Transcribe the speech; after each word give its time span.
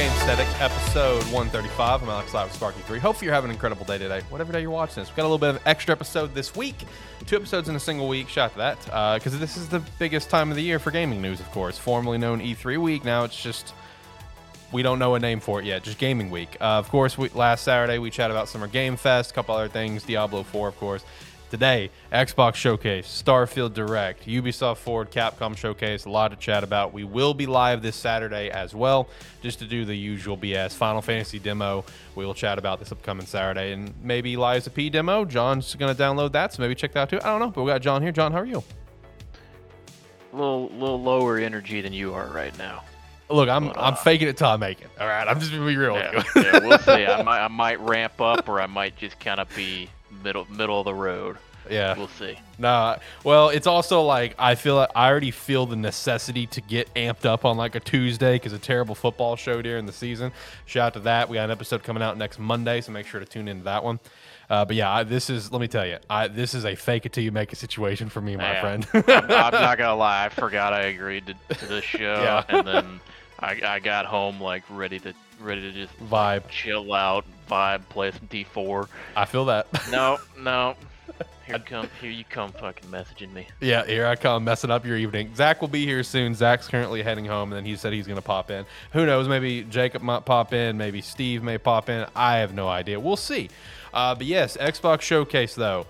Gamesthetic, 0.00 0.48
episode 0.62 1.22
135. 1.24 2.02
I'm 2.02 2.08
Alex 2.08 2.32
Live 2.32 2.50
with 2.50 2.58
SparkE3. 2.58 3.00
Hopefully, 3.00 3.26
you're 3.26 3.34
having 3.34 3.50
an 3.50 3.54
incredible 3.54 3.84
day 3.84 3.98
today, 3.98 4.22
whatever 4.30 4.50
day 4.50 4.62
you're 4.62 4.70
watching 4.70 5.02
this. 5.02 5.10
We've 5.10 5.16
got 5.16 5.24
a 5.24 5.28
little 5.28 5.36
bit 5.36 5.50
of 5.50 5.60
extra 5.66 5.92
episode 5.92 6.34
this 6.34 6.56
week, 6.56 6.86
two 7.26 7.36
episodes 7.36 7.68
in 7.68 7.76
a 7.76 7.78
single 7.78 8.08
week. 8.08 8.30
Shout 8.30 8.56
out 8.58 8.80
to 8.80 8.86
that, 8.86 9.18
because 9.18 9.38
this 9.38 9.58
is 9.58 9.68
the 9.68 9.80
biggest 9.98 10.30
time 10.30 10.48
of 10.48 10.56
the 10.56 10.62
year 10.62 10.78
for 10.78 10.90
gaming 10.90 11.20
news, 11.20 11.38
of 11.38 11.50
course. 11.50 11.76
Formerly 11.76 12.16
known 12.16 12.40
E3 12.40 12.78
week, 12.78 13.04
now 13.04 13.24
it's 13.24 13.42
just 13.42 13.74
we 14.72 14.82
don't 14.82 14.98
know 14.98 15.16
a 15.16 15.20
name 15.20 15.38
for 15.38 15.60
it 15.60 15.66
yet, 15.66 15.82
just 15.82 15.98
Gaming 15.98 16.30
Week. 16.30 16.56
Uh, 16.62 16.78
of 16.78 16.88
course, 16.88 17.18
we, 17.18 17.28
last 17.30 17.64
Saturday 17.64 17.98
we 17.98 18.10
chatted 18.10 18.34
about 18.34 18.48
Summer 18.48 18.68
Game 18.68 18.96
Fest, 18.96 19.32
a 19.32 19.34
couple 19.34 19.54
other 19.54 19.68
things, 19.68 20.02
Diablo 20.04 20.44
4, 20.44 20.68
of 20.68 20.78
course. 20.78 21.04
Today, 21.50 21.90
Xbox 22.12 22.54
Showcase, 22.54 23.08
Starfield 23.08 23.74
Direct, 23.74 24.24
Ubisoft 24.24 24.76
Forward, 24.76 25.10
Capcom 25.10 25.56
Showcase, 25.56 26.04
a 26.04 26.08
lot 26.08 26.28
to 26.28 26.36
chat 26.36 26.62
about. 26.62 26.92
We 26.92 27.02
will 27.02 27.34
be 27.34 27.46
live 27.46 27.82
this 27.82 27.96
Saturday 27.96 28.50
as 28.50 28.72
well, 28.72 29.08
just 29.42 29.58
to 29.58 29.64
do 29.64 29.84
the 29.84 29.94
usual 29.96 30.38
BS 30.38 30.74
Final 30.74 31.02
Fantasy 31.02 31.40
demo. 31.40 31.84
We 32.14 32.24
will 32.24 32.34
chat 32.34 32.56
about 32.56 32.78
this 32.78 32.92
upcoming 32.92 33.26
Saturday, 33.26 33.72
and 33.72 33.92
maybe 34.00 34.36
Lies 34.36 34.68
of 34.68 34.74
P 34.74 34.90
demo. 34.90 35.24
John's 35.24 35.74
going 35.74 35.92
to 35.92 36.00
download 36.00 36.30
that, 36.32 36.52
so 36.52 36.62
maybe 36.62 36.76
check 36.76 36.92
that 36.92 37.00
out 37.00 37.08
too. 37.10 37.18
I 37.18 37.30
don't 37.30 37.40
know, 37.40 37.50
but 37.50 37.64
we 37.64 37.72
got 37.72 37.82
John 37.82 38.00
here. 38.00 38.12
John, 38.12 38.30
how 38.30 38.38
are 38.38 38.46
you? 38.46 38.62
A 40.32 40.36
little, 40.36 40.68
little 40.68 41.02
lower 41.02 41.36
energy 41.38 41.80
than 41.80 41.92
you 41.92 42.14
are 42.14 42.28
right 42.28 42.56
now. 42.58 42.84
Look, 43.28 43.48
I'm 43.48 43.66
but, 43.66 43.76
uh, 43.76 43.80
I'm 43.80 43.96
faking 43.96 44.28
it 44.28 44.36
till 44.36 44.46
I 44.46 44.56
make 44.56 44.80
it. 44.82 44.90
All 45.00 45.08
right, 45.08 45.26
I'm 45.26 45.40
just 45.40 45.50
gonna 45.50 45.66
be 45.66 45.76
real 45.76 45.94
yeah, 45.96 46.22
yeah, 46.36 46.58
we'll 46.60 46.78
see. 46.78 47.06
I 47.06 47.22
might 47.24 47.40
I 47.40 47.48
might 47.48 47.80
ramp 47.80 48.20
up, 48.20 48.48
or 48.48 48.60
I 48.60 48.66
might 48.66 48.96
just 48.96 49.18
kind 49.18 49.40
of 49.40 49.52
be 49.56 49.88
middle 50.22 50.46
middle 50.50 50.80
of 50.80 50.84
the 50.84 50.94
road. 50.94 51.38
Yeah, 51.68 51.96
we'll 51.96 52.08
see. 52.08 52.38
Nah, 52.58 52.98
well, 53.22 53.50
it's 53.50 53.66
also 53.66 54.02
like 54.02 54.34
I 54.38 54.54
feel 54.54 54.76
like 54.76 54.90
I 54.94 55.08
already 55.08 55.30
feel 55.30 55.66
the 55.66 55.76
necessity 55.76 56.46
to 56.48 56.60
get 56.60 56.92
amped 56.94 57.26
up 57.26 57.44
on 57.44 57.56
like 57.56 57.74
a 57.74 57.80
Tuesday 57.80 58.36
because 58.36 58.52
a 58.52 58.58
terrible 58.58 58.94
football 58.94 59.36
show 59.36 59.60
during 59.62 59.86
the 59.86 59.92
season. 59.92 60.32
Shout 60.66 60.86
out 60.86 60.94
to 60.94 61.00
that. 61.00 61.28
We 61.28 61.36
got 61.36 61.44
an 61.44 61.50
episode 61.50 61.82
coming 61.82 62.02
out 62.02 62.16
next 62.16 62.38
Monday, 62.38 62.80
so 62.80 62.92
make 62.92 63.06
sure 63.06 63.20
to 63.20 63.26
tune 63.26 63.46
into 63.46 63.64
that 63.64 63.84
one. 63.84 64.00
Uh, 64.48 64.64
but 64.64 64.74
yeah, 64.74 64.90
I, 64.90 65.04
this 65.04 65.30
is 65.30 65.52
let 65.52 65.60
me 65.60 65.68
tell 65.68 65.86
you, 65.86 65.98
I, 66.08 66.26
this 66.26 66.54
is 66.54 66.64
a 66.64 66.74
fake 66.74 67.06
it 67.06 67.12
till 67.12 67.22
you 67.22 67.30
make 67.30 67.52
a 67.52 67.56
situation 67.56 68.08
for 68.08 68.20
me, 68.20 68.36
my 68.36 68.42
Man, 68.42 68.82
friend. 68.82 68.86
I'm, 68.92 69.04
I'm, 69.30 69.52
not 69.52 69.78
gonna 69.78 69.94
lie, 69.94 70.24
I 70.24 70.28
forgot 70.28 70.72
I 70.72 70.82
agreed 70.82 71.26
to, 71.26 71.54
to 71.54 71.66
this 71.66 71.84
show, 71.98 71.98
yeah. 71.98 72.44
and 72.48 72.66
then 72.66 73.00
I, 73.38 73.60
I 73.64 73.78
got 73.78 74.06
home 74.06 74.40
like 74.40 74.64
ready 74.68 74.98
to 75.00 75.14
ready 75.40 75.60
to 75.62 75.72
just 75.72 75.98
vibe, 76.08 76.48
chill 76.48 76.92
out, 76.92 77.24
vibe, 77.48 77.88
play 77.88 78.10
some 78.10 78.26
D4. 78.28 78.88
I 79.16 79.24
feel 79.24 79.44
that. 79.46 79.66
No, 79.90 80.18
no. 80.38 80.76
Here 81.46 81.58
come, 81.58 81.88
here 82.00 82.12
you 82.12 82.22
come, 82.22 82.52
fucking 82.52 82.88
messaging 82.90 83.32
me. 83.32 83.48
Yeah, 83.60 83.84
here 83.84 84.06
I 84.06 84.14
come, 84.14 84.44
messing 84.44 84.70
up 84.70 84.86
your 84.86 84.96
evening. 84.96 85.34
Zach 85.34 85.60
will 85.60 85.66
be 85.66 85.84
here 85.84 86.04
soon. 86.04 86.32
Zach's 86.32 86.68
currently 86.68 87.02
heading 87.02 87.24
home, 87.24 87.50
and 87.50 87.56
then 87.56 87.64
he 87.64 87.74
said 87.74 87.92
he's 87.92 88.06
gonna 88.06 88.22
pop 88.22 88.52
in. 88.52 88.64
Who 88.92 89.04
knows? 89.04 89.26
Maybe 89.26 89.64
Jacob 89.64 90.00
might 90.00 90.24
pop 90.24 90.52
in. 90.52 90.78
Maybe 90.78 91.00
Steve 91.00 91.42
may 91.42 91.58
pop 91.58 91.88
in. 91.88 92.06
I 92.14 92.36
have 92.36 92.54
no 92.54 92.68
idea. 92.68 93.00
We'll 93.00 93.16
see. 93.16 93.50
Uh, 93.92 94.14
but 94.14 94.26
yes, 94.26 94.56
Xbox 94.58 95.00
Showcase 95.00 95.56
though, 95.56 95.86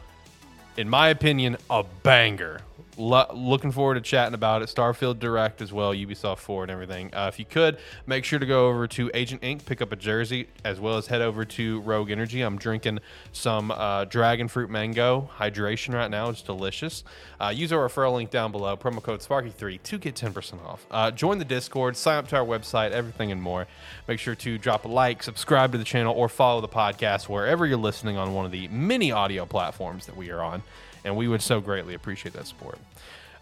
in 0.79 0.89
my 0.89 1.11
opinion, 1.11 1.59
a 1.69 1.85
banger. 2.03 2.63
Lo- 2.97 3.27
looking 3.33 3.73
forward 3.73 3.95
to 3.95 4.01
chatting 4.01 4.35
about 4.35 4.63
it. 4.63 4.69
Starfield 4.69 5.19
Direct 5.19 5.63
as 5.63 5.73
well, 5.73 5.95
Ubisoft 5.95 6.39
4 6.39 6.65
and 6.65 6.71
everything. 6.71 7.15
Uh, 7.15 7.31
if 7.33 7.39
you 7.39 7.45
could, 7.45 7.79
make 8.07 8.25
sure 8.25 8.39
to 8.39 8.47
go 8.47 8.69
over 8.69 8.87
to 8.89 9.11
Agent 9.15 9.43
Ink, 9.43 9.65
pick 9.65 9.81
up 9.81 9.93
a 9.93 9.97
jersey, 9.97 10.49
as 10.65 10.81
well 10.81 10.97
as 10.97 11.07
head 11.07 11.23
over 11.23 11.45
to 11.45 11.81
Rogue 11.81 12.11
Energy. 12.11 12.43
I'm 12.43 12.59
drinking 12.59 12.99
some 13.33 13.71
uh, 13.71 14.05
Dragon 14.05 14.49
Fruit 14.49 14.71
Mango 14.71 15.31
hydration 15.39 15.95
right 15.95 16.11
now. 16.11 16.29
It's 16.29 16.43
delicious. 16.43 17.05
Uh, 17.41 17.49
use 17.49 17.73
our 17.73 17.89
referral 17.89 18.15
link 18.15 18.31
down 18.31 18.53
below, 18.53 18.77
promo 18.77 19.03
code 19.03 19.21
SparkE3 19.21 19.83
to 19.83 19.99
get 19.99 20.15
10% 20.15 20.65
off. 20.65 20.87
Uh, 20.91 21.11
join 21.11 21.39
the 21.39 21.45
Discord, 21.45 21.97
sign 21.97 22.19
up 22.19 22.29
to 22.29 22.37
our 22.37 22.45
website, 22.45 22.91
everything 22.91 23.33
and 23.33 23.41
more. 23.41 23.67
Make 24.09 24.19
sure 24.19 24.35
to 24.35 24.59
drop 24.59 24.85
a 24.85 24.89
like, 24.89 25.23
subscribe 25.23 25.73
to 25.73 25.79
the 25.79 25.85
channel, 25.85 26.15
or 26.15 26.29
follow 26.29 26.61
the 26.61 26.69
podcast 26.69 27.29
wherever 27.29 27.67
you're 27.67 27.79
listening 27.79 28.17
on 28.17 28.35
one 28.35 28.45
of 28.45 28.53
the 28.53 28.69
many 28.69 29.11
audio 29.13 29.47
platforms 29.47 30.07
that 30.07 30.17
we 30.17 30.31
are 30.31 30.43
on 30.43 30.63
and 31.05 31.17
we 31.17 31.29
would 31.29 31.43
so 31.43 31.61
greatly 31.61 31.95
appreciate 31.95 32.35
that 32.35 32.47
support. 32.47 32.79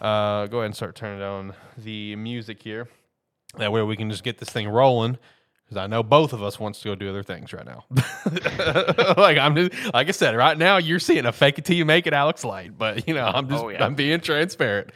Uh, 0.01 0.47
go 0.47 0.59
ahead 0.59 0.67
and 0.67 0.77
start 0.77 0.95
turning 0.95 1.19
down 1.19 1.55
the 1.77 2.15
music 2.17 2.63
here. 2.63 2.89
That 3.57 3.73
way 3.73 3.83
we 3.83 3.97
can 3.97 4.11
just 4.11 4.23
get 4.23 4.39
this 4.39 4.51
thing 4.51 4.69
rolling. 4.69 5.19
Because 5.65 5.83
I 5.83 5.87
know 5.87 6.03
both 6.03 6.33
of 6.33 6.43
us 6.43 6.59
wants 6.59 6.81
to 6.81 6.89
go 6.89 6.95
do 6.95 7.11
other 7.11 7.23
things 7.23 7.53
right 7.53 7.67
now. 7.67 7.85
like 9.19 9.37
I'm 9.37 9.55
just, 9.55 9.93
like 9.93 10.09
I 10.09 10.13
said, 10.13 10.35
right 10.35 10.57
now 10.57 10.79
you're 10.79 10.99
seeing 10.99 11.27
a 11.27 11.33
fake 11.33 11.59
it 11.59 11.67
till 11.67 11.77
you 11.77 11.85
make 11.85 12.07
it, 12.07 12.15
Alex 12.15 12.43
Light. 12.43 12.79
But 12.79 13.07
you 13.07 13.13
know, 13.13 13.27
I'm 13.27 13.49
just 13.49 13.63
oh, 13.63 13.69
yeah. 13.69 13.85
I'm 13.85 13.95
being 13.95 14.21
transparent. 14.21 14.91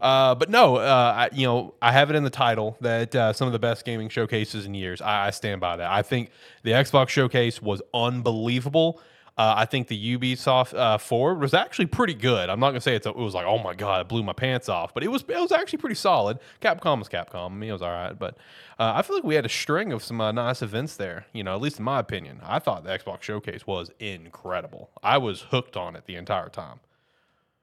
Uh, 0.00 0.34
but 0.34 0.50
no, 0.50 0.76
uh, 0.76 1.14
I, 1.16 1.34
you 1.34 1.46
know, 1.46 1.74
I 1.80 1.92
have 1.92 2.10
it 2.10 2.16
in 2.16 2.24
the 2.24 2.30
title 2.30 2.76
that 2.82 3.14
uh, 3.14 3.32
some 3.32 3.46
of 3.46 3.52
the 3.52 3.58
best 3.58 3.84
gaming 3.84 4.08
showcases 4.08 4.66
in 4.66 4.74
years. 4.74 5.00
I, 5.00 5.28
I, 5.28 5.30
stand 5.30 5.60
by 5.60 5.76
that. 5.76 5.90
I 5.90 6.02
think 6.02 6.30
the 6.62 6.70
Xbox 6.70 7.08
showcase 7.08 7.60
was 7.60 7.82
unbelievable. 7.92 9.00
Uh, 9.38 9.54
I 9.56 9.66
think 9.66 9.86
the 9.86 10.18
Ubisoft 10.18 10.76
uh, 10.76 10.98
Forward 10.98 11.40
was 11.40 11.54
actually 11.54 11.86
pretty 11.86 12.14
good. 12.14 12.50
I'm 12.50 12.58
not 12.58 12.70
gonna 12.70 12.80
say 12.80 12.96
it's 12.96 13.06
a, 13.06 13.10
it 13.10 13.16
was 13.16 13.34
like 13.34 13.46
oh 13.46 13.58
my 13.58 13.72
god, 13.72 14.00
it 14.00 14.08
blew 14.08 14.24
my 14.24 14.32
pants 14.32 14.68
off, 14.68 14.92
but 14.92 15.04
it 15.04 15.08
was 15.08 15.22
it 15.22 15.40
was 15.40 15.52
actually 15.52 15.78
pretty 15.78 15.94
solid. 15.94 16.40
Capcom 16.60 16.98
was 16.98 17.08
Capcom. 17.08 17.46
I 17.46 17.54
mean, 17.54 17.70
it 17.70 17.72
was 17.72 17.82
all 17.82 17.90
right, 17.90 18.18
but 18.18 18.34
uh, 18.80 18.94
I 18.96 19.02
feel 19.02 19.14
like 19.14 19.24
we 19.24 19.36
had 19.36 19.46
a 19.46 19.48
string 19.48 19.92
of 19.92 20.02
some 20.02 20.20
uh, 20.20 20.32
nice 20.32 20.60
events 20.60 20.96
there. 20.96 21.26
You 21.32 21.44
know, 21.44 21.54
at 21.54 21.60
least 21.60 21.78
in 21.78 21.84
my 21.84 22.00
opinion, 22.00 22.40
I 22.44 22.58
thought 22.58 22.82
the 22.82 22.90
Xbox 22.90 23.22
Showcase 23.22 23.64
was 23.64 23.92
incredible. 24.00 24.90
I 25.04 25.18
was 25.18 25.42
hooked 25.42 25.76
on 25.76 25.94
it 25.94 26.06
the 26.06 26.16
entire 26.16 26.48
time. 26.48 26.80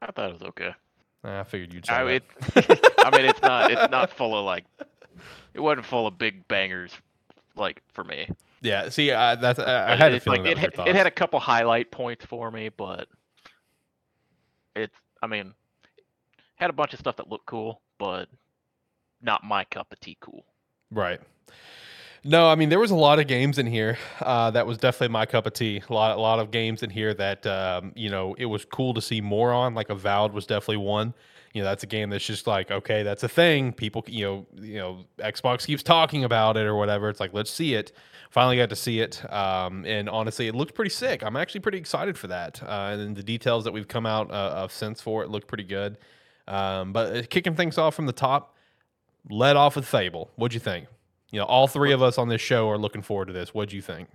I 0.02 0.12
thought 0.12 0.30
it 0.30 0.34
was 0.34 0.44
okay. 0.44 0.74
I 1.26 1.44
figured 1.44 1.74
you'd 1.74 1.88
say 1.88 1.94
I, 1.94 2.04
it, 2.06 2.24
I 3.00 3.10
mean, 3.18 3.26
it's 3.26 3.42
not 3.42 3.72
it's 3.72 3.92
not 3.92 4.12
full 4.12 4.38
of 4.38 4.46
like 4.46 4.64
it 5.54 5.60
wasn't 5.60 5.86
full 5.86 6.08
of 6.08 6.18
big 6.18 6.48
bangers 6.48 6.94
like 7.58 7.82
for 7.92 8.06
me. 8.06 8.30
Yeah, 8.66 8.90
see, 8.90 9.12
uh, 9.12 9.36
that's 9.36 9.60
uh, 9.60 9.86
I 9.88 9.96
had 9.96 10.14
a 10.14 10.20
feeling 10.20 10.44
like, 10.44 10.58
it, 10.58 10.74
it 10.88 10.96
had 10.96 11.06
a 11.06 11.12
couple 11.12 11.40
highlight 11.40 11.92
points 11.92 12.26
for 12.26 12.50
me, 12.50 12.70
but 12.70 13.08
it's 14.76 14.96
I 15.22 15.28
mean, 15.28 15.54
had 16.56 16.72
a 16.72 16.74
bunch 16.74 16.94
of 16.94 17.00
stuff 17.00 17.16
that 17.18 17.30
looked 17.30 17.46
cool, 17.46 17.82
but 18.00 18.28
not 19.22 19.44
my 19.44 19.66
cup 19.66 19.92
of 19.92 20.00
tea 20.00 20.18
cool. 20.20 20.46
Right. 20.92 21.22
No, 22.24 22.48
I 22.48 22.56
mean 22.56 22.70
there 22.70 22.80
was 22.80 22.90
a 22.90 22.96
lot 22.96 23.20
of 23.20 23.28
games 23.28 23.60
in 23.60 23.68
here 23.68 24.00
uh, 24.20 24.50
that 24.50 24.66
was 24.66 24.80
definitely 24.80 25.10
my 25.10 25.28
cup 25.28 25.46
of 25.46 25.54
tea. 25.54 25.84
A 25.88 25.94
lot, 25.94 26.18
a 26.18 26.20
lot 26.20 26.40
of 26.40 26.50
games 26.50 26.82
in 26.82 26.90
here 26.90 27.14
that 27.14 27.46
um, 27.46 27.94
you 27.96 28.10
know 28.10 28.34
it 28.40 28.46
was 28.46 28.66
cool 28.66 28.96
to 28.96 29.02
see 29.02 29.22
more 29.22 29.54
on. 29.54 29.76
Like 29.76 29.90
Avowed 29.90 30.34
was 30.34 30.48
definitely 30.48 30.78
one. 30.78 31.14
You 31.54 31.62
know, 31.62 31.70
that's 31.70 31.84
a 31.84 31.88
game 31.88 32.10
that's 32.10 32.26
just 32.26 32.48
like 32.48 32.72
okay, 32.72 33.04
that's 33.04 33.22
a 33.22 33.30
thing. 33.30 33.74
People, 33.74 34.04
you 34.08 34.26
know, 34.26 34.46
you 34.56 34.80
know, 34.80 35.06
Xbox 35.20 35.68
keeps 35.68 35.84
talking 35.84 36.24
about 36.24 36.58
it 36.58 36.66
or 36.66 36.76
whatever. 36.76 37.10
It's 37.10 37.20
like 37.20 37.32
let's 37.32 37.52
see 37.52 37.76
it 37.76 37.92
finally 38.36 38.58
got 38.58 38.68
to 38.68 38.76
see 38.76 39.00
it, 39.00 39.24
um, 39.32 39.86
and 39.86 40.10
honestly, 40.10 40.48
it 40.48 40.56
looked 40.56 40.74
pretty 40.74 40.90
sick. 40.90 41.24
I'm 41.24 41.38
actually 41.38 41.62
pretty 41.62 41.78
excited 41.78 42.18
for 42.18 42.28
that, 42.28 42.62
uh, 42.62 42.98
and 43.00 43.16
the 43.16 43.24
details 43.24 43.64
that 43.64 43.72
we've 43.72 43.88
come 43.88 44.06
out 44.06 44.30
uh, 44.30 44.34
of 44.58 44.74
since 44.74 45.00
for 45.00 45.24
it 45.24 45.30
look 45.30 45.48
pretty 45.48 45.64
good. 45.64 45.98
Um, 46.46 46.92
but 46.92 47.16
uh, 47.16 47.24
kicking 47.30 47.56
things 47.56 47.78
off 47.78 47.96
from 47.96 48.08
the 48.08 48.12
top, 48.12 48.54
led 49.30 49.56
off 49.56 49.78
with 49.78 49.88
Fable. 49.88 50.32
What'd 50.36 50.54
you 50.54 50.60
think? 50.60 50.88
You 51.32 51.40
know, 51.40 51.46
all 51.46 51.68
three 51.68 51.94
of 51.94 52.04
us 52.04 52.18
on 52.18 52.28
this 52.28 52.42
show 52.42 52.70
are 52.70 52.78
looking 52.78 53.02
forward 53.02 53.28
to 53.28 53.34
this. 53.34 53.54
What'd 53.54 53.72
you 53.72 53.82
think? 53.82 54.10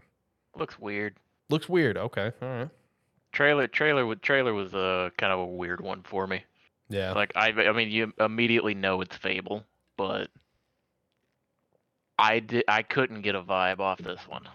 Looks 0.55 0.79
weird. 0.79 1.17
Looks 1.49 1.67
weird. 1.67 1.97
Okay, 1.97 2.31
all 2.43 2.49
right. 2.49 2.69
Trailer, 3.33 3.69
trailer, 3.69 4.05
with 4.05 4.21
trailer 4.21 4.53
was 4.53 4.75
a 4.75 4.79
uh, 4.79 5.11
kind 5.17 5.33
of 5.33 5.39
a 5.39 5.47
weird 5.47 5.81
one 5.81 6.03
for 6.03 6.27
me. 6.27 6.45
Yeah. 6.91 7.13
Like 7.13 7.33
I, 7.37 7.53
I 7.53 7.73
mean, 7.73 7.89
you 7.89 8.13
immediately 8.21 8.75
know 8.75 9.01
it's 9.01 9.17
Fable, 9.17 9.65
but 9.97 10.29
I 12.21 12.41
did 12.41 12.65
I 12.69 12.83
couldn't 12.83 13.23
get 13.23 13.35
a 13.35 13.43
vibe 13.43 13.81
off 13.81 13.99
this 13.99 14.21
one. 14.29 14.49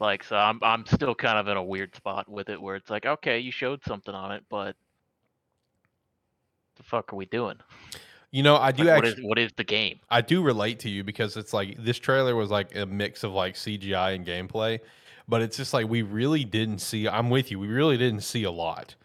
Like 0.00 0.24
so 0.24 0.36
I'm 0.36 0.58
I'm 0.62 0.84
still 0.86 1.14
kind 1.14 1.38
of 1.38 1.48
in 1.48 1.56
a 1.56 1.62
weird 1.62 1.94
spot 1.94 2.28
with 2.28 2.48
it 2.48 2.60
where 2.60 2.76
it's 2.76 2.90
like, 2.90 3.06
okay, 3.06 3.38
you 3.38 3.52
showed 3.52 3.82
something 3.84 4.14
on 4.14 4.32
it, 4.32 4.44
but 4.48 4.76
the 6.76 6.82
fuck 6.82 7.12
are 7.12 7.16
we 7.16 7.26
doing? 7.26 7.56
You 8.30 8.42
know, 8.42 8.56
I 8.56 8.72
do 8.72 8.82
like, 8.82 9.04
actually. 9.04 9.10
What 9.10 9.18
is, 9.18 9.24
what 9.24 9.38
is 9.38 9.52
the 9.56 9.64
game? 9.64 10.00
I 10.10 10.20
do 10.20 10.42
relate 10.42 10.80
to 10.80 10.90
you 10.90 11.04
because 11.04 11.36
it's 11.36 11.52
like 11.52 11.76
this 11.78 12.00
trailer 12.00 12.34
was 12.34 12.50
like 12.50 12.74
a 12.74 12.84
mix 12.84 13.22
of 13.22 13.32
like 13.32 13.54
CGI 13.54 14.16
and 14.16 14.26
gameplay, 14.26 14.80
but 15.28 15.40
it's 15.40 15.56
just 15.56 15.72
like 15.72 15.88
we 15.88 16.02
really 16.02 16.44
didn't 16.44 16.80
see. 16.80 17.08
I'm 17.08 17.30
with 17.30 17.52
you. 17.52 17.60
We 17.60 17.68
really 17.68 17.96
didn't 17.96 18.22
see 18.22 18.42
a 18.42 18.50
lot. 18.50 18.96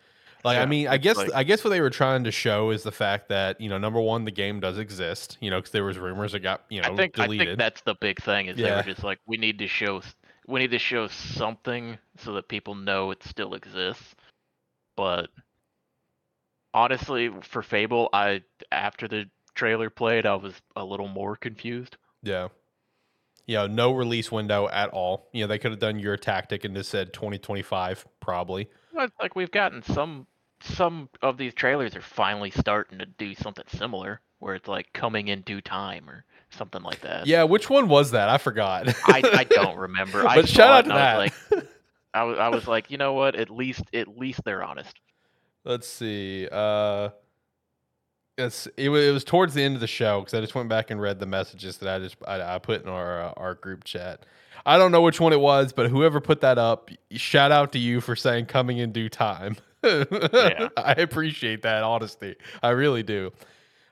Like 0.43 0.55
yeah, 0.55 0.63
I 0.63 0.65
mean, 0.65 0.87
I 0.87 0.97
guess 0.97 1.17
like, 1.17 1.33
I 1.33 1.43
guess 1.43 1.63
what 1.63 1.71
they 1.71 1.81
were 1.81 1.89
trying 1.89 2.23
to 2.23 2.31
show 2.31 2.71
is 2.71 2.83
the 2.83 2.91
fact 2.91 3.27
that 3.29 3.59
you 3.59 3.69
know, 3.69 3.77
number 3.77 3.99
one, 3.99 4.23
the 4.23 4.31
game 4.31 4.59
does 4.59 4.77
exist. 4.77 5.37
You 5.41 5.49
know, 5.49 5.57
because 5.57 5.71
there 5.71 5.83
was 5.83 5.97
rumors 5.97 6.31
that 6.31 6.39
got 6.39 6.63
you 6.69 6.81
know 6.81 6.93
I 6.93 6.95
think, 6.95 7.15
deleted. 7.15 7.41
I 7.41 7.45
think 7.51 7.59
that's 7.59 7.81
the 7.81 7.95
big 7.95 8.21
thing 8.21 8.47
is 8.47 8.57
yeah. 8.57 8.69
they 8.69 8.75
were 8.77 8.93
just 8.93 9.03
like, 9.03 9.19
we 9.25 9.37
need 9.37 9.59
to 9.59 9.67
show 9.67 10.01
we 10.47 10.59
need 10.59 10.71
to 10.71 10.79
show 10.79 11.07
something 11.07 11.97
so 12.17 12.33
that 12.33 12.47
people 12.47 12.73
know 12.73 13.11
it 13.11 13.23
still 13.23 13.53
exists. 13.53 14.15
But 14.97 15.29
honestly, 16.73 17.29
for 17.41 17.61
Fable, 17.61 18.09
I 18.13 18.41
after 18.71 19.07
the 19.07 19.25
trailer 19.55 19.89
played, 19.89 20.25
I 20.25 20.35
was 20.35 20.53
a 20.75 20.83
little 20.83 21.07
more 21.07 21.35
confused. 21.35 21.97
Yeah. 22.23 22.47
You 23.45 23.55
know, 23.55 23.67
no 23.67 23.91
release 23.91 24.31
window 24.31 24.67
at 24.69 24.89
all. 24.89 25.27
You 25.33 25.43
know, 25.43 25.47
they 25.47 25.57
could 25.57 25.71
have 25.71 25.79
done 25.79 25.99
your 25.99 26.17
tactic 26.17 26.65
and 26.65 26.75
just 26.75 26.89
said 26.89 27.13
2025, 27.13 28.05
probably. 28.19 28.69
Like 29.21 29.35
we've 29.35 29.51
gotten 29.51 29.83
some 29.83 30.27
some 30.61 31.09
of 31.21 31.37
these 31.37 31.53
trailers 31.53 31.95
are 31.95 32.01
finally 32.01 32.51
starting 32.51 32.99
to 32.99 33.05
do 33.05 33.33
something 33.35 33.65
similar, 33.67 34.21
where 34.39 34.55
it's 34.55 34.67
like 34.67 34.91
coming 34.93 35.27
in 35.29 35.41
due 35.41 35.61
time 35.61 36.09
or 36.09 36.25
something 36.49 36.81
like 36.83 37.01
that. 37.01 37.27
Yeah, 37.27 37.43
which 37.43 37.69
one 37.69 37.87
was 37.87 38.11
that? 38.11 38.29
I 38.29 38.37
forgot. 38.37 38.89
I, 39.05 39.21
I 39.33 39.43
don't 39.49 39.77
remember. 39.77 40.23
But 40.23 40.47
saw 40.47 40.53
shout 40.53 40.71
out 40.71 40.85
to 40.85 40.91
and 40.91 40.99
I 40.99 41.17
was 41.17 41.31
like, 41.51 41.67
I 42.13 42.23
was, 42.23 42.39
I 42.39 42.49
was 42.49 42.67
like, 42.67 42.91
you 42.91 42.97
know 42.97 43.13
what? 43.13 43.35
At 43.35 43.49
least 43.49 43.83
at 43.93 44.17
least 44.17 44.43
they're 44.43 44.63
honest. 44.63 44.95
Let's 45.63 45.87
see. 45.87 46.47
Uh, 46.51 47.09
it's 48.39 48.67
it, 48.77 48.89
wa- 48.89 48.97
it 48.97 49.11
was 49.11 49.23
towards 49.23 49.53
the 49.53 49.63
end 49.63 49.75
of 49.75 49.81
the 49.81 49.87
show 49.87 50.21
because 50.21 50.33
I 50.33 50.41
just 50.41 50.55
went 50.55 50.69
back 50.69 50.91
and 50.91 51.01
read 51.01 51.19
the 51.19 51.25
messages 51.25 51.77
that 51.77 51.89
I 51.95 51.99
just 51.99 52.15
I, 52.27 52.55
I 52.55 52.59
put 52.59 52.83
in 52.83 52.89
our 52.89 53.21
uh, 53.21 53.33
our 53.37 53.55
group 53.55 53.83
chat. 53.83 54.25
I 54.65 54.77
don't 54.77 54.91
know 54.91 55.01
which 55.01 55.19
one 55.19 55.33
it 55.33 55.39
was, 55.39 55.73
but 55.73 55.89
whoever 55.89 56.19
put 56.19 56.41
that 56.41 56.57
up, 56.57 56.89
shout 57.11 57.51
out 57.51 57.71
to 57.73 57.79
you 57.79 58.01
for 58.01 58.15
saying 58.15 58.47
coming 58.47 58.77
in 58.77 58.91
due 58.91 59.09
time. 59.09 59.55
I 59.83 60.95
appreciate 60.97 61.61
that 61.61 61.83
honesty. 61.83 62.35
I 62.61 62.69
really 62.69 63.03
do. 63.03 63.31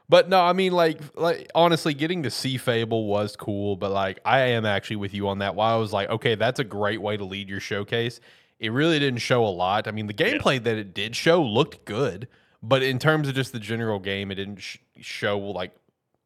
But 0.10 0.30
no, 0.30 0.42
I 0.42 0.54
mean 0.54 0.72
like 0.72 1.00
like 1.16 1.50
honestly 1.54 1.94
getting 1.94 2.24
to 2.24 2.32
see 2.32 2.58
Fable 2.58 3.06
was 3.06 3.36
cool, 3.36 3.76
but 3.76 3.92
like 3.92 4.20
I 4.26 4.40
am 4.40 4.66
actually 4.66 4.96
with 4.98 5.14
you 5.14 5.28
on 5.28 5.40
that. 5.40 5.56
While 5.56 5.76
I 5.76 5.80
was 5.80 5.92
like, 5.92 6.10
okay, 6.10 6.36
that's 6.36 6.60
a 6.60 6.64
great 6.64 7.02
way 7.02 7.18
to 7.18 7.26
lead 7.26 7.50
your 7.50 7.60
showcase. 7.60 8.20
It 8.60 8.72
really 8.72 9.00
didn't 9.00 9.20
show 9.20 9.46
a 9.46 9.50
lot. 9.50 9.88
I 9.88 9.92
mean, 9.92 10.08
the 10.08 10.14
gameplay 10.14 10.64
that 10.64 10.78
it 10.78 10.94
did 10.94 11.16
show 11.16 11.44
looked 11.44 11.86
good, 11.86 12.28
but 12.62 12.84
in 12.84 13.00
terms 13.00 13.28
of 13.28 13.36
just 13.36 13.52
the 13.52 13.60
general 13.60 14.00
game, 14.00 14.32
it 14.32 14.36
didn't 14.36 14.60
sh- 14.60 14.78
show 15.02 15.38
like 15.38 15.72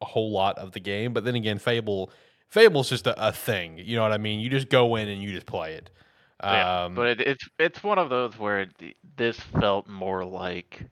a 0.00 0.04
whole 0.04 0.30
lot 0.30 0.58
of 0.58 0.72
the 0.72 0.80
game. 0.80 1.12
But 1.12 1.24
then 1.24 1.34
again, 1.34 1.58
Fable 1.58 2.10
Fable's 2.48 2.88
just 2.88 3.06
a, 3.06 3.28
a 3.28 3.32
thing. 3.32 3.78
You 3.78 3.96
know 3.96 4.02
what 4.02 4.12
I 4.12 4.18
mean? 4.18 4.40
You 4.40 4.50
just 4.50 4.68
go 4.68 4.96
in 4.96 5.08
and 5.08 5.22
you 5.22 5.32
just 5.32 5.46
play 5.46 5.74
it. 5.74 5.90
Yeah, 6.42 6.84
Um, 6.84 6.94
but 6.94 7.06
it, 7.06 7.20
it's 7.20 7.48
it's 7.58 7.82
one 7.82 7.98
of 7.98 8.10
those 8.10 8.38
where 8.38 8.66
th- 8.66 8.96
this 9.16 9.38
felt 9.38 9.86
more 9.88 10.24
like 10.24 10.84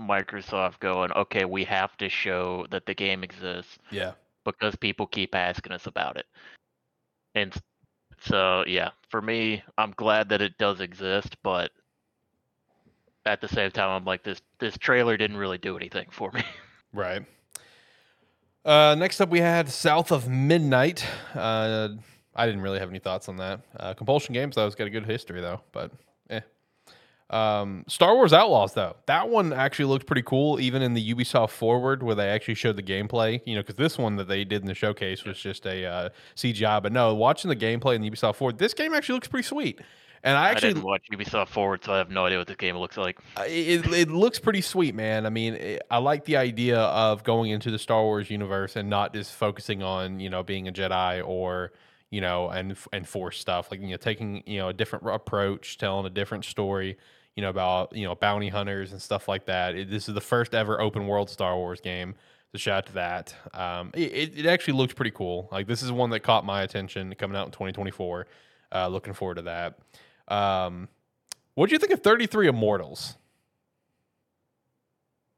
Microsoft 0.00 0.78
going, 0.80 1.10
okay, 1.12 1.44
we 1.44 1.64
have 1.64 1.96
to 1.98 2.08
show 2.08 2.66
that 2.70 2.86
the 2.86 2.94
game 2.94 3.24
exists 3.24 3.78
yeah. 3.90 4.12
because 4.44 4.76
people 4.76 5.06
keep 5.06 5.34
asking 5.34 5.72
us 5.72 5.86
about 5.86 6.16
it. 6.16 6.26
And 7.34 7.52
so, 8.20 8.64
yeah, 8.66 8.90
for 9.08 9.20
me, 9.20 9.62
I'm 9.78 9.92
glad 9.96 10.28
that 10.28 10.42
it 10.42 10.58
does 10.58 10.80
exist, 10.80 11.36
but 11.42 11.70
at 13.26 13.40
the 13.40 13.48
same 13.48 13.70
time, 13.70 13.90
I'm 13.90 14.04
like, 14.04 14.22
this 14.22 14.40
this 14.58 14.78
trailer 14.78 15.16
didn't 15.16 15.36
really 15.36 15.58
do 15.58 15.76
anything 15.76 16.06
for 16.10 16.30
me. 16.32 16.42
Right. 16.92 17.26
Uh, 18.64 18.94
next 18.98 19.20
up, 19.20 19.28
we 19.28 19.40
had 19.40 19.68
South 19.68 20.10
of 20.12 20.30
Midnight. 20.30 21.04
Uh, 21.34 21.88
I 22.34 22.46
didn't 22.46 22.62
really 22.62 22.78
have 22.78 22.88
any 22.88 23.00
thoughts 23.00 23.28
on 23.28 23.36
that. 23.36 23.60
Uh, 23.78 23.92
Compulsion 23.92 24.32
Games, 24.32 24.54
though, 24.54 24.66
it's 24.66 24.74
got 24.74 24.86
a 24.86 24.90
good 24.90 25.04
history, 25.04 25.42
though, 25.42 25.60
but 25.72 25.90
eh. 26.30 26.40
Um, 27.28 27.84
Star 27.86 28.14
Wars 28.14 28.32
Outlaws, 28.32 28.72
though, 28.72 28.96
that 29.06 29.28
one 29.28 29.52
actually 29.52 29.86
looked 29.86 30.06
pretty 30.06 30.22
cool, 30.22 30.58
even 30.58 30.80
in 30.80 30.94
the 30.94 31.14
Ubisoft 31.14 31.50
Forward, 31.50 32.02
where 32.02 32.14
they 32.14 32.28
actually 32.28 32.54
showed 32.54 32.76
the 32.76 32.82
gameplay. 32.82 33.42
You 33.44 33.56
know, 33.56 33.62
because 33.62 33.74
this 33.74 33.98
one 33.98 34.16
that 34.16 34.28
they 34.28 34.44
did 34.44 34.62
in 34.62 34.66
the 34.66 34.74
showcase 34.74 35.24
was 35.24 35.38
just 35.38 35.66
a 35.66 35.84
uh, 35.84 36.08
CGI. 36.34 36.82
But 36.82 36.92
no, 36.92 37.14
watching 37.14 37.50
the 37.50 37.56
gameplay 37.56 37.96
in 37.96 38.00
the 38.00 38.10
Ubisoft 38.10 38.36
Forward, 38.36 38.58
this 38.58 38.72
game 38.74 38.94
actually 38.94 39.14
looks 39.16 39.28
pretty 39.28 39.46
sweet. 39.46 39.80
And 40.22 40.36
I 40.36 40.46
I 40.46 40.50
actually 40.50 40.74
didn't 40.74 40.84
watch 40.84 41.02
Ubisoft 41.12 41.48
Forward, 41.48 41.84
so 41.84 41.92
I 41.92 41.98
have 41.98 42.10
no 42.10 42.26
idea 42.26 42.38
what 42.38 42.46
this 42.46 42.56
game 42.56 42.76
looks 42.76 42.96
like. 42.96 43.18
It, 43.46 43.86
it 43.92 44.10
looks 44.10 44.38
pretty 44.38 44.60
sweet, 44.60 44.94
man. 44.94 45.26
I 45.26 45.30
mean, 45.30 45.54
it, 45.54 45.82
I 45.90 45.98
like 45.98 46.24
the 46.24 46.36
idea 46.36 46.78
of 46.80 47.22
going 47.24 47.50
into 47.50 47.70
the 47.70 47.78
Star 47.78 48.02
Wars 48.02 48.30
universe 48.30 48.76
and 48.76 48.90
not 48.90 49.12
just 49.14 49.32
focusing 49.34 49.82
on 49.82 50.18
you 50.20 50.30
know 50.30 50.42
being 50.42 50.68
a 50.68 50.72
Jedi 50.72 51.26
or 51.26 51.72
you 52.10 52.20
know 52.20 52.48
and 52.48 52.76
and 52.92 53.08
Force 53.08 53.38
stuff. 53.38 53.70
Like 53.70 53.80
you 53.80 53.88
know, 53.88 53.96
taking 53.96 54.42
you 54.46 54.58
know 54.58 54.68
a 54.68 54.72
different 54.72 55.08
approach, 55.08 55.78
telling 55.78 56.06
a 56.06 56.10
different 56.10 56.44
story. 56.44 56.96
You 57.36 57.42
know 57.42 57.50
about 57.50 57.94
you 57.94 58.06
know 58.06 58.14
bounty 58.14 58.48
hunters 58.48 58.92
and 58.92 59.00
stuff 59.02 59.28
like 59.28 59.46
that. 59.46 59.74
It, 59.74 59.90
this 59.90 60.08
is 60.08 60.14
the 60.14 60.20
first 60.20 60.54
ever 60.54 60.80
open 60.80 61.06
world 61.06 61.28
Star 61.30 61.54
Wars 61.56 61.80
game. 61.80 62.14
So 62.52 62.58
shout 62.58 62.78
out 62.78 62.86
to 62.86 62.92
that. 62.94 63.34
Um, 63.52 63.90
it, 63.92 64.12
it- 64.12 64.38
it 64.38 64.46
actually 64.46 64.74
looks 64.74 64.94
pretty 64.94 65.10
cool. 65.10 65.48
Like 65.52 65.66
this 65.66 65.82
is 65.82 65.92
one 65.92 66.10
that 66.10 66.20
caught 66.20 66.44
my 66.46 66.62
attention 66.62 67.14
coming 67.16 67.36
out 67.36 67.46
in 67.46 67.52
2024. 67.52 68.26
Uh, 68.74 68.88
looking 68.88 69.12
forward 69.12 69.34
to 69.36 69.42
that. 69.42 69.78
Um, 70.28 70.88
what 71.54 71.68
do 71.68 71.74
you 71.74 71.78
think 71.78 71.92
of 71.92 72.00
33 72.00 72.48
Immortals? 72.48 73.16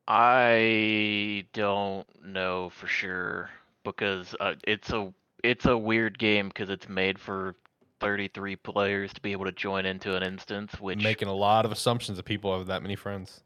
I 0.07 1.45
don't 1.53 2.07
know 2.25 2.71
for 2.71 2.87
sure 2.87 3.51
because 3.85 4.35
uh, 4.41 4.55
it's 4.65 4.91
a 4.91 5.13
it's 5.45 5.67
a 5.67 5.77
weird 5.77 6.19
game 6.19 6.49
because 6.49 6.71
it's 6.71 6.89
made 6.89 7.19
for 7.19 7.55
33 8.01 8.57
players 8.57 9.13
to 9.13 9.21
be 9.21 9.33
able 9.33 9.45
to 9.45 9.53
join 9.53 9.85
into 9.85 10.17
an 10.17 10.23
instance, 10.23 10.81
which 10.81 11.03
making 11.03 11.29
a 11.29 11.35
lot 11.35 11.65
of 11.65 11.73
assumptions 11.73 12.17
that 12.17 12.25
people 12.25 12.57
have 12.57 12.67
that 12.69 12.83
many 12.83 12.97
friends. 12.97 13.43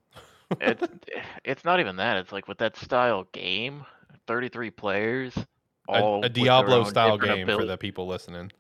it's 0.60 0.86
it's 1.44 1.64
not 1.64 1.80
even 1.80 1.96
that. 1.96 2.16
It's 2.18 2.32
like 2.32 2.46
with 2.46 2.58
that 2.58 2.76
style 2.76 3.26
game, 3.32 3.84
33 4.26 4.70
players, 4.70 5.36
A, 5.88 5.92
all 5.92 6.18
a 6.18 6.28
their 6.28 6.44
Diablo 6.44 6.84
style 6.84 7.18
game 7.18 7.46
for 7.46 7.64
the 7.64 7.76
people 7.76 8.06
listening. 8.06 8.52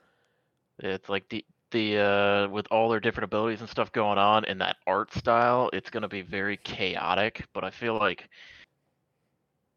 It's 0.80 1.08
like 1.08 1.28
the 1.28 1.44
the 1.72 1.98
uh 1.98 2.48
with 2.48 2.66
all 2.70 2.88
their 2.90 3.00
different 3.00 3.24
abilities 3.24 3.60
and 3.60 3.70
stuff 3.70 3.92
going 3.92 4.18
on 4.18 4.44
in 4.46 4.58
that 4.58 4.76
art 4.86 5.12
style, 5.14 5.70
it's 5.72 5.90
gonna 5.90 6.08
be 6.08 6.22
very 6.22 6.58
chaotic. 6.58 7.46
But 7.54 7.64
I 7.64 7.70
feel 7.70 7.96
like 7.98 8.28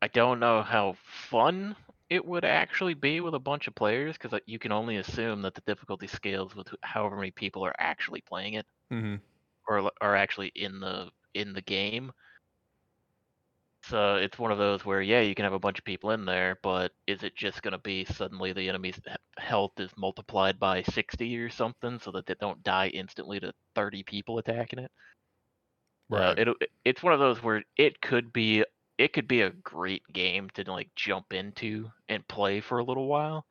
I 0.02 0.08
don't 0.10 0.40
know 0.40 0.62
how 0.64 0.96
fun 1.30 1.76
it 2.10 2.26
would 2.26 2.46
actually 2.46 2.94
be 2.96 3.22
with 3.22 3.34
a 3.36 3.40
bunch 3.40 3.68
of 3.68 3.76
players 3.76 4.18
because 4.18 4.40
you 4.46 4.60
can 4.60 4.72
only 4.72 4.98
assume 4.98 5.42
that 5.44 5.56
the 5.56 5.62
difficulty 5.68 6.08
scales 6.08 6.56
with 6.56 6.68
however 6.82 7.18
many 7.18 7.32
people 7.32 7.66
are 7.66 7.76
actually 7.80 8.22
playing 8.22 8.56
it 8.56 8.66
Mm-hmm. 8.92 9.16
or 9.68 9.92
are 10.02 10.16
actually 10.16 10.52
in 10.56 10.80
the 10.80 11.10
in 11.34 11.54
the 11.54 11.62
game. 11.62 12.12
So 13.90 14.16
it's 14.16 14.40
one 14.40 14.52
of 14.52 14.58
those 14.58 14.84
where 14.84 15.02
yeah, 15.02 15.22
you 15.22 15.36
can 15.36 15.44
have 15.44 15.54
a 15.54 15.60
bunch 15.60 15.78
of 15.78 15.86
people 15.86 16.12
in 16.12 16.26
there, 16.26 16.58
but 16.64 16.92
is 17.06 17.24
it 17.24 17.36
just 17.36 17.62
going 17.62 17.74
to 17.74 17.78
be 17.78 18.06
suddenly 18.06 18.52
the 18.52 18.68
enemy's 18.68 18.96
he- 18.96 19.16
health 19.38 19.74
is 19.80 19.92
multiplied 19.96 20.60
by 20.60 20.82
60 20.82 21.38
or 21.38 21.50
something 21.50 22.00
so 22.00 22.12
that 22.12 22.26
they 22.26 22.36
don't 22.40 22.64
die 22.64 22.88
instantly 22.88 23.40
to 23.40 23.54
30 23.76 24.04
people 24.04 24.40
attacking 24.40 24.80
it? 24.80 24.92
Uh, 26.12 26.18
Right. 26.18 26.40
it 26.40 26.48
it's 26.84 27.04
one 27.04 27.14
of 27.14 27.20
those 27.20 27.42
where 27.44 27.64
it 27.78 28.00
could 28.02 28.32
be 28.32 28.64
it 28.98 29.14
could 29.14 29.28
be 29.28 29.42
a 29.42 29.50
great 29.50 30.04
game 30.14 30.50
to 30.52 30.64
like 30.72 30.90
jump 30.96 31.34
into 31.34 31.92
and 32.10 32.28
play 32.28 32.62
for 32.62 32.80
a 32.80 32.84
little 32.84 33.08
while. 33.08 33.46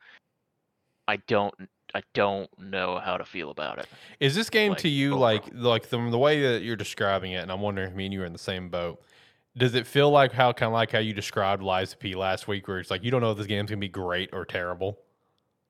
I 1.06 1.16
don't 1.16 1.54
I 1.94 2.02
don't 2.12 2.50
know 2.58 2.98
how 2.98 3.18
to 3.18 3.24
feel 3.24 3.50
about 3.50 3.78
it. 3.78 3.86
Is 4.18 4.34
this 4.34 4.50
game 4.50 4.70
like, 4.70 4.78
to 4.78 4.88
you 4.88 5.14
overall. 5.14 5.20
like 5.20 5.44
like 5.52 5.88
the, 5.90 6.10
the 6.10 6.18
way 6.18 6.42
that 6.42 6.62
you're 6.62 6.76
describing 6.76 7.32
it? 7.32 7.42
And 7.42 7.52
I'm 7.52 7.60
wondering 7.60 7.90
if 7.90 7.94
me 7.94 8.06
and 8.06 8.14
you 8.14 8.22
are 8.22 8.26
in 8.26 8.32
the 8.32 8.38
same 8.38 8.68
boat. 8.68 9.00
Does 9.56 9.74
it 9.74 9.86
feel 9.86 10.10
like 10.10 10.32
how 10.32 10.52
kind 10.52 10.68
of 10.68 10.72
like 10.72 10.90
how 10.90 10.98
you 10.98 11.12
described 11.14 11.62
Lies 11.62 11.92
of 11.92 11.98
P 12.00 12.14
last 12.14 12.48
week, 12.48 12.66
where 12.66 12.78
it's 12.80 12.90
like 12.90 13.04
you 13.04 13.10
don't 13.10 13.20
know 13.20 13.30
if 13.30 13.38
this 13.38 13.46
game's 13.46 13.70
gonna 13.70 13.80
be 13.80 13.88
great 13.88 14.30
or 14.32 14.44
terrible? 14.44 14.98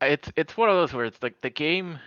It's 0.00 0.30
it's 0.36 0.56
one 0.56 0.68
of 0.70 0.76
those 0.76 0.92
where 0.92 1.04
it's 1.04 1.22
like 1.22 1.40
the 1.42 1.50
game 1.50 1.98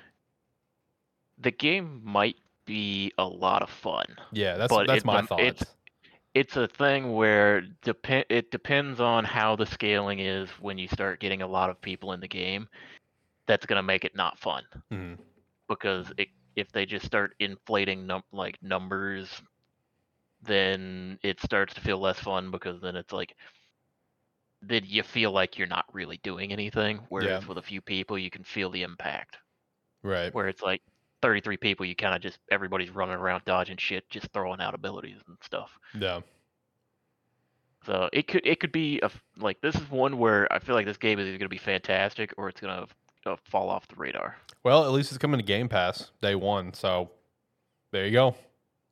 the 1.39 1.51
game 1.51 2.01
might 2.03 2.38
be 2.65 3.12
a 3.17 3.25
lot 3.25 3.62
of 3.62 3.69
fun. 3.69 4.05
Yeah, 4.31 4.57
that's 4.57 4.74
that's 4.88 5.05
my 5.05 5.22
thoughts. 5.22 5.43
it's- 5.43 5.74
It's 6.34 6.55
a 6.55 6.67
thing 6.67 7.13
where 7.13 7.62
depend 7.81 8.25
it 8.29 8.51
depends 8.51 9.00
on 9.00 9.24
how 9.25 9.55
the 9.55 9.65
scaling 9.65 10.19
is 10.19 10.50
when 10.60 10.77
you 10.77 10.88
start 10.88 11.19
getting 11.19 11.41
a 11.41 11.48
lot 11.48 11.69
of 11.72 11.81
people 11.81 12.13
in 12.13 12.19
the 12.19 12.27
game. 12.27 12.67
That's 13.48 13.65
going 13.65 13.77
to 13.77 13.84
make 13.84 14.03
it 14.05 14.15
not 14.15 14.38
fun. 14.39 14.63
Mhm. 14.91 15.17
because 15.67 16.12
it, 16.17 16.29
if 16.55 16.72
they 16.72 16.86
just 16.86 17.05
start 17.05 17.34
inflating 17.39 18.05
num- 18.07 18.24
like 18.31 18.62
numbers, 18.62 19.41
then 20.48 21.20
it 21.24 21.42
starts 21.42 21.74
to 21.75 21.82
feel 21.82 22.00
less 22.00 22.20
fun 22.20 22.51
because 22.51 22.82
then 22.82 22.96
it's 22.96 23.13
like 23.13 23.36
then 24.62 24.84
you 24.86 25.04
feel 25.04 25.32
like 25.32 25.58
you're 25.58 25.68
not 25.68 25.86
really 25.94 26.20
doing 26.24 26.51
anything. 26.51 27.00
Whereas 27.10 27.48
with 27.48 27.58
a 27.58 27.62
few 27.62 27.82
people, 27.82 28.18
you 28.18 28.30
can 28.30 28.44
feel 28.44 28.70
the 28.70 28.84
impact. 28.84 29.38
Right. 30.04 30.34
Where 30.34 30.48
it's 30.48 30.62
like 30.62 30.82
33 31.22 31.58
people, 31.58 31.86
you 31.86 31.96
kind 31.96 32.16
of 32.16 32.22
just 32.22 32.39
everybody's 32.51 32.89
running 32.89 33.16
around 33.16 33.46
dodging 33.46 33.77
shit, 33.77 34.10
just 34.10 34.27
throwing 34.34 34.62
out 34.62 34.74
abilities 34.74 35.18
and 35.27 35.38
stuff. 35.44 35.70
Yeah. 35.98 36.22
So 37.86 38.10
it 38.12 38.27
could 38.27 38.46
it 38.46 38.60
could 38.60 38.72
be 38.72 39.00
a 39.01 39.10
like 39.38 39.62
this 39.62 39.75
is 39.75 39.89
one 39.89 40.18
where 40.18 40.51
I 40.51 40.60
feel 40.60 40.75
like 40.75 40.86
this 40.86 40.98
game 40.98 41.20
is 41.20 41.27
either 41.27 41.38
going 41.38 41.46
to 41.46 41.50
be 41.50 41.58
fantastic 41.58 42.34
or 42.38 42.50
it's 42.50 42.60
going 42.60 42.86
to 43.25 43.32
uh, 43.32 43.36
fall 43.46 43.70
off 43.70 43.88
the 43.88 43.96
radar. 43.96 44.36
Well, 44.63 44.84
at 44.86 44.92
least 44.92 45.12
it's 45.12 45.18
coming 45.18 45.39
to 45.39 45.46
Game 45.46 45.70
Pass 45.70 46.12
day 46.22 46.36
one, 46.36 46.74
so 46.74 47.10
there 47.92 48.06
you 48.06 48.12
go. 48.12 48.36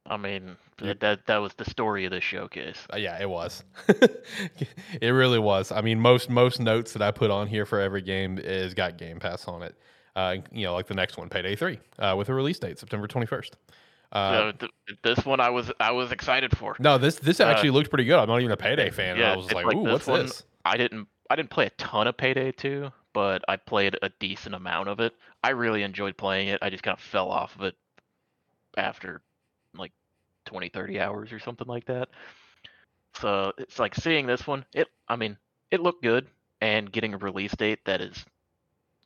I 0.08 0.18
mean, 0.18 0.56
that 0.78 1.26
that 1.26 1.38
was 1.38 1.54
the 1.56 1.66
story 1.66 2.06
of 2.06 2.12
this 2.12 2.24
showcase. 2.24 2.78
Uh, 2.94 2.98
yeah, 2.98 3.20
it 3.22 3.30
was. 3.30 3.64
it 5.02 5.10
really 5.10 5.40
was. 5.40 5.72
I 5.72 5.82
mean, 5.82 6.00
most 6.00 6.30
most 6.30 6.60
notes 6.60 6.94
that 6.94 7.02
I 7.02 7.12
put 7.12 7.32
on 7.32 7.48
here 7.48 7.66
for 7.66 7.80
every 7.80 8.02
game 8.02 8.38
is 8.38 8.74
got 8.74 8.98
Game 8.98 9.20
Pass 9.20 9.48
on 9.48 9.64
it. 9.64 9.76
Uh, 10.16 10.38
you 10.52 10.66
know, 10.66 10.74
like 10.74 10.88
the 10.88 10.94
next 10.94 11.18
one, 11.18 11.28
Payday 11.30 11.56
Three, 11.56 11.80
uh, 12.00 12.16
with 12.18 12.30
a 12.30 12.34
release 12.34 12.60
date 12.60 12.78
September 12.80 13.08
twenty 13.08 13.26
first. 13.28 13.58
Uh, 14.12 14.32
So 14.32 14.52
th- 14.88 15.00
this 15.04 15.26
one 15.26 15.40
I 15.40 15.50
was 15.50 15.72
I 15.80 15.92
was 15.92 16.12
excited 16.12 16.56
for. 16.56 16.76
no, 16.80 16.98
this 16.98 17.16
this 17.16 17.40
uh, 17.40 17.46
actually 17.46 17.72
looked 17.72 17.90
pretty 17.90 18.06
good. 18.06 18.20
I'm 18.20 18.28
not 18.28 18.40
even 18.40 18.52
a 18.52 18.58
Payday 18.58 18.92
fan, 18.92 19.18
yeah, 19.18 19.34
I 19.34 19.36
was 19.38 19.52
like, 19.52 19.66
like 19.66 19.76
"Ooh, 19.76 19.84
this 19.86 19.92
what's 19.94 20.08
one- 20.08 20.22
this?" 20.28 20.44
I 20.64 20.78
didn't 20.78 21.08
I 21.30 21.36
didn't 21.36 21.50
play 21.50 21.66
a 21.66 21.70
ton 21.72 22.08
of 22.08 22.16
Payday 22.16 22.52
2, 22.52 22.92
but 23.14 23.44
I 23.48 23.56
played 23.56 23.98
a 24.04 24.10
decent 24.20 24.54
amount 24.54 24.90
of 24.90 25.00
it. 25.00 25.14
I 25.44 25.50
really 25.50 25.82
enjoyed 25.84 26.16
playing 26.18 26.50
it. 26.50 26.60
I 26.62 26.70
just 26.70 26.84
kind 26.84 26.96
of 26.96 27.02
fell 27.04 27.30
off 27.32 27.56
of 27.56 27.64
it 27.64 27.76
after 28.78 29.22
like 29.78 29.92
20 30.46 30.70
30 30.70 31.00
hours 31.00 31.32
or 31.32 31.40
something 31.40 31.68
like 31.68 31.86
that. 31.86 32.10
So 33.22 33.54
it's 33.58 33.80
like 33.80 33.96
seeing 33.96 34.28
this 34.28 34.46
one, 34.46 34.66
it 34.74 34.88
I 35.08 35.16
mean, 35.16 35.38
it 35.72 35.82
looked 35.82 36.04
good. 36.04 36.28
and 36.62 36.92
getting 36.92 37.14
a 37.14 37.18
release 37.18 37.52
date 37.56 37.80
that 37.86 38.02
is 38.02 38.26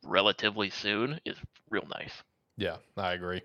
relatively 0.04 0.70
soon 0.70 1.20
is 1.24 1.36
real 1.68 1.86
nice. 1.94 2.12
Yeah, 2.56 2.76
I 2.96 3.12
agree. 3.12 3.42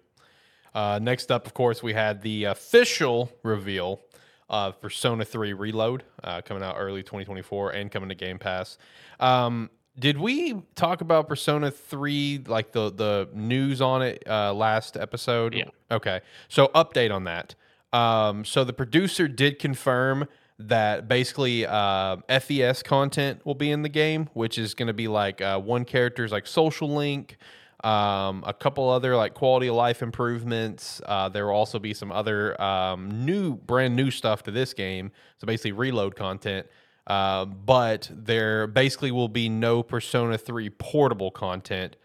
Uh, 0.74 1.00
next 1.02 1.32
up, 1.32 1.46
of 1.48 1.54
course, 1.54 1.82
we 1.82 1.94
had 1.94 2.22
the 2.22 2.46
official 2.46 3.32
reveal 3.44 4.02
of 4.50 4.80
Persona 4.80 5.26
3 5.26 5.54
Reload 5.54 6.04
uh, 6.24 6.42
coming 6.42 6.64
out 6.64 6.76
early 6.78 7.02
2024 7.02 7.72
and 7.72 7.92
coming 7.92 8.10
to 8.10 8.16
Game 8.16 8.38
Pass. 8.38 8.78
Um, 9.20 9.70
did 9.98 10.18
we 10.18 10.62
talk 10.76 11.02
about 11.02 11.28
Persona 11.28 11.72
3, 11.72 12.44
like 12.48 12.72
the, 12.72 12.92
the 12.92 13.30
news 13.34 13.82
on 13.82 14.02
it 14.02 14.24
uh, 14.28 14.54
last 14.54 14.98
episode? 14.98 15.54
Yeah. 15.54 15.66
Okay. 15.90 16.22
So, 16.50 16.68
update 16.70 17.14
on 17.14 17.24
that. 17.26 17.56
Um, 17.94 18.44
so, 18.44 18.64
the 18.64 18.74
producer 18.74 19.28
did 19.28 19.60
confirm 19.60 20.28
that 20.58 21.08
basically 21.08 21.66
uh, 21.66 22.18
FES 22.40 22.82
content 22.84 23.46
will 23.46 23.56
be 23.56 23.72
in 23.72 23.82
the 23.82 23.90
game, 23.90 24.30
which 24.34 24.58
is 24.58 24.74
going 24.74 24.88
to 24.88 24.94
be 24.94 25.08
like 25.08 25.42
uh, 25.42 25.60
one 25.60 25.86
character's 25.86 26.32
like 26.32 26.48
social 26.48 26.90
link, 26.94 27.38
um, 27.84 28.44
a 28.48 28.54
couple 28.54 28.90
other 28.90 29.16
like 29.16 29.34
quality 29.34 29.68
of 29.68 29.76
life 29.76 30.02
improvements. 30.02 31.02
Uh, 31.06 31.30
there 31.30 31.48
will 31.48 31.56
also 31.56 31.78
be 31.78 31.94
some 31.94 32.12
other 32.12 32.60
um, 32.62 33.26
new, 33.26 33.56
brand 33.56 33.96
new 33.96 34.12
stuff 34.12 34.44
to 34.44 34.52
this 34.52 34.74
game. 34.74 35.12
So 35.38 35.46
basically, 35.46 35.74
reload 35.74 36.16
content. 36.16 36.68
Uh, 37.08 37.46
but 37.46 38.10
there 38.12 38.68
basically 38.68 39.12
will 39.12 39.30
be 39.30 39.48
no 39.48 39.84
Persona 39.84 40.38
3 40.38 40.70
portable 40.72 41.30
content, 41.30 41.96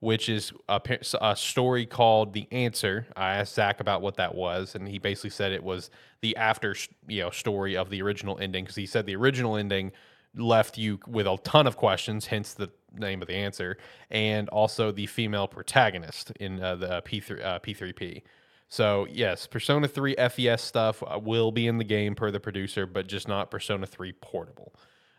which 0.00 0.28
is 0.28 0.52
a, 0.68 0.80
a 1.20 1.36
story 1.36 1.86
called 1.86 2.32
The 2.32 2.48
Answer. 2.50 3.06
I 3.16 3.34
asked 3.34 3.54
Zach 3.54 3.80
about 3.80 4.02
what 4.02 4.16
that 4.16 4.34
was, 4.34 4.74
and 4.74 4.88
he 4.88 4.98
basically 4.98 5.30
said 5.30 5.52
it 5.52 5.62
was 5.62 5.90
the 6.20 6.36
after 6.36 6.74
you 7.06 7.22
know 7.22 7.30
story 7.30 7.76
of 7.76 7.90
the 7.90 8.02
original 8.02 8.38
ending 8.40 8.64
because 8.64 8.76
he 8.76 8.86
said 8.86 9.06
the 9.06 9.16
original 9.16 9.56
ending 9.56 9.92
left 10.34 10.76
you 10.76 10.98
with 11.06 11.26
a 11.26 11.36
ton 11.44 11.66
of 11.66 11.76
questions, 11.76 12.26
hence 12.26 12.54
the 12.54 12.70
name 12.96 13.22
of 13.22 13.28
the 13.28 13.34
answer, 13.34 13.78
and 14.10 14.48
also 14.48 14.90
the 14.90 15.06
female 15.06 15.48
protagonist 15.48 16.32
in 16.32 16.62
uh, 16.62 16.76
the 16.76 17.02
P3 17.02 17.44
uh, 17.44 17.58
P3P. 17.60 18.22
So 18.68 19.06
yes, 19.10 19.46
Persona 19.46 19.88
3 19.88 20.16
FES 20.16 20.62
stuff 20.62 21.02
uh, 21.02 21.18
will 21.18 21.52
be 21.52 21.66
in 21.66 21.78
the 21.78 21.84
game 21.84 22.14
per 22.14 22.30
the 22.30 22.40
producer, 22.40 22.86
but 22.86 23.06
just 23.06 23.26
not 23.26 23.50
Persona 23.50 23.86
3 23.86 24.12
portable. 24.20 24.74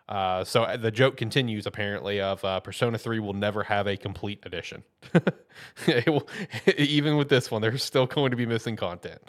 Uh, 0.07 0.43
so 0.43 0.63
uh, 0.63 0.75
the 0.75 0.89
joke 0.89 1.17
continues 1.17 1.67
apparently 1.67 2.19
of 2.19 2.43
uh, 2.43 2.59
Persona 2.59 2.97
3 2.97 3.19
will 3.19 3.33
never 3.33 3.63
have 3.63 3.87
a 3.87 3.95
complete 3.95 4.39
edition. 4.43 4.83
will, 6.07 6.27
even 6.77 7.15
with 7.15 7.29
this 7.29 7.51
one, 7.51 7.61
there's 7.61 7.83
still 7.83 8.07
going 8.07 8.31
to 8.31 8.37
be 8.37 8.45
missing 8.45 8.75
content. 8.75 9.21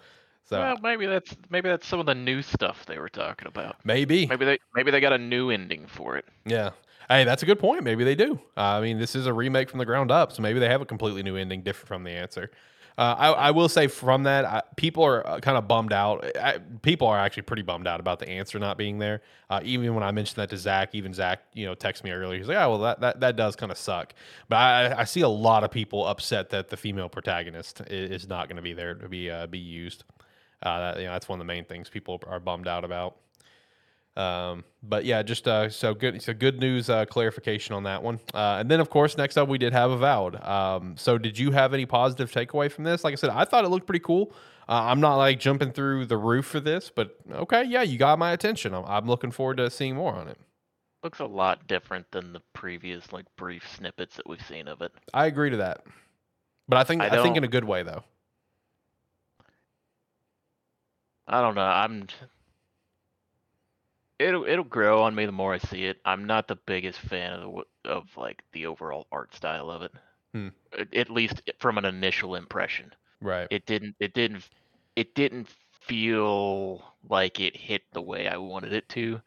So 0.44 0.58
well, 0.58 0.78
maybe 0.82 1.06
that's 1.06 1.36
maybe 1.48 1.68
that's 1.68 1.86
some 1.86 2.00
of 2.00 2.06
the 2.06 2.14
new 2.14 2.42
stuff 2.42 2.84
they 2.86 2.98
were 2.98 3.08
talking 3.08 3.46
about. 3.46 3.76
Maybe 3.84 4.26
maybe 4.26 4.44
they 4.44 4.58
maybe 4.74 4.90
they 4.90 4.98
got 4.98 5.12
a 5.12 5.18
new 5.18 5.50
ending 5.50 5.86
for 5.86 6.16
it. 6.16 6.24
Yeah. 6.44 6.70
Hey, 7.08 7.24
that's 7.24 7.42
a 7.42 7.46
good 7.46 7.60
point. 7.60 7.84
Maybe 7.84 8.02
they 8.02 8.16
do. 8.16 8.40
Uh, 8.56 8.60
I 8.60 8.80
mean, 8.80 8.98
this 8.98 9.14
is 9.14 9.26
a 9.26 9.32
remake 9.32 9.68
from 9.68 9.78
the 9.78 9.84
ground 9.84 10.10
up, 10.10 10.32
so 10.32 10.42
maybe 10.42 10.58
they 10.58 10.68
have 10.68 10.80
a 10.80 10.86
completely 10.86 11.22
new 11.22 11.36
ending, 11.36 11.62
different 11.62 11.88
from 11.88 12.04
the 12.04 12.10
answer. 12.10 12.50
Uh, 13.00 13.16
I, 13.18 13.30
I, 13.30 13.50
will 13.52 13.70
say 13.70 13.86
from 13.86 14.24
that, 14.24 14.44
I, 14.44 14.62
people 14.76 15.02
are 15.04 15.26
uh, 15.26 15.40
kind 15.40 15.56
of 15.56 15.66
bummed 15.66 15.94
out. 15.94 16.36
I, 16.36 16.58
people 16.82 17.06
are 17.06 17.18
actually 17.18 17.44
pretty 17.44 17.62
bummed 17.62 17.86
out 17.86 17.98
about 17.98 18.18
the 18.18 18.28
answer 18.28 18.58
not 18.58 18.76
being 18.76 18.98
there. 18.98 19.22
Uh, 19.48 19.60
even 19.64 19.94
when 19.94 20.04
I 20.04 20.10
mentioned 20.10 20.36
that 20.36 20.50
to 20.50 20.58
Zach, 20.58 20.94
even 20.94 21.14
Zach, 21.14 21.40
you 21.54 21.64
know, 21.64 21.74
texted 21.74 22.04
me 22.04 22.10
earlier. 22.10 22.36
He's 22.36 22.46
like, 22.46 22.58
"Oh, 22.58 22.72
well, 22.72 22.78
that 22.80 23.00
that, 23.00 23.20
that 23.20 23.36
does 23.36 23.56
kind 23.56 23.72
of 23.72 23.78
suck." 23.78 24.12
But 24.50 24.58
I, 24.98 25.04
see 25.04 25.22
a 25.22 25.28
lot 25.30 25.64
of 25.64 25.70
people 25.70 26.06
upset 26.06 26.50
that 26.50 26.68
the 26.68 26.76
female 26.76 27.08
protagonist 27.08 27.80
is, 27.86 28.24
is 28.24 28.28
not 28.28 28.48
going 28.48 28.56
to 28.56 28.62
be 28.62 28.74
there 28.74 28.92
to 28.92 29.08
be 29.08 29.30
uh, 29.30 29.46
be 29.46 29.58
used. 29.58 30.04
Uh, 30.62 30.78
that, 30.80 30.98
you 30.98 31.06
know, 31.06 31.12
that's 31.12 31.26
one 31.26 31.40
of 31.40 31.46
the 31.46 31.50
main 31.50 31.64
things 31.64 31.88
people 31.88 32.20
are 32.26 32.38
bummed 32.38 32.68
out 32.68 32.84
about. 32.84 33.16
Um, 34.16 34.64
but 34.82 35.04
yeah, 35.04 35.22
just 35.22 35.46
uh, 35.46 35.68
so 35.68 35.94
good. 35.94 36.20
So 36.22 36.34
good 36.34 36.58
news 36.58 36.90
uh, 36.90 37.04
clarification 37.06 37.74
on 37.74 37.84
that 37.84 38.02
one. 38.02 38.18
Uh, 38.34 38.56
and 38.60 38.70
then 38.70 38.80
of 38.80 38.90
course, 38.90 39.16
next 39.16 39.36
up 39.36 39.48
we 39.48 39.58
did 39.58 39.72
have 39.72 39.90
Avowed. 39.90 40.42
Um, 40.44 40.96
so 40.96 41.16
did 41.16 41.38
you 41.38 41.52
have 41.52 41.72
any 41.72 41.86
positive 41.86 42.30
takeaway 42.30 42.70
from 42.70 42.84
this? 42.84 43.04
Like 43.04 43.12
I 43.12 43.16
said, 43.16 43.30
I 43.30 43.44
thought 43.44 43.64
it 43.64 43.68
looked 43.68 43.86
pretty 43.86 44.00
cool. 44.04 44.32
Uh, 44.68 44.84
I'm 44.84 45.00
not 45.00 45.16
like 45.16 45.40
jumping 45.40 45.72
through 45.72 46.06
the 46.06 46.16
roof 46.16 46.46
for 46.46 46.60
this, 46.60 46.90
but 46.94 47.16
okay, 47.32 47.64
yeah, 47.64 47.82
you 47.82 47.98
got 47.98 48.18
my 48.18 48.32
attention. 48.32 48.74
I'm, 48.74 48.84
I'm 48.84 49.06
looking 49.06 49.30
forward 49.30 49.56
to 49.56 49.70
seeing 49.70 49.96
more 49.96 50.14
on 50.14 50.28
it. 50.28 50.38
Looks 51.02 51.20
a 51.20 51.24
lot 51.24 51.66
different 51.66 52.10
than 52.10 52.32
the 52.32 52.42
previous 52.52 53.12
like 53.12 53.24
brief 53.36 53.68
snippets 53.74 54.16
that 54.16 54.28
we've 54.28 54.44
seen 54.46 54.68
of 54.68 54.82
it. 54.82 54.92
I 55.14 55.26
agree 55.26 55.50
to 55.50 55.56
that, 55.58 55.84
but 56.68 56.76
I 56.78 56.84
think 56.84 57.02
I, 57.02 57.06
I 57.06 57.22
think 57.22 57.36
in 57.36 57.44
a 57.44 57.48
good 57.48 57.64
way 57.64 57.82
though. 57.82 58.04
I 61.26 61.40
don't 61.40 61.54
know. 61.54 61.62
I'm 61.62 62.06
it'll 64.20 64.44
it'll 64.44 64.64
grow 64.64 65.02
on 65.02 65.14
me 65.14 65.26
the 65.26 65.32
more 65.32 65.54
I 65.54 65.58
see 65.58 65.86
it. 65.86 65.98
I'm 66.04 66.26
not 66.26 66.46
the 66.46 66.58
biggest 66.66 67.00
fan 67.00 67.32
of 67.32 67.40
the, 67.84 67.90
of 67.90 68.16
like 68.16 68.42
the 68.52 68.66
overall 68.66 69.06
art 69.10 69.34
style 69.34 69.70
of 69.70 69.82
it. 69.82 69.92
Hmm. 70.34 70.48
At, 70.78 70.94
at 70.94 71.10
least 71.10 71.42
from 71.58 71.78
an 71.78 71.84
initial 71.84 72.36
impression. 72.36 72.92
Right. 73.20 73.48
It 73.50 73.66
didn't 73.66 73.96
it 73.98 74.14
didn't 74.14 74.48
it 74.94 75.14
didn't 75.14 75.48
feel 75.72 76.84
like 77.08 77.40
it 77.40 77.56
hit 77.56 77.82
the 77.92 78.02
way 78.02 78.28
I 78.28 78.36
wanted 78.36 78.72
it 78.72 78.88
to 78.90 79.20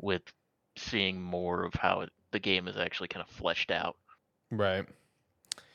with 0.00 0.22
seeing 0.76 1.20
more 1.20 1.64
of 1.64 1.74
how 1.74 2.00
it, 2.00 2.10
the 2.32 2.38
game 2.38 2.66
is 2.66 2.76
actually 2.76 3.08
kind 3.08 3.24
of 3.24 3.34
fleshed 3.34 3.70
out. 3.70 3.96
Right. 4.50 4.86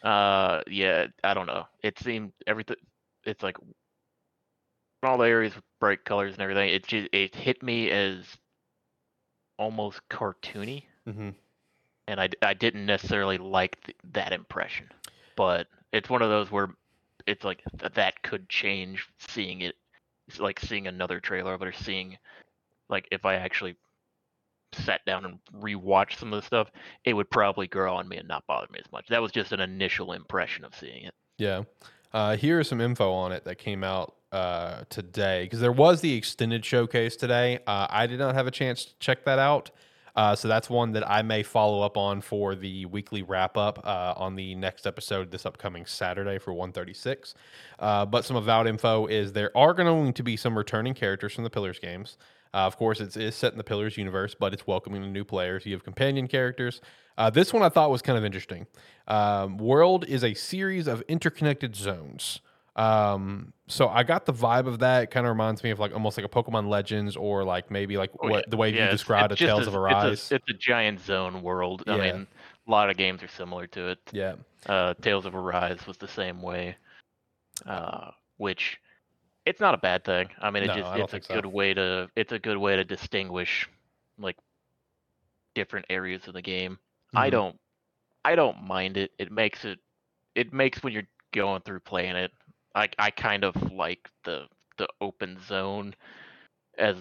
Uh 0.01 0.61
yeah, 0.67 1.07
I 1.23 1.33
don't 1.33 1.47
know. 1.47 1.67
It 1.83 1.99
seemed 1.99 2.33
everything 2.47 2.77
it's 3.23 3.43
like 3.43 3.57
all 5.03 5.17
the 5.17 5.25
areas 5.25 5.55
with 5.55 5.63
bright 5.79 6.03
colors 6.05 6.33
and 6.33 6.41
everything. 6.41 6.69
It 6.69 6.87
just 6.87 7.09
it 7.13 7.35
hit 7.35 7.61
me 7.61 7.91
as 7.91 8.25
almost 9.57 10.01
cartoony, 10.09 10.83
mm-hmm. 11.07 11.29
and 12.07 12.21
I, 12.21 12.29
I 12.41 12.53
didn't 12.53 12.85
necessarily 12.85 13.37
like 13.37 13.81
th- 13.83 13.97
that 14.13 14.31
impression. 14.31 14.89
But 15.35 15.67
it's 15.91 16.09
one 16.09 16.21
of 16.21 16.29
those 16.29 16.51
where 16.51 16.69
it's 17.25 17.43
like 17.43 17.61
th- 17.79 17.93
that 17.93 18.21
could 18.23 18.49
change 18.49 19.07
seeing 19.19 19.61
it. 19.61 19.75
It's 20.27 20.39
like 20.39 20.59
seeing 20.59 20.87
another 20.87 21.19
trailer 21.19 21.53
of 21.53 21.61
it 21.61 21.67
or 21.67 21.73
seeing 21.73 22.17
like 22.89 23.07
if 23.11 23.25
I 23.25 23.35
actually 23.35 23.75
sat 24.73 25.05
down 25.05 25.25
and 25.25 25.39
rewatched 25.61 26.19
some 26.19 26.33
of 26.33 26.41
the 26.41 26.45
stuff, 26.45 26.71
it 27.05 27.13
would 27.13 27.29
probably 27.29 27.67
grow 27.67 27.95
on 27.95 28.07
me 28.07 28.17
and 28.17 28.27
not 28.27 28.45
bother 28.47 28.67
me 28.71 28.79
as 28.83 28.91
much. 28.91 29.07
That 29.07 29.21
was 29.21 29.31
just 29.31 29.51
an 29.51 29.59
initial 29.59 30.13
impression 30.13 30.65
of 30.65 30.75
seeing 30.75 31.05
it. 31.05 31.13
Yeah. 31.37 31.63
Uh, 32.13 32.35
here 32.37 32.59
is 32.59 32.67
some 32.67 32.81
info 32.81 33.11
on 33.11 33.31
it 33.31 33.43
that 33.45 33.57
came 33.57 33.83
out 33.83 34.15
uh, 34.33 34.83
today 34.89 35.43
because 35.43 35.59
there 35.59 35.71
was 35.71 36.01
the 36.01 36.13
extended 36.13 36.65
showcase 36.65 37.15
today. 37.15 37.59
Uh, 37.67 37.85
I 37.89 38.07
did 38.07 38.17
not 38.17 38.33
have 38.33 38.47
a 38.47 38.51
chance 38.51 38.85
to 38.85 38.91
check 38.99 39.23
that 39.25 39.37
out. 39.37 39.69
Uh, 40.15 40.35
so 40.35 40.47
that's 40.47 40.69
one 40.69 40.91
that 40.91 41.07
I 41.09 41.21
may 41.21 41.43
follow 41.43 41.81
up 41.81 41.97
on 41.97 42.21
for 42.21 42.55
the 42.55 42.85
weekly 42.87 43.23
wrap 43.23 43.57
up 43.57 43.79
uh, 43.85 44.13
on 44.17 44.35
the 44.35 44.53
next 44.55 44.85
episode 44.85 45.31
this 45.31 45.45
upcoming 45.45 45.85
Saturday 45.85 46.39
for 46.39 46.51
136. 46.51 47.35
Uh, 47.79 48.05
but 48.05 48.25
some 48.25 48.35
avowed 48.35 48.67
info 48.67 49.07
is 49.07 49.33
there 49.33 49.55
are 49.55 49.73
going 49.73 50.13
to 50.13 50.23
be 50.23 50.35
some 50.35 50.57
returning 50.57 50.93
characters 50.93 51.33
from 51.33 51.43
the 51.43 51.49
Pillars 51.49 51.79
games. 51.79 52.17
Of 52.55 52.77
course, 52.77 52.99
it 52.99 53.17
is 53.17 53.35
set 53.35 53.51
in 53.51 53.57
the 53.57 53.63
Pillars 53.63 53.97
universe, 53.97 54.35
but 54.39 54.53
it's 54.53 54.67
welcoming 54.67 55.01
the 55.01 55.07
new 55.07 55.23
players. 55.23 55.65
You 55.65 55.73
have 55.73 55.83
companion 55.83 56.27
characters. 56.27 56.81
This 57.31 57.51
one 57.51 57.63
I 57.63 57.69
thought 57.69 57.89
was 57.89 58.03
kind 58.03 58.15
of 58.15 58.23
interesting. 58.23 58.67
Um, 59.07 59.57
World 59.57 60.05
is 60.07 60.23
a 60.23 60.35
series 60.35 60.85
of 60.85 61.01
interconnected 61.07 61.75
zones. 61.75 62.41
Um, 62.75 63.53
so 63.67 63.87
I 63.87 64.03
got 64.03 64.25
the 64.25 64.33
vibe 64.33 64.67
of 64.67 64.79
that. 64.79 65.03
It 65.03 65.11
kind 65.11 65.25
of 65.25 65.31
reminds 65.31 65.63
me 65.63 65.69
of 65.69 65.79
like 65.79 65.93
almost 65.93 66.17
like 66.17 66.25
a 66.25 66.29
Pokemon 66.29 66.69
Legends 66.69 67.15
or 67.15 67.43
like 67.43 67.69
maybe 67.69 67.97
like 67.97 68.11
oh, 68.19 68.29
what 68.29 68.45
yeah. 68.45 68.49
the 68.49 68.57
way 68.57 68.69
yeah, 68.69 68.85
you 68.85 68.91
described 68.91 69.31
it, 69.31 69.37
Tales 69.37 69.65
a, 69.65 69.69
of 69.69 69.75
Arise. 69.75 70.13
It's 70.13 70.31
a, 70.31 70.35
it's 70.35 70.49
a, 70.49 70.53
giant 70.53 70.99
zone 70.99 71.41
world. 71.41 71.83
Yeah. 71.85 71.93
I 71.93 72.11
mean, 72.11 72.27
a 72.67 72.71
lot 72.71 72.89
of 72.89 72.97
games 72.97 73.21
are 73.21 73.27
similar 73.27 73.67
to 73.67 73.89
it. 73.89 73.99
Yeah. 74.11 74.35
Uh, 74.65 74.93
Tales 75.01 75.25
of 75.25 75.35
Arise 75.35 75.85
was 75.85 75.97
the 75.97 76.07
same 76.07 76.41
way. 76.41 76.75
Uh, 77.65 78.09
which 78.37 78.79
it's 79.45 79.59
not 79.59 79.73
a 79.73 79.77
bad 79.77 80.03
thing. 80.03 80.29
I 80.41 80.49
mean, 80.49 80.63
it 80.63 80.67
no, 80.67 80.75
just 80.75 81.13
it's 81.13 81.13
a 81.13 81.27
so. 81.27 81.35
good 81.35 81.45
way 81.45 81.73
to 81.73 82.09
it's 82.15 82.31
a 82.31 82.39
good 82.39 82.57
way 82.57 82.75
to 82.75 82.83
distinguish 82.83 83.69
like 84.17 84.37
different 85.55 85.85
areas 85.89 86.27
of 86.27 86.33
the 86.33 86.41
game. 86.41 86.73
Mm-hmm. 86.73 87.17
I 87.17 87.29
don't 87.29 87.59
I 88.25 88.35
don't 88.35 88.63
mind 88.63 88.97
it. 88.97 89.11
It 89.19 89.31
makes 89.31 89.65
it 89.65 89.79
it 90.35 90.53
makes 90.53 90.81
when 90.81 90.93
you're 90.93 91.07
going 91.33 91.61
through 91.61 91.81
playing 91.81 92.15
it. 92.15 92.31
I 92.75 92.89
I 92.97 93.11
kind 93.11 93.43
of 93.43 93.71
like 93.71 94.09
the 94.23 94.47
the 94.77 94.87
open 95.01 95.39
zone 95.47 95.95
as 96.77 96.97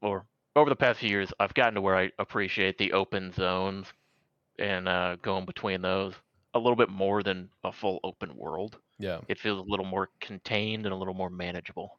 or 0.00 0.26
over 0.56 0.70
the 0.70 0.76
past 0.76 1.00
few 1.00 1.08
years 1.08 1.32
I've 1.40 1.54
gotten 1.54 1.74
to 1.74 1.80
where 1.80 1.96
I 1.96 2.10
appreciate 2.18 2.78
the 2.78 2.92
open 2.92 3.32
zones 3.32 3.86
and 4.58 4.88
uh, 4.88 5.16
going 5.22 5.46
between 5.46 5.82
those 5.82 6.14
a 6.54 6.58
little 6.58 6.76
bit 6.76 6.90
more 6.90 7.22
than 7.22 7.50
a 7.64 7.72
full 7.72 8.00
open 8.04 8.36
world. 8.36 8.78
Yeah. 8.98 9.20
It 9.28 9.38
feels 9.38 9.58
a 9.58 9.70
little 9.70 9.86
more 9.86 10.10
contained 10.20 10.84
and 10.84 10.92
a 10.92 10.96
little 10.96 11.14
more 11.14 11.30
manageable. 11.30 11.98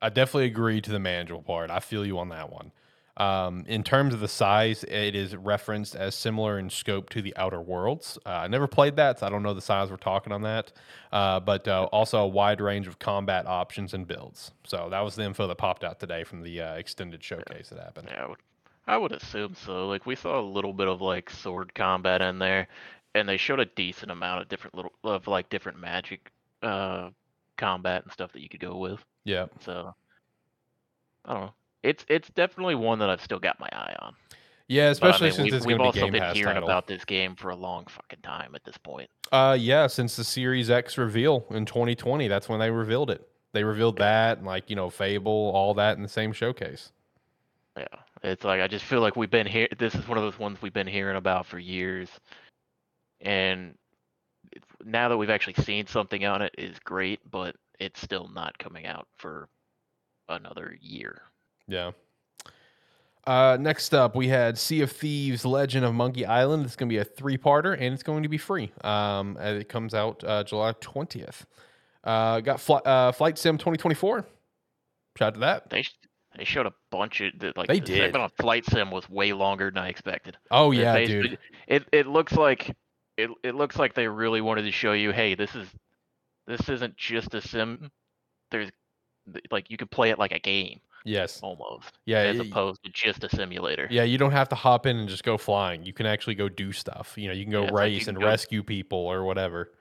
I 0.00 0.08
definitely 0.08 0.46
agree 0.46 0.80
to 0.80 0.90
the 0.90 0.98
manageable 0.98 1.42
part. 1.42 1.70
I 1.70 1.80
feel 1.80 2.06
you 2.06 2.18
on 2.18 2.30
that 2.30 2.50
one. 2.50 2.72
Um, 3.20 3.64
in 3.68 3.82
terms 3.82 4.14
of 4.14 4.20
the 4.20 4.28
size, 4.28 4.82
it 4.84 5.14
is 5.14 5.36
referenced 5.36 5.94
as 5.94 6.14
similar 6.14 6.58
in 6.58 6.70
scope 6.70 7.10
to 7.10 7.20
the 7.20 7.36
Outer 7.36 7.60
Worlds. 7.60 8.18
Uh, 8.24 8.30
I 8.30 8.48
never 8.48 8.66
played 8.66 8.96
that, 8.96 9.18
so 9.18 9.26
I 9.26 9.28
don't 9.28 9.42
know 9.42 9.52
the 9.52 9.60
size 9.60 9.90
we're 9.90 9.98
talking 9.98 10.32
on 10.32 10.40
that. 10.42 10.72
Uh, 11.12 11.38
but 11.38 11.68
uh, 11.68 11.84
also 11.92 12.20
a 12.20 12.26
wide 12.26 12.62
range 12.62 12.86
of 12.86 12.98
combat 12.98 13.46
options 13.46 13.92
and 13.92 14.06
builds. 14.06 14.52
So 14.64 14.88
that 14.90 15.00
was 15.00 15.16
the 15.16 15.24
info 15.24 15.46
that 15.48 15.58
popped 15.58 15.84
out 15.84 16.00
today 16.00 16.24
from 16.24 16.42
the 16.42 16.62
uh, 16.62 16.74
extended 16.76 17.22
showcase 17.22 17.68
yeah. 17.70 17.76
that 17.76 17.84
happened. 17.84 18.08
Yeah, 18.10 18.24
I 18.24 18.26
would, 18.26 18.38
I 18.86 18.96
would 18.96 19.12
assume 19.12 19.54
so. 19.54 19.86
Like 19.86 20.06
we 20.06 20.16
saw 20.16 20.40
a 20.40 20.42
little 20.42 20.72
bit 20.72 20.88
of 20.88 21.02
like 21.02 21.28
sword 21.28 21.74
combat 21.74 22.22
in 22.22 22.38
there, 22.38 22.68
and 23.14 23.28
they 23.28 23.36
showed 23.36 23.60
a 23.60 23.66
decent 23.66 24.10
amount 24.10 24.40
of 24.40 24.48
different 24.48 24.74
little 24.74 24.92
of 25.04 25.28
like 25.28 25.50
different 25.50 25.78
magic 25.78 26.30
uh 26.62 27.10
combat 27.58 28.02
and 28.02 28.12
stuff 28.12 28.32
that 28.32 28.40
you 28.40 28.48
could 28.48 28.60
go 28.60 28.78
with. 28.78 29.04
Yeah. 29.24 29.46
So 29.60 29.94
I 31.26 31.34
don't 31.34 31.42
know. 31.42 31.54
It's 31.82 32.04
it's 32.08 32.28
definitely 32.30 32.74
one 32.74 32.98
that 32.98 33.10
I've 33.10 33.22
still 33.22 33.38
got 33.38 33.58
my 33.58 33.68
eye 33.72 33.94
on. 34.00 34.14
Yeah, 34.68 34.84
But 34.84 34.88
I 34.88 34.90
especially 34.90 35.42
mean, 35.42 35.50
since 35.50 35.66
we've 35.66 35.78
be 35.78 35.82
also 35.82 36.00
Game 36.00 36.12
been 36.12 36.20
Pass 36.20 36.36
hearing 36.36 36.54
title. 36.54 36.68
about 36.68 36.86
this 36.86 37.04
game 37.04 37.34
for 37.34 37.50
a 37.50 37.56
long 37.56 37.86
fucking 37.86 38.20
time 38.22 38.54
at 38.54 38.62
this 38.64 38.78
point. 38.78 39.10
Uh, 39.32 39.56
yeah, 39.58 39.88
since 39.88 40.14
the 40.14 40.22
Series 40.22 40.70
X 40.70 40.96
reveal 40.96 41.44
in 41.50 41.66
2020, 41.66 42.28
that's 42.28 42.48
when 42.48 42.60
they 42.60 42.70
revealed 42.70 43.10
it. 43.10 43.26
They 43.52 43.64
revealed 43.64 43.96
that, 43.98 44.38
and 44.38 44.46
like 44.46 44.70
you 44.70 44.76
know, 44.76 44.88
Fable, 44.88 45.50
all 45.54 45.74
that 45.74 45.96
in 45.96 46.02
the 46.02 46.08
same 46.08 46.32
showcase. 46.32 46.92
Yeah, 47.76 47.86
it's 48.22 48.44
like 48.44 48.60
I 48.60 48.68
just 48.68 48.84
feel 48.84 49.00
like 49.00 49.16
we've 49.16 49.30
been 49.30 49.46
here. 49.46 49.66
This 49.76 49.94
is 49.94 50.06
one 50.06 50.18
of 50.18 50.22
those 50.22 50.38
ones 50.38 50.62
we've 50.62 50.72
been 50.72 50.86
hearing 50.86 51.16
about 51.16 51.46
for 51.46 51.58
years, 51.58 52.08
and 53.20 53.74
now 54.84 55.08
that 55.08 55.16
we've 55.16 55.30
actually 55.30 55.54
seen 55.64 55.86
something 55.86 56.24
on 56.24 56.42
it 56.42 56.54
is 56.56 56.78
great, 56.80 57.18
but 57.28 57.56
it's 57.80 58.00
still 58.00 58.28
not 58.32 58.56
coming 58.58 58.86
out 58.86 59.08
for 59.16 59.48
another 60.28 60.76
year. 60.80 61.22
Yeah. 61.70 61.92
Uh, 63.26 63.56
next 63.60 63.94
up, 63.94 64.16
we 64.16 64.28
had 64.28 64.58
Sea 64.58 64.80
of 64.82 64.90
Thieves: 64.90 65.44
Legend 65.44 65.84
of 65.84 65.94
Monkey 65.94 66.24
Island. 66.26 66.64
It's 66.64 66.74
going 66.74 66.88
to 66.88 66.92
be 66.92 66.98
a 66.98 67.04
three-parter, 67.04 67.74
and 67.74 67.94
it's 67.94 68.02
going 68.02 68.22
to 68.22 68.28
be 68.28 68.38
free. 68.38 68.72
Um, 68.82 69.36
it 69.38 69.68
comes 69.68 69.94
out 69.94 70.24
uh, 70.24 70.42
July 70.42 70.72
20th. 70.72 71.42
Uh, 72.02 72.40
got 72.40 72.60
fl- 72.60 72.78
uh, 72.84 73.12
Flight 73.12 73.36
Sim 73.38 73.58
2024. 73.58 74.24
Shout 75.18 75.26
out 75.28 75.34
to 75.34 75.40
that. 75.40 75.70
They 75.70 75.82
sh- 75.82 75.94
they 76.36 76.44
showed 76.44 76.66
a 76.66 76.72
bunch 76.90 77.20
of 77.20 77.32
the- 77.38 77.52
like 77.56 77.68
They 77.68 77.80
the 77.80 77.86
did. 77.86 77.98
segment 77.98 78.22
on 78.24 78.30
Flight 78.40 78.64
Sim 78.64 78.90
was 78.90 79.08
way 79.10 79.32
longer 79.34 79.70
than 79.70 79.78
I 79.82 79.88
expected. 79.88 80.38
Oh 80.50 80.70
yeah, 80.70 80.94
basically- 80.94 81.28
dude. 81.30 81.38
It 81.68 81.84
it 81.92 82.06
looks 82.06 82.32
like 82.32 82.74
it 83.18 83.30
it 83.44 83.54
looks 83.54 83.76
like 83.76 83.92
they 83.94 84.08
really 84.08 84.40
wanted 84.40 84.62
to 84.62 84.72
show 84.72 84.92
you, 84.92 85.12
hey, 85.12 85.34
this 85.34 85.54
is 85.54 85.68
this 86.46 86.68
isn't 86.70 86.96
just 86.96 87.34
a 87.34 87.40
sim. 87.42 87.90
There's 88.50 88.70
like 89.50 89.70
you 89.70 89.76
can 89.76 89.88
play 89.88 90.10
it 90.10 90.18
like 90.18 90.32
a 90.32 90.38
game 90.38 90.80
Yes. 91.04 91.40
almost, 91.42 91.98
Yeah. 92.06 92.18
as 92.20 92.38
opposed 92.38 92.82
to 92.84 92.90
just 92.90 93.24
a 93.24 93.28
simulator. 93.28 93.86
Yeah, 93.90 94.02
you 94.02 94.18
don't 94.18 94.32
have 94.32 94.48
to 94.50 94.54
hop 94.54 94.86
in 94.86 94.96
and 94.98 95.08
just 95.08 95.24
go 95.24 95.38
flying. 95.38 95.84
You 95.84 95.92
can 95.92 96.06
actually 96.06 96.34
go 96.34 96.48
do 96.48 96.72
stuff. 96.72 97.14
You 97.16 97.28
know, 97.28 97.34
you 97.34 97.44
can 97.44 97.52
go 97.52 97.60
Yeah, 97.60 97.64
it's 97.68 97.72
like 97.72 97.80
race 97.84 98.04
can 98.04 98.08
and 98.16 98.18
go- 98.22 98.26
rescue 98.26 98.62
people 98.62 98.98
or 98.98 99.24
whatever. 99.24 99.72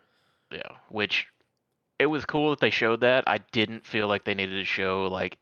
Yeah, 0.51 0.61
which 0.89 1.27
it 1.99 2.05
was 2.07 2.25
cool 2.25 2.51
that 2.51 2.59
they 2.59 2.69
showed 2.69 3.01
that. 3.01 3.23
I 3.27 3.39
didn't 3.51 3.85
feel 3.85 4.07
like 4.07 4.23
they 4.23 4.33
needed 4.33 4.55
to 4.55 4.65
show 4.65 5.07
like 5.11 5.37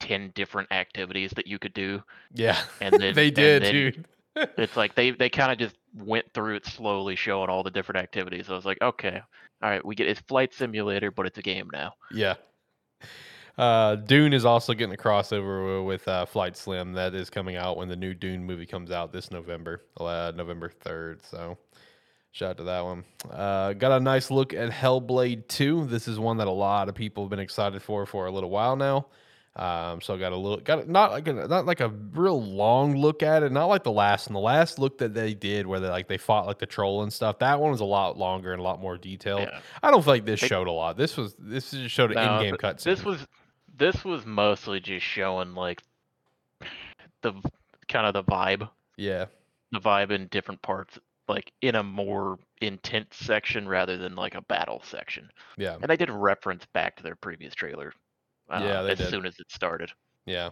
ten 0.00 0.30
different 0.34 0.70
activities 0.72 1.32
that 1.36 1.46
you 1.46 1.58
could 1.58 1.74
do, 1.74 2.02
Yeah, 2.32 2.58
and 2.80 2.94
then 3.00 3.14
they 3.14 3.30
did, 3.30 3.62
then 3.64 3.72
dude. 3.72 4.04
It's 4.56 4.76
like 4.76 4.94
they 4.94 5.10
they 5.10 5.28
kind 5.40 5.50
of 5.50 5.58
just 5.58 5.76
went 5.94 6.26
through 6.34 6.56
it 6.56 6.66
slowly, 6.66 7.16
showing 7.16 7.48
all 7.50 7.62
the 7.62 7.70
different 7.70 7.98
activities. 8.02 8.48
I 8.50 8.54
was 8.54 8.64
like, 8.64 8.78
okay, 8.82 9.20
all 9.62 9.70
right, 9.70 9.84
we 9.84 9.94
get 9.94 10.06
it's 10.08 10.20
flight 10.20 10.54
simulator, 10.54 11.10
but 11.10 11.26
it's 11.26 11.38
a 11.38 11.42
game 11.42 11.68
now. 11.72 11.94
Yeah. 12.12 12.34
Uh, 13.58 13.96
Dune 13.96 14.32
is 14.32 14.44
also 14.44 14.74
getting 14.74 14.94
a 14.94 14.98
crossover 14.98 15.84
with 15.84 16.06
uh, 16.08 16.26
Flight 16.26 16.56
Sim 16.56 16.92
that 16.92 17.14
is 17.14 17.30
coming 17.30 17.56
out 17.56 17.76
when 17.76 17.88
the 17.88 17.96
new 17.96 18.12
Dune 18.12 18.44
movie 18.44 18.66
comes 18.66 18.90
out 18.90 19.12
this 19.12 19.30
November, 19.30 19.82
uh, 19.98 20.32
November 20.34 20.70
3rd. 20.84 21.24
So, 21.24 21.56
shout 22.32 22.50
out 22.50 22.56
to 22.58 22.64
that 22.64 22.84
one. 22.84 23.04
Uh, 23.30 23.72
got 23.72 23.92
a 23.92 24.00
nice 24.00 24.30
look 24.30 24.52
at 24.52 24.70
Hellblade 24.70 25.48
2. 25.48 25.86
This 25.86 26.06
is 26.06 26.18
one 26.18 26.36
that 26.36 26.48
a 26.48 26.52
lot 26.52 26.90
of 26.90 26.94
people 26.94 27.24
have 27.24 27.30
been 27.30 27.38
excited 27.38 27.82
for 27.82 28.04
for 28.04 28.26
a 28.26 28.30
little 28.30 28.50
while 28.50 28.76
now. 28.76 29.06
Um, 29.56 30.02
so 30.02 30.14
I 30.14 30.18
got 30.18 30.32
a 30.32 30.36
little, 30.36 30.58
got 30.58 30.84
a, 30.84 30.90
not 30.90 31.12
like 31.12 31.26
a, 31.28 31.32
not 31.32 31.64
like 31.64 31.80
a 31.80 31.88
real 31.88 32.42
long 32.42 32.94
look 32.94 33.22
at 33.22 33.42
it, 33.42 33.50
not 33.52 33.66
like 33.66 33.84
the 33.84 33.90
last. 33.90 34.26
And 34.26 34.36
the 34.36 34.40
last 34.40 34.78
look 34.78 34.98
that 34.98 35.14
they 35.14 35.32
did, 35.32 35.66
where 35.66 35.80
they 35.80 35.88
like 35.88 36.08
they 36.08 36.18
fought 36.18 36.46
like 36.46 36.58
the 36.58 36.66
troll 36.66 37.02
and 37.02 37.10
stuff, 37.10 37.38
that 37.38 37.58
one 37.58 37.70
was 37.70 37.80
a 37.80 37.86
lot 37.86 38.18
longer 38.18 38.52
and 38.52 38.60
a 38.60 38.62
lot 38.62 38.82
more 38.82 38.98
detailed. 38.98 39.40
Yeah. 39.40 39.60
I 39.82 39.90
don't 39.90 40.04
feel 40.04 40.12
like 40.12 40.26
this 40.26 40.40
showed 40.40 40.66
a 40.66 40.72
lot. 40.72 40.98
This 40.98 41.16
was 41.16 41.34
this 41.38 41.70
just 41.70 41.94
showed 41.94 42.10
an 42.10 42.16
No, 42.16 42.38
in-game 42.40 42.56
cutscene. 42.56 42.84
This 42.84 43.02
was 43.02 43.26
this 43.76 44.04
was 44.04 44.24
mostly 44.24 44.80
just 44.80 45.04
showing 45.04 45.54
like 45.54 45.82
the 47.22 47.32
kind 47.88 48.06
of 48.06 48.14
the 48.14 48.24
vibe, 48.24 48.68
yeah, 48.96 49.26
the 49.72 49.80
vibe 49.80 50.10
in 50.10 50.26
different 50.28 50.60
parts, 50.62 50.98
like 51.28 51.52
in 51.62 51.74
a 51.74 51.82
more 51.82 52.38
intense 52.60 53.16
section 53.16 53.68
rather 53.68 53.96
than 53.96 54.14
like 54.14 54.34
a 54.34 54.42
battle 54.42 54.82
section. 54.84 55.28
yeah, 55.56 55.74
And 55.80 55.88
they 55.90 55.96
did 55.96 56.10
reference 56.10 56.64
back 56.72 56.96
to 56.96 57.02
their 57.02 57.16
previous 57.16 57.54
trailer. 57.54 57.92
Uh, 58.48 58.60
Yeah, 58.62 58.82
as 58.84 58.98
did. 58.98 59.10
soon 59.10 59.26
as 59.26 59.38
it 59.38 59.50
started. 59.50 59.90
yeah. 60.24 60.50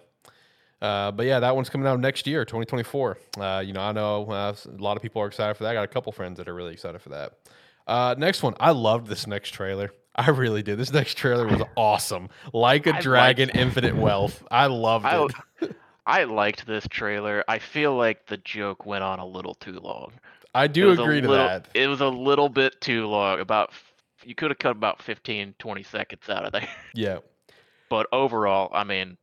Uh, 0.83 1.11
but 1.13 1.25
yeah, 1.25 1.41
that 1.41 1.55
one's 1.57 1.71
coming 1.71 1.87
out 1.87 1.99
next 1.99 2.27
year, 2.27 2.45
2024. 2.45 3.17
Uh, 3.39 3.63
you 3.65 3.73
know, 3.73 3.81
I 3.81 3.93
know 3.93 4.27
uh, 4.27 4.55
a 4.67 4.83
lot 4.83 4.97
of 4.99 5.03
people 5.03 5.23
are 5.23 5.27
excited 5.27 5.57
for 5.57 5.63
that. 5.65 5.71
I 5.71 5.75
got 5.75 5.85
a 5.85 5.89
couple 5.89 6.13
friends 6.13 6.37
that 6.37 6.47
are 6.47 6.55
really 6.55 6.75
excited 6.75 7.01
for 7.01 7.09
that. 7.11 7.39
Uh, 7.87 8.15
next 8.19 8.43
one, 8.43 8.55
I 8.61 8.73
loved 8.73 9.07
this 9.07 9.27
next 9.27 9.51
trailer. 9.51 9.93
I 10.17 10.31
really 10.31 10.63
did. 10.63 10.79
This 10.79 10.93
next 10.93 11.17
trailer 11.17 11.47
was 11.47 11.63
awesome. 11.77 12.29
Like 12.53 12.87
a 12.87 12.97
I 12.97 13.01
Dragon, 13.01 13.49
liked- 13.49 13.59
Infinite 13.59 13.97
Wealth. 14.01 14.45
I 14.51 14.67
loved 14.67 15.07
I, 15.07 15.27
it. 15.61 15.77
I 16.07 16.25
liked 16.25 16.67
this 16.67 16.87
trailer. 16.89 17.43
I 17.49 17.59
feel 17.59 17.97
like 17.97 18.27
the 18.27 18.37
joke 18.37 18.85
went 18.87 19.03
on 19.05 19.19
a 19.19 19.27
little 19.27 19.55
too 19.55 19.81
long. 19.81 20.13
I 20.55 20.67
do 20.69 20.91
agree 20.91 21.21
to 21.21 21.29
little- 21.29 21.47
that. 21.47 21.69
It 21.75 21.89
was 21.89 22.01
a 22.01 22.09
little 22.09 22.49
bit 22.49 22.81
too 22.81 23.07
long. 23.07 23.41
About 23.41 23.73
you 24.25 24.35
could 24.35 24.51
have 24.51 24.59
cut 24.59 24.73
about 24.77 25.03
15, 25.03 25.55
20 25.59 25.83
seconds 25.83 26.29
out 26.29 26.45
of 26.47 26.53
there. 26.53 26.69
Yeah, 26.95 27.19
But 27.91 28.07
overall, 28.13 28.71
I 28.73 28.85
mean, 28.85 29.17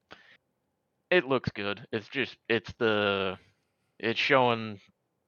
it 1.10 1.26
looks 1.26 1.50
good. 1.56 1.86
It's 1.92 2.08
just 2.08 2.36
it's 2.50 2.72
the 2.80 3.38
it's 4.00 4.20
showing 4.20 4.80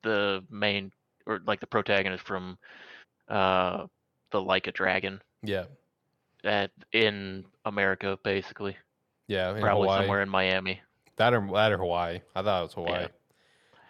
the 0.04 0.44
main 0.50 0.92
or 1.26 1.40
like 1.48 1.60
the 1.62 1.68
protagonist 1.68 2.26
from 2.26 2.58
uh 3.30 3.86
the 4.32 4.42
Like 4.42 4.68
a 4.68 4.72
Dragon 4.72 5.22
yeah, 5.44 5.66
at 6.44 6.72
in 6.92 7.46
America 7.66 8.18
basically. 8.24 8.76
yeah. 9.28 9.52
Probably 9.60 9.84
Hawaii. 9.88 10.02
somewhere 10.02 10.22
in 10.22 10.30
Miami. 10.30 10.82
That 11.18 11.34
or 11.34 11.48
that 11.54 11.72
or 11.72 11.78
Hawaii. 11.78 12.22
I 12.36 12.42
thought 12.42 12.60
it 12.62 12.64
was 12.64 12.74
Hawaii. 12.74 13.08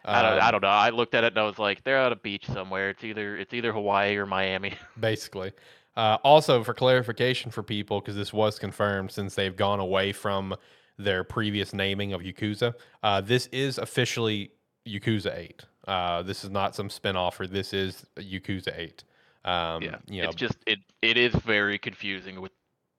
I 0.05 0.21
don't 0.21 0.33
I 0.39 0.45
Um, 0.47 0.51
don't 0.51 0.61
know. 0.63 0.67
I 0.67 0.89
looked 0.89 1.15
at 1.15 1.23
it 1.23 1.33
and 1.33 1.39
I 1.39 1.43
was 1.43 1.57
like, 1.57 1.83
they're 1.85 1.97
at 1.97 2.11
a 2.11 2.17
beach 2.17 2.45
somewhere. 2.47 2.89
It's 2.89 3.03
either 3.03 3.37
it's 3.37 3.53
either 3.53 3.71
Hawaii 3.71 4.15
or 4.17 4.25
Miami. 4.25 4.73
basically. 4.99 5.53
Uh, 5.95 6.17
also, 6.23 6.63
for 6.63 6.73
clarification 6.73 7.51
for 7.51 7.61
people, 7.63 8.01
because 8.01 8.15
this 8.15 8.33
was 8.33 8.57
confirmed 8.59 9.11
since 9.11 9.35
they've 9.35 9.55
gone 9.55 9.79
away 9.79 10.11
from 10.11 10.55
their 10.97 11.23
previous 11.23 11.71
naming 11.73 12.13
of 12.13 12.21
Yakuza, 12.21 12.73
uh, 13.03 13.21
this 13.21 13.45
is 13.51 13.77
officially 13.77 14.51
Yakuza 14.87 15.37
8. 15.37 15.63
Uh, 15.87 16.23
this 16.23 16.43
is 16.43 16.49
not 16.49 16.75
some 16.75 16.89
spinoff, 16.89 17.39
or 17.39 17.45
this 17.45 17.73
is 17.73 18.05
Yakuza 18.17 18.75
8. 18.77 19.03
Um, 19.45 19.83
yeah. 19.83 19.97
you 20.07 20.21
know, 20.23 20.29
It's 20.29 20.35
just 20.35 20.57
it 20.65 20.79
it 21.01 21.17
is 21.17 21.33
very 21.35 21.77
confusing 21.77 22.41
with 22.41 22.51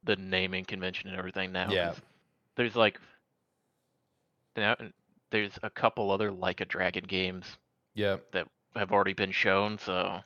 the 0.05 0.17
naming 0.17 0.65
convention 0.65 1.09
and 1.09 1.19
everything 1.19 1.53
now. 1.53 1.71
Yeah, 1.71 1.95
There's 2.57 2.77
like 2.77 2.99
now 4.57 4.77
there's 5.31 5.59
a 5.63 5.71
couple 5.71 6.11
other 6.11 6.31
like 6.31 6.61
a 6.61 6.65
dragon 6.65 7.05
games 7.05 7.57
yeah, 7.95 8.17
that 8.33 8.49
have 8.77 8.93
already 8.93 9.15
been 9.15 9.33
shown, 9.33 9.79
so 9.79 10.21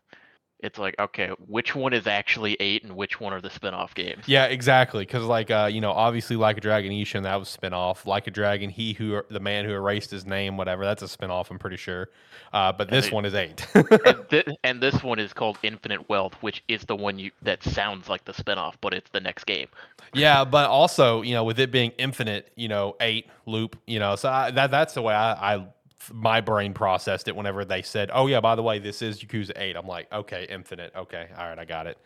it's 0.60 0.78
like 0.78 0.94
okay, 0.98 1.28
which 1.46 1.74
one 1.74 1.92
is 1.92 2.06
actually 2.06 2.56
eight 2.60 2.82
and 2.84 2.96
which 2.96 3.20
one 3.20 3.32
are 3.32 3.40
the 3.40 3.50
spin-off 3.50 3.94
games? 3.94 4.24
yeah, 4.26 4.46
exactly. 4.46 5.04
Because, 5.04 5.24
like, 5.24 5.50
uh, 5.50 5.68
you 5.72 5.80
know, 5.80 5.92
obviously, 5.92 6.36
like 6.36 6.56
a 6.58 6.60
Dragon 6.60 6.90
Ishin, 6.92 7.22
that 7.22 7.36
was 7.36 7.56
spinoff. 7.56 8.06
Like 8.06 8.26
a 8.26 8.30
Dragon, 8.30 8.68
he 8.70 8.92
who 8.92 9.22
the 9.30 9.40
man 9.40 9.64
who 9.64 9.72
erased 9.72 10.10
his 10.10 10.26
name, 10.26 10.56
whatever, 10.56 10.84
that's 10.84 11.02
a 11.02 11.06
spinoff. 11.06 11.50
I'm 11.50 11.58
pretty 11.58 11.76
sure. 11.76 12.08
Uh, 12.52 12.72
but 12.72 12.88
this 12.90 13.06
they- 13.06 13.12
one 13.12 13.24
is 13.24 13.34
8. 13.34 13.66
and, 13.74 14.28
thi- 14.30 14.56
and 14.64 14.82
this 14.82 15.02
one 15.02 15.18
is 15.18 15.32
called 15.32 15.58
Infinite 15.62 16.08
Wealth, 16.08 16.34
which 16.40 16.64
is 16.68 16.82
the 16.84 16.96
one 16.96 17.18
you 17.18 17.30
that 17.42 17.62
sounds 17.62 18.08
like 18.08 18.24
the 18.24 18.32
spin-off, 18.34 18.78
but 18.80 18.94
it's 18.94 19.10
the 19.10 19.20
next 19.20 19.44
game. 19.44 19.68
Yeah, 20.14 20.44
but 20.44 20.68
also, 20.70 21.22
you 21.22 21.34
know, 21.34 21.44
with 21.44 21.60
it 21.60 21.70
being 21.70 21.92
infinite, 21.98 22.50
you 22.56 22.68
know, 22.68 22.96
eight 23.00 23.26
loop, 23.46 23.76
you 23.86 23.98
know, 23.98 24.16
so 24.16 24.28
I, 24.30 24.50
that 24.52 24.70
that's 24.70 24.94
the 24.94 25.02
way 25.02 25.14
I, 25.14 25.54
I 25.56 25.66
my 26.12 26.40
brain 26.40 26.72
processed 26.74 27.28
it 27.28 27.36
whenever 27.36 27.64
they 27.64 27.82
said, 27.82 28.10
"Oh 28.12 28.26
yeah, 28.26 28.40
by 28.40 28.54
the 28.54 28.62
way, 28.62 28.78
this 28.78 29.02
is 29.02 29.20
Yakuza 29.22 29.52
8." 29.56 29.76
I'm 29.76 29.86
like, 29.86 30.12
"Okay, 30.12 30.46
infinite. 30.48 30.92
Okay, 30.96 31.28
all 31.36 31.48
right, 31.48 31.58
I 31.58 31.64
got 31.64 31.86
it." 31.86 31.98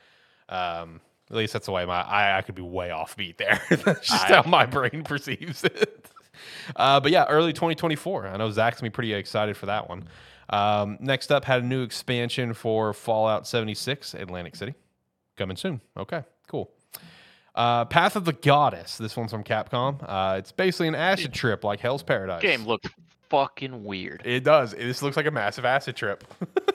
Um, 0.49 1.01
at 1.31 1.37
least 1.37 1.53
that's 1.53 1.67
the 1.67 1.73
way 1.73 1.85
my 1.85 2.03
I, 2.03 2.39
I 2.39 2.43
could 2.43 2.55
be 2.55 2.63
way 2.63 2.91
off 2.91 3.17
beat 3.17 3.39
there. 3.39 3.61
that's 3.71 4.09
just 4.09 4.31
I- 4.31 4.43
how 4.43 4.49
my 4.49 4.67
brain 4.67 5.03
perceives 5.05 5.65
it. 5.65 6.11
Uh, 6.77 6.99
but 7.01 7.13
yeah, 7.13 7.25
early 7.29 7.53
2024. 7.53 8.27
I 8.29 8.37
know 8.37 8.51
Zach's 8.51 8.81
gonna 8.81 8.91
be 8.91 8.95
pretty 8.95 9.13
excited 9.15 9.57
for 9.57 9.67
that 9.67 9.89
one. 9.89 10.09
Um, 10.51 10.99
next 11.01 11.31
up, 11.33 11.45
had 11.45 11.63
a 11.63 11.67
new 11.67 11.83
expansion 11.83 12.53
for 12.53 12.93
Fallout 12.93 13.47
76 13.47 14.15
Atlantic 14.15 14.57
City 14.57 14.75
coming 15.37 15.57
soon. 15.57 15.81
Okay, 15.97 16.25
cool. 16.49 16.71
Uh, 17.55 17.85
Path 17.85 18.17
of 18.17 18.25
the 18.25 18.33
Goddess. 18.33 18.97
This 18.99 19.17
one's 19.17 19.31
from 19.31 19.45
Capcom. 19.45 20.03
Uh, 20.03 20.37
it's 20.39 20.53
basically 20.53 20.89
an 20.89 20.95
acid 20.95 21.33
trip 21.35 21.65
like 21.65 21.81
Hell's 21.81 22.03
Paradise. 22.03 22.43
Game 22.43 22.65
looks 22.65 22.89
fucking 23.33 23.83
weird. 23.83 24.23
It 24.25 24.45
does. 24.45 24.73
This 24.73 25.03
looks 25.03 25.16
like 25.16 25.27
a 25.27 25.33
massive 25.33 25.64
acid 25.64 25.97
trip. 25.97 26.23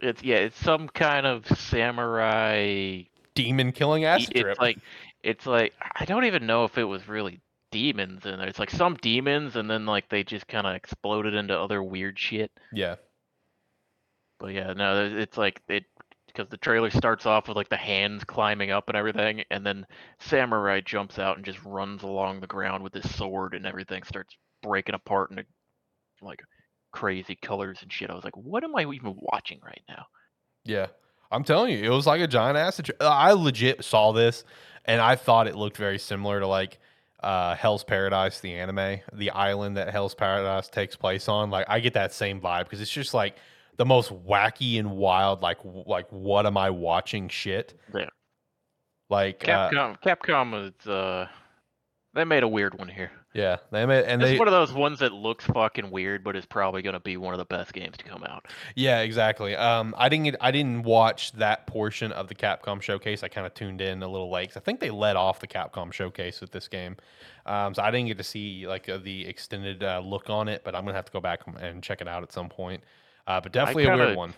It's 0.00 0.22
yeah, 0.22 0.36
it's 0.36 0.56
some 0.56 0.88
kind 0.88 1.26
of 1.26 1.44
samurai 1.58 3.02
Demon 3.34 3.72
killing 3.72 4.04
acid 4.04 4.30
it's 4.30 4.42
trip. 4.42 4.60
like 4.60 4.78
it's 5.24 5.44
like 5.44 5.74
I 5.96 6.04
don't 6.04 6.24
even 6.24 6.46
know 6.46 6.64
if 6.64 6.78
it 6.78 6.84
was 6.84 7.08
really 7.08 7.40
demons 7.72 8.24
in 8.24 8.38
there. 8.38 8.46
It's 8.46 8.60
like 8.60 8.70
some 8.70 8.94
demons, 9.02 9.56
and 9.56 9.68
then 9.68 9.86
like 9.86 10.08
they 10.08 10.22
just 10.22 10.46
kind 10.46 10.66
of 10.66 10.76
exploded 10.76 11.34
into 11.34 11.58
other 11.58 11.82
weird 11.82 12.18
shit. 12.18 12.52
Yeah. 12.72 12.96
But 14.38 14.54
yeah, 14.54 14.72
no, 14.72 15.04
it's 15.16 15.36
like 15.36 15.60
it 15.68 15.84
because 16.28 16.48
the 16.48 16.58
trailer 16.58 16.90
starts 16.90 17.26
off 17.26 17.48
with 17.48 17.56
like 17.56 17.68
the 17.68 17.76
hands 17.76 18.22
climbing 18.22 18.70
up 18.70 18.88
and 18.88 18.96
everything, 18.96 19.42
and 19.50 19.66
then 19.66 19.84
Samurai 20.20 20.80
jumps 20.80 21.18
out 21.18 21.36
and 21.36 21.44
just 21.44 21.62
runs 21.64 22.04
along 22.04 22.38
the 22.38 22.46
ground 22.46 22.84
with 22.84 22.94
his 22.94 23.12
sword, 23.16 23.54
and 23.54 23.66
everything 23.66 24.04
starts 24.04 24.36
breaking 24.62 24.94
apart 24.94 25.30
into 25.30 25.44
like 26.20 26.40
crazy 26.92 27.36
colors 27.36 27.78
and 27.82 27.92
shit. 27.92 28.10
I 28.10 28.14
was 28.14 28.24
like, 28.24 28.36
what 28.36 28.64
am 28.64 28.74
I 28.76 28.82
even 28.82 29.16
watching 29.16 29.60
right 29.64 29.82
now? 29.88 30.06
Yeah. 30.64 30.86
I'm 31.30 31.44
telling 31.44 31.72
you, 31.72 31.84
it 31.84 31.94
was 31.94 32.06
like 32.06 32.20
a 32.20 32.26
giant 32.26 32.56
acid. 32.56 32.90
I 33.00 33.32
legit 33.32 33.84
saw 33.84 34.12
this 34.12 34.44
and 34.86 35.00
I 35.00 35.14
thought 35.16 35.46
it 35.46 35.56
looked 35.56 35.76
very 35.76 35.98
similar 35.98 36.40
to 36.40 36.46
like 36.46 36.78
uh, 37.22 37.54
Hell's 37.54 37.84
Paradise, 37.84 38.40
the 38.40 38.54
anime, 38.54 39.00
the 39.12 39.30
island 39.30 39.76
that 39.76 39.90
Hell's 39.90 40.14
Paradise 40.14 40.68
takes 40.68 40.96
place 40.96 41.28
on. 41.28 41.50
Like 41.50 41.66
I 41.68 41.80
get 41.80 41.94
that 41.94 42.12
same 42.12 42.40
vibe 42.40 42.64
because 42.64 42.80
it's 42.80 42.90
just 42.90 43.12
like 43.12 43.36
the 43.76 43.84
most 43.84 44.10
wacky 44.10 44.78
and 44.78 44.92
wild, 44.92 45.42
like 45.42 45.58
w- 45.62 45.84
like 45.86 46.06
what 46.10 46.46
am 46.46 46.56
I 46.56 46.70
watching 46.70 47.28
shit. 47.28 47.78
Yeah. 47.94 48.06
Like 49.10 49.46
uh, 49.48 49.70
Capcom, 49.70 50.02
Capcom 50.02 50.68
is 50.68 50.86
uh, 50.86 51.26
they 52.14 52.24
made 52.24 52.42
a 52.42 52.48
weird 52.48 52.78
one 52.78 52.88
here. 52.88 53.10
Yeah, 53.38 53.58
they 53.70 53.86
made 53.86 54.04
and 54.04 54.20
It's 54.20 54.32
they 54.32 54.38
one 54.38 54.48
of 54.48 54.52
those 54.52 54.72
ones 54.72 54.98
that 54.98 55.12
looks 55.12 55.44
fucking 55.44 55.92
weird, 55.92 56.24
but 56.24 56.34
is 56.34 56.44
probably 56.44 56.82
gonna 56.82 56.98
be 56.98 57.16
one 57.16 57.34
of 57.34 57.38
the 57.38 57.44
best 57.44 57.72
games 57.72 57.96
to 57.96 58.02
come 58.02 58.24
out. 58.24 58.46
Yeah, 58.74 59.02
exactly. 59.02 59.54
Um, 59.54 59.94
I 59.96 60.08
didn't 60.08 60.34
I 60.40 60.50
didn't 60.50 60.82
watch 60.82 61.30
that 61.32 61.68
portion 61.68 62.10
of 62.10 62.26
the 62.26 62.34
Capcom 62.34 62.82
showcase. 62.82 63.22
I 63.22 63.28
kind 63.28 63.46
of 63.46 63.54
tuned 63.54 63.80
in 63.80 64.02
a 64.02 64.08
little 64.08 64.28
late. 64.28 64.56
I 64.56 64.60
think 64.60 64.80
they 64.80 64.90
let 64.90 65.14
off 65.14 65.38
the 65.38 65.46
Capcom 65.46 65.92
showcase 65.92 66.40
with 66.40 66.50
this 66.50 66.66
game, 66.66 66.96
um, 67.46 67.74
so 67.74 67.82
I 67.84 67.92
didn't 67.92 68.08
get 68.08 68.18
to 68.18 68.24
see 68.24 68.66
like 68.66 68.88
uh, 68.88 68.98
the 68.98 69.24
extended 69.28 69.84
uh, 69.84 70.02
look 70.04 70.28
on 70.28 70.48
it. 70.48 70.62
But 70.64 70.74
I'm 70.74 70.84
gonna 70.84 70.96
have 70.96 71.06
to 71.06 71.12
go 71.12 71.20
back 71.20 71.42
and 71.60 71.80
check 71.80 72.00
it 72.00 72.08
out 72.08 72.24
at 72.24 72.32
some 72.32 72.48
point. 72.48 72.82
Uh, 73.28 73.40
but 73.40 73.52
definitely 73.52 73.84
a 73.84 73.96
weird 73.96 74.16
one. 74.16 74.34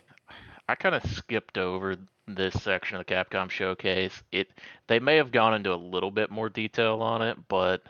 I 0.69 0.75
kind 0.75 0.95
of 0.95 1.03
skipped 1.11 1.57
over 1.57 1.97
this 2.29 2.53
section 2.63 2.99
of 2.99 3.07
the 3.07 3.15
Capcom 3.15 3.51
showcase. 3.51 4.23
It 4.31 4.51
they 4.89 4.99
may 4.99 5.17
have 5.17 5.33
gone 5.33 5.55
into 5.55 5.73
a 5.73 5.75
little 5.75 6.11
bit 6.11 6.31
more 6.31 6.51
detail 6.51 7.01
on 7.01 7.23
it, 7.23 7.39
but 7.49 7.83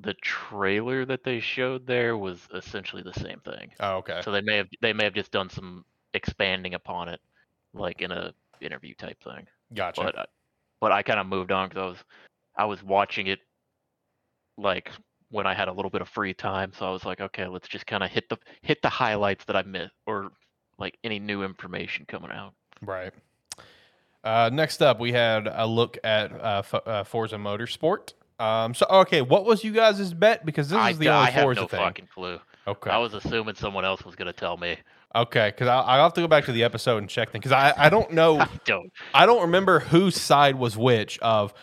the 0.00 0.14
trailer 0.14 1.04
that 1.04 1.24
they 1.24 1.40
showed 1.40 1.86
there 1.86 2.16
was 2.16 2.48
essentially 2.54 3.02
the 3.02 3.14
same 3.14 3.40
thing. 3.44 3.70
Oh, 3.80 3.96
okay. 3.98 4.20
So 4.24 4.32
they 4.32 4.40
may 4.40 4.56
have 4.56 4.68
they 4.80 4.92
may 4.92 5.04
have 5.04 5.14
just 5.14 5.30
done 5.30 5.48
some 5.48 5.84
expanding 6.14 6.74
upon 6.74 7.08
it, 7.08 7.20
like 7.72 8.00
in 8.00 8.10
a 8.10 8.32
interview 8.60 8.94
type 8.94 9.22
thing. 9.22 9.46
Gotcha. 9.72 10.02
But 10.02 10.18
I, 10.18 10.24
but 10.80 10.92
I 10.92 11.02
kind 11.02 11.20
of 11.20 11.26
moved 11.26 11.52
on 11.52 11.68
because 11.68 11.82
I 11.82 11.86
was 11.86 11.98
I 12.56 12.64
was 12.64 12.82
watching 12.82 13.28
it 13.28 13.40
like 14.58 14.90
when 15.30 15.46
I 15.46 15.54
had 15.54 15.68
a 15.68 15.72
little 15.72 15.90
bit 15.90 16.00
of 16.00 16.08
free 16.08 16.34
time. 16.34 16.72
So 16.76 16.86
I 16.86 16.90
was 16.90 17.04
like, 17.04 17.20
okay, 17.20 17.46
let's 17.46 17.68
just 17.68 17.86
kind 17.86 18.02
of 18.02 18.10
hit 18.10 18.28
the 18.28 18.38
hit 18.62 18.82
the 18.82 18.88
highlights 18.88 19.44
that 19.46 19.56
I 19.56 19.62
missed 19.62 19.94
or 20.06 20.32
like 20.78 20.98
any 21.04 21.18
new 21.18 21.42
information 21.44 22.04
coming 22.06 22.30
out. 22.30 22.54
Right. 22.82 23.12
Uh, 24.24 24.50
next 24.52 24.80
up, 24.80 24.98
we 24.98 25.12
had 25.12 25.46
a 25.46 25.66
look 25.66 25.98
at 26.02 26.32
uh, 26.32 26.62
F- 26.64 26.86
uh, 26.86 27.04
Forza 27.04 27.36
Motorsport. 27.36 28.14
Um, 28.38 28.74
so 28.74 28.86
okay, 28.90 29.22
what 29.22 29.44
was 29.44 29.62
you 29.62 29.72
guys' 29.72 30.12
bet? 30.12 30.44
Because 30.44 30.68
this 30.68 30.78
I, 30.78 30.90
is 30.90 30.98
the 30.98 31.08
I 31.08 31.20
only 31.20 31.32
have 31.32 31.42
Forza 31.42 31.60
no 31.62 31.68
thing. 31.68 31.80
fucking 31.80 32.08
clue. 32.12 32.40
Okay. 32.66 32.90
I 32.90 32.98
was 32.98 33.14
assuming 33.14 33.54
someone 33.54 33.84
else 33.84 34.04
was 34.04 34.16
gonna 34.16 34.32
tell 34.32 34.56
me. 34.56 34.76
Okay, 35.14 35.50
because 35.50 35.68
I'll 35.68 36.02
have 36.02 36.14
to 36.14 36.20
go 36.20 36.26
back 36.26 36.44
to 36.46 36.52
the 36.52 36.64
episode 36.64 36.98
and 36.98 37.08
check 37.08 37.30
them 37.30 37.40
because 37.40 37.52
I, 37.52 37.72
I 37.76 37.88
don't 37.88 38.10
know 38.12 38.40
I 38.40 38.48
don't. 38.64 38.92
I 39.12 39.26
don't 39.26 39.42
remember 39.42 39.80
whose 39.80 40.20
side 40.20 40.56
was 40.56 40.76
which. 40.76 41.18
Of 41.20 41.54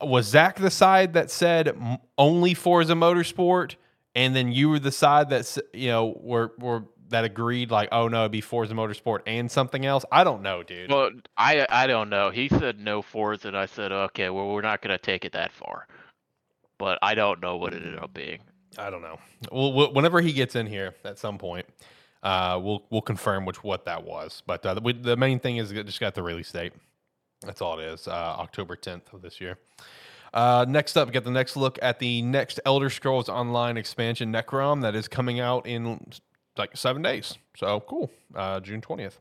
was 0.00 0.26
Zach 0.26 0.56
the 0.56 0.70
side 0.70 1.12
that 1.14 1.30
said 1.30 1.76
only 2.16 2.54
Forza 2.54 2.94
Motorsport, 2.94 3.76
and 4.14 4.34
then 4.34 4.50
you 4.50 4.68
were 4.68 4.78
the 4.78 4.92
side 4.92 5.30
that 5.30 5.56
you 5.72 5.88
know 5.88 6.16
were 6.20 6.52
were 6.58 6.84
that 7.10 7.24
agreed 7.24 7.70
like 7.70 7.88
oh 7.92 8.08
no 8.08 8.22
it'd 8.22 8.32
be 8.32 8.40
Forza 8.40 8.74
Motorsport 8.74 9.20
and 9.26 9.50
something 9.50 9.86
else. 9.86 10.04
I 10.10 10.24
don't 10.24 10.42
know, 10.42 10.62
dude. 10.62 10.90
Well, 10.90 11.10
I 11.36 11.66
I 11.68 11.86
don't 11.86 12.10
know. 12.10 12.30
He 12.30 12.48
said 12.48 12.80
no 12.80 13.02
Forza, 13.02 13.48
and 13.48 13.56
I 13.56 13.66
said 13.66 13.92
okay. 13.92 14.30
Well, 14.30 14.48
we're 14.48 14.60
not 14.62 14.82
gonna 14.82 14.98
take 14.98 15.24
it 15.24 15.32
that 15.32 15.52
far. 15.52 15.86
But 16.78 16.98
I 17.02 17.14
don't 17.14 17.40
know 17.40 17.56
what 17.56 17.74
it 17.74 17.82
ended 17.82 17.98
up 17.98 18.14
being. 18.14 18.38
I 18.76 18.90
don't 18.90 19.02
know. 19.02 19.18
Well, 19.50 19.72
wh- 19.72 19.94
whenever 19.94 20.20
he 20.20 20.32
gets 20.32 20.54
in 20.54 20.66
here 20.66 20.94
at 21.04 21.18
some 21.18 21.36
point, 21.38 21.66
uh, 22.22 22.60
we'll 22.62 22.84
we'll 22.90 23.02
confirm 23.02 23.44
which 23.44 23.62
what 23.64 23.84
that 23.86 24.04
was. 24.04 24.42
But 24.46 24.64
uh, 24.64 24.80
we, 24.82 24.92
the 24.92 25.16
main 25.16 25.40
thing 25.40 25.56
is 25.56 25.72
it 25.72 25.84
just 25.86 26.00
got 26.00 26.14
the 26.14 26.22
release 26.22 26.52
date. 26.52 26.72
That's 27.44 27.60
all 27.60 27.78
it 27.78 27.84
is. 27.84 28.08
Uh, 28.08 28.10
October 28.10 28.76
10th 28.76 29.12
of 29.12 29.22
this 29.22 29.40
year. 29.40 29.58
Uh, 30.34 30.64
next 30.68 30.96
up, 30.96 31.08
we 31.08 31.12
get 31.12 31.24
the 31.24 31.30
next 31.30 31.56
look 31.56 31.78
at 31.80 31.98
the 31.98 32.20
next 32.22 32.60
Elder 32.66 32.90
Scrolls 32.90 33.28
Online 33.28 33.76
expansion, 33.76 34.32
Necrom, 34.32 34.82
that 34.82 34.94
is 34.94 35.08
coming 35.08 35.40
out 35.40 35.66
in 35.66 36.00
like 36.56 36.76
seven 36.76 37.02
days. 37.02 37.38
So 37.56 37.80
cool. 37.80 38.10
Uh, 38.34 38.60
June 38.60 38.80
20th. 38.80 39.18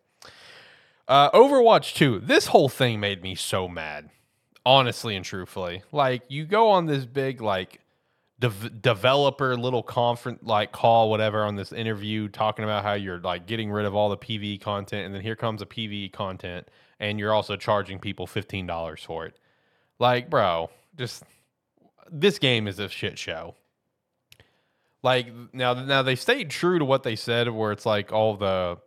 Uh, 1.08 1.32
Overwatch 1.32 1.94
2. 1.94 2.20
This 2.20 2.48
whole 2.48 2.68
thing 2.68 3.00
made 3.00 3.22
me 3.24 3.36
so 3.36 3.68
mad, 3.70 4.10
honestly 4.68 5.16
and 5.16 5.24
truthfully. 5.24 5.82
Like, 5.92 6.24
you 6.28 6.46
go 6.46 6.70
on 6.70 6.86
this 6.86 7.06
big, 7.06 7.42
like, 7.42 7.80
dev- 8.40 8.82
developer 8.82 9.56
little 9.56 9.84
conference 9.84 10.40
like 10.44 10.72
call 10.72 11.10
whatever 11.10 11.44
on 11.44 11.56
this 11.56 11.72
interview 11.72 12.28
talking 12.28 12.64
about 12.64 12.84
how 12.84 12.94
you're 12.94 13.20
like 13.20 13.48
getting 13.48 13.72
rid 13.72 13.86
of 13.86 13.96
all 13.96 14.10
the 14.10 14.18
PvE 14.18 14.62
content 14.62 15.06
and 15.06 15.16
then 15.16 15.22
here 15.22 15.36
comes 15.36 15.62
a 15.62 15.66
PvE 15.66 16.12
content 16.12 16.68
and 17.00 17.20
you're 17.20 17.34
also 17.34 17.56
charging 17.56 18.00
people 18.00 18.28
$15 18.28 19.06
for 19.06 19.26
it. 19.26 19.38
Like, 20.00 20.30
bro, 20.30 20.70
just 20.96 21.24
this 22.12 22.40
game 22.40 22.68
is 22.68 22.80
a 22.80 22.90
shit 22.90 23.18
show. 23.18 23.56
Like 25.04 25.28
now 25.54 25.74
now 25.74 26.02
they 26.02 26.16
stayed 26.16 26.50
true 26.50 26.80
to 26.80 26.86
what 26.86 27.04
they 27.04 27.16
said 27.16 27.50
where 27.50 27.72
it's 27.72 27.86
like 27.86 28.12
all 28.12 28.36
the 28.36 28.78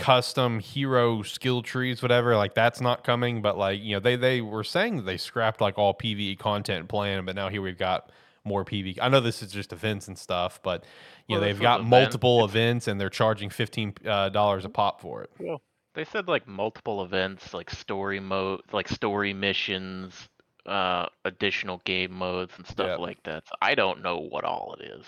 custom 0.00 0.58
hero 0.60 1.22
skill 1.22 1.62
trees 1.62 2.02
whatever 2.02 2.36
like 2.36 2.54
that's 2.54 2.80
not 2.80 3.04
coming 3.04 3.42
but 3.42 3.56
like 3.58 3.80
you 3.80 3.94
know 3.94 4.00
they 4.00 4.16
they 4.16 4.40
were 4.40 4.64
saying 4.64 4.96
that 4.96 5.02
they 5.02 5.16
scrapped 5.16 5.60
like 5.60 5.78
all 5.78 5.94
PvE 5.94 6.38
content 6.38 6.88
plan 6.88 7.24
but 7.24 7.34
now 7.34 7.48
here 7.48 7.62
we've 7.62 7.78
got 7.78 8.10
more 8.42 8.64
PV. 8.64 8.98
I 9.02 9.10
know 9.10 9.20
this 9.20 9.42
is 9.42 9.52
just 9.52 9.70
events 9.70 10.08
and 10.08 10.16
stuff, 10.16 10.60
but 10.62 10.84
you 11.28 11.34
Well, 11.34 11.40
know 11.42 11.46
this 11.46 11.54
they've 11.56 11.62
got 11.62 11.84
multiple 11.84 12.38
It's- 12.38 12.50
events 12.50 12.88
and 12.88 12.98
they're 12.98 13.10
charging 13.10 13.50
fifteen 13.50 13.92
uh, 14.06 14.30
dollars 14.30 14.64
a 14.64 14.70
pop 14.70 15.02
for 15.02 15.22
it. 15.22 15.60
They 15.92 16.04
said 16.06 16.26
like 16.26 16.48
multiple 16.48 17.04
events, 17.04 17.52
like 17.52 17.68
story 17.68 18.18
mode, 18.18 18.62
like 18.72 18.88
story 18.88 19.34
missions, 19.34 20.28
uh, 20.64 21.06
additional 21.26 21.82
game 21.84 22.12
modes 22.12 22.54
and 22.56 22.66
stuff 22.66 22.86
Yeah. 22.86 22.96
like 22.96 23.22
that. 23.24 23.46
So 23.46 23.54
I 23.60 23.74
don't 23.74 24.02
know 24.02 24.16
what 24.16 24.44
all 24.44 24.74
it 24.80 24.84
is, 24.86 25.04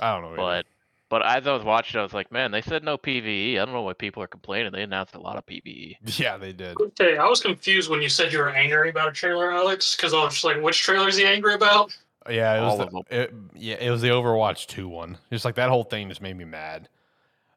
I 0.00 0.12
don't 0.20 0.22
know, 0.36 0.42
either. 0.42 0.64
But 1.12 1.22
but 1.22 1.36
as 1.36 1.46
I 1.46 1.52
was 1.52 1.62
watching, 1.62 2.00
I 2.00 2.02
was 2.02 2.12
like, 2.12 2.32
man, 2.32 2.50
they 2.50 2.62
said 2.62 2.82
no 2.82 2.96
PVE. 2.98 3.52
I 3.54 3.64
don't 3.64 3.72
know 3.72 3.82
why 3.82 3.92
people 3.92 4.22
are 4.22 4.26
complaining. 4.26 4.72
They 4.72 4.82
announced 4.82 5.14
a 5.14 5.20
lot 5.20 5.36
of 5.36 5.44
E." 5.48 5.98
PVE. 6.00 6.18
yeah, 6.18 6.36
they 6.36 6.52
did. 6.52 6.76
Okay, 6.80 7.16
I 7.16 7.28
was 7.28 7.40
confused 7.40 7.90
when 7.90 8.02
you 8.02 8.08
said 8.08 8.32
you 8.32 8.38
were 8.38 8.50
angry 8.50 8.90
about 8.90 9.08
a 9.08 9.12
trailer, 9.12 9.52
Alex, 9.52 9.94
because 9.94 10.14
I 10.14 10.24
was 10.24 10.34
just 10.34 10.44
like, 10.44 10.60
which 10.60 10.80
trailer 10.80 11.08
is 11.08 11.16
he 11.16 11.24
angry 11.24 11.54
about? 11.54 11.96
Yeah, 12.30 12.56
it 12.56 12.60
was 12.62 12.80
All 12.80 13.04
the, 13.08 13.22
it, 13.22 13.34
yeah, 13.54 13.74
it 13.74 13.90
was 13.90 14.00
the 14.00 14.08
Overwatch 14.08 14.66
two 14.66 14.88
one. 14.88 15.18
Just 15.30 15.44
like 15.44 15.54
that 15.56 15.68
whole 15.68 15.84
thing 15.84 16.08
just 16.08 16.22
made 16.22 16.36
me 16.36 16.44
mad. 16.44 16.88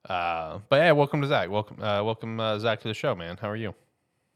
Uh, 0.09 0.59
but 0.69 0.77
yeah, 0.77 0.91
welcome 0.91 1.21
to 1.21 1.27
Zach. 1.27 1.49
Welcome, 1.49 1.81
uh, 1.81 2.03
welcome 2.03 2.39
uh, 2.39 2.59
Zach 2.59 2.81
to 2.81 2.87
the 2.87 2.93
show, 2.93 3.15
man. 3.15 3.37
How 3.39 3.49
are 3.49 3.55
you? 3.55 3.73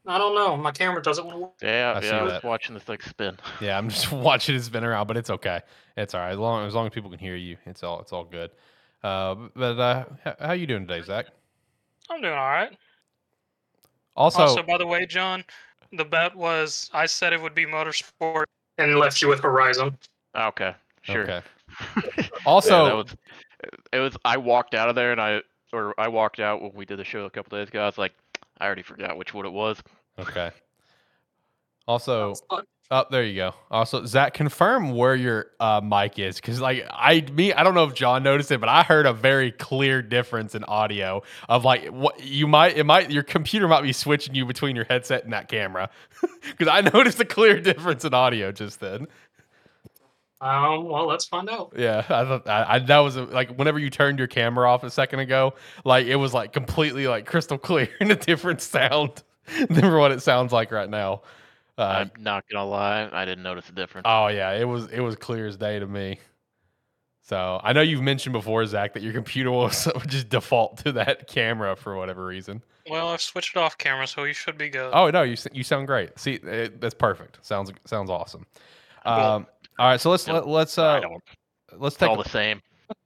I 0.06 0.18
don't 0.18 0.34
know. 0.34 0.56
My 0.56 0.72
camera 0.72 1.02
doesn't 1.02 1.24
want 1.24 1.36
to 1.36 1.40
work. 1.40 1.52
Yeah, 1.62 1.94
I 1.94 2.00
see 2.00 2.06
yeah. 2.06 2.20
I 2.20 2.22
was 2.22 2.32
that. 2.32 2.44
watching 2.44 2.74
this 2.74 2.88
like 2.88 3.02
spin. 3.02 3.36
Yeah, 3.60 3.76
I'm 3.76 3.90
just 3.90 4.10
watching 4.12 4.56
it 4.56 4.62
spin 4.62 4.82
around, 4.82 5.08
but 5.08 5.18
it's 5.18 5.30
okay. 5.30 5.60
It's 5.96 6.14
all 6.14 6.20
right 6.20 6.32
as 6.32 6.38
long 6.38 6.66
as 6.66 6.74
long 6.74 6.86
as 6.86 6.92
people 6.94 7.10
can 7.10 7.18
hear 7.18 7.36
you. 7.36 7.58
It's 7.66 7.82
all 7.82 8.00
it's 8.00 8.12
all 8.12 8.24
good. 8.24 8.50
Uh, 9.02 9.34
but 9.54 9.78
uh, 9.78 10.04
h- 10.26 10.34
how 10.40 10.52
you 10.52 10.66
doing 10.66 10.86
today, 10.86 11.04
Zach? 11.04 11.26
I'm 12.10 12.20
doing 12.20 12.34
all 12.34 12.50
right. 12.50 12.76
Also, 14.16 14.40
also, 14.40 14.62
by 14.62 14.76
the 14.76 14.86
way, 14.86 15.06
John, 15.06 15.44
the 15.92 16.04
bet 16.04 16.34
was 16.34 16.90
I 16.92 17.06
said 17.06 17.32
it 17.32 17.40
would 17.40 17.54
be 17.54 17.64
motorsport 17.64 18.44
and 18.78 18.96
left 18.96 19.22
you 19.22 19.28
with 19.28 19.40
Horizon. 19.40 19.96
Okay, 20.36 20.74
sure. 21.02 21.22
okay. 21.22 21.42
Also, 22.46 22.84
that 22.86 22.94
was, 22.94 23.16
it 23.92 23.98
was. 23.98 24.16
I 24.24 24.36
walked 24.36 24.74
out 24.74 24.88
of 24.88 24.94
there 24.94 25.12
and 25.12 25.20
I, 25.20 25.42
or 25.72 25.94
I 25.98 26.08
walked 26.08 26.40
out 26.40 26.62
when 26.62 26.72
we 26.74 26.84
did 26.84 26.98
the 26.98 27.04
show 27.04 27.24
a 27.26 27.30
couple 27.30 27.56
days 27.58 27.68
ago. 27.68 27.82
I 27.82 27.86
was 27.86 27.98
like, 27.98 28.12
I 28.58 28.66
already 28.66 28.82
forgot 28.82 29.16
which 29.16 29.34
one 29.34 29.46
it 29.46 29.52
was. 29.52 29.82
okay. 30.18 30.50
Also, 31.86 32.34
Oh, 32.92 33.04
there 33.08 33.22
you 33.22 33.36
go. 33.36 33.54
Also, 33.70 34.04
Zach, 34.04 34.34
confirm 34.34 34.90
where 34.90 35.14
your 35.14 35.52
uh, 35.60 35.80
mic 35.80 36.18
is, 36.18 36.36
because 36.36 36.60
like 36.60 36.84
I, 36.90 37.20
me, 37.32 37.52
I 37.52 37.62
don't 37.62 37.74
know 37.74 37.84
if 37.84 37.94
John 37.94 38.24
noticed 38.24 38.50
it, 38.50 38.58
but 38.58 38.68
I 38.68 38.82
heard 38.82 39.06
a 39.06 39.12
very 39.12 39.52
clear 39.52 40.02
difference 40.02 40.56
in 40.56 40.64
audio 40.64 41.22
of 41.48 41.64
like 41.64 41.86
what 41.86 42.20
you 42.24 42.48
might, 42.48 42.76
it 42.76 42.82
might, 42.82 43.12
your 43.12 43.22
computer 43.22 43.68
might 43.68 43.82
be 43.82 43.92
switching 43.92 44.34
you 44.34 44.44
between 44.44 44.74
your 44.74 44.86
headset 44.86 45.22
and 45.22 45.32
that 45.32 45.46
camera, 45.46 45.88
because 46.42 46.66
I 46.66 46.80
noticed 46.94 47.20
a 47.20 47.24
clear 47.24 47.60
difference 47.60 48.04
in 48.04 48.12
audio 48.12 48.50
just 48.50 48.80
then. 48.80 49.06
um, 50.40 50.84
well, 50.86 51.06
let's 51.06 51.26
find 51.26 51.48
out. 51.48 51.72
Yeah, 51.76 51.98
I 52.08 52.24
thought 52.24 52.48
I, 52.48 52.74
I, 52.74 52.78
that 52.80 52.98
was 52.98 53.14
a, 53.14 53.22
like 53.22 53.50
whenever 53.56 53.78
you 53.78 53.90
turned 53.90 54.18
your 54.18 54.26
camera 54.26 54.68
off 54.68 54.82
a 54.82 54.90
second 54.90 55.20
ago, 55.20 55.54
like 55.84 56.08
it 56.08 56.16
was 56.16 56.34
like 56.34 56.52
completely 56.52 57.06
like 57.06 57.24
crystal 57.24 57.58
clear 57.68 57.88
and 58.00 58.10
a 58.10 58.16
different 58.16 58.62
sound 58.62 59.22
than 59.68 59.92
what 59.94 60.10
it 60.10 60.22
sounds 60.22 60.52
like 60.52 60.72
right 60.72 60.90
now. 60.90 61.22
Uh, 61.80 61.84
I'm 61.84 62.10
not 62.18 62.44
gonna 62.50 62.66
lie, 62.66 63.08
I 63.12 63.24
didn't 63.24 63.42
notice 63.42 63.68
a 63.68 63.72
difference. 63.72 64.04
oh 64.08 64.28
yeah, 64.28 64.52
it 64.52 64.64
was 64.64 64.86
it 64.90 65.00
was 65.00 65.16
clear 65.16 65.46
as 65.46 65.56
day 65.56 65.78
to 65.78 65.86
me. 65.86 66.18
So 67.22 67.60
I 67.62 67.72
know 67.72 67.80
you've 67.80 68.02
mentioned 68.02 68.32
before, 68.32 68.64
Zach, 68.66 68.92
that 68.94 69.02
your 69.02 69.12
computer 69.12 69.50
will 69.52 69.68
just 69.68 70.28
default 70.28 70.78
to 70.78 70.92
that 70.92 71.28
camera 71.28 71.76
for 71.76 71.96
whatever 71.96 72.26
reason. 72.26 72.62
Well, 72.88 73.08
I've 73.08 73.20
switched 73.22 73.56
it 73.56 73.60
off 73.60 73.78
camera, 73.78 74.06
so 74.06 74.24
you 74.24 74.32
should 74.32 74.58
be 74.58 74.68
good. 74.68 74.90
Oh 74.92 75.10
no, 75.10 75.22
you 75.22 75.36
you 75.52 75.62
sound 75.62 75.86
great. 75.86 76.18
See, 76.18 76.34
it, 76.34 76.80
that's 76.80 76.94
perfect. 76.94 77.38
Sounds 77.42 77.70
sounds 77.84 78.10
awesome. 78.10 78.46
Um, 79.04 79.46
all 79.78 79.86
right, 79.86 80.00
so 80.00 80.10
let's 80.10 80.26
Yep. 80.26 80.34
let, 80.34 80.48
let's 80.48 80.76
uh 80.76 81.00
let's 81.78 81.96
take 81.96 82.10
all 82.10 82.20
a, 82.20 82.24
the 82.24 82.28
same. 82.28 82.60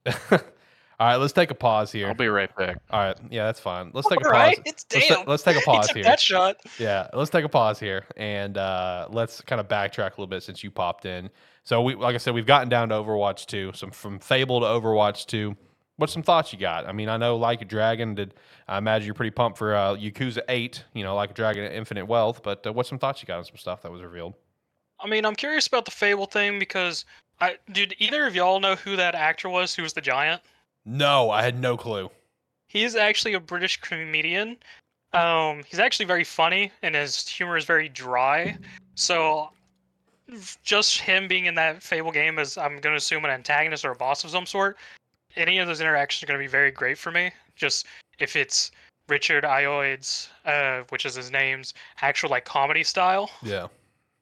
all 0.99 1.07
right, 1.07 1.15
let's 1.17 1.33
take 1.33 1.51
a 1.51 1.55
pause 1.55 1.91
here. 1.91 2.07
I'll 2.07 2.13
be 2.13 2.27
right 2.27 2.53
back. 2.55 2.77
All 2.89 2.99
right, 3.01 3.17
yeah, 3.29 3.45
that's 3.45 3.59
fine. 3.59 3.91
Let's 3.93 4.07
take 4.07 4.21
a 4.21 4.25
All 4.25 4.31
pause. 4.31 4.39
right, 4.39 4.59
it's 4.65 4.85
Let's, 4.93 5.07
ta- 5.07 5.15
damn. 5.17 5.27
let's 5.27 5.43
take 5.43 5.55
a 5.57 5.59
he 5.61 5.65
pause 5.65 5.87
took 5.87 5.95
here. 5.97 6.03
that 6.05 6.19
shot. 6.19 6.57
Yeah, 6.79 7.07
let's 7.13 7.29
take 7.29 7.43
a 7.45 7.49
pause 7.49 7.79
here 7.79 8.05
and 8.17 8.57
uh, 8.57 9.07
let's 9.09 9.41
kind 9.41 9.59
of 9.59 9.67
backtrack 9.67 10.07
a 10.07 10.11
little 10.11 10.27
bit 10.27 10.43
since 10.43 10.63
you 10.63 10.71
popped 10.71 11.05
in. 11.05 11.29
So 11.63 11.81
we, 11.81 11.95
like 11.95 12.15
I 12.15 12.17
said, 12.19 12.33
we've 12.33 12.45
gotten 12.45 12.69
down 12.69 12.89
to 12.89 12.95
Overwatch 12.95 13.45
2. 13.47 13.71
Some 13.73 13.91
from 13.91 14.19
Fable 14.19 14.59
to 14.59 14.65
Overwatch 14.67 15.25
2. 15.25 15.55
What's 15.97 16.13
some 16.13 16.23
thoughts 16.23 16.53
you 16.53 16.59
got? 16.59 16.87
I 16.87 16.91
mean, 16.91 17.09
I 17.09 17.17
know 17.17 17.37
Like 17.37 17.61
a 17.61 17.65
Dragon 17.65 18.13
did. 18.15 18.33
I 18.67 18.77
imagine 18.77 19.05
you're 19.05 19.15
pretty 19.15 19.31
pumped 19.31 19.57
for 19.57 19.73
uh, 19.75 19.95
Yakuza 19.95 20.41
8. 20.47 20.83
You 20.93 21.03
know, 21.03 21.15
Like 21.15 21.31
a 21.31 21.33
Dragon, 21.33 21.71
Infinite 21.71 22.05
Wealth. 22.05 22.43
But 22.43 22.67
uh, 22.67 22.73
what's 22.73 22.87
some 22.89 22.99
thoughts 22.99 23.21
you 23.21 23.25
got 23.27 23.39
on 23.39 23.45
some 23.45 23.57
stuff 23.57 23.81
that 23.81 23.91
was 23.91 24.01
revealed? 24.03 24.35
I 24.99 25.07
mean, 25.07 25.25
I'm 25.25 25.35
curious 25.35 25.65
about 25.67 25.85
the 25.85 25.91
Fable 25.91 26.25
thing 26.27 26.59
because 26.59 27.03
I 27.41 27.57
did 27.71 27.95
either 27.97 28.27
of 28.27 28.35
y'all 28.35 28.59
know 28.59 28.75
who 28.75 28.95
that 28.97 29.15
actor 29.15 29.49
was 29.49 29.73
who 29.73 29.81
was 29.83 29.93
the 29.93 30.01
giant? 30.01 30.41
No, 30.85 31.29
I 31.31 31.41
had 31.43 31.59
no 31.59 31.75
clue. 31.77 32.09
He 32.67 32.83
is 32.83 32.95
actually 32.95 33.33
a 33.33 33.39
British 33.39 33.79
comedian. 33.81 34.57
Um, 35.13 35.63
he's 35.67 35.79
actually 35.79 36.05
very 36.05 36.23
funny 36.23 36.71
and 36.83 36.93
his 36.93 37.27
humor 37.27 37.57
is 37.57 37.65
very 37.65 37.89
dry. 37.89 38.57
So 38.95 39.49
just 40.63 40.99
him 40.99 41.27
being 41.27 41.45
in 41.45 41.55
that 41.55 41.81
Fable 41.81 42.11
game 42.11 42.37
as 42.39 42.57
I'm 42.57 42.79
gonna 42.79 42.95
assume 42.97 43.25
an 43.25 43.31
antagonist 43.31 43.85
or 43.85 43.91
a 43.91 43.95
boss 43.95 44.23
of 44.23 44.29
some 44.31 44.45
sort, 44.45 44.77
any 45.35 45.57
of 45.59 45.67
those 45.67 45.81
interactions 45.81 46.23
are 46.23 46.27
gonna 46.27 46.39
be 46.39 46.47
very 46.47 46.71
great 46.71 46.97
for 46.97 47.11
me. 47.11 47.31
Just 47.55 47.85
if 48.19 48.35
it's 48.35 48.71
Richard 49.07 49.43
Ayoade's, 49.43 50.29
uh, 50.45 50.81
which 50.89 51.05
is 51.05 51.15
his 51.15 51.31
name's 51.31 51.73
actual 52.01 52.29
like 52.29 52.45
comedy 52.45 52.83
style. 52.83 53.29
Yeah. 53.41 53.67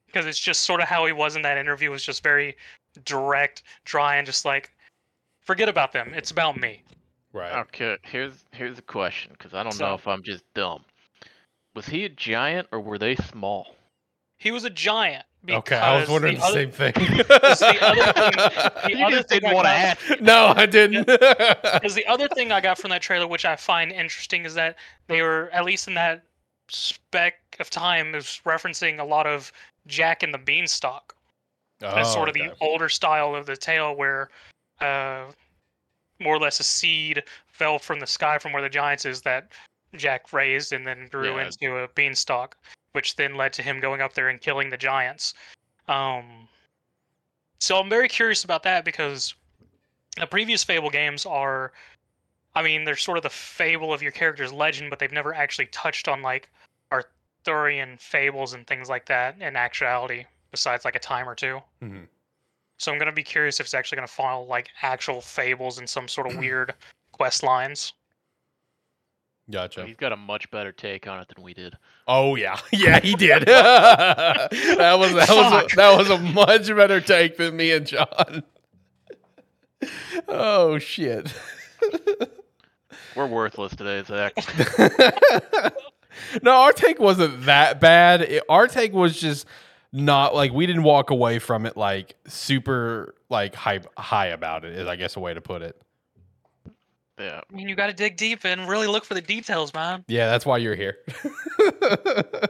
because 0.06 0.26
it's 0.26 0.38
just 0.38 0.62
sort 0.62 0.80
of 0.80 0.86
how 0.86 1.06
he 1.06 1.12
was 1.12 1.34
in 1.34 1.42
that 1.42 1.58
interview 1.58 1.90
was 1.90 2.04
just 2.04 2.22
very 2.22 2.56
direct, 3.04 3.64
dry, 3.84 4.14
and 4.16 4.24
just 4.24 4.44
like, 4.44 4.70
forget 5.44 5.68
about 5.68 5.92
them. 5.92 6.12
It's 6.14 6.30
about 6.30 6.58
me. 6.58 6.82
Right. 7.32 7.52
Okay, 7.66 7.96
here's 8.02 8.44
here's 8.52 8.78
a 8.78 8.82
question 8.82 9.32
because 9.36 9.54
I 9.54 9.62
don't 9.62 9.72
So- 9.72 9.88
know 9.88 9.94
if 9.94 10.06
I'm 10.06 10.22
just 10.22 10.44
dumb. 10.54 10.84
Was 11.74 11.86
he 11.86 12.04
a 12.04 12.08
giant 12.08 12.68
or 12.70 12.80
were 12.80 12.98
they 12.98 13.16
small? 13.16 13.76
He 14.38 14.50
was 14.52 14.64
a 14.64 14.70
giant. 14.70 15.24
Okay, 15.48 15.76
I 15.76 15.96
was 15.96 16.02
because 16.02 16.12
wondering 16.12 16.34
the 16.36 16.40
the, 16.40 16.46
other- 16.46 16.54
same 16.54 16.70
thing. 16.70 16.92
the 17.16 17.78
other 17.82 18.12
thing- 18.84 18.92
the 18.92 18.98
you 18.98 19.04
other 19.06 19.16
just 19.16 19.28
thing 19.28 19.40
didn't 19.40 19.50
I 19.50 19.54
want 19.54 19.66
to 19.66 19.70
got- 19.72 20.10
ask. 20.10 20.20
no, 20.22 20.52
I 20.56 20.66
didn't. 20.66 21.06
Because 21.06 21.94
the 21.94 22.06
other 22.06 22.28
thing 22.28 22.50
I 22.52 22.60
got 22.60 22.78
from 22.78 22.90
that 22.90 23.02
trailer, 23.02 23.26
which 23.26 23.44
I 23.44 23.56
find 23.56 23.90
interesting, 23.92 24.44
is 24.46 24.54
that 24.54 24.76
they 25.08 25.20
were 25.22 25.50
at 25.52 25.64
least 25.64 25.88
in 25.88 25.94
that 25.94 26.22
speck 26.68 27.34
of 27.60 27.68
time 27.70 28.14
is 28.14 28.40
referencing 28.46 29.00
a 29.00 29.04
lot 29.04 29.26
of 29.26 29.52
Jack 29.86 30.22
and 30.22 30.32
the 30.32 30.38
Beanstalk. 30.38 31.14
That's 31.80 32.08
oh, 32.10 32.12
sort 32.14 32.28
of 32.30 32.36
Oh, 32.38 32.44
okay. 32.44 32.48
the 32.58 32.64
older 32.64 32.88
style 32.88 33.34
of 33.34 33.44
the 33.46 33.56
tale 33.56 33.94
where 33.94 34.30
uh, 34.80 35.26
more 36.20 36.34
or 36.34 36.38
less 36.38 36.60
a 36.60 36.64
seed 36.64 37.22
fell 37.48 37.78
from 37.78 38.00
the 38.00 38.06
sky 38.06 38.38
from 38.38 38.52
where 38.52 38.62
the 38.62 38.68
giants 38.68 39.04
is 39.04 39.22
that 39.22 39.52
Jack 39.96 40.32
raised 40.32 40.72
and 40.72 40.86
then 40.86 41.06
grew 41.08 41.36
Yeah. 41.36 41.46
into 41.46 41.76
a 41.78 41.88
beanstalk, 41.88 42.56
which 42.92 43.16
then 43.16 43.36
led 43.36 43.52
to 43.54 43.62
him 43.62 43.80
going 43.80 44.00
up 44.00 44.14
there 44.14 44.28
and 44.28 44.40
killing 44.40 44.70
the 44.70 44.76
giants. 44.76 45.34
Um, 45.88 46.48
so 47.58 47.78
I'm 47.78 47.88
very 47.88 48.08
curious 48.08 48.44
about 48.44 48.62
that 48.64 48.84
because 48.84 49.34
the 50.16 50.26
previous 50.26 50.62
Fable 50.64 50.90
games 50.90 51.26
are, 51.26 51.72
I 52.54 52.62
mean, 52.62 52.84
they're 52.84 52.96
sort 52.96 53.16
of 53.18 53.22
the 53.22 53.30
fable 53.30 53.92
of 53.92 54.02
your 54.02 54.12
character's 54.12 54.52
legend, 54.52 54.90
but 54.90 54.98
they've 54.98 55.12
never 55.12 55.34
actually 55.34 55.66
touched 55.66 56.08
on 56.08 56.22
like 56.22 56.48
Arthurian 56.92 57.96
fables 57.98 58.52
and 58.54 58.66
things 58.66 58.88
like 58.88 59.06
that 59.06 59.40
in 59.40 59.56
actuality, 59.56 60.24
besides 60.50 60.84
like 60.84 60.94
a 60.94 61.00
time 61.00 61.28
or 61.28 61.34
two. 61.34 61.60
Mhm. 61.82 62.06
So 62.78 62.92
I'm 62.92 62.98
gonna 62.98 63.12
be 63.12 63.22
curious 63.22 63.60
if 63.60 63.66
it's 63.66 63.74
actually 63.74 63.96
gonna 63.96 64.08
follow 64.08 64.44
like 64.44 64.68
actual 64.82 65.20
fables 65.20 65.78
and 65.78 65.88
some 65.88 66.08
sort 66.08 66.30
of 66.30 66.36
weird 66.38 66.74
quest 67.12 67.42
lines. 67.42 67.94
Gotcha. 69.50 69.84
He's 69.84 69.96
got 69.96 70.12
a 70.12 70.16
much 70.16 70.50
better 70.50 70.72
take 70.72 71.06
on 71.06 71.20
it 71.20 71.28
than 71.34 71.44
we 71.44 71.52
did. 71.52 71.76
Oh 72.08 72.34
yeah, 72.34 72.58
yeah, 72.72 73.00
he 73.00 73.14
did. 73.14 73.42
that 73.46 74.48
was 74.98 75.12
that 75.12 75.28
was 75.28 75.72
a, 75.72 75.76
that 75.76 75.98
was 75.98 76.10
a 76.10 76.18
much 76.18 76.66
better 76.68 77.00
take 77.00 77.36
than 77.36 77.56
me 77.56 77.72
and 77.72 77.86
John. 77.86 78.42
oh 80.28 80.78
shit. 80.78 81.32
We're 83.14 83.26
worthless 83.26 83.76
today, 83.76 84.02
Zach. 84.04 84.34
no, 86.42 86.52
our 86.52 86.72
take 86.72 86.98
wasn't 86.98 87.44
that 87.44 87.80
bad. 87.80 88.22
It, 88.22 88.42
our 88.48 88.66
take 88.66 88.92
was 88.92 89.20
just 89.20 89.46
not 89.94 90.34
like 90.34 90.52
we 90.52 90.66
didn't 90.66 90.82
walk 90.82 91.10
away 91.10 91.38
from 91.38 91.66
it 91.66 91.76
like 91.76 92.16
super 92.26 93.14
like 93.30 93.54
hype 93.54 93.86
high 93.96 94.26
about 94.26 94.64
it. 94.64 94.76
Is 94.76 94.88
I 94.88 94.96
guess 94.96 95.14
a 95.14 95.20
way 95.20 95.32
to 95.32 95.40
put 95.40 95.62
it. 95.62 95.80
Yeah. 97.18 97.40
I 97.48 97.54
mean, 97.54 97.68
you 97.68 97.76
got 97.76 97.86
to 97.86 97.92
dig 97.92 98.16
deep 98.16 98.44
and 98.44 98.68
really 98.68 98.88
look 98.88 99.04
for 99.04 99.14
the 99.14 99.20
details, 99.20 99.72
man. 99.72 100.04
Yeah, 100.08 100.28
that's 100.28 100.44
why 100.44 100.58
you're 100.58 100.74
here. 100.74 100.98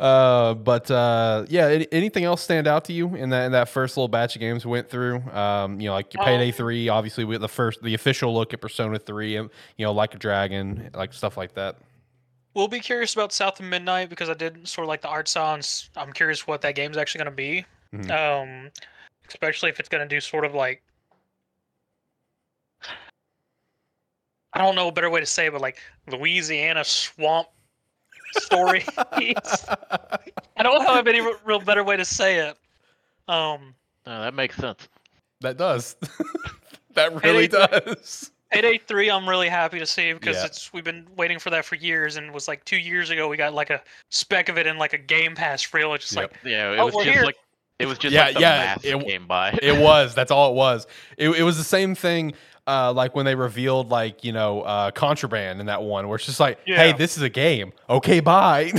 uh, 0.00 0.54
but 0.54 0.90
uh, 0.90 1.46
yeah, 1.48 1.68
any, 1.68 1.86
anything 1.92 2.24
else 2.24 2.42
stand 2.42 2.66
out 2.66 2.86
to 2.86 2.92
you 2.92 3.14
in 3.14 3.30
that 3.30 3.46
in 3.46 3.52
that 3.52 3.68
first 3.68 3.96
little 3.96 4.08
batch 4.08 4.34
of 4.34 4.40
games 4.40 4.66
we 4.66 4.72
went 4.72 4.90
through? 4.90 5.22
Um, 5.30 5.80
you 5.80 5.86
know, 5.86 5.94
like 5.94 6.12
your 6.12 6.24
Payday 6.24 6.48
Um, 6.48 6.54
Three, 6.54 6.88
obviously 6.88 7.24
with 7.24 7.40
the 7.40 7.48
first 7.48 7.80
the 7.84 7.94
official 7.94 8.34
look 8.34 8.52
at 8.52 8.60
Persona 8.60 8.98
Three, 8.98 9.36
and 9.36 9.48
you 9.76 9.86
know, 9.86 9.92
like 9.92 10.12
a 10.16 10.18
dragon, 10.18 10.90
like 10.92 11.12
stuff 11.12 11.36
like 11.36 11.54
that. 11.54 11.76
We'll 12.56 12.68
be 12.68 12.80
curious 12.80 13.12
about 13.12 13.34
South 13.34 13.60
of 13.60 13.66
Midnight 13.66 14.08
because 14.08 14.30
I 14.30 14.34
did 14.34 14.66
sort 14.66 14.86
of 14.86 14.88
like 14.88 15.02
the 15.02 15.08
art 15.08 15.28
style. 15.28 15.52
And 15.52 15.62
s- 15.62 15.90
I'm 15.94 16.10
curious 16.10 16.46
what 16.46 16.62
that 16.62 16.74
game's 16.74 16.96
actually 16.96 17.18
going 17.24 17.30
to 17.30 17.36
be. 17.36 17.66
Mhm. 17.94 18.10
Um, 18.10 18.70
especially 19.28 19.68
if 19.68 19.78
it's 19.78 19.90
going 19.90 20.00
to 20.00 20.08
do 20.08 20.22
sort 20.22 20.46
of 20.46 20.54
like 20.54 20.82
I 24.54 24.58
don't 24.62 24.74
know 24.74 24.88
a 24.88 24.92
better 24.92 25.10
way 25.10 25.20
to 25.20 25.26
say, 25.26 25.46
it, 25.46 25.52
but 25.52 25.60
like 25.60 25.76
Louisiana 26.10 26.82
swamp 26.82 27.48
story. 28.38 28.84
I 29.12 30.62
don't 30.62 30.86
have 30.86 31.06
any 31.06 31.20
real 31.44 31.60
better 31.60 31.84
way 31.84 31.98
to 31.98 32.04
say 32.06 32.38
it. 32.38 32.56
Um, 33.28 33.74
No, 34.06 34.22
that 34.22 34.32
makes 34.32 34.56
sense. 34.56 34.88
that 35.42 35.58
does. 35.58 35.96
that 36.94 37.22
really 37.22 37.48
Payday 37.48 37.80
does. 37.84 38.30
Payday 38.52 38.78
Three, 38.86 39.10
I'm 39.10 39.28
really 39.28 39.48
happy 39.48 39.78
to 39.78 39.86
see 39.86 40.12
because 40.12 40.36
Yeah. 40.36 40.46
it's 40.46 40.72
we've 40.72 40.84
been 40.84 41.06
waiting 41.16 41.38
for 41.38 41.50
that 41.50 41.64
for 41.64 41.74
years, 41.74 42.16
and 42.16 42.26
it 42.26 42.32
was 42.32 42.46
like 42.48 42.64
two 42.64 42.76
years 42.76 43.10
ago 43.10 43.28
we 43.28 43.36
got 43.36 43.54
like 43.54 43.70
a 43.70 43.82
speck 44.10 44.48
of 44.48 44.56
it 44.58 44.66
in 44.66 44.78
like 44.78 44.92
a 44.92 44.98
Game 44.98 45.34
Pass 45.34 45.72
reel. 45.74 45.94
It's 45.94 46.04
just 46.04 46.16
Yep. 46.16 46.30
like 46.32 46.40
Yeah, 46.44 46.72
it 46.72 46.78
Oh, 46.78 46.86
was 46.86 46.94
just 46.94 47.08
here. 47.08 47.24
like 47.24 47.36
it 47.78 47.86
was 47.86 47.98
just 47.98 48.14
Yeah, 48.14 48.26
like 48.26 48.34
the 48.34 48.40
yeah, 48.40 48.76
it- 48.82 49.06
came 49.06 49.26
by. 49.26 49.50
It 49.62 49.80
was. 49.82 50.14
That's 50.14 50.30
all 50.30 50.52
it 50.52 50.54
was. 50.54 50.86
It, 51.18 51.28
it 51.30 51.42
was 51.42 51.58
the 51.58 51.64
same 51.64 51.94
thing. 51.94 52.34
Uh, 52.68 52.92
like 52.92 53.14
when 53.14 53.24
they 53.24 53.34
revealed, 53.36 53.90
like 53.90 54.24
you 54.24 54.32
know, 54.32 54.62
uh, 54.62 54.90
contraband 54.90 55.60
in 55.60 55.66
that 55.66 55.82
one, 55.82 56.08
where 56.08 56.16
it's 56.16 56.26
just 56.26 56.40
like, 56.40 56.58
hey, 56.64 56.92
this 56.92 57.16
is 57.16 57.22
a 57.22 57.28
game. 57.28 57.72
Okay, 57.88 58.18
bye. 58.18 58.72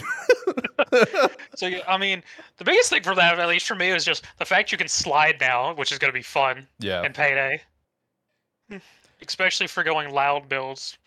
so. 1.56 1.69
I 1.88 1.97
mean, 1.97 2.21
the 2.58 2.65
biggest 2.65 2.89
thing 2.89 3.03
for 3.03 3.15
that, 3.15 3.39
at 3.39 3.47
least 3.47 3.65
for 3.65 3.75
me, 3.75 3.89
is 3.89 4.03
just 4.03 4.25
the 4.39 4.45
fact 4.45 4.71
you 4.73 4.77
can 4.77 4.89
slide 4.89 5.38
now, 5.39 5.73
which 5.75 5.91
is 5.93 5.99
going 5.99 6.12
to 6.12 6.17
be 6.17 6.21
fun 6.23 6.67
yeah. 6.80 7.01
And 7.03 7.15
Payday, 7.15 7.62
especially 9.25 9.67
for 9.67 9.84
going 9.84 10.12
loud 10.12 10.49
builds. 10.49 10.97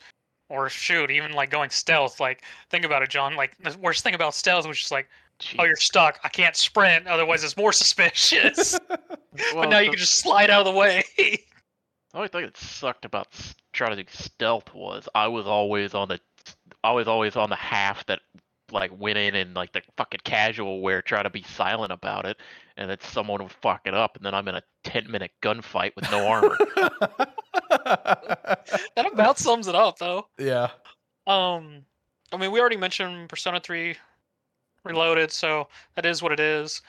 Or 0.49 0.69
shoot, 0.69 1.13
even 1.13 1.33
like 1.33 1.49
going 1.49 1.71
stealth. 1.71 2.19
Like, 2.19 2.43
think 2.71 2.85
about 2.85 3.03
it, 3.03 3.09
John. 3.09 3.37
Like, 3.37 3.57
the 3.63 3.77
worst 3.79 4.03
thing 4.03 4.15
about 4.15 4.35
stealth 4.35 4.67
was 4.67 4.79
just 4.79 4.91
like, 4.91 5.09
oh, 5.61 5.65
you're 5.65 5.77
stuck. 5.77 6.19
I 6.25 6.29
can't 6.29 6.57
sprint. 6.57 7.07
Otherwise, 7.07 7.45
it's 7.45 7.57
more 7.57 7.73
suspicious. 7.73 8.77
Well, 8.89 8.99
but 9.55 9.69
now 9.69 9.79
you 9.79 9.91
can 9.91 9.99
just 9.99 10.17
slide 10.17 10.51
out 10.51 10.67
of 10.67 10.73
the 10.73 10.79
way. 10.79 11.05
The 11.17 11.39
only 12.15 12.29
thing 12.29 12.43
that 12.43 12.57
sucked 12.57 13.05
about 13.05 13.29
s- 13.33 13.55
trying 13.73 13.97
to 13.97 14.03
do 14.03 14.09
stealth 14.11 14.75
was 14.75 15.09
I 15.15 15.29
was 15.29 15.47
always 15.47 15.95
on 15.95 16.09
the, 16.09 16.19
I 16.83 16.91
was 16.91 17.07
always 17.07 17.37
on 17.37 17.49
the 17.49 17.57
half 17.57 18.05
that 18.07 18.19
like 18.73 18.91
went 18.99 19.19
in 19.19 19.37
and 19.37 19.55
like 19.55 19.73
the 19.73 19.83
fucking 19.97 20.21
casual 20.25 20.81
wear 20.81 21.03
trying 21.03 21.25
to 21.25 21.31
be 21.31 21.43
silent 21.43 21.93
about 21.93 22.25
it, 22.25 22.39
and 22.77 22.91
then 22.91 22.99
someone 23.01 23.43
would 23.43 23.53
fuck 23.53 23.83
it 23.87 23.95
up, 23.95 24.17
and 24.17 24.25
then 24.25 24.35
I'm 24.35 24.49
in 24.49 24.55
a 24.57 24.63
ten 24.85 25.11
minute 25.11 25.33
gunfight 25.43 25.95
with 25.97 26.11
no 26.11 26.27
armor. 26.27 26.57
that 27.71 29.11
about 29.13 29.39
sums 29.39 29.69
it 29.69 29.75
up, 29.75 29.99
though. 29.99 30.27
yeah. 30.39 30.71
Um, 31.27 31.85
I 32.33 32.37
mean, 32.37 32.51
we 32.51 32.61
already 32.61 32.77
mentioned 32.77 33.29
Persona 33.29 33.61
3 33.61 33.95
Reloaded, 34.85 35.31
so 35.31 35.69
that 35.95 36.07
is 36.07 36.23
what 36.23 36.33
it 36.33 36.41
is. 36.41 36.81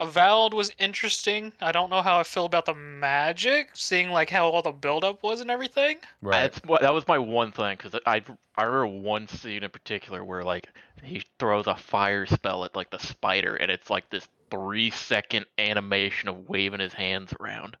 Avowed 0.00 0.54
was 0.54 0.72
interesting. 0.78 1.52
I 1.60 1.70
don't 1.70 1.90
know 1.90 2.02
how 2.02 2.18
I 2.18 2.22
feel 2.22 2.44
about 2.44 2.66
the 2.66 2.74
magic, 2.74 3.70
seeing 3.74 4.10
like 4.10 4.30
how 4.30 4.48
all 4.48 4.62
the 4.62 4.72
buildup 4.72 5.22
was 5.22 5.40
and 5.40 5.50
everything. 5.50 5.98
Right. 6.22 6.52
That's 6.52 6.60
that 6.80 6.92
was 6.92 7.06
my 7.06 7.18
one 7.18 7.52
thing 7.52 7.76
because 7.76 7.98
I 8.06 8.22
I 8.56 8.64
remember 8.64 8.86
one 8.88 9.28
scene 9.28 9.62
in 9.62 9.70
particular 9.70 10.24
where 10.24 10.42
like 10.42 10.68
he 11.04 11.22
throws 11.38 11.68
a 11.68 11.76
fire 11.76 12.26
spell 12.26 12.64
at 12.64 12.74
like 12.74 12.90
the 12.90 12.98
spider 12.98 13.54
and 13.56 13.70
it's 13.70 13.90
like 13.90 14.08
this 14.10 14.26
three 14.52 14.90
second 14.90 15.46
animation 15.58 16.28
of 16.28 16.48
waving 16.48 16.80
his 16.80 16.92
hands 16.92 17.32
around. 17.40 17.76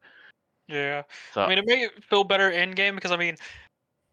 Yeah. 0.68 1.02
So 1.34 1.42
I 1.42 1.48
mean, 1.48 1.58
it 1.58 1.66
made 1.66 1.82
it 1.82 2.02
feel 2.04 2.24
better 2.24 2.50
in 2.50 2.72
game 2.72 2.94
because 2.94 3.12
I 3.12 3.16
mean, 3.16 3.36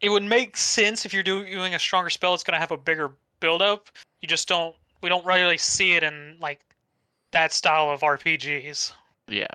it 0.00 0.10
would 0.10 0.22
make 0.22 0.56
sense 0.56 1.06
if 1.06 1.14
you're 1.14 1.22
do- 1.22 1.46
doing 1.46 1.74
a 1.74 1.78
stronger 1.78 2.10
spell. 2.10 2.34
It's 2.34 2.44
gonna 2.44 2.58
have 2.58 2.70
a 2.70 2.76
bigger 2.76 3.12
build 3.40 3.62
up. 3.62 3.88
You 4.20 4.28
just 4.28 4.46
don't. 4.46 4.76
We 5.02 5.08
don't 5.08 5.24
really 5.24 5.56
see 5.56 5.94
it 5.94 6.02
in 6.02 6.36
like 6.40 6.60
that 7.32 7.52
style 7.52 7.90
of 7.90 8.00
RPGs. 8.00 8.92
yeah, 9.28 9.46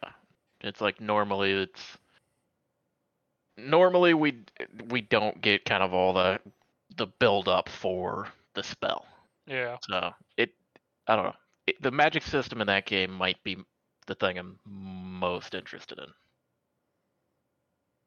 it's 0.61 0.81
like 0.81 0.99
normally 0.99 1.51
it's 1.51 1.97
normally 3.57 4.15
we 4.15 4.39
we 4.89 5.01
don't 5.01 5.39
get 5.41 5.65
kind 5.65 5.83
of 5.83 5.93
all 5.93 6.13
the 6.13 6.39
the 6.97 7.05
build 7.07 7.47
up 7.47 7.69
for 7.69 8.27
the 8.55 8.63
spell. 8.63 9.05
Yeah. 9.45 9.77
So 9.87 10.11
it 10.37 10.51
I 11.07 11.15
don't 11.15 11.25
know. 11.25 11.35
It, 11.67 11.82
the 11.82 11.91
magic 11.91 12.23
system 12.23 12.62
in 12.62 12.67
that 12.67 12.86
game 12.86 13.12
might 13.12 13.43
be 13.43 13.58
the 14.08 14.15
thing 14.15 14.38
I'm 14.38 14.60
most 14.65 15.56
interested 15.56 15.97
in. 15.97 16.06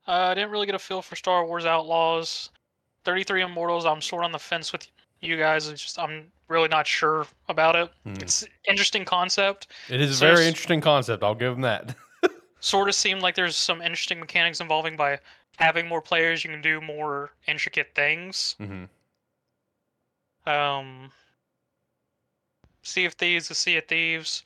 Uh, 0.07 0.29
I 0.31 0.35
didn't 0.35 0.51
really 0.51 0.67
get 0.67 0.75
a 0.75 0.79
feel 0.79 1.03
for 1.03 1.17
Star 1.17 1.45
Wars 1.45 1.67
Outlaws. 1.67 2.51
33 3.05 3.43
Immortals, 3.43 3.85
I'm 3.87 4.01
sort 4.01 4.23
of 4.23 4.27
on 4.27 4.33
the 4.33 4.39
fence 4.39 4.73
with 4.73 4.87
you 5.21 5.37
guys. 5.37 5.69
It's 5.69 5.83
just 5.83 5.99
I'm 5.99 6.27
really 6.49 6.69
not 6.69 6.87
sure 6.87 7.27
about 7.49 7.77
it. 7.77 7.91
Hmm. 8.05 8.15
It's 8.23 8.45
interesting 8.69 9.05
concept. 9.05 9.69
It 9.89 10.01
is 10.01 10.21
a 10.23 10.27
very 10.27 10.47
interesting 10.47 10.81
concept. 10.81 11.23
I'll 11.23 11.35
give 11.35 11.53
them 11.53 11.63
that. 11.63 11.95
Sort 12.61 12.89
of 12.89 12.95
seemed 12.95 13.23
like 13.23 13.35
there's 13.37 13.57
some 13.57 13.81
interesting 13.81 14.19
mechanics 14.19 14.61
involving 14.61 14.97
by 14.97 15.21
having 15.59 15.87
more 15.87 16.01
players, 16.01 16.45
you 16.45 16.51
can 16.51 16.63
do 16.63 16.81
more 16.81 17.33
intricate 17.47 17.89
things. 17.95 18.57
hmm 18.59 18.85
Um, 20.47 21.11
Sea 22.89 23.05
of 23.05 23.15
Thieves 23.15 23.51
is 23.51 23.59
Sea 23.59 23.77
of 23.77 23.87
Thieves. 23.87 24.43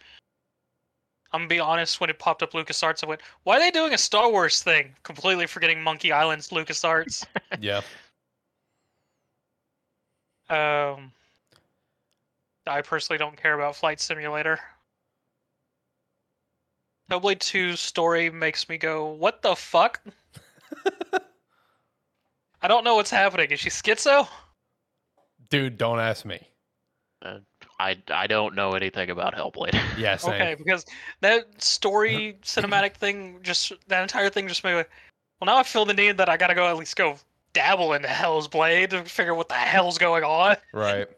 I'm 1.33 1.41
gonna 1.41 1.49
be 1.49 1.61
honest, 1.61 2.01
when 2.01 2.11
it 2.11 2.19
popped 2.19 2.43
up 2.43 2.53
LucasArts, 2.53 3.03
I 3.03 3.07
went, 3.07 3.23
why 3.45 3.57
are 3.57 3.61
they 3.61 3.71
doing 3.71 3.95
a 3.95 3.99
Star 3.99 4.31
Wars 4.31 4.63
thing? 4.63 4.95
Completely 5.03 5.47
forgetting 5.47 5.83
Monkey 5.83 6.13
Island's 6.13 6.49
LucasArts. 6.51 7.25
Yeah. 7.61 7.83
um, 10.51 11.13
I 12.67 12.83
personally 12.83 13.19
don't 13.19 13.37
care 13.37 13.55
about 13.55 13.77
Flight 13.77 14.01
Simulator. 14.01 14.59
Hellblade 17.11 17.41
2 17.41 17.77
story 17.77 18.31
makes 18.31 18.69
me 18.69 18.79
go, 18.79 19.07
what 19.07 19.43
the 19.43 19.55
fuck? 19.55 20.01
I 22.63 22.69
don't 22.69 22.85
know 22.85 22.97
what's 22.97 23.11
happening. 23.11 23.51
Is 23.51 23.61
she 23.61 23.71
schizo? 23.71 24.27
Dude, 25.51 25.77
don't 25.77 25.99
ask 26.01 26.25
me. 26.25 26.41
I 27.83 27.97
I 28.11 28.27
don't 28.27 28.55
know 28.55 28.73
anything 28.73 29.11
about 29.11 29.35
Hellblade. 29.35 29.79
Yeah, 29.99 30.17
same. 30.17 30.35
Okay, 30.35 30.55
because 30.55 30.87
that 31.21 31.63
story 31.63 32.37
cinematic 32.43 32.95
thing, 32.95 33.41
just 33.43 33.73
that 33.89 34.03
entire 34.03 34.31
thing, 34.31 34.49
just 34.49 34.65
made 34.65 34.77
me. 34.77 34.85
Well, 35.41 35.47
now 35.47 35.59
I 35.59 35.63
feel 35.65 35.85
the 35.85 35.95
need 35.95 36.17
that 36.19 36.29
I 36.29 36.37
gotta 36.37 36.55
go 36.55 36.67
at 36.69 36.77
least 36.77 36.97
go 36.97 37.17
dabble 37.53 37.93
into 37.93 38.09
Hell's 38.09 38.49
Blade 38.49 38.91
to 38.91 39.05
figure 39.05 39.35
what 39.35 39.49
the 39.49 39.55
hell's 39.55 39.99
going 39.99 40.25
on. 40.25 40.57
Right. 40.73 41.09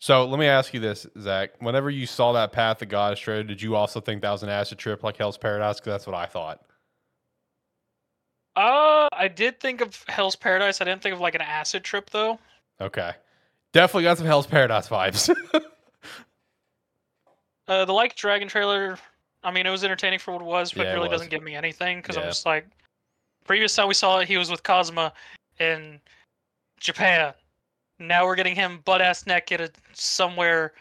So 0.00 0.26
let 0.26 0.38
me 0.38 0.46
ask 0.46 0.72
you 0.72 0.78
this, 0.78 1.06
Zach. 1.20 1.50
Whenever 1.58 1.90
you 1.90 2.06
saw 2.06 2.32
that 2.32 2.52
Path 2.52 2.82
of 2.82 2.88
God 2.88 3.16
trailer, 3.16 3.42
did 3.42 3.60
you 3.60 3.74
also 3.74 4.00
think 4.00 4.22
that 4.22 4.30
was 4.30 4.44
an 4.44 4.48
acid 4.48 4.78
trip 4.78 5.02
like 5.02 5.16
Hell's 5.16 5.36
Paradise? 5.36 5.80
Because 5.80 5.90
that's 5.92 6.06
what 6.06 6.14
I 6.14 6.26
thought. 6.26 6.60
Uh, 8.54 9.08
I 9.12 9.26
did 9.26 9.58
think 9.58 9.80
of 9.80 10.04
Hell's 10.08 10.36
Paradise. 10.36 10.80
I 10.80 10.84
didn't 10.84 11.02
think 11.02 11.14
of 11.14 11.20
like 11.20 11.34
an 11.34 11.40
acid 11.40 11.82
trip 11.82 12.10
though. 12.10 12.38
Okay. 12.80 13.12
Definitely 13.72 14.04
got 14.04 14.18
some 14.18 14.26
Hell's 14.26 14.46
Paradise 14.46 14.88
vibes. 14.88 15.34
Uh, 17.68 17.84
the 17.84 17.92
Like 17.92 18.16
Dragon 18.16 18.48
trailer. 18.48 18.98
I 19.44 19.50
mean, 19.52 19.66
it 19.66 19.70
was 19.70 19.84
entertaining 19.84 20.18
for 20.18 20.32
what 20.32 20.40
it 20.42 20.46
was, 20.46 20.72
but 20.72 20.84
Yeah, 20.86 20.92
it 20.92 20.94
really 20.94 21.08
was. 21.08 21.18
doesn't 21.18 21.30
give 21.30 21.42
me 21.42 21.54
anything 21.54 21.98
because 21.98 22.16
I'm 22.16 22.24
just 22.24 22.44
like, 22.46 22.66
previous 23.44 23.74
time 23.74 23.86
we 23.88 23.94
saw 23.94 24.18
it, 24.18 24.26
he 24.28 24.36
was 24.36 24.50
with 24.50 24.62
Cosma 24.62 25.12
in 25.60 26.00
Japan. 26.80 27.32
Now 28.00 28.24
we're 28.26 28.34
getting 28.36 28.54
him 28.56 28.80
butt 28.84 29.00
ass 29.00 29.26
naked 29.26 29.60
at- 29.60 29.76
somewhere 29.92 30.72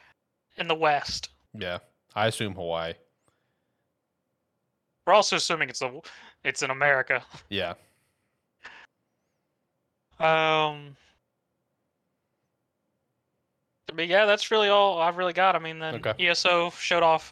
in 0.58 0.68
the 0.68 0.76
West. 0.76 1.30
yeah. 1.54 1.80
I 2.16 2.28
assume 2.28 2.56
Hawaii. 2.56 2.94
We're 5.06 5.14
also 5.14 5.36
assuming 5.36 5.70
it's 5.70 5.84
a, 5.84 6.00
it's 6.44 6.64
in 6.64 6.72
America. 6.72 7.24
Yeah. 7.50 7.76
Um. 10.20 10.96
But 13.96 14.08
yeah, 14.08 14.26
that's 14.26 14.52
really 14.52 14.70
all 14.70 15.00
I've 15.00 15.18
really 15.18 15.34
got. 15.34 15.56
I 15.56 15.60
mean, 15.60 15.80
then 15.80 15.96
Okay. 15.96 16.28
ESO 16.28 16.72
showed 16.72 17.04
off 17.04 17.32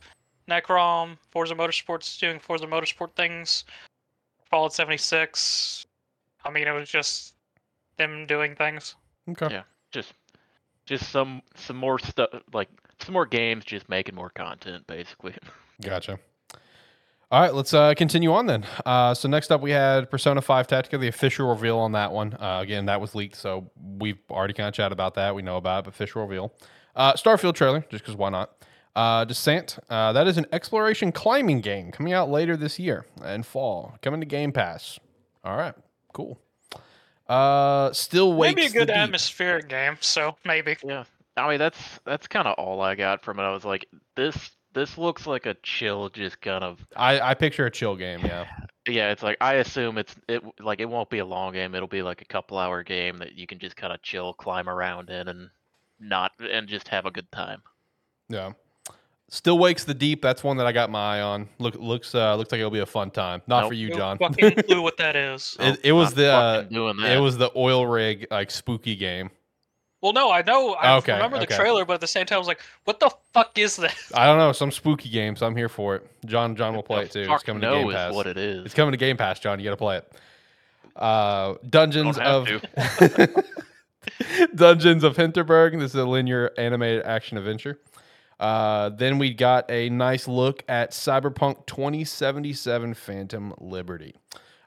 Necrom, 0.49 1.17
Forza 1.31 1.53
Motorsports 1.55 2.19
doing 2.19 2.39
Forza 2.39 2.65
Motorsport 2.65 3.13
things, 3.15 3.65
Fallout 4.49 4.73
76. 4.73 5.85
I 6.43 6.49
mean, 6.51 6.67
it 6.67 6.71
was 6.71 6.89
just 6.89 7.33
them 7.97 8.25
doing 8.25 8.55
things. 8.55 8.95
Okay. 9.29 9.47
Yeah. 9.51 9.63
just 9.91 10.13
just 10.85 11.09
some 11.09 11.41
some 11.55 11.77
more 11.77 11.97
stuff 11.97 12.29
like 12.53 12.69
some 12.99 13.13
more 13.13 13.25
games 13.25 13.65
just 13.65 13.89
making 13.89 14.13
more 14.15 14.29
content 14.29 14.85
basically. 14.87 15.33
Gotcha. 15.81 16.19
All 17.35 17.41
right, 17.41 17.53
let's 17.53 17.73
uh, 17.73 17.93
continue 17.95 18.31
on 18.31 18.45
then. 18.45 18.65
Uh, 18.85 19.13
so 19.13 19.27
next 19.27 19.51
up, 19.51 19.59
we 19.59 19.71
had 19.71 20.09
Persona 20.09 20.41
5 20.41 20.67
Tactica, 20.67 20.97
the 20.97 21.09
official 21.09 21.49
reveal 21.49 21.77
on 21.79 21.91
that 21.91 22.13
one. 22.13 22.33
Uh, 22.33 22.61
again, 22.63 22.85
that 22.85 23.01
was 23.01 23.13
leaked, 23.13 23.35
so 23.35 23.69
we've 23.99 24.19
already 24.29 24.53
kind 24.53 24.69
of 24.69 24.73
chatted 24.73 24.93
about 24.93 25.15
that. 25.15 25.35
We 25.35 25.41
know 25.41 25.57
about 25.57 25.79
it, 25.79 25.83
but 25.83 25.95
official 25.95 26.21
reveal. 26.21 26.53
Uh, 26.95 27.11
Starfield 27.15 27.55
trailer, 27.55 27.81
just 27.89 28.05
because 28.05 28.15
why 28.15 28.29
not? 28.29 28.51
Uh, 28.95 29.25
Descent, 29.25 29.77
uh, 29.89 30.13
that 30.13 30.27
is 30.27 30.37
an 30.37 30.45
exploration 30.53 31.11
climbing 31.11 31.59
game 31.59 31.91
coming 31.91 32.13
out 32.13 32.29
later 32.29 32.55
this 32.55 32.79
year 32.79 33.05
in 33.25 33.43
fall, 33.43 33.97
coming 34.01 34.21
to 34.21 34.25
Game 34.25 34.53
Pass. 34.53 34.97
All 35.43 35.57
right, 35.57 35.73
cool. 36.13 36.39
Uh, 37.27 37.91
still 37.91 38.31
wakes 38.31 38.55
Maybe 38.55 38.67
a 38.67 38.69
the 38.69 38.79
good 38.79 38.87
deep. 38.87 38.95
atmospheric 38.95 39.67
game, 39.67 39.97
so 39.99 40.37
maybe. 40.45 40.77
Yeah. 40.85 41.03
I 41.35 41.49
mean 41.49 41.59
that's 41.59 41.99
that's 42.05 42.27
kind 42.27 42.47
of 42.47 42.53
all 42.57 42.79
I 42.79 42.95
got 42.95 43.25
from 43.25 43.39
it. 43.39 43.43
I 43.43 43.51
was 43.51 43.65
like 43.65 43.89
this 44.15 44.51
this 44.75 44.97
looks 44.99 45.25
like 45.25 45.47
a 45.47 45.55
chill 45.63 46.09
just 46.09 46.39
kind 46.41 46.63
of 46.63 46.85
I, 46.95 47.19
I 47.19 47.33
picture 47.33 47.65
a 47.65 47.71
chill 47.71 47.95
game, 47.95 48.19
yeah. 48.23 48.45
yeah, 48.87 49.09
it's 49.11 49.23
like 49.23 49.37
I 49.41 49.55
assume 49.55 49.97
it's 49.97 50.15
it 50.27 50.43
like 50.59 50.79
it 50.79 50.85
won't 50.87 51.09
be 51.09 51.17
a 51.19 51.25
long 51.25 51.53
game. 51.53 51.73
It'll 51.73 51.87
be 51.87 52.03
like 52.03 52.21
a 52.21 52.25
couple 52.25 52.59
hour 52.59 52.83
game 52.83 53.17
that 53.17 53.33
you 53.33 53.47
can 53.47 53.57
just 53.57 53.75
kind 53.75 53.91
of 53.91 54.03
chill, 54.03 54.33
climb 54.33 54.69
around 54.69 55.09
in 55.09 55.27
and 55.29 55.49
not 55.99 56.33
and 56.39 56.67
just 56.67 56.87
have 56.89 57.07
a 57.07 57.11
good 57.11 57.31
time. 57.31 57.63
Yeah. 58.29 58.51
Still 59.27 59.57
wakes 59.57 59.85
the 59.85 59.93
deep. 59.95 60.21
That's 60.21 60.43
one 60.43 60.57
that 60.57 60.67
I 60.67 60.71
got 60.71 60.91
my 60.91 61.17
eye 61.17 61.21
on. 61.21 61.49
Look 61.57 61.73
looks 61.75 62.13
uh 62.13 62.35
looks 62.35 62.51
like 62.51 62.59
it'll 62.59 62.69
be 62.69 62.79
a 62.79 62.85
fun 62.85 63.09
time. 63.09 63.41
Not 63.47 63.61
Nope. 63.61 63.69
for 63.69 63.73
you, 63.73 63.89
No 63.89 63.95
John. 63.95 64.17
fucking 64.19 64.51
clue 64.63 64.81
what 64.83 64.97
that 64.97 65.15
is. 65.15 65.57
It- 65.59 65.79
it 65.85 65.91
was 65.93 66.13
the, 66.13 66.31
uh, 66.31 66.61
doing 66.63 66.97
that. 66.97 67.11
It 67.17 67.19
was 67.19 67.37
the 67.37 67.49
oil 67.55 67.87
rig 67.87 68.27
like 68.29 68.51
spooky 68.51 68.95
game. 68.95 69.31
Well, 70.05 70.13
no, 70.13 70.29
I 70.31 70.43
know. 70.43 70.73
I 70.75 70.97
Okay, 70.97 71.13
remember 71.13 71.37
the 71.39 71.45
okay. 71.45 71.55
trailer, 71.55 71.83
but 71.83 71.95
at 71.95 72.01
the 72.01 72.05
same 72.07 72.27
time, 72.27 72.35
I 72.35 72.39
was 72.39 72.47
like, 72.47 72.61
"What 72.83 72.99
the 72.99 73.09
fuck 73.33 73.57
is 73.57 73.75
this?" 73.75 74.11
I 74.13 74.27
don't 74.27 74.37
know, 74.37 74.51
some 74.51 74.69
spooky 74.71 75.09
game, 75.09 75.35
so 75.35 75.47
I'm 75.47 75.55
here 75.55 75.67
for 75.67 75.95
it. 75.95 76.07
John 76.27 76.55
John 76.55 76.75
will 76.75 76.83
play 76.83 77.05
it 77.05 77.11
too. 77.11 77.25
It's 77.27 77.43
coming 77.43 77.61
to 77.61 77.71
Game 77.71 77.91
Pass. 77.91 78.13
what 78.13 78.27
it 78.27 78.37
is. 78.37 78.65
It's 78.65 78.75
coming 78.75 78.91
to 78.91 78.97
Game 78.97 79.17
Pass, 79.17 79.39
John. 79.39 79.57
You 79.59 79.65
got 79.65 79.71
to 79.71 79.77
play 79.77 79.97
it. 79.97 80.11
Uh, 80.95 81.55
Dungeons 81.67 82.17
Don't 82.17 82.25
of 82.25 82.47
have 82.75 83.43
Dungeons 84.55 85.03
of 85.03 85.15
Hinterberg. 85.17 85.79
This 85.79 85.91
is 85.91 85.95
a 85.95 86.05
linear 86.05 86.51
animated 86.57 87.03
action 87.03 87.37
adventure. 87.39 87.79
Uh, 88.39 88.89
then 88.89 89.17
we 89.17 89.33
got 89.33 89.65
a 89.71 89.89
nice 89.89 90.27
look 90.27 90.63
at 90.67 90.91
Cyberpunk 90.91 91.65
2077 91.65 92.93
Phantom 92.93 93.53
Liberty. 93.59 94.13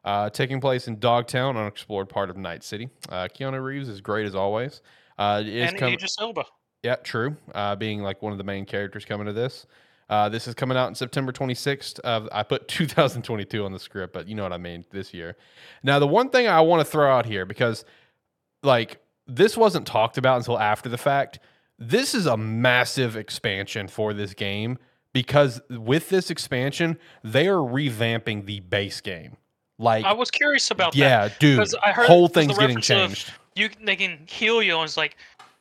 Uh, 0.04 0.30
taking 0.30 0.60
place 0.60 0.88
in 0.88 0.98
Dogtown, 0.98 1.56
unexplored 1.56 2.08
part 2.08 2.30
of 2.30 2.36
Night 2.36 2.64
City. 2.64 2.88
Uh, 3.08 3.28
Keanu 3.28 3.62
Reeves 3.62 3.88
is 3.88 4.00
great 4.00 4.26
as 4.26 4.34
always. 4.34 4.80
Uh, 5.18 5.42
is 5.44 5.70
and 5.70 5.78
coming. 5.78 5.94
Idris 5.94 6.16
Elba. 6.20 6.44
Yeah, 6.82 6.96
true. 6.96 7.36
Uh, 7.54 7.74
being 7.76 8.02
like 8.02 8.22
one 8.22 8.32
of 8.32 8.38
the 8.38 8.44
main 8.44 8.64
characters 8.64 9.04
coming 9.04 9.26
to 9.26 9.32
this. 9.32 9.66
Uh, 10.08 10.28
this 10.28 10.48
is 10.48 10.54
coming 10.54 10.76
out 10.78 10.88
in 10.88 10.94
September 10.94 11.32
26th. 11.32 11.98
Of 12.00 12.28
I 12.32 12.42
put 12.42 12.68
2022 12.68 13.64
on 13.64 13.72
the 13.72 13.78
script, 13.78 14.12
but 14.14 14.28
you 14.28 14.34
know 14.34 14.42
what 14.44 14.52
I 14.52 14.58
mean. 14.58 14.84
This 14.90 15.12
year. 15.12 15.36
Now, 15.82 15.98
the 15.98 16.06
one 16.06 16.30
thing 16.30 16.46
I 16.46 16.60
want 16.60 16.80
to 16.80 16.84
throw 16.84 17.10
out 17.14 17.26
here 17.26 17.44
because, 17.44 17.84
like, 18.62 19.00
this 19.26 19.56
wasn't 19.56 19.86
talked 19.86 20.16
about 20.18 20.38
until 20.38 20.58
after 20.58 20.88
the 20.88 20.98
fact. 20.98 21.38
This 21.80 22.14
is 22.14 22.26
a 22.26 22.36
massive 22.36 23.16
expansion 23.16 23.86
for 23.86 24.12
this 24.12 24.34
game 24.34 24.78
because 25.12 25.60
with 25.70 26.08
this 26.08 26.30
expansion, 26.30 26.98
they 27.22 27.46
are 27.46 27.58
revamping 27.58 28.46
the 28.46 28.60
base 28.60 29.00
game. 29.00 29.36
Like, 29.78 30.04
I 30.04 30.12
was 30.12 30.30
curious 30.30 30.70
about 30.72 30.92
that. 30.92 30.98
yeah, 30.98 31.28
dude. 31.38 31.72
I 31.82 31.92
heard 31.92 32.06
whole 32.06 32.26
thing's 32.28 32.58
getting 32.58 32.76
reference 32.78 32.90
of- 32.90 32.96
changed. 32.96 33.32
You 33.58 33.70
they 33.82 33.96
can 33.96 34.26
heal 34.28 34.62
you, 34.62 34.76
and 34.76 34.84
it's 34.84 34.96
like, 34.96 35.16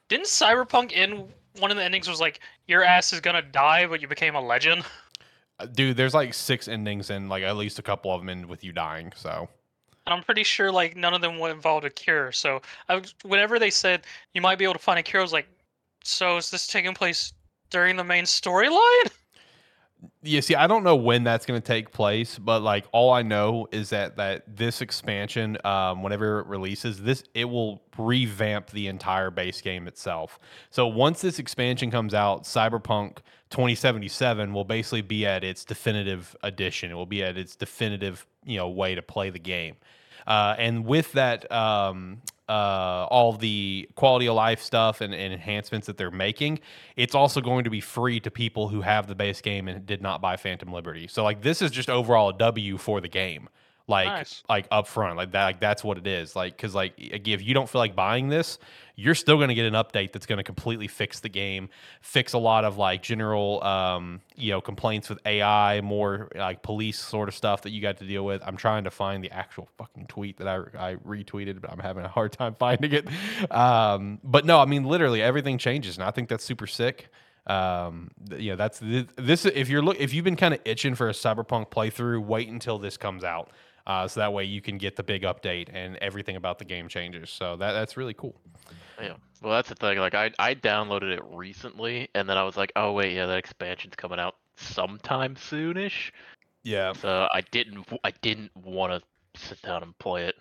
didn't 0.08 0.28
Cyberpunk 0.28 0.92
in 0.92 1.28
one 1.60 1.72
of 1.72 1.78
the 1.78 1.84
endings 1.84 2.08
was 2.08 2.22
like, 2.22 2.40
your 2.68 2.84
ass 2.84 3.12
is 3.14 3.20
gonna 3.20 3.42
die, 3.42 3.88
but 3.88 4.02
you 4.02 4.08
became 4.08 4.36
a 4.36 4.42
legend. 4.42 4.84
Uh, 5.60 5.66
Dude, 5.66 5.98
there's 5.98 6.14
like 6.14 6.36
six 6.36 6.68
endings 6.68 7.10
and 7.10 7.30
like 7.30 7.42
at 7.42 7.58
least 7.58 7.80
a 7.80 7.82
couple 7.82 8.12
of 8.12 8.22
them 8.22 8.30
end 8.30 8.46
with 8.46 8.64
you 8.64 8.72
dying. 8.72 9.12
So 9.16 9.50
And 10.06 10.14
I'm 10.14 10.22
pretty 10.24 10.44
sure 10.44 10.72
like 10.72 10.96
none 10.96 11.16
of 11.16 11.22
them 11.22 11.40
would 11.40 11.50
involve 11.50 11.84
a 11.84 11.90
cure. 11.90 12.32
So 12.32 12.62
I, 12.90 13.02
whenever 13.24 13.58
they 13.58 13.72
said 13.72 14.04
you 14.36 14.42
might 14.42 14.60
be 14.60 14.66
able 14.66 14.76
to 14.76 14.80
find 14.80 15.00
a 15.00 15.02
cure, 15.02 15.22
I 15.22 15.24
was 15.24 15.34
like, 15.34 15.48
so 16.04 16.38
is 16.38 16.52
this 16.52 16.68
taking 16.68 16.94
place 16.94 17.34
during 17.72 17.96
the 17.96 18.04
main 18.04 18.26
storyline? 18.26 19.10
yeah, 20.22 20.42
see, 20.42 20.56
I 20.56 20.68
don't 20.68 20.84
know 20.84 20.96
when 20.96 21.24
that's 21.24 21.46
going 21.46 21.60
to 21.60 21.66
take 21.66 21.92
place, 21.92 22.38
but 22.38 22.62
like 22.62 22.86
all 22.92 23.12
I 23.12 23.24
know 23.24 23.68
is 23.72 23.90
that 23.90 24.18
that 24.18 24.44
this 24.56 24.82
expansion, 24.82 25.58
um, 25.64 26.04
whenever 26.04 26.40
it 26.40 26.48
releases, 26.48 27.02
this 27.02 27.24
it 27.34 27.46
will 27.46 27.82
revamp 27.98 28.70
the 28.70 28.88
entire 28.88 29.32
base 29.32 29.62
game 29.62 29.88
itself. 29.88 30.40
So 30.70 30.88
once 30.88 31.22
this 31.22 31.40
expansion 31.40 31.90
comes 31.90 32.14
out, 32.14 32.44
Cyberpunk 32.44 33.18
2077 33.50 34.54
will 34.54 34.66
basically 34.66 35.02
be 35.02 35.26
at 35.26 35.44
its 35.44 35.64
definitive 35.64 36.36
edition. 36.44 36.92
It 36.92 36.96
will 36.96 37.06
be 37.06 37.24
at 37.24 37.38
its 37.38 37.56
definitive, 37.56 38.26
you 38.46 38.58
know, 38.58 38.70
way 38.70 38.96
to 38.96 39.02
play 39.02 39.30
the 39.30 39.40
game. 39.40 39.76
Uh, 40.28 40.56
and 40.58 40.86
with 40.86 41.14
that, 41.14 41.50
um, 41.52 42.22
uh, 42.50 43.08
all 43.10 43.34
the 43.34 43.90
quality 43.96 44.28
of 44.28 44.36
life 44.36 44.62
stuff 44.62 45.02
and, 45.02 45.14
and 45.14 45.34
enhancements 45.34 45.88
that 45.88 45.98
they're 45.98 46.12
making, 46.12 46.60
it's 46.96 47.16
also 47.16 47.42
going 47.42 47.64
to 47.64 47.70
be 47.70 47.82
free 47.82 48.20
to 48.22 48.32
people 48.32 48.70
who 48.70 48.82
have 48.82 49.08
the 49.08 49.16
base 49.16 49.42
game 49.42 49.68
and 49.68 49.86
did 49.86 50.02
not 50.02 50.22
buy 50.22 50.38
Phantom 50.38 50.72
Liberty. 50.72 51.08
So 51.08 51.24
like 51.24 51.42
this 51.42 51.62
is 51.62 51.72
just 51.72 51.90
overall 51.90 52.30
a 52.30 52.38
W 52.38 52.78
for 52.78 53.02
the 53.02 53.10
game. 53.10 53.50
Like 53.90 54.08
Nice. 54.08 54.44
like 54.50 54.68
up 54.70 54.86
front, 54.88 55.16
like 55.16 55.32
that, 55.32 55.46
like 55.46 55.60
that's 55.62 55.82
what 55.82 55.98
it 55.98 56.06
is. 56.08 56.36
Like 56.36 56.58
because 56.58 56.76
like 56.76 56.94
if 56.98 57.42
you 57.42 57.54
don't 57.54 57.70
feel 57.70 57.80
like 57.80 57.96
buying 57.96 58.28
this, 58.28 58.60
you're 58.98 59.16
still 59.16 59.38
going 59.38 59.48
to 59.48 59.56
get 59.56 59.66
an 59.66 59.76
update 59.76 60.12
that's 60.12 60.26
going 60.26 60.40
to 60.40 60.44
completely 60.44 60.90
fix 60.90 61.22
the 61.22 61.30
game, 61.30 61.70
fix 62.02 62.34
a 62.34 62.38
lot 62.38 62.66
of 62.66 62.78
like 62.78 63.02
general, 63.02 63.64
um, 63.64 64.20
you 64.36 64.52
know, 64.52 64.60
complaints 64.60 65.08
with 65.08 65.20
AI, 65.26 65.80
more 65.80 66.28
like 66.36 66.64
police 66.64 67.00
sort 67.00 67.30
of 67.30 67.36
stuff 67.36 67.62
that 67.62 67.70
you 67.70 67.82
got 67.82 67.96
to 67.98 68.06
deal 68.06 68.26
with. 68.26 68.42
I'm 68.46 68.58
trying 68.58 68.84
to 68.84 68.92
find 68.92 69.24
the 69.24 69.32
actual 69.32 69.70
fucking 69.78 70.08
tweet 70.08 70.38
that 70.40 70.50
I 70.50 70.58
I 70.78 70.96
retweeted, 70.96 71.62
but 71.62 71.72
I'm 71.72 71.80
having 71.80 72.04
a 72.04 72.10
hard 72.10 72.34
time 72.34 72.56
finding 72.60 72.92
it. 72.92 73.08
Um, 73.50 74.20
but 74.22 74.44
no, 74.44 74.60
I 74.60 74.66
mean 74.66 74.84
literally 74.84 75.22
everything 75.22 75.58
changes, 75.60 75.96
and 75.96 76.04
I 76.04 76.12
think 76.12 76.28
that's 76.28 76.44
super 76.44 76.68
sick. 76.68 77.08
Um, 77.46 78.12
you 78.36 78.50
know, 78.52 78.58
that's 78.58 78.82
this. 78.82 79.46
If 79.46 79.70
you're 79.70 79.82
look, 79.82 79.98
if 79.98 80.14
you've 80.14 80.26
been 80.26 80.36
kind 80.36 80.54
of 80.54 80.60
itching 80.66 80.96
for 80.96 81.08
a 81.08 81.14
cyberpunk 81.14 81.70
playthrough, 81.70 82.22
wait 82.26 82.50
until 82.50 82.78
this 82.80 82.98
comes 82.98 83.24
out. 83.24 83.50
Uh, 83.88 84.06
so 84.06 84.20
that 84.20 84.34
way 84.34 84.44
you 84.44 84.62
can 84.62 84.78
get 84.78 84.98
the 84.98 85.04
big 85.04 85.24
update 85.24 85.70
and 85.74 85.96
everything 85.98 86.36
about 86.36 86.60
the 86.60 86.66
game 86.66 86.90
changes. 86.90 87.30
So 87.30 87.56
that 87.56 87.72
that's 87.72 87.96
really 87.96 88.14
cool. 88.14 88.36
Yeah. 89.02 89.14
Well, 89.42 89.54
that's 89.54 89.70
the 89.70 89.76
thing. 89.76 89.98
Like, 89.98 90.14
I 90.14 90.30
I 90.38 90.56
downloaded 90.56 91.14
it 91.14 91.24
recently, 91.32 92.10
and 92.14 92.30
then 92.30 92.38
I 92.38 92.44
was 92.44 92.58
like, 92.58 92.74
oh 92.76 92.92
wait, 92.92 93.14
yeah, 93.14 93.26
that 93.26 93.38
expansion's 93.38 93.96
coming 93.96 94.20
out 94.20 94.36
sometime 94.58 95.36
soonish. 95.36 96.12
Yeah. 96.64 96.92
So 96.94 97.30
I 97.34 97.42
didn't 97.52 97.88
I 98.04 98.12
didn't 98.22 98.52
want 98.58 98.92
to 98.92 99.40
sit 99.40 99.62
down 99.62 99.84
and 99.84 99.98
play 100.00 100.26
it, 100.26 100.36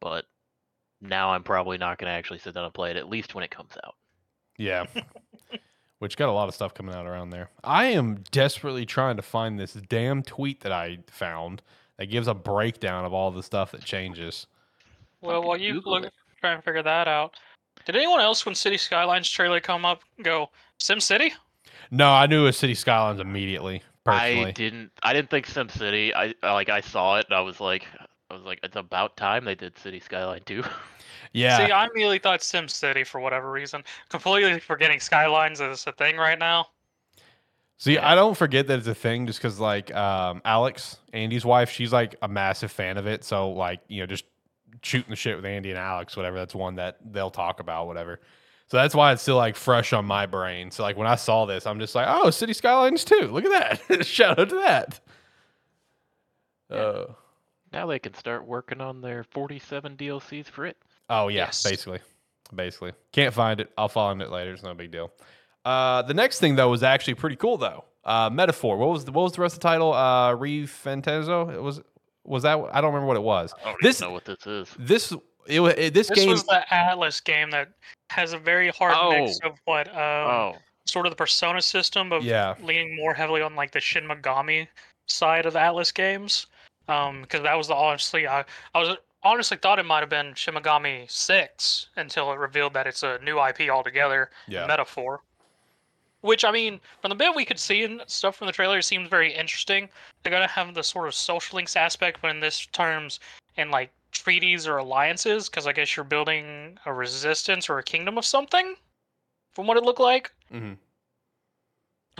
but 0.00 0.24
now 1.00 1.30
I'm 1.30 1.44
probably 1.44 1.78
not 1.78 1.98
going 1.98 2.10
to 2.10 2.14
actually 2.14 2.40
sit 2.40 2.54
down 2.54 2.64
and 2.64 2.74
play 2.74 2.90
it 2.90 2.96
at 2.96 3.08
least 3.08 3.36
when 3.36 3.44
it 3.44 3.52
comes 3.52 3.72
out. 3.84 3.94
Yeah. 4.58 4.86
Which 6.00 6.16
got 6.16 6.28
a 6.28 6.32
lot 6.32 6.48
of 6.48 6.54
stuff 6.56 6.74
coming 6.74 6.96
out 6.96 7.06
around 7.06 7.30
there. 7.30 7.50
I 7.62 7.86
am 7.86 8.24
desperately 8.32 8.84
trying 8.84 9.14
to 9.16 9.22
find 9.22 9.60
this 9.60 9.74
damn 9.74 10.24
tweet 10.24 10.62
that 10.62 10.72
I 10.72 10.98
found 11.06 11.62
that 12.02 12.10
gives 12.10 12.26
a 12.26 12.34
breakdown 12.34 13.04
of 13.04 13.12
all 13.12 13.30
the 13.30 13.44
stuff 13.44 13.70
that 13.70 13.84
changes. 13.84 14.48
Well, 15.20 15.44
while 15.44 15.56
you 15.56 15.74
Google 15.74 15.92
look 15.92 16.04
it. 16.06 16.12
try 16.40 16.50
and 16.52 16.64
figure 16.64 16.82
that 16.82 17.06
out, 17.06 17.36
did 17.86 17.94
anyone 17.94 18.18
else 18.18 18.44
when 18.44 18.56
City 18.56 18.76
Skylines 18.76 19.30
trailer 19.30 19.60
come 19.60 19.84
up 19.84 20.02
go 20.24 20.50
Sim 20.78 20.98
City? 20.98 21.32
No, 21.92 22.10
I 22.10 22.26
knew 22.26 22.40
it 22.40 22.46
was 22.46 22.58
City 22.58 22.74
Skylines 22.74 23.20
immediately. 23.20 23.82
Personally, 24.02 24.46
I 24.46 24.50
didn't 24.50 24.90
I 25.04 25.12
didn't 25.12 25.30
think 25.30 25.46
SimCity. 25.46 26.12
I 26.12 26.34
I- 26.42 26.54
like 26.54 26.68
I 26.68 26.80
saw 26.80 27.18
it 27.18 27.26
and 27.28 27.36
I 27.36 27.40
was 27.40 27.60
like 27.60 27.86
I 28.32 28.34
was 28.34 28.42
like 28.42 28.58
it's 28.64 28.74
about 28.74 29.16
time 29.16 29.44
they 29.44 29.54
did 29.54 29.78
City 29.78 30.00
Skyline 30.00 30.42
2. 30.44 30.64
yeah, 31.32 31.56
See, 31.58 31.70
I 31.70 31.86
immediately 31.86 32.18
thought 32.18 32.42
Sim 32.42 32.66
City 32.66 33.04
for 33.04 33.20
whatever 33.20 33.52
reason. 33.52 33.84
Completely 34.08 34.58
forgetting 34.58 34.98
Skylines 34.98 35.60
is 35.60 35.86
a 35.86 35.92
thing 35.92 36.16
right 36.16 36.40
now. 36.40 36.66
See, 37.78 37.94
Yeah. 37.94 38.08
I 38.10 38.14
don't 38.14 38.36
forget 38.36 38.66
that 38.68 38.78
it's 38.78 38.86
a 38.88 38.94
thing 38.94 39.26
just 39.26 39.38
because, 39.40 39.58
like, 39.58 39.92
um, 39.94 40.40
Alex, 40.44 40.98
Andy's 41.12 41.44
wife, 41.44 41.70
she's 41.70 41.92
like 41.92 42.14
a 42.22 42.28
massive 42.28 42.70
fan 42.70 42.96
of 42.96 43.06
it. 43.06 43.24
So, 43.24 43.50
like, 43.50 43.80
you 43.88 44.00
know, 44.00 44.06
just 44.06 44.24
shooting 44.82 45.10
the 45.10 45.16
shit 45.16 45.36
with 45.36 45.44
Andy 45.44 45.70
and 45.70 45.78
Alex, 45.78 46.16
whatever. 46.16 46.36
That's 46.38 46.54
one 46.54 46.76
that 46.76 46.98
they'll 47.12 47.30
talk 47.30 47.58
about, 47.60 47.86
whatever. 47.88 48.20
So 48.68 48.76
that's 48.78 48.94
why 48.94 49.12
it's 49.12 49.20
still 49.20 49.36
like 49.36 49.56
fresh 49.56 49.92
on 49.92 50.04
my 50.06 50.26
brain. 50.26 50.70
So, 50.70 50.82
like, 50.82 50.96
when 50.96 51.06
I 51.08 51.16
saw 51.16 51.44
this, 51.44 51.66
I'm 51.66 51.78
just 51.80 51.94
like, 51.94 52.06
oh, 52.08 52.30
City 52.30 52.52
Skylines 52.52 53.04
too. 53.04 53.28
Look 53.32 53.44
at 53.44 53.78
that. 53.88 54.06
Shout 54.06 54.38
out 54.38 54.48
to 54.48 54.54
that. 54.56 55.00
Yeah. 56.70 56.76
Uh, 56.76 57.12
now 57.72 57.86
they 57.86 57.98
can 57.98 58.14
start 58.14 58.46
working 58.46 58.80
on 58.80 59.00
their 59.00 59.24
47 59.24 59.96
DLCs 59.96 60.46
for 60.46 60.66
it. 60.66 60.76
Oh 61.10 61.28
yeah, 61.28 61.46
Yes. 61.46 61.62
basically, 61.62 61.98
basically. 62.54 62.92
Can't 63.12 63.34
find 63.34 63.60
it. 63.60 63.70
I'll 63.76 63.88
find 63.88 64.22
it 64.22 64.30
later. 64.30 64.52
It's 64.52 64.62
no 64.62 64.72
big 64.74 64.90
deal. 64.90 65.10
Uh, 65.64 66.02
the 66.02 66.14
next 66.14 66.40
thing 66.40 66.56
though 66.56 66.68
was 66.70 66.82
actually 66.82 67.14
pretty 67.14 67.36
cool 67.36 67.56
though. 67.56 67.84
Uh, 68.04 68.28
Metaphor. 68.32 68.76
What 68.76 68.90
was 68.90 69.04
the, 69.04 69.12
what 69.12 69.22
was 69.22 69.32
the 69.32 69.40
rest 69.42 69.54
of 69.54 69.60
the 69.60 69.68
title? 69.68 69.92
Uh, 69.92 70.34
ReFantazio. 70.36 71.54
It 71.54 71.62
was 71.62 71.80
was 72.24 72.42
that 72.44 72.58
I 72.72 72.80
don't 72.80 72.92
remember 72.92 73.06
what 73.06 73.16
it 73.16 73.22
was. 73.22 73.52
I 73.60 73.70
don't 73.70 73.76
This- 73.82 74.00
even 74.00 74.08
know 74.08 74.14
what 74.14 74.24
this 74.24 74.46
is. 74.46 74.68
This 74.78 75.12
it, 75.46 75.60
wa- 75.60 75.68
it 75.76 75.92
this, 75.92 76.08
This 76.08 76.18
game. 76.18 76.28
was 76.30 76.44
the 76.44 76.64
Atlus 76.70 77.22
game 77.22 77.50
that 77.50 77.68
has 78.10 78.32
a 78.32 78.38
very 78.38 78.68
hard 78.68 78.94
mix 79.12 79.38
Oh. 79.44 79.48
of 79.50 79.58
what 79.64 79.88
um, 79.88 79.94
oh, 79.96 80.56
sort 80.84 81.06
of 81.06 81.10
the 81.10 81.16
Persona 81.16 81.60
system 81.60 82.12
of 82.12 82.22
Yeah. 82.22 82.54
leaning 82.62 82.94
more 82.96 83.12
heavily 83.14 83.42
on 83.42 83.56
like 83.56 83.72
the 83.72 83.80
Shin 83.80 84.04
Megami 84.04 84.68
side 85.06 85.46
of 85.46 85.54
Atlus 85.54 85.92
games. 85.92 86.46
Um, 86.88 87.22
because 87.22 87.42
that 87.42 87.54
was 87.56 87.68
the 87.68 87.74
honestly, 87.74 88.26
I 88.28 88.44
I 88.74 88.78
was 88.80 88.96
honestly 89.24 89.56
thought 89.56 89.78
it 89.80 89.86
might 89.86 90.00
have 90.00 90.08
been 90.10 90.34
Shin 90.34 90.54
Megami 90.54 91.10
Six 91.10 91.88
until 91.96 92.32
it 92.32 92.38
revealed 92.38 92.74
that 92.74 92.86
it's 92.86 93.02
a 93.02 93.18
new 93.22 93.38
IP 93.40 93.68
altogether. 93.70 94.30
Yeah. 94.48 94.66
Metaphor. 94.66 95.22
Which 96.22 96.44
I 96.44 96.52
mean, 96.52 96.80
from 97.00 97.10
the 97.10 97.14
bit 97.14 97.34
we 97.34 97.44
could 97.44 97.58
see 97.58 97.82
and 97.82 98.00
stuff 98.06 98.36
from 98.36 98.46
the 98.46 98.52
trailer, 98.52 98.78
it 98.78 98.84
seems 98.84 99.08
very 99.08 99.32
interesting. 99.32 99.88
They're 100.22 100.32
gonna 100.32 100.46
have 100.46 100.72
the 100.72 100.82
sort 100.82 101.08
of 101.08 101.14
social 101.14 101.56
links 101.56 101.76
aspect, 101.76 102.20
but 102.22 102.30
in 102.30 102.40
this 102.40 102.66
terms, 102.66 103.20
in 103.56 103.70
like 103.70 103.90
treaties 104.12 104.66
or 104.68 104.76
alliances, 104.76 105.48
because 105.48 105.66
I 105.66 105.72
guess 105.72 105.96
you're 105.96 106.04
building 106.04 106.78
a 106.86 106.92
resistance 106.92 107.68
or 107.68 107.78
a 107.78 107.82
kingdom 107.82 108.18
of 108.18 108.24
something, 108.24 108.76
from 109.54 109.66
what 109.66 109.76
it 109.76 109.82
looked 109.82 110.00
like. 110.00 110.32
Mhm. 110.52 110.78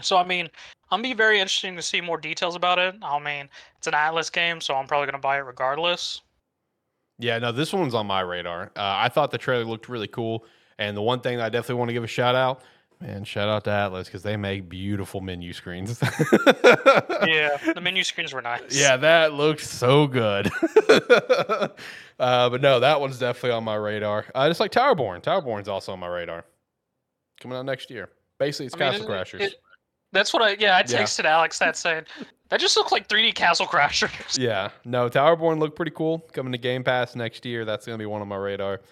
So 0.01 0.17
I 0.17 0.25
mean, 0.25 0.51
I'm 0.91 1.01
be 1.01 1.15
very 1.15 1.39
interesting 1.39 1.77
to 1.77 1.83
see 1.83 2.01
more 2.01 2.19
details 2.19 2.57
about 2.57 2.81
it. 2.81 2.97
I 3.03 3.19
mean, 3.21 3.49
it's 3.79 3.87
an 3.87 3.95
Atlus 3.95 4.33
game, 4.33 4.61
so 4.61 4.75
I'm 4.75 4.89
probably 4.89 5.07
gonna 5.07 5.19
buy 5.19 5.37
it 5.37 5.43
regardless. 5.43 6.23
Yeah. 7.19 7.39
No, 7.39 7.53
this 7.53 7.73
one's 7.73 7.95
on 7.95 8.09
my 8.09 8.21
radar. 8.23 8.73
Uh, 8.75 8.97
I 8.99 9.09
thought 9.09 9.31
the 9.31 9.39
trailer 9.39 9.65
looked 9.65 9.89
really 9.89 10.09
cool, 10.09 10.45
and 10.79 10.97
the 10.97 11.03
one 11.03 11.21
thing 11.21 11.41
I 11.41 11.49
definitely 11.51 11.77
want 11.77 11.91
to 11.91 11.93
give 11.93 12.03
a 12.03 12.09
shout 12.09 12.35
out. 12.35 12.63
Man, 13.03 13.25
shout 13.25 13.49
out 13.49 13.65
to 13.65 13.71
Atlus 13.71 14.05
because 14.05 14.23
they 14.23 14.37
make 14.37 14.69
beautiful 14.69 15.21
menu 15.21 15.53
screens. 15.53 15.99
yeah, 16.03 17.57
the 17.75 17.81
menu 17.83 18.05
screens 18.05 18.33
were 18.33 18.41
nice. 18.43 18.79
Yeah, 18.79 18.97
that 18.97 19.33
looks 19.33 19.69
so 19.69 20.07
good. 20.07 20.49
uh, 20.89 21.69
but 22.49 22.61
no, 22.61 22.79
that 22.79 23.01
one's 23.01 23.19
definitely 23.19 23.51
on 23.51 23.65
my 23.65 23.75
radar. 23.75 24.27
Uh, 24.35 24.49
just 24.49 24.61
like 24.61 24.71
Towerborn. 24.71 25.21
Towerborn's 25.21 25.67
also 25.67 25.93
on 25.93 25.99
my 25.99 26.07
radar. 26.07 26.45
Coming 27.41 27.59
out 27.59 27.65
next 27.67 27.91
year. 27.91 28.09
Basically, 28.39 28.67
it's 28.67 28.75
I 28.77 28.79
Castle 28.79 29.05
it- 29.05 29.09
Crashers. 29.11 29.41
it- 29.41 29.55
that's 30.13 30.33
what 30.33 30.43
I 30.43 30.51
yeah. 30.61 30.77
I 30.77 30.81
Yeah. 30.81 30.85
texted 31.03 31.25
Alex 31.25 31.59
that 31.59 31.77
saying 31.77 32.05
that 32.51 32.61
just 32.61 32.77
looked 32.77 32.93
like 32.93 33.09
3D 33.09 33.35
Castle 33.35 33.67
Crashers. 33.67 34.39
yeah, 34.39 34.69
no, 34.85 35.09
Towerborn 35.09 35.59
looked 35.59 35.75
pretty 35.75 35.91
cool. 35.93 36.21
Coming 36.33 36.53
to 36.53 36.59
Game 36.59 36.85
Pass 36.85 37.17
next 37.17 37.45
year. 37.47 37.65
That's 37.65 37.85
going 37.87 37.99
to 37.99 38.03
be 38.03 38.07
one 38.07 38.21
on 38.23 38.29
my 38.29 38.37
radar. 38.37 38.83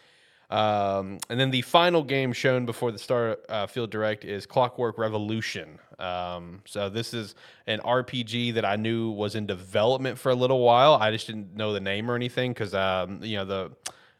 Um, 0.50 1.18
and 1.28 1.38
then 1.38 1.52
the 1.52 1.62
final 1.62 2.02
game 2.02 2.32
shown 2.32 2.66
before 2.66 2.90
the 2.90 2.98
Star 2.98 3.38
uh, 3.48 3.66
Field 3.68 3.90
Direct 3.90 4.24
is 4.24 4.46
Clockwork 4.46 4.98
Revolution. 4.98 5.78
Um, 6.00 6.62
so 6.66 6.88
this 6.88 7.14
is 7.14 7.36
an 7.68 7.78
RPG 7.80 8.54
that 8.54 8.64
I 8.64 8.74
knew 8.74 9.10
was 9.10 9.36
in 9.36 9.46
development 9.46 10.18
for 10.18 10.30
a 10.30 10.34
little 10.34 10.60
while. 10.60 10.94
I 10.94 11.12
just 11.12 11.28
didn't 11.28 11.54
know 11.54 11.72
the 11.72 11.80
name 11.80 12.10
or 12.10 12.16
anything 12.16 12.52
because 12.52 12.74
um, 12.74 13.22
you 13.22 13.36
know 13.36 13.44
the 13.44 13.70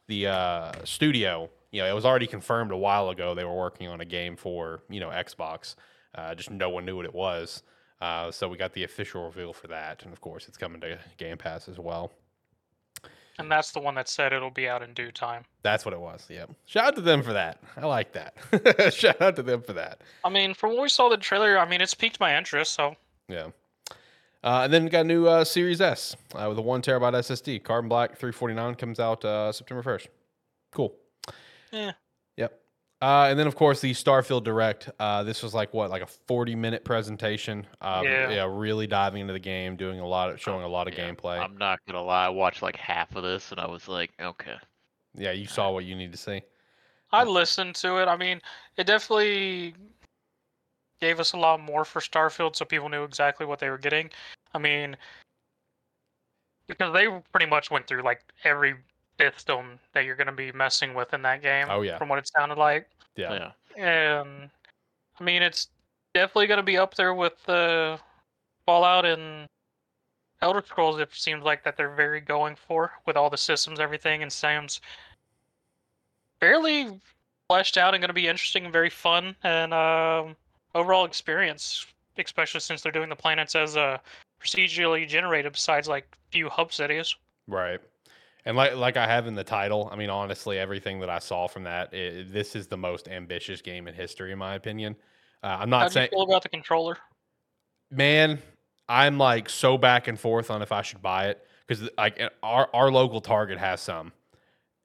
the 0.06 0.28
uh, 0.28 0.72
studio, 0.84 1.50
you 1.72 1.80
know, 1.80 1.88
it 1.88 1.94
was 1.94 2.04
already 2.04 2.26
confirmed 2.26 2.70
a 2.70 2.76
while 2.76 3.10
ago 3.10 3.34
they 3.34 3.44
were 3.44 3.56
working 3.56 3.88
on 3.88 4.00
a 4.00 4.04
game 4.04 4.36
for 4.36 4.82
you 4.88 5.00
know 5.00 5.08
Xbox. 5.08 5.74
Uh, 6.14 6.34
just 6.34 6.50
no 6.50 6.70
one 6.70 6.84
knew 6.84 6.96
what 6.96 7.06
it 7.06 7.14
was. 7.14 7.62
Uh, 8.00 8.30
so 8.30 8.48
we 8.48 8.56
got 8.56 8.72
the 8.72 8.84
official 8.84 9.24
reveal 9.24 9.52
for 9.52 9.66
that, 9.66 10.02
and 10.04 10.12
of 10.12 10.20
course, 10.20 10.46
it's 10.48 10.56
coming 10.56 10.80
to 10.80 10.98
Game 11.18 11.36
Pass 11.36 11.68
as 11.68 11.78
well. 11.78 12.12
And 13.40 13.50
that's 13.50 13.72
the 13.72 13.80
one 13.80 13.94
that 13.96 14.08
said 14.08 14.32
it'll 14.32 14.50
be 14.50 14.68
out 14.68 14.82
in 14.82 14.94
due 14.94 15.10
time. 15.10 15.44
That's 15.62 15.84
what 15.84 15.94
it 15.94 16.00
was. 16.00 16.26
Yep. 16.28 16.50
Shout 16.66 16.84
out 16.86 16.94
to 16.96 17.00
them 17.00 17.22
for 17.22 17.32
that. 17.32 17.60
I 17.76 17.86
like 17.86 18.12
that. 18.12 18.92
Shout 18.94 19.20
out 19.20 19.36
to 19.36 19.42
them 19.42 19.62
for 19.62 19.72
that. 19.72 20.00
I 20.24 20.28
mean, 20.28 20.54
from 20.54 20.70
what 20.74 20.82
we 20.82 20.88
saw 20.88 21.08
the 21.08 21.16
trailer, 21.16 21.58
I 21.58 21.68
mean, 21.68 21.80
it's 21.80 21.94
piqued 21.94 22.20
my 22.20 22.36
interest. 22.36 22.72
So 22.72 22.96
Yeah. 23.28 23.48
Uh, 24.42 24.62
and 24.64 24.72
then 24.72 24.84
we 24.84 24.90
got 24.90 25.00
a 25.00 25.04
new 25.04 25.26
uh, 25.26 25.44
Series 25.44 25.80
S 25.80 26.16
uh, 26.34 26.46
with 26.48 26.58
a 26.58 26.62
one 26.62 26.80
terabyte 26.80 27.12
SSD. 27.12 27.62
Carbon 27.62 27.88
Black 27.88 28.10
349 28.16 28.74
comes 28.76 28.98
out 28.98 29.24
uh, 29.24 29.52
September 29.52 29.82
1st. 29.82 30.06
Cool. 30.72 30.94
Yeah. 31.72 31.92
Yep. 33.00 33.08
Uh, 33.08 33.26
and 33.30 33.38
then 33.38 33.46
of 33.46 33.56
course 33.56 33.80
the 33.80 33.92
Starfield 33.92 34.44
Direct. 34.44 34.90
Uh, 34.98 35.22
this 35.22 35.42
was 35.42 35.54
like 35.54 35.72
what, 35.72 35.90
like 35.90 36.02
a 36.02 36.06
forty-minute 36.06 36.84
presentation. 36.84 37.66
Uh, 37.80 38.02
Yeah. 38.04 38.46
really 38.50 38.86
diving 38.86 39.22
into 39.22 39.32
the 39.32 39.38
game, 39.38 39.76
doing 39.76 40.00
a 40.00 40.06
lot 40.06 40.30
of, 40.30 40.40
showing 40.40 40.64
a 40.64 40.68
lot 40.68 40.86
of 40.86 40.94
Yeah, 40.94 41.10
gameplay. 41.10 41.38
I'm 41.38 41.56
not 41.56 41.78
gonna 41.86 42.02
lie, 42.02 42.26
I 42.26 42.28
watched 42.28 42.62
like 42.62 42.76
half 42.76 43.16
of 43.16 43.22
this 43.22 43.52
and 43.52 43.60
I 43.60 43.66
was 43.66 43.88
like, 43.88 44.12
okay. 44.20 44.56
yeah, 45.14 45.32
you 45.32 45.46
saw 45.46 45.70
what 45.70 45.84
you 45.84 45.94
need 45.96 46.12
to 46.12 46.18
see. 46.18 46.42
I 47.12 47.24
listened 47.24 47.74
to 47.76 48.00
it. 48.02 48.06
I 48.06 48.16
mean, 48.16 48.40
it 48.76 48.86
definitely 48.86 49.74
gave 51.00 51.18
us 51.18 51.32
a 51.32 51.36
lot 51.36 51.58
more 51.58 51.84
for 51.84 52.00
Starfield, 52.00 52.54
so 52.54 52.64
people 52.64 52.88
knew 52.88 53.02
exactly 53.02 53.46
what 53.46 53.58
they 53.58 53.70
were 53.70 53.78
getting. 53.78 54.10
I 54.54 54.58
mean, 54.58 54.96
because 56.68 56.92
they 56.92 57.08
pretty 57.32 57.46
much 57.46 57.70
went 57.70 57.86
through 57.86 58.02
like 58.02 58.22
every 58.44 58.76
system 59.20 59.78
that 59.92 60.04
you're 60.04 60.16
going 60.16 60.26
to 60.26 60.32
be 60.32 60.52
messing 60.52 60.94
with 60.94 61.12
in 61.14 61.22
that 61.22 61.42
game. 61.42 61.66
Oh, 61.70 61.82
yeah. 61.82 61.98
From 61.98 62.08
what 62.08 62.18
it 62.18 62.28
sounded 62.28 62.58
like, 62.58 62.88
Yeah, 63.16 63.52
Yeah. 63.76 64.20
and 64.20 64.50
I 65.18 65.22
mean, 65.24 65.42
it's 65.42 65.68
definitely 66.14 66.46
going 66.46 66.58
to 66.58 66.62
be 66.64 66.78
up 66.78 66.94
there 66.94 67.14
with 67.14 67.34
the 67.44 67.98
Fallout 68.66 69.04
and 69.04 69.46
Elder 70.42 70.62
Scrolls. 70.66 70.98
It 70.98 71.10
seems 71.12 71.44
like 71.44 71.62
that 71.64 71.76
they're 71.76 71.94
very 71.94 72.20
going 72.20 72.56
for 72.56 72.92
with 73.06 73.16
all 73.16 73.28
the 73.30 73.36
systems, 73.36 73.78
everything, 73.80 74.22
and 74.22 74.32
Sam's 74.32 74.80
fairly 76.40 77.00
fleshed 77.48 77.76
out 77.76 77.94
and 77.94 78.00
going 78.00 78.08
to 78.08 78.14
be 78.14 78.28
interesting 78.28 78.64
and 78.64 78.72
very 78.72 78.90
fun 78.90 79.34
and 79.42 79.74
um, 79.74 80.36
overall 80.74 81.04
experience, 81.04 81.86
especially 82.16 82.60
since 82.60 82.80
they're 82.80 82.92
doing 82.92 83.08
the 83.08 83.16
planets 83.16 83.54
as 83.54 83.76
uh, 83.76 83.98
procedurally 84.42 85.06
generated, 85.06 85.52
besides 85.52 85.88
like 85.88 86.06
few 86.30 86.48
hub 86.48 86.72
cities. 86.72 87.14
right. 87.48 87.80
And 88.44 88.56
like 88.56 88.74
like 88.76 88.96
I 88.96 89.06
have 89.06 89.26
in 89.26 89.34
the 89.34 89.44
title, 89.44 89.88
I 89.92 89.96
mean, 89.96 90.10
honestly, 90.10 90.58
everything 90.58 91.00
that 91.00 91.10
I 91.10 91.18
saw 91.18 91.46
from 91.46 91.64
that, 91.64 91.90
i 91.92 92.24
this 92.28 92.56
is 92.56 92.66
the 92.66 92.76
most 92.76 93.08
ambitious 93.08 93.60
game 93.60 93.86
in 93.88 93.94
history, 93.94 94.32
in 94.32 94.38
my 94.38 94.54
opinion. 94.54 94.96
Uh, 95.42 95.58
I'm 95.60 95.70
not 95.70 95.80
do 95.80 95.84
you 95.86 95.90
saying, 95.92 96.10
feel 96.10 96.22
about 96.22 96.42
the 96.42 96.48
controller? 96.48 96.96
man, 97.90 98.40
I'm 98.88 99.18
like 99.18 99.48
so 99.48 99.78
back 99.78 100.08
and 100.08 100.18
forth 100.18 100.50
on 100.50 100.62
if 100.62 100.72
I 100.72 100.82
should 100.82 101.02
buy 101.02 101.28
it 101.28 101.46
because 101.66 101.88
like 101.96 102.20
uh, 102.20 102.30
our 102.42 102.68
our 102.72 102.90
local 102.90 103.20
Target 103.20 103.58
has 103.58 103.80
some. 103.80 104.12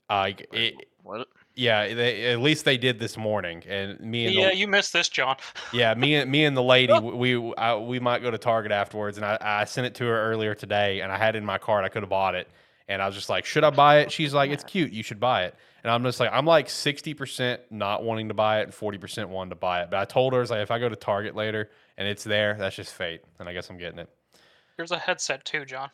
Like 0.10 0.48
it, 0.52 0.76
What? 1.02 1.28
yeah, 1.56 1.94
they, 1.94 2.26
at 2.34 2.40
least 2.40 2.66
they 2.66 2.78
did 2.78 3.00
this 3.00 3.18
morning, 3.18 3.64
and 3.68 4.00
me 4.00 4.26
and 4.28 4.36
Yeah, 4.36 4.50
the, 4.50 4.56
you 4.56 4.68
missed 4.68 4.94
this, 4.94 5.10
John. 5.10 5.38
yeah, 5.74 5.94
me 5.94 6.16
and 6.16 6.30
me 6.30 6.46
and 6.46 6.56
the 6.56 6.64
lady, 6.64 6.94
we 7.00 7.38
we, 7.38 7.54
I, 7.56 7.76
we 7.76 8.00
might 8.00 8.22
go 8.22 8.30
to 8.30 8.38
Target 8.38 8.72
afterwards, 8.72 9.18
and 9.18 9.26
I, 9.26 9.38
I 9.42 9.66
sent 9.66 9.88
it 9.88 9.96
to 9.96 10.06
her 10.06 10.32
earlier 10.32 10.54
today, 10.54 11.02
and 11.02 11.12
I 11.12 11.18
had 11.18 11.36
it 11.36 11.40
in 11.40 11.46
my 11.46 11.58
cart. 11.58 11.86
I 11.86 11.90
could 11.90 12.04
have 12.04 12.10
bought 12.10 12.36
it, 12.36 12.48
and 12.88 13.02
I 13.02 13.06
was 13.08 13.16
just 13.16 13.30
like, 13.30 13.46
should 13.46 13.64
I 13.64 13.70
buy 13.70 14.00
it? 14.00 14.12
She's 14.12 14.34
like, 14.34 14.52
it's 14.52 14.64
cute, 14.64 14.92
you 14.92 15.04
should 15.04 15.20
buy 15.20 15.46
it, 15.46 15.56
and 15.84 15.92
I'm 15.92 16.04
just 16.04 16.20
like, 16.20 16.30
I'm 16.32 16.46
like 16.46 16.70
sixty 16.70 17.14
percent 17.14 17.62
not 17.70 18.04
wanting 18.04 18.28
to 18.28 18.34
buy 18.34 18.60
it, 18.60 18.64
and 18.64 18.74
forty 18.74 18.98
percent 18.98 19.30
wanting 19.30 19.52
to 19.52 19.56
buy 19.56 19.82
it. 19.82 19.90
But 19.90 20.00
I 20.00 20.06
told 20.06 20.34
her, 20.34 20.40
I 20.40 20.42
was 20.42 20.52
like, 20.52 20.62
if 20.62 20.72
I 20.72 20.80
go 20.80 20.90
to 20.90 20.96
Target 20.96 21.36
later 21.36 21.70
and 21.98 22.08
it's 22.08 22.24
there, 22.24 22.56
that's 22.60 22.76
just 22.76 22.94
fate, 22.94 23.22
and 23.40 23.50
I 23.50 23.54
guess 23.54 23.70
I'm 23.70 23.78
getting 23.78 24.00
it. 24.00 24.10
Here's 24.78 24.92
a 24.92 24.98
headset 24.98 25.46
too, 25.46 25.66
John. 25.66 25.90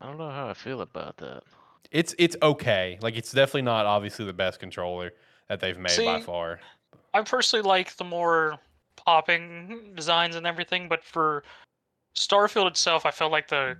I 0.00 0.06
don't 0.06 0.18
know 0.18 0.30
how 0.30 0.48
I 0.48 0.54
feel 0.54 0.82
about 0.82 1.16
that. 1.18 1.42
It's 1.90 2.14
it's 2.18 2.36
okay, 2.42 2.98
like 3.00 3.16
it's 3.16 3.32
definitely 3.32 3.62
not 3.62 3.86
obviously 3.86 4.24
the 4.24 4.32
best 4.32 4.60
controller 4.60 5.12
that 5.48 5.60
they've 5.60 5.78
made 5.78 5.96
by 6.04 6.20
far. 6.20 6.60
I 7.12 7.22
personally 7.22 7.62
like 7.62 7.96
the 7.96 8.04
more 8.04 8.58
popping 8.96 9.92
designs 9.94 10.34
and 10.36 10.46
everything, 10.46 10.88
but 10.88 11.04
for 11.04 11.44
Starfield 12.16 12.66
itself, 12.66 13.06
I 13.06 13.10
felt 13.10 13.32
like 13.32 13.48
the 13.48 13.76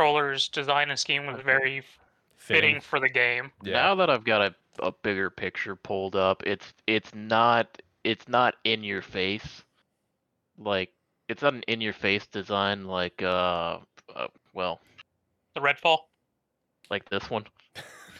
controller's 0.00 0.48
design 0.48 0.88
and 0.88 0.98
scheme 0.98 1.26
was 1.26 1.40
very 1.42 1.82
fitting, 2.36 2.80
for 2.80 2.98
the 3.00 3.08
game. 3.08 3.52
Yeah. 3.62 3.74
Now 3.74 3.94
that 3.96 4.08
I've 4.08 4.24
got 4.24 4.40
a, 4.40 4.54
a 4.86 4.92
bigger 5.02 5.28
picture 5.28 5.76
pulled 5.76 6.16
up, 6.16 6.42
it's 6.46 6.72
it's 6.86 7.14
not 7.14 7.82
it's 8.02 8.26
not 8.26 8.54
in 8.64 8.82
your 8.82 9.02
face. 9.02 9.62
Like 10.58 10.90
it's 11.28 11.42
not 11.42 11.52
an 11.52 11.62
in 11.68 11.82
your 11.82 11.92
face 11.92 12.26
design 12.26 12.86
like 12.86 13.22
uh, 13.22 13.78
uh 14.14 14.28
well, 14.54 14.80
The 15.54 15.60
Redfall. 15.60 15.98
like 16.90 17.08
this 17.10 17.28
one. 17.28 17.44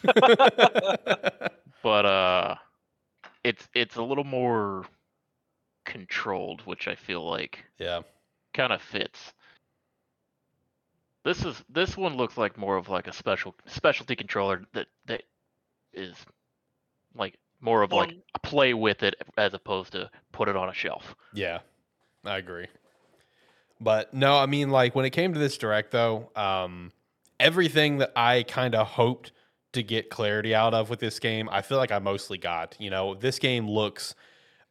But 1.83 2.05
uh 2.05 2.55
it's 3.43 3.67
it's 3.73 3.95
a 3.95 4.03
little 4.03 4.23
more 4.23 4.85
controlled, 5.87 6.61
which 6.67 6.87
I 6.87 6.93
feel 6.93 7.27
like 7.27 7.65
yeah. 7.79 8.01
kind 8.53 8.71
of 8.71 8.83
fits. 8.83 9.33
This 11.23 11.45
is 11.45 11.63
this 11.69 11.95
one 11.95 12.17
looks 12.17 12.37
like 12.37 12.57
more 12.57 12.77
of 12.77 12.89
like 12.89 13.07
a 13.07 13.13
special 13.13 13.55
specialty 13.67 14.15
controller 14.15 14.63
that 14.73 14.87
that 15.05 15.23
is 15.93 16.15
like 17.15 17.35
more 17.59 17.83
of 17.83 17.91
like 17.91 18.13
a 18.33 18.39
play 18.39 18.73
with 18.73 19.03
it 19.03 19.15
as 19.37 19.53
opposed 19.53 19.91
to 19.91 20.09
put 20.31 20.49
it 20.49 20.55
on 20.55 20.69
a 20.69 20.73
shelf. 20.73 21.15
Yeah, 21.33 21.59
I 22.25 22.37
agree. 22.37 22.67
But 23.79 24.13
no, 24.13 24.37
I 24.37 24.45
mean, 24.45 24.69
like 24.69 24.95
when 24.95 25.05
it 25.05 25.11
came 25.11 25.33
to 25.33 25.39
this 25.39 25.57
direct, 25.57 25.91
though, 25.91 26.31
um, 26.35 26.91
everything 27.39 27.97
that 27.99 28.11
I 28.15 28.43
kind 28.43 28.75
of 28.75 28.87
hoped 28.87 29.31
to 29.73 29.83
get 29.83 30.09
clarity 30.09 30.53
out 30.53 30.73
of 30.73 30.89
with 30.89 30.99
this 30.99 31.19
game, 31.19 31.49
I 31.51 31.61
feel 31.61 31.77
like 31.77 31.91
I 31.91 31.99
mostly 31.99 32.37
got. 32.37 32.75
You 32.79 32.89
know, 32.89 33.15
this 33.15 33.39
game 33.39 33.69
looks 33.69 34.15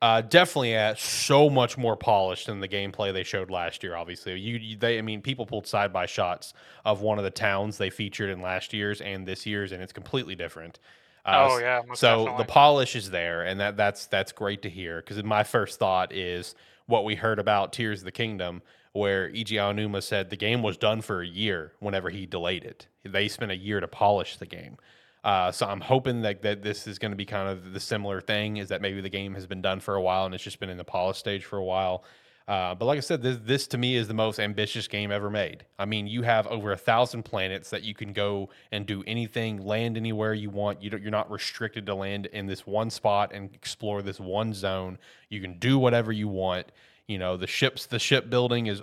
uh, 0.02 0.22
definitely 0.22 0.74
at 0.74 0.98
so 0.98 1.50
much 1.50 1.76
more 1.76 1.96
polished 1.96 2.46
than 2.46 2.60
the 2.60 2.68
gameplay 2.68 3.12
they 3.12 3.22
showed 3.22 3.50
last 3.50 3.82
year. 3.82 3.94
Obviously, 3.94 4.38
you, 4.38 4.56
you 4.56 4.76
they, 4.76 4.98
I 4.98 5.02
mean, 5.02 5.20
people 5.20 5.44
pulled 5.44 5.66
side 5.66 5.92
by 5.92 6.06
shots 6.06 6.54
of 6.84 7.02
one 7.02 7.18
of 7.18 7.24
the 7.24 7.30
towns 7.30 7.76
they 7.76 7.90
featured 7.90 8.30
in 8.30 8.40
last 8.40 8.72
year's 8.72 9.00
and 9.00 9.26
this 9.26 9.44
year's, 9.44 9.72
and 9.72 9.82
it's 9.82 9.92
completely 9.92 10.34
different. 10.34 10.78
Uh, 11.26 11.48
oh 11.50 11.58
yeah. 11.58 11.82
so 11.92 12.24
definitely. 12.24 12.44
the 12.44 12.48
polish 12.48 12.96
is 12.96 13.10
there, 13.10 13.42
and 13.42 13.60
that 13.60 13.76
that's 13.76 14.06
that's 14.06 14.32
great 14.32 14.62
to 14.62 14.70
hear. 14.70 15.02
Because 15.02 15.22
my 15.22 15.44
first 15.44 15.78
thought 15.78 16.14
is 16.14 16.54
what 16.86 17.04
we 17.04 17.14
heard 17.14 17.38
about 17.38 17.74
Tears 17.74 18.00
of 18.00 18.06
the 18.06 18.12
Kingdom, 18.12 18.62
where 18.92 19.28
Eiji 19.28 19.58
Aonuma 19.58 20.02
said 20.02 20.30
the 20.30 20.36
game 20.36 20.62
was 20.62 20.78
done 20.78 21.02
for 21.02 21.20
a 21.20 21.26
year 21.26 21.72
whenever 21.78 22.08
he 22.08 22.24
delayed 22.24 22.64
it. 22.64 22.86
They 23.04 23.28
spent 23.28 23.52
a 23.52 23.56
year 23.56 23.80
to 23.80 23.88
polish 23.88 24.38
the 24.38 24.46
game. 24.46 24.78
Uh, 25.22 25.52
so 25.52 25.66
I'm 25.66 25.80
hoping 25.80 26.22
that, 26.22 26.42
that 26.42 26.62
this 26.62 26.86
is 26.86 26.98
going 26.98 27.12
to 27.12 27.16
be 27.16 27.26
kind 27.26 27.48
of 27.48 27.72
the 27.72 27.80
similar 27.80 28.20
thing. 28.20 28.56
Is 28.56 28.68
that 28.68 28.80
maybe 28.80 29.00
the 29.00 29.10
game 29.10 29.34
has 29.34 29.46
been 29.46 29.62
done 29.62 29.80
for 29.80 29.94
a 29.94 30.02
while 30.02 30.26
and 30.26 30.34
it's 30.34 30.44
just 30.44 30.60
been 30.60 30.70
in 30.70 30.78
the 30.78 30.84
polish 30.84 31.18
stage 31.18 31.44
for 31.44 31.58
a 31.58 31.64
while. 31.64 32.04
Uh, 32.50 32.74
but 32.74 32.86
like 32.86 32.96
I 32.96 33.00
said, 33.00 33.22
this, 33.22 33.38
this 33.44 33.68
to 33.68 33.78
me 33.78 33.94
is 33.94 34.08
the 34.08 34.14
most 34.14 34.40
ambitious 34.40 34.88
game 34.88 35.12
ever 35.12 35.30
made. 35.30 35.64
I 35.78 35.84
mean, 35.84 36.08
you 36.08 36.22
have 36.22 36.48
over 36.48 36.72
a 36.72 36.76
thousand 36.76 37.22
planets 37.22 37.70
that 37.70 37.84
you 37.84 37.94
can 37.94 38.12
go 38.12 38.48
and 38.72 38.84
do 38.86 39.04
anything, 39.06 39.64
land 39.64 39.96
anywhere 39.96 40.34
you 40.34 40.50
want. 40.50 40.82
You 40.82 40.90
you're 41.00 41.12
not 41.12 41.30
restricted 41.30 41.86
to 41.86 41.94
land 41.94 42.26
in 42.26 42.46
this 42.46 42.66
one 42.66 42.90
spot 42.90 43.30
and 43.32 43.54
explore 43.54 44.02
this 44.02 44.18
one 44.18 44.52
zone. 44.52 44.98
You 45.28 45.40
can 45.40 45.60
do 45.60 45.78
whatever 45.78 46.10
you 46.10 46.26
want. 46.26 46.72
You 47.06 47.18
know, 47.18 47.36
the 47.36 47.46
ships, 47.46 47.86
the 47.86 48.00
ship 48.00 48.30
building 48.30 48.66
is 48.66 48.82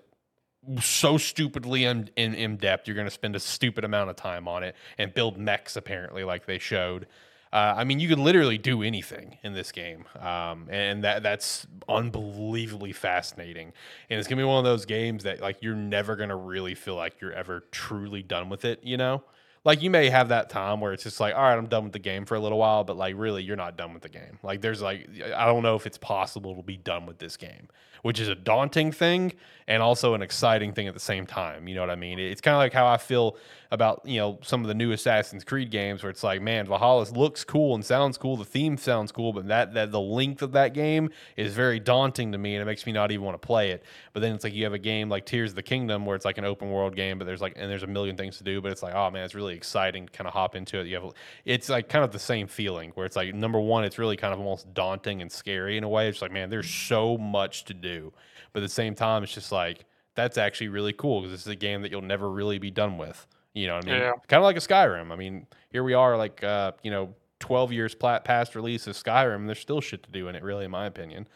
so 0.82 1.18
stupidly 1.18 1.86
in, 1.86 2.10
in, 2.16 2.34
in 2.34 2.58
depth. 2.58 2.88
You're 2.88 2.96
going 2.96 3.08
to 3.08 3.12
spend 3.12 3.36
a 3.36 3.40
stupid 3.40 3.84
amount 3.84 4.10
of 4.10 4.16
time 4.16 4.48
on 4.48 4.64
it 4.64 4.76
and 4.98 5.14
build 5.14 5.38
mechs 5.38 5.76
apparently, 5.76 6.24
like 6.24 6.46
they 6.46 6.60
showed. 6.60 7.08
Uh, 7.52 7.76
I 7.78 7.86
mean, 7.86 8.00
you 8.00 8.10
can 8.10 8.24
literally 8.24 8.58
do 8.58 8.84
anything 8.84 9.38
in 9.42 9.54
this 9.54 9.72
game, 9.72 10.04
um, 10.20 10.68
and 10.70 11.04
that 11.06 11.24
that's 11.24 11.66
unbelievably 11.88 12.92
fascinating. 12.92 13.72
And 14.10 14.20
it's 14.20 14.28
gonna 14.28 14.42
be 14.42 14.46
one 14.46 14.60
of 14.60 14.66
those 14.66 14.86
games 14.86 15.24
that 15.24 15.40
like 15.40 15.58
you're 15.62 15.74
never 15.74 16.18
gonna 16.18 16.36
really 16.36 16.76
feel 16.76 16.96
like 16.96 17.22
you're 17.22 17.32
ever 17.32 17.64
truly 17.72 18.22
done 18.22 18.50
with 18.50 18.66
it. 18.66 18.84
You 18.84 18.98
know, 18.98 19.24
like 19.64 19.82
you 19.82 19.90
may 19.90 20.10
have 20.10 20.30
that 20.30 20.50
time 20.50 20.82
where 20.82 20.92
it's 20.92 21.04
just 21.04 21.22
like, 21.22 21.36
all 21.36 21.42
right, 21.42 21.58
I'm 21.58 21.68
done 21.68 21.86
with 21.86 21.94
the 21.94 22.00
game 22.00 22.26
for 22.26 22.36
a 22.36 22.40
little 22.40 22.58
while, 22.58 22.84
but 22.84 22.98
like 22.98 23.16
really, 23.18 23.44
you're 23.44 23.56
not 23.56 23.78
done 23.78 23.94
with 23.94 24.04
the 24.04 24.10
game. 24.10 24.40
Like 24.44 24.60
there's 24.60 24.82
like 24.82 25.08
I 25.34 25.46
don't 25.46 25.64
know 25.64 25.76
if 25.76 25.86
it's 25.86 25.98
possible 25.98 26.56
to 26.56 26.64
be 26.64 26.76
done 26.76 27.06
with 27.06 27.20
this 27.20 27.38
game, 27.38 27.70
which 28.02 28.20
is 28.20 28.28
a 28.28 28.36
daunting 28.36 28.92
thing 28.92 29.32
and 29.68 29.84
also 29.84 30.14
an 30.14 30.22
exciting 30.22 30.74
thing 30.74 30.88
at 30.88 30.94
the 30.94 31.00
same 31.00 31.26
time. 31.26 31.68
You 31.68 31.76
know 31.76 31.82
what 31.82 31.90
I 31.90 31.96
mean? 31.96 32.20
It's 32.20 32.42
kind 32.42 32.56
of 32.56 32.60
like 32.60 32.74
how 32.74 32.88
I 32.88 32.98
feel 32.98 33.38
about 33.70 34.02
you 34.06 34.18
know 34.18 34.40
some 34.42 34.62
of 34.62 34.68
the 34.70 34.74
new 34.74 34.92
Assassin's 34.94 35.44
Creed 35.44 35.70
games 35.72 36.02
where 36.02 36.10
it's 36.10 36.24
like, 36.24 36.42
man, 36.42 36.66
Valhalla 36.68 37.06
looks 37.12 37.44
cool 37.44 37.76
and 37.76 37.84
sounds 37.84 38.18
cool, 38.18 38.38
the 38.38 38.46
theme 38.46 38.78
sounds 38.78 39.12
cool, 39.12 39.34
but 39.34 39.48
that 39.48 39.74
that 39.74 39.92
the 39.92 40.00
length 40.00 40.42
of 40.42 40.54
that 40.54 40.74
game 40.74 41.10
is 41.36 41.54
very 41.54 41.80
daunting 41.80 42.32
to 42.32 42.38
me, 42.38 42.56
and 42.56 42.62
it 42.62 42.66
makes 42.66 42.86
me 42.86 42.94
not 42.94 43.12
even 43.12 43.26
want 43.26 43.40
to 43.40 43.46
play 43.46 43.72
it. 43.72 43.84
But 44.14 44.22
then 44.22 44.34
it's 44.36 44.44
like 44.44 44.54
you 44.54 44.64
have 44.64 44.74
a 44.74 44.80
game 44.80 45.10
like 45.10 45.26
Tears 45.26 45.52
of 45.52 45.56
the 45.56 45.64
Kingdom 45.64 46.06
where 46.06 46.16
it's 46.16 46.26
like 46.26 46.38
an 46.38 46.46
open 46.46 46.72
world 46.72 46.96
game, 46.96 47.18
but 47.18 47.26
there's 47.26 47.42
like 47.42 47.54
and 47.58 47.70
there's 47.70 47.84
a 47.84 47.88
million 47.88 48.16
things 48.16 48.38
to 48.38 48.44
do, 48.44 48.62
but 48.62 48.72
it's 48.72 48.84
like, 48.84 48.96
oh 48.96 49.12
man, 49.12 49.26
it's 49.26 49.36
really 49.36 49.56
exciting 49.56 50.06
to 50.06 50.12
kind 50.14 50.28
of 50.28 50.34
hop 50.34 50.56
into 50.56 50.80
it. 50.80 50.88
You 50.88 50.96
have 50.96 51.14
it's 51.44 51.68
like 51.68 51.90
kind 51.90 52.06
of 52.06 52.12
the 52.12 52.20
same 52.20 52.48
feeling 52.48 52.92
where 52.96 53.06
it's 53.06 53.16
like 53.16 53.34
number 53.36 53.60
one, 53.60 53.84
it's 53.84 53.98
really 53.98 54.16
kind 54.16 54.34
of 54.34 54.40
almost 54.40 54.74
daunting 54.74 55.22
and 55.22 55.32
scary 55.32 55.78
in 55.78 55.84
a 55.84 55.90
way. 55.90 56.08
It's 56.08 56.22
like, 56.22 56.32
man, 56.32 56.50
there's 56.50 56.70
so 56.70 57.18
much 57.18 57.66
to 57.66 57.74
do, 57.74 58.14
but 58.58 58.64
at 58.64 58.70
the 58.70 58.74
same 58.74 58.96
time, 58.96 59.22
it's 59.22 59.36
just 59.36 59.52
like 59.52 59.86
that's 60.16 60.36
actually 60.36 60.70
really 60.70 60.92
cool 60.92 61.22
because 61.22 61.32
this 61.32 61.42
is 61.42 61.48
a 61.48 61.56
game 61.56 61.84
that 61.84 61.92
you'll 61.92 62.02
never 62.02 62.28
really 62.28 62.58
be 62.58 62.72
done 62.72 62.98
with. 62.98 63.28
You 63.54 63.68
know 63.68 63.76
what 63.76 63.88
I 63.88 63.92
mean? 63.92 64.02
Yeah. 64.02 64.12
Kind 64.28 64.40
of 64.40 64.46
like 64.46 64.58
a 64.58 64.62
Skyrim. 64.62 65.12
I 65.12 65.16
mean, 65.16 65.46
here 65.70 65.84
we 65.84 65.94
are, 65.94 66.18
like, 66.18 66.44
uh, 66.44 66.72
you 66.82 66.90
know, 66.90 67.14
12 67.40 67.72
years 67.72 67.94
past 67.94 68.56
release 68.56 68.88
of 68.88 68.96
Skyrim, 68.96 69.46
there's 69.46 69.60
still 69.60 69.80
shit 69.80 70.02
to 70.02 70.10
do 70.10 70.28
in 70.28 70.34
it, 70.34 70.42
really, 70.42 70.66
in 70.66 70.72
my 70.72 70.88
opinion. 70.88 71.28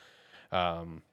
Um, 0.52 1.04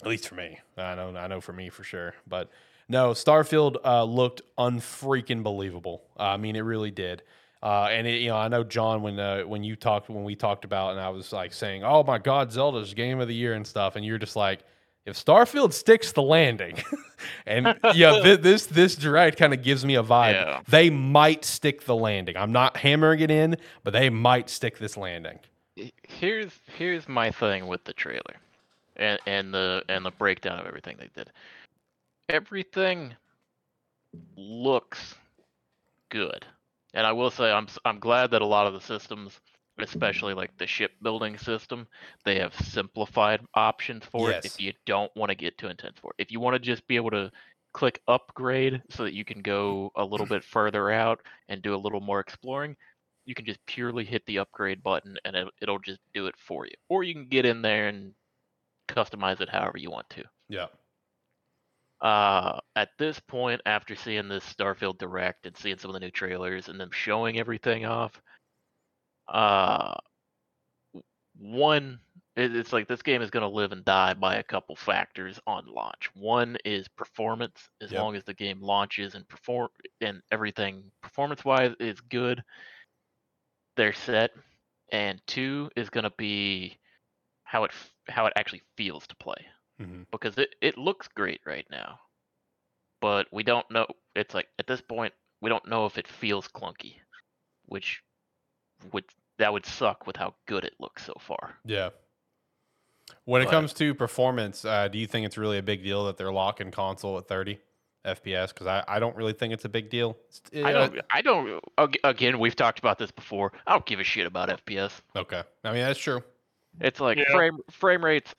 at 0.00 0.06
least 0.06 0.28
for 0.28 0.36
me. 0.36 0.60
I 0.76 0.94
know, 0.94 1.16
I 1.16 1.26
know 1.26 1.40
for 1.40 1.52
me 1.52 1.70
for 1.70 1.82
sure. 1.82 2.14
But 2.28 2.52
no, 2.88 3.10
Starfield 3.10 3.78
uh, 3.84 4.04
looked 4.04 4.42
unfreaking 4.58 5.42
believable. 5.42 6.04
Uh, 6.16 6.22
I 6.22 6.36
mean, 6.36 6.54
it 6.54 6.60
really 6.60 6.92
did. 6.92 7.24
Uh, 7.64 7.88
and 7.90 8.06
it, 8.06 8.20
you 8.20 8.28
know, 8.28 8.36
I 8.36 8.46
know 8.46 8.62
John 8.62 9.02
when 9.02 9.18
uh, 9.18 9.42
when 9.42 9.64
you 9.64 9.74
talked 9.74 10.08
when 10.08 10.22
we 10.22 10.36
talked 10.36 10.64
about, 10.64 10.92
and 10.92 11.00
I 11.00 11.08
was 11.08 11.32
like 11.32 11.52
saying, 11.52 11.82
"Oh 11.82 12.04
my 12.04 12.18
God, 12.18 12.52
Zelda's 12.52 12.94
game 12.94 13.18
of 13.18 13.26
the 13.26 13.34
year" 13.34 13.54
and 13.54 13.66
stuff, 13.66 13.96
and 13.96 14.04
you're 14.04 14.18
just 14.18 14.36
like, 14.36 14.60
if 15.08 15.16
Starfield 15.16 15.72
sticks 15.72 16.12
the 16.12 16.22
landing, 16.22 16.76
and 17.46 17.78
yeah, 17.94 18.20
th- 18.22 18.40
this 18.42 18.66
this 18.66 18.94
direct 18.94 19.38
kind 19.38 19.54
of 19.54 19.62
gives 19.62 19.84
me 19.84 19.96
a 19.96 20.02
vibe. 20.02 20.34
Yeah. 20.34 20.60
They 20.68 20.90
might 20.90 21.44
stick 21.44 21.84
the 21.84 21.96
landing. 21.96 22.36
I'm 22.36 22.52
not 22.52 22.76
hammering 22.76 23.20
it 23.20 23.30
in, 23.30 23.56
but 23.82 23.92
they 23.92 24.10
might 24.10 24.50
stick 24.50 24.78
this 24.78 24.96
landing. 24.96 25.38
Here's 26.02 26.52
here's 26.76 27.08
my 27.08 27.30
thing 27.30 27.66
with 27.66 27.84
the 27.84 27.92
trailer, 27.92 28.36
and 28.96 29.18
and 29.26 29.52
the 29.52 29.82
and 29.88 30.04
the 30.04 30.10
breakdown 30.10 30.58
of 30.58 30.66
everything 30.66 30.96
they 30.98 31.08
did. 31.16 31.30
Everything 32.28 33.14
looks 34.36 35.14
good, 36.10 36.44
and 36.92 37.06
I 37.06 37.12
will 37.12 37.30
say 37.30 37.50
I'm 37.50 37.66
I'm 37.84 37.98
glad 37.98 38.30
that 38.32 38.42
a 38.42 38.46
lot 38.46 38.66
of 38.66 38.74
the 38.74 38.80
systems, 38.80 39.40
especially 39.78 40.34
like 40.34 40.56
the 40.58 40.66
shipbuilding 40.66 41.38
system, 41.38 41.86
they 42.24 42.38
have 42.38 42.54
simplified 42.54 43.40
options 43.54 44.04
for 44.04 44.30
it. 44.30 44.44
If 44.44 44.60
you 44.60 44.72
don't 44.86 45.14
want 45.16 45.30
to 45.30 45.34
get 45.34 45.58
too 45.58 45.68
intense 45.68 45.98
for 46.00 46.12
it, 46.18 46.22
if 46.22 46.30
you 46.30 46.40
want 46.40 46.54
to 46.54 46.58
just 46.58 46.86
be 46.86 46.96
able 46.96 47.10
to 47.10 47.30
click 47.72 48.00
upgrade 48.08 48.82
so 48.90 49.04
that 49.04 49.14
you 49.14 49.24
can 49.24 49.42
go 49.42 49.92
a 49.96 50.04
little 50.04 50.26
bit 50.26 50.42
further 50.42 50.90
out 50.90 51.20
and 51.48 51.62
do 51.62 51.74
a 51.74 51.76
little 51.76 52.00
more 52.00 52.20
exploring 52.20 52.76
you 53.28 53.34
can 53.34 53.44
just 53.44 53.64
purely 53.66 54.06
hit 54.06 54.24
the 54.24 54.38
upgrade 54.38 54.82
button 54.82 55.14
and 55.26 55.36
it, 55.36 55.46
it'll 55.60 55.78
just 55.78 56.00
do 56.14 56.26
it 56.28 56.34
for 56.38 56.64
you. 56.64 56.72
Or 56.88 57.04
you 57.04 57.12
can 57.12 57.28
get 57.28 57.44
in 57.44 57.60
there 57.60 57.88
and 57.88 58.14
customize 58.88 59.42
it 59.42 59.50
however 59.50 59.76
you 59.76 59.90
want 59.90 60.08
to. 60.10 60.24
Yeah. 60.48 60.68
Uh, 62.00 62.58
at 62.74 62.88
this 62.98 63.20
point, 63.20 63.60
after 63.66 63.94
seeing 63.94 64.28
this 64.28 64.44
Starfield 64.44 64.96
Direct 64.96 65.44
and 65.44 65.54
seeing 65.58 65.76
some 65.76 65.90
of 65.90 65.92
the 65.92 66.00
new 66.00 66.10
trailers 66.10 66.68
and 66.68 66.80
them 66.80 66.88
showing 66.90 67.38
everything 67.38 67.84
off, 67.84 68.18
uh, 69.28 69.94
one 71.38 72.00
it's 72.36 72.72
like 72.72 72.86
this 72.88 73.02
game 73.02 73.22
is 73.22 73.30
going 73.30 73.42
to 73.42 73.48
live 73.48 73.72
and 73.72 73.84
die 73.84 74.14
by 74.14 74.36
a 74.36 74.42
couple 74.44 74.76
factors 74.76 75.40
on 75.46 75.66
launch. 75.66 76.08
One 76.14 76.56
is 76.64 76.88
performance. 76.88 77.68
As 77.80 77.92
Yep. 77.92 78.06
long 78.06 78.14
as 78.16 78.24
the 78.24 78.34
game 78.34 78.60
launches 78.60 79.14
and 79.14 79.28
perform 79.28 79.68
and 80.00 80.22
everything 80.30 80.90
performance-wise 81.02 81.74
is 81.80 82.00
good, 82.00 82.42
they're 83.76 83.92
set. 83.92 84.30
And 84.92 85.20
two 85.26 85.70
is 85.76 85.90
going 85.90 86.04
to 86.04 86.12
be 86.18 86.78
how 87.44 87.64
it 87.64 87.72
how 88.08 88.26
it 88.26 88.32
actually 88.36 88.62
feels 88.76 89.06
to 89.08 89.16
play 89.16 89.46
hmm 89.78 90.02
because 90.12 90.36
it, 90.38 90.54
it 90.60 90.76
looks 90.78 91.08
great 91.08 91.40
right 91.46 91.66
now. 91.70 91.98
But 93.00 93.26
we 93.32 93.42
don't 93.42 93.70
know 93.70 93.86
it's 94.14 94.34
like 94.34 94.48
at 94.58 94.66
this 94.66 94.80
point 94.80 95.14
we 95.40 95.48
don't 95.50 95.66
know 95.68 95.86
if 95.86 95.98
it 95.98 96.06
feels 96.08 96.48
clunky, 96.48 97.00
which 97.66 98.02
would 98.92 99.04
that 99.38 99.52
would 99.52 99.66
suck 99.66 100.06
with 100.06 100.16
how 100.16 100.34
good 100.46 100.64
it 100.64 100.74
looks 100.78 101.04
so 101.04 101.14
far. 101.20 101.54
Yeah. 101.64 101.90
When 103.24 103.40
it 103.40 103.48
comes 103.48 103.72
to 103.74 103.94
performance, 103.94 104.64
uh, 104.64 104.88
do 104.88 104.98
you 104.98 105.06
think 105.06 105.24
it's 105.26 105.38
really 105.38 105.58
a 105.58 105.62
big 105.62 105.82
deal 105.82 106.04
that 106.06 106.16
they're 106.16 106.32
locking 106.32 106.70
console 106.70 107.16
at 107.18 107.26
30 107.26 107.58
FPS? 108.04 108.48
Because 108.48 108.66
I, 108.66 108.84
I 108.86 108.98
don't 108.98 109.16
really 109.16 109.32
think 109.32 109.54
it's 109.54 109.64
a 109.64 109.68
big 109.68 109.88
deal. 109.88 110.16
It's- 110.52 110.64
I 110.64 110.72
uh, 110.72 110.88
don't 110.88 111.00
I 111.10 111.22
don't 111.22 111.64
again 112.04 112.38
we've 112.38 112.56
talked 112.56 112.78
about 112.78 112.98
this 112.98 113.10
before. 113.10 113.52
I 113.66 113.72
don't 113.72 113.86
give 113.86 114.00
a 114.00 114.04
shit 114.04 114.26
about 114.26 114.48
FPS. 114.48 114.92
Okay. 115.16 115.42
I 115.64 115.72
mean, 115.72 115.80
that's 115.80 115.98
true. 115.98 116.22
It's 116.80 117.00
like 117.00 117.18
Yeah. 117.18 117.32
frame 117.32 117.58
frame 117.70 118.04
rates 118.04 118.34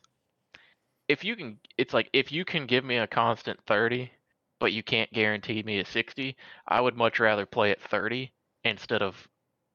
if 1.09 1.23
you 1.23 1.35
can 1.35 1.59
it's 1.77 1.93
like 1.93 2.09
if 2.13 2.31
you 2.31 2.45
can 2.45 2.65
give 2.65 2.85
me 2.85 2.97
a 2.97 3.07
constant 3.07 3.59
30 3.67 4.09
but 4.59 4.71
you 4.73 4.83
can't 4.83 5.11
guarantee 5.13 5.63
me 5.63 5.79
a 5.79 5.85
60, 5.85 6.35
I 6.67 6.81
would 6.81 6.95
much 6.97 7.19
rather 7.19 7.45
play 7.45 7.71
at 7.71 7.81
30 7.81 8.31
instead 8.65 9.01
of 9.01 9.27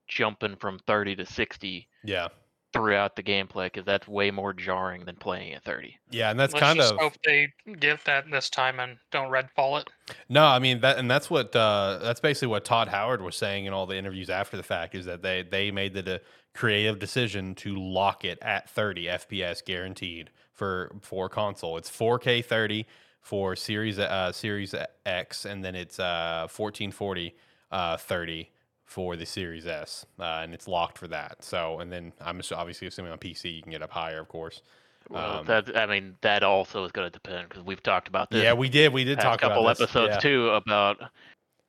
jumping 0.09 0.57
from 0.57 0.79
30 0.87 1.17
to 1.17 1.27
60 1.27 1.89
Yeah. 2.05 2.29
throughout 2.73 3.15
the 3.15 3.23
gameplay 3.23 3.67
because 3.67 3.85
that's 3.85 4.09
way 4.09 4.31
more 4.31 4.53
jarring 4.53 5.05
than 5.05 5.15
playing 5.17 5.55
at 5.55 5.63
30. 5.63 5.97
Yeah. 6.11 6.31
And 6.31 6.39
that's 6.41 6.53
Let's 6.55 6.63
kind 6.65 6.79
just 6.79 6.93
of. 6.95 6.99
hope 7.01 7.13
they 7.25 7.53
get 7.79 8.05
that 8.05 8.29
this 8.31 8.51
time 8.51 8.81
and 8.81 8.99
don't 9.13 9.31
redfall 9.31 9.81
it. 9.81 9.89
No, 10.29 10.45
I 10.45 10.59
mean 10.59 10.81
that, 10.81 10.99
and 10.99 11.09
that's 11.11 11.31
what 11.31 11.55
uh, 11.55 11.99
that's 12.03 12.21
basically 12.21 12.49
what 12.49 12.65
Todd 12.65 12.89
Howard 12.89 13.23
was 13.23 13.37
saying 13.37 13.67
in 13.67 13.73
all 13.73 13.87
the 13.87 13.97
interviews 13.97 14.29
after 14.29 14.57
the 14.57 14.63
fact 14.63 14.95
is 14.95 15.05
that 15.07 15.23
they 15.23 15.43
they 15.43 15.71
made 15.71 15.95
the 15.95 16.03
de- 16.03 16.21
creative 16.53 16.99
decision 16.99 17.55
to 17.57 17.75
lock 17.77 18.25
it 18.25 18.39
at 18.43 18.69
30 18.71 19.05
FPS 19.07 19.65
guaranteed 19.65 20.31
for 20.53 20.95
for 21.01 21.29
console. 21.29 21.77
It's 21.79 21.91
4K 21.91 22.45
30 22.45 22.87
for 23.21 23.57
Series 23.57 23.99
uh, 23.99 24.33
Series 24.33 24.75
X, 25.07 25.45
and 25.47 25.65
then 25.65 25.75
it's 25.75 25.99
uh, 26.01 26.49
1440 26.55 27.35
uh, 27.71 27.97
30 27.97 28.51
for 28.85 29.17
the 29.17 29.27
Series 29.27 29.67
S, 29.67 30.07
uh, 30.19 30.41
and 30.43 30.55
it's 30.55 30.69
locked 30.69 30.99
for 30.99 31.09
that. 31.09 31.43
So, 31.43 31.81
and 31.81 31.91
then 31.91 32.13
I'm 32.21 32.41
obviously 32.53 32.87
assuming 32.87 33.13
on 33.13 33.19
PC 33.19 33.57
you 33.57 33.63
can 33.63 33.73
get 33.73 33.83
up 33.83 33.91
higher, 33.91 34.21
of 34.21 34.29
course. 34.29 34.63
Well, 35.09 35.41
Um, 35.41 35.47
that 35.47 35.77
I 35.77 35.87
mean 35.87 36.17
that 36.23 36.43
also 36.43 36.85
is 36.85 36.93
going 36.93 37.07
to 37.07 37.13
depend 37.13 37.49
because 37.49 37.63
we've 37.63 37.83
talked 37.83 38.09
about 38.09 38.31
this 38.31 38.43
Yeah, 38.43 38.55
we 38.55 38.69
did. 38.69 38.93
We 38.93 39.05
did 39.05 39.21
talk 39.21 39.43
a 39.43 39.49
couple 39.49 39.69
about 39.69 39.81
episodes 39.81 40.15
yeah. 40.15 40.19
too 40.19 40.51
about 40.51 40.99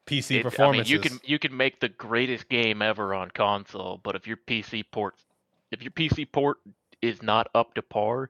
PC 0.08 0.38
it- 0.40 0.44
performance. 0.44 0.88
I 0.88 0.94
mean, 0.94 1.04
you 1.04 1.10
can 1.10 1.20
you 1.24 1.40
can 1.40 1.56
make 1.56 1.80
the 1.80 1.90
greatest 1.90 2.48
game 2.48 2.82
ever 2.82 3.14
on 3.14 3.32
console, 3.32 4.00
but 4.04 4.16
if 4.16 4.26
your 4.28 4.38
PC 4.38 4.84
port 4.92 5.16
if 5.72 5.82
your 5.82 5.92
PC 5.92 6.32
port 6.32 6.58
is 7.02 7.22
not 7.22 7.48
up 7.54 7.74
to 7.74 7.82
par, 7.82 8.30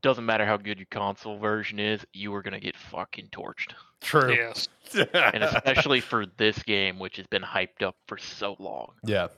doesn't 0.00 0.26
matter 0.26 0.44
how 0.44 0.56
good 0.56 0.78
your 0.78 0.86
console 0.90 1.38
version 1.38 1.78
is, 1.78 2.04
you 2.12 2.34
are 2.34 2.42
gonna 2.42 2.60
get 2.60 2.76
fucking 2.76 3.28
torched. 3.30 3.74
True. 4.02 4.32
Yes. 4.34 4.68
And 5.14 5.42
especially 5.42 6.00
for 6.00 6.26
this 6.36 6.62
game, 6.64 6.98
which 6.98 7.16
has 7.16 7.26
been 7.28 7.40
hyped 7.42 7.80
up 7.82 7.96
for 8.06 8.18
so 8.18 8.56
long. 8.58 8.92
yeah. 9.04 9.28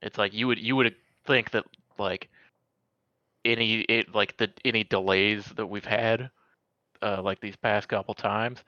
It's 0.00 0.16
like 0.16 0.32
you 0.32 0.46
would 0.46 0.58
you 0.58 0.74
would 0.76 0.94
think 1.26 1.50
that 1.50 1.64
like 1.98 2.30
any 3.44 3.80
it 3.82 4.14
like 4.14 4.36
the 4.38 4.50
any 4.64 4.84
delays 4.84 5.44
that 5.56 5.66
we've 5.66 5.84
had, 5.84 6.30
uh, 7.02 7.20
like 7.22 7.40
these 7.40 7.56
past 7.56 7.88
couple 7.88 8.14
times, 8.14 8.62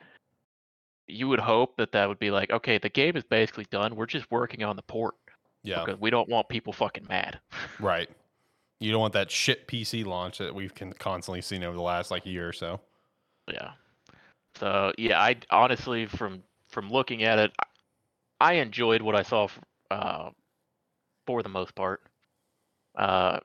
you 1.07 1.29
would 1.29 1.39
hope 1.41 1.77
that 1.79 1.93
that 1.93 2.09
would 2.09 2.19
be 2.19 2.31
like 2.31 2.51
okay, 2.51 2.77
the 2.79 2.89
game 2.89 3.17
is 3.17 3.25
basically 3.25 3.67
done. 3.71 3.97
We're 3.97 4.07
just 4.07 4.31
working 4.31 4.63
on 4.63 4.77
the 4.77 4.83
port 4.83 5.15
Yeah. 5.63 5.83
because 5.85 6.01
we 6.01 6.11
don't 6.11 6.29
want 6.29 6.49
people 6.49 6.73
fucking 6.73 7.07
mad. 7.09 7.39
Right. 7.81 8.11
You 8.81 8.91
don't 8.93 9.01
want 9.01 9.13
that 9.15 9.31
shit 9.31 9.67
PC 9.69 10.05
launch 10.05 10.39
that 10.39 10.55
we've 10.55 10.75
con- 10.75 10.93
constantly 10.95 11.41
seen 11.43 11.63
over 11.65 11.77
the 11.77 11.83
last 11.83 12.11
like 12.11 12.27
year 12.27 12.49
or 12.49 12.53
so. 12.53 12.81
yeah. 13.51 13.71
So 14.61 14.93
yeah, 14.99 15.21
I 15.21 15.37
honestly 15.51 16.07
from 16.07 16.43
from 16.69 16.91
looking 16.91 17.25
at 17.25 17.39
it, 17.41 17.53
I- 18.41 18.55
enjoyed 18.55 19.03
what 19.03 19.17
I 19.17 19.23
saw 19.23 19.49
uh, 19.91 20.31
for 21.27 21.43
the 21.43 21.49
most 21.49 21.75
part. 21.77 22.03
Uh, 22.97 23.41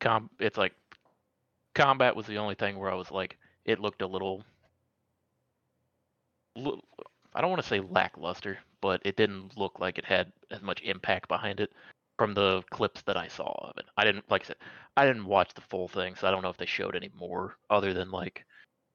com 0.00 0.30
it's 0.40 0.58
like 0.58 0.74
combat 1.74 2.16
was 2.16 2.26
the 2.26 2.38
only 2.38 2.54
thing 2.54 2.78
where 2.78 2.90
I 2.92 2.94
was 2.96 3.10
like, 3.10 3.38
it 3.64 3.80
looked 3.80 4.02
a 4.02 4.06
little. 4.06 4.44
li- 6.56 6.82
I 7.34 7.40
don't 7.40 7.50
want 7.50 7.62
to 7.62 7.68
say 7.68 7.80
lackluster, 7.80 8.58
but 8.80 9.02
it 9.04 9.16
didn't 9.16 9.56
look 9.58 9.80
like 9.80 9.98
it 9.98 10.04
had 10.04 10.32
as 10.50 10.62
much 10.62 10.82
impact 10.82 11.28
behind 11.28 11.60
it 11.60 11.72
from 12.18 12.34
the 12.34 12.62
clips 12.70 13.02
that 13.02 13.16
I 13.16 13.28
saw 13.28 13.52
of 13.70 13.78
it. 13.78 13.86
I 13.96 14.04
didn't 14.04 14.30
like 14.30 14.44
I 14.44 14.46
said, 14.48 14.56
I 14.96 15.06
didn't 15.06 15.26
watch 15.26 15.54
the 15.54 15.62
full 15.62 15.88
thing, 15.88 16.16
so 16.16 16.28
I 16.28 16.32
don't 16.32 16.42
know 16.42 16.50
if 16.50 16.58
they 16.58 16.66
showed 16.66 16.96
any 16.96 17.10
more 17.16 17.56
other 17.70 17.94
than 17.94 18.10
like 18.12 18.44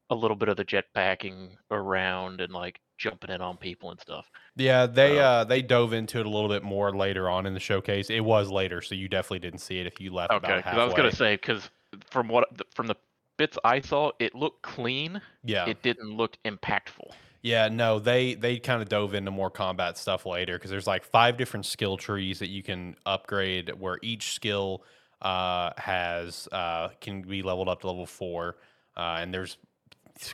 a 0.10 0.16
little 0.16 0.38
bit 0.38 0.50
of 0.50 0.58
the 0.58 0.66
jetpacking 0.66 1.50
around 1.72 2.42
and 2.42 2.54
like 2.54 2.80
jumping 2.98 3.30
in 3.32 3.42
on 3.42 3.58
people 3.58 3.92
and 3.92 4.00
stuff. 4.00 4.30
Yeah, 4.56 4.86
they 4.86 5.20
Uh, 5.20 5.24
uh 5.24 5.44
they 5.44 5.62
dove 5.62 5.94
into 5.94 6.20
it 6.20 6.26
a 6.26 6.30
little 6.30 6.50
bit 6.50 6.64
more 6.64 6.96
later 6.96 7.30
on 7.30 7.46
in 7.46 7.54
the 7.54 7.60
showcase. 7.60 8.10
It 8.10 8.22
was 8.22 8.50
later, 8.50 8.82
so 8.82 8.96
you 8.96 9.08
definitely 9.10 9.40
didn't 9.40 9.60
see 9.60 9.80
it 9.80 9.86
if 9.88 10.00
you 10.00 10.14
left 10.14 10.32
Okay, 10.32 10.58
because. 10.58 10.78
I 10.78 10.84
was 10.84 10.94
gonna 10.94 11.12
say 11.12 11.36
because 11.36 11.70
from 12.10 12.28
what 12.28 12.48
from 12.74 12.88
the 12.88 12.96
bits 13.38 13.58
I 13.66 13.82
saw, 13.82 14.12
it 14.20 14.34
looked 14.36 14.62
clean. 14.62 15.22
yeah, 15.44 15.66
It 15.66 15.82
didn't 15.82 16.10
look 16.16 16.38
impactful. 16.46 17.12
yeah, 17.42 17.68
no, 17.70 18.00
they 18.00 18.34
they 18.36 18.58
kind 18.60 18.82
of 18.82 18.90
dove 18.90 19.14
into 19.14 19.32
more 19.32 19.50
combat 19.52 19.98
stuff 19.98 20.26
later 20.26 20.58
because 20.58 20.72
there's 20.72 20.88
like 20.88 21.04
five 21.04 21.38
different 21.38 21.66
skill 21.66 21.98
trees 21.98 22.40
that 22.40 22.50
you 22.50 22.64
can 22.64 22.96
upgrade, 23.06 23.70
where 23.80 24.00
each 24.02 24.34
skill 24.34 24.84
uh 25.22 25.72
has 25.78 26.48
uh 26.52 26.90
can 27.02 27.22
be 27.22 27.42
leveled 27.42 27.70
up 27.70 27.82
to 27.82 27.88
level 27.88 28.06
four, 28.06 28.58
uh, 28.98 29.18
and 29.20 29.34
there's 29.34 29.58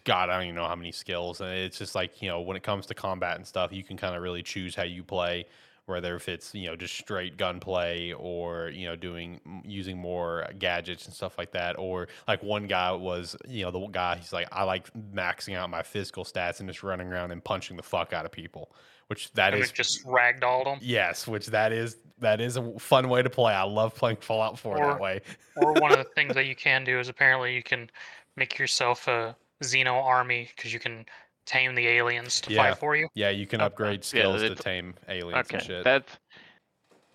God, 0.04 0.30
I 0.30 0.34
don't 0.38 0.44
even 0.44 0.56
know 0.56 0.68
how 0.68 0.76
many 0.76 0.92
skills, 0.92 1.42
and 1.42 1.50
it's 1.52 1.78
just 1.78 1.96
like 1.96 2.22
you 2.22 2.28
know 2.30 2.42
when 2.42 2.56
it 2.58 2.64
comes 2.64 2.86
to 2.88 2.94
combat 2.94 3.38
and 3.38 3.46
stuff, 3.48 3.72
you 3.74 3.84
can 3.84 3.98
kind 3.98 4.16
of 4.16 4.22
really 4.22 4.44
choose 4.44 4.76
how 4.76 4.84
you 4.84 5.04
play. 5.04 5.46
Whether 5.88 6.16
if 6.16 6.30
it's 6.30 6.54
you 6.54 6.68
know 6.68 6.76
just 6.76 6.94
straight 6.96 7.38
gunplay 7.38 8.14
or 8.14 8.70
you 8.70 8.86
know 8.86 8.96
doing 8.96 9.42
using 9.66 9.98
more 9.98 10.48
gadgets 10.60 11.06
and 11.06 11.14
stuff 11.14 11.38
like 11.38 11.52
that, 11.54 11.78
or 11.80 12.08
like 12.28 12.44
one 12.44 12.68
guy 12.68 12.92
was 12.92 13.36
you 13.48 13.64
know 13.66 13.72
the 13.72 13.80
guy 13.88 14.18
he's 14.18 14.32
like 14.32 14.48
I 14.52 14.64
like 14.64 14.90
maxing 15.14 15.56
out 15.58 15.70
my 15.70 15.82
physical 15.82 16.24
stats 16.24 16.60
and 16.60 16.70
just 16.70 16.84
running 16.84 17.08
around 17.12 17.32
and 17.32 17.44
punching 17.44 17.76
the 17.76 17.84
fuck 17.84 18.14
out 18.14 18.26
of 18.26 18.32
people, 18.32 18.72
which 19.08 19.34
that 19.34 19.54
and 19.54 19.64
is 19.64 19.72
just 19.72 20.06
ragdolled 20.06 20.66
them. 20.66 20.78
yes, 20.82 21.28
which 21.28 21.48
that 21.48 21.74
is 21.74 21.98
that 22.20 22.40
is 22.40 22.56
a 22.58 22.80
fun 22.80 23.10
way 23.10 23.24
to 23.24 23.30
play. 23.32 23.52
I 23.52 23.64
love 23.64 23.96
playing 23.96 24.18
Fallout 24.18 24.60
4 24.60 24.78
Or- 24.78 24.86
that 24.92 25.00
way. 25.02 25.22
or 25.58 25.74
one 25.74 25.92
of 25.92 25.98
the 25.98 26.04
things 26.16 26.36
that 26.36 26.46
you 26.46 26.56
can 26.56 26.84
do 26.84 27.00
is 27.00 27.10
apparently 27.10 27.56
you 27.56 27.64
can 27.64 27.90
make 28.38 28.60
yourself 28.60 29.08
a 29.08 29.36
Xeno 29.62 30.04
army 30.04 30.50
because 30.56 30.74
you 30.74 30.80
can 30.80 31.06
tame 31.46 31.76
the 31.76 31.88
aliens 31.88 32.42
to 32.42 32.50
Yeah. 32.50 32.58
fight 32.58 32.78
for 32.78 32.96
you. 32.96 33.08
Yeah, 33.14 33.30
you 33.30 33.46
can 33.46 33.62
Okay. 33.62 33.68
upgrade 33.68 34.04
Yeah, 34.04 34.22
skills 34.22 34.42
to 34.42 34.56
tame 34.56 34.94
aliens 35.08 35.50
and 35.52 35.62
Okay, 35.62 35.66
shit. 35.68 35.84
that's 35.84 36.18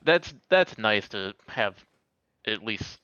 that's 0.05 0.35
that's 0.49 0.79
nice 0.79 1.09
to 1.09 1.35
have 1.49 1.85
at 2.47 2.63
least 2.65 2.99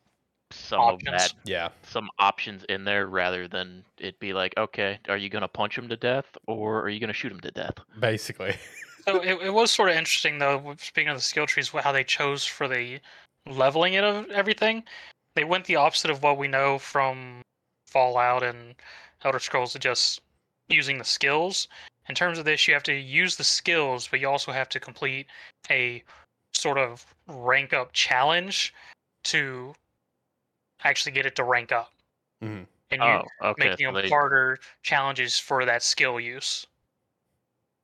some 0.51 0.81
Options. 0.81 1.09
of 1.09 1.15
that, 1.15 1.33
yeah, 1.45 1.69
some 1.83 2.09
options 2.19 2.65
in 2.65 2.85
there, 2.85 3.07
rather 3.07 3.49
than 3.49 3.85
it 3.99 4.19
be 4.21 4.33
like, 4.33 4.55
okay, 4.57 4.99
are 5.09 5.17
you 5.17 5.29
gonna 5.29 5.49
punch 5.49 5.77
him 5.77 5.89
to 5.89 5.97
death 5.97 6.27
or 6.47 6.83
are 6.83 6.89
you 6.89 7.01
gonna 7.01 7.13
shoot 7.13 7.33
him 7.33 7.41
to 7.41 7.51
death? 7.51 7.75
basically. 7.99 8.55
So 9.09 9.21
it, 9.21 9.35
it 9.43 9.51
was 9.53 9.71
sort 9.73 9.91
of 9.91 9.97
interesting 9.97 10.39
though. 10.39 10.75
Speaking 10.79 11.09
of 11.09 11.17
the 11.17 11.23
skill 11.23 11.47
trees, 11.47 11.71
how 11.71 11.93
they 11.93 12.05
chose 12.05 12.45
for 12.45 12.69
the 12.69 13.01
leveling 13.47 13.95
it 13.95 14.05
of 14.05 14.31
everything, 14.31 14.85
they 15.35 15.45
went 15.45 15.65
the 15.65 15.77
opposite 15.77 16.11
of 16.11 16.23
what 16.23 16.39
we 16.39 16.47
know 16.47 16.79
from 16.79 17.43
Fallout 17.87 18.43
and 18.43 18.75
Elder 19.25 19.39
Scrolls, 19.39 19.73
to 19.73 19.79
just 19.79 20.21
using 20.69 20.99
the 20.99 21.05
skills. 21.05 21.69
In 22.09 22.15
terms 22.15 22.39
of 22.39 22.45
this, 22.45 22.67
you 22.67 22.75
have 22.75 22.83
to 22.85 22.95
use 22.95 23.37
the 23.37 23.45
skills, 23.45 24.09
but 24.09 24.21
you 24.21 24.29
also 24.29 24.53
have 24.53 24.69
to 24.71 24.81
complete 24.81 25.27
a 25.71 26.03
sort 26.55 26.79
of 26.79 27.05
rank 27.29 27.73
up 27.73 27.93
challenge 27.93 28.75
to 29.25 29.75
actually 30.85 31.13
get 31.13 31.27
it 31.27 31.37
to 31.37 31.45
rank 31.45 31.71
up. 31.73 31.93
Mhm. 32.43 32.67
And 32.91 33.01
you 33.03 33.09
Oh, 33.09 33.25
okay. 33.43 33.69
making 33.71 33.87
so 33.87 33.93
them 33.93 34.03
they- 34.03 34.09
harder 34.09 34.59
challenges 34.83 35.39
for 35.39 35.65
that 35.65 35.83
skill 35.83 36.19
use, 36.21 36.67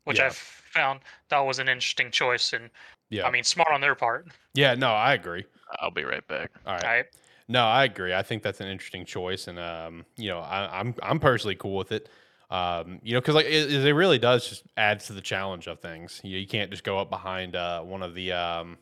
which 0.04 0.18
Yeah. 0.18 0.26
I've 0.26 0.36
found 0.36 1.00
that 1.28 1.38
was 1.38 1.58
an 1.60 1.68
interesting 1.68 2.10
choice, 2.10 2.52
and 2.52 2.70
Yeah, 3.10 3.26
I 3.26 3.30
mean 3.30 3.44
smart 3.44 3.70
on 3.72 3.80
their 3.80 3.94
part. 3.94 4.26
yeah. 4.54 4.74
No, 4.74 4.92
I 4.92 5.14
agree. 5.14 5.46
I'll 5.78 5.90
be 5.90 6.04
right 6.04 6.26
back. 6.26 6.50
All 6.66 6.74
right. 6.74 6.82
Right? 6.84 7.06
No, 7.48 7.64
I 7.64 7.84
agree. 7.84 8.12
I 8.12 8.22
think 8.22 8.42
that's 8.42 8.60
an 8.60 8.68
interesting 8.68 9.04
choice, 9.06 9.48
and 9.48 9.58
um, 9.58 10.04
you 10.16 10.28
know, 10.28 10.40
I, 10.40 10.80
I'm 10.80 10.94
I'm 11.02 11.18
personally 11.18 11.54
cool 11.56 11.76
with 11.76 11.92
it. 11.92 12.08
Um, 12.50 13.00
you 13.02 13.14
know, 13.14 13.20
because 13.20 13.34
like 13.34 13.46
it, 13.46 13.72
it 13.72 13.94
really 13.94 14.18
does 14.18 14.48
just 14.48 14.64
adds 14.76 15.06
to 15.06 15.12
the 15.14 15.20
challenge 15.20 15.66
of 15.66 15.80
things. 15.80 16.20
You, 16.22 16.38
you 16.38 16.46
can't 16.46 16.70
just 16.70 16.84
go 16.84 16.98
up 16.98 17.10
behind 17.10 17.56
uh, 17.56 17.82
one 17.82 18.02
of 18.02 18.14
the 18.14 18.32
um, 18.32 18.78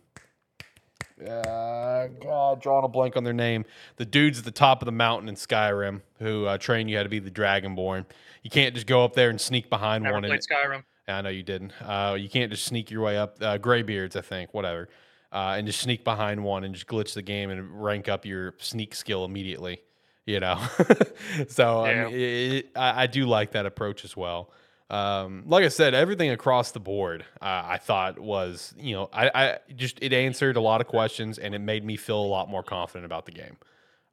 uh, 1.21 2.07
God, 2.21 2.61
drawing 2.61 2.85
a 2.85 2.89
blank 2.89 3.17
on 3.17 3.25
their 3.25 3.33
name. 3.33 3.64
The 3.97 4.05
dudes 4.05 4.39
at 4.39 4.45
the 4.45 4.51
top 4.51 4.83
of 4.83 4.87
the 4.87 4.93
mountain 4.93 5.29
in 5.29 5.35
Skyrim 5.35 6.03
who 6.19 6.47
uh, 6.47 6.59
train 6.59 6.89
you 6.89 6.97
how 6.97 7.03
to 7.03 7.09
be 7.09 7.19
the 7.19 7.31
Dragonborn. 7.31 8.05
You 8.43 8.51
can't 8.51 8.75
just 8.75 8.87
go 8.87 9.05
up 9.05 9.14
there 9.14 9.31
and 9.31 9.41
sneak 9.41 9.71
behind 9.71 10.05
Never 10.05 10.14
one. 10.14 10.25
played 10.25 10.41
Skyrim. 10.41 10.83
I 11.09 11.23
know 11.23 11.29
you 11.29 11.43
didn't. 11.43 11.73
Uh, 11.83 12.17
you 12.19 12.29
can't 12.29 12.51
just 12.51 12.64
sneak 12.64 12.91
your 12.91 13.03
way 13.03 13.17
up. 13.17 13.37
Uh, 13.41 13.59
Graybeards, 13.59 14.17
I 14.17 14.23
think, 14.23 14.53
whatever, 14.53 14.89
uh, 15.37 15.57
and 15.59 15.66
just 15.66 15.80
sneak 15.80 16.03
behind 16.03 16.43
one 16.43 16.64
and 16.64 16.74
just 16.74 16.87
glitch 16.87 17.12
the 17.12 17.20
game 17.20 17.51
and 17.51 17.84
rank 17.84 18.09
up 18.09 18.24
your 18.24 18.55
sneak 18.57 18.95
skill 18.95 19.22
immediately. 19.26 19.82
You 20.24 20.41
know, 20.41 20.59
so 21.49 21.84
I, 21.84 22.05
mean, 22.07 22.14
it, 22.14 22.70
I, 22.74 23.03
I 23.03 23.07
do 23.07 23.26
like 23.26 23.53
that 23.53 23.66
approach 23.66 24.05
as 24.05 24.16
well. 24.16 24.51
Um, 24.89 25.45
like 25.47 25.64
I 25.64 25.68
said, 25.68 25.95
everything 25.95 26.30
across 26.30 26.72
the 26.72 26.80
board, 26.80 27.24
uh, 27.43 27.62
I 27.66 27.76
thought 27.76 28.18
was, 28.18 28.74
you 28.78 28.95
know, 28.97 29.11
I, 29.12 29.30
I 29.34 29.59
just 29.76 29.99
it 30.01 30.12
answered 30.12 30.57
a 30.57 30.61
lot 30.61 30.80
of 30.80 30.87
questions 30.87 31.39
and 31.39 31.55
it 31.55 31.61
made 31.61 31.84
me 31.84 31.97
feel 31.97 32.18
a 32.18 32.26
lot 32.26 32.49
more 32.49 32.62
confident 32.62 33.05
about 33.05 33.26
the 33.26 33.32
game. 33.32 33.57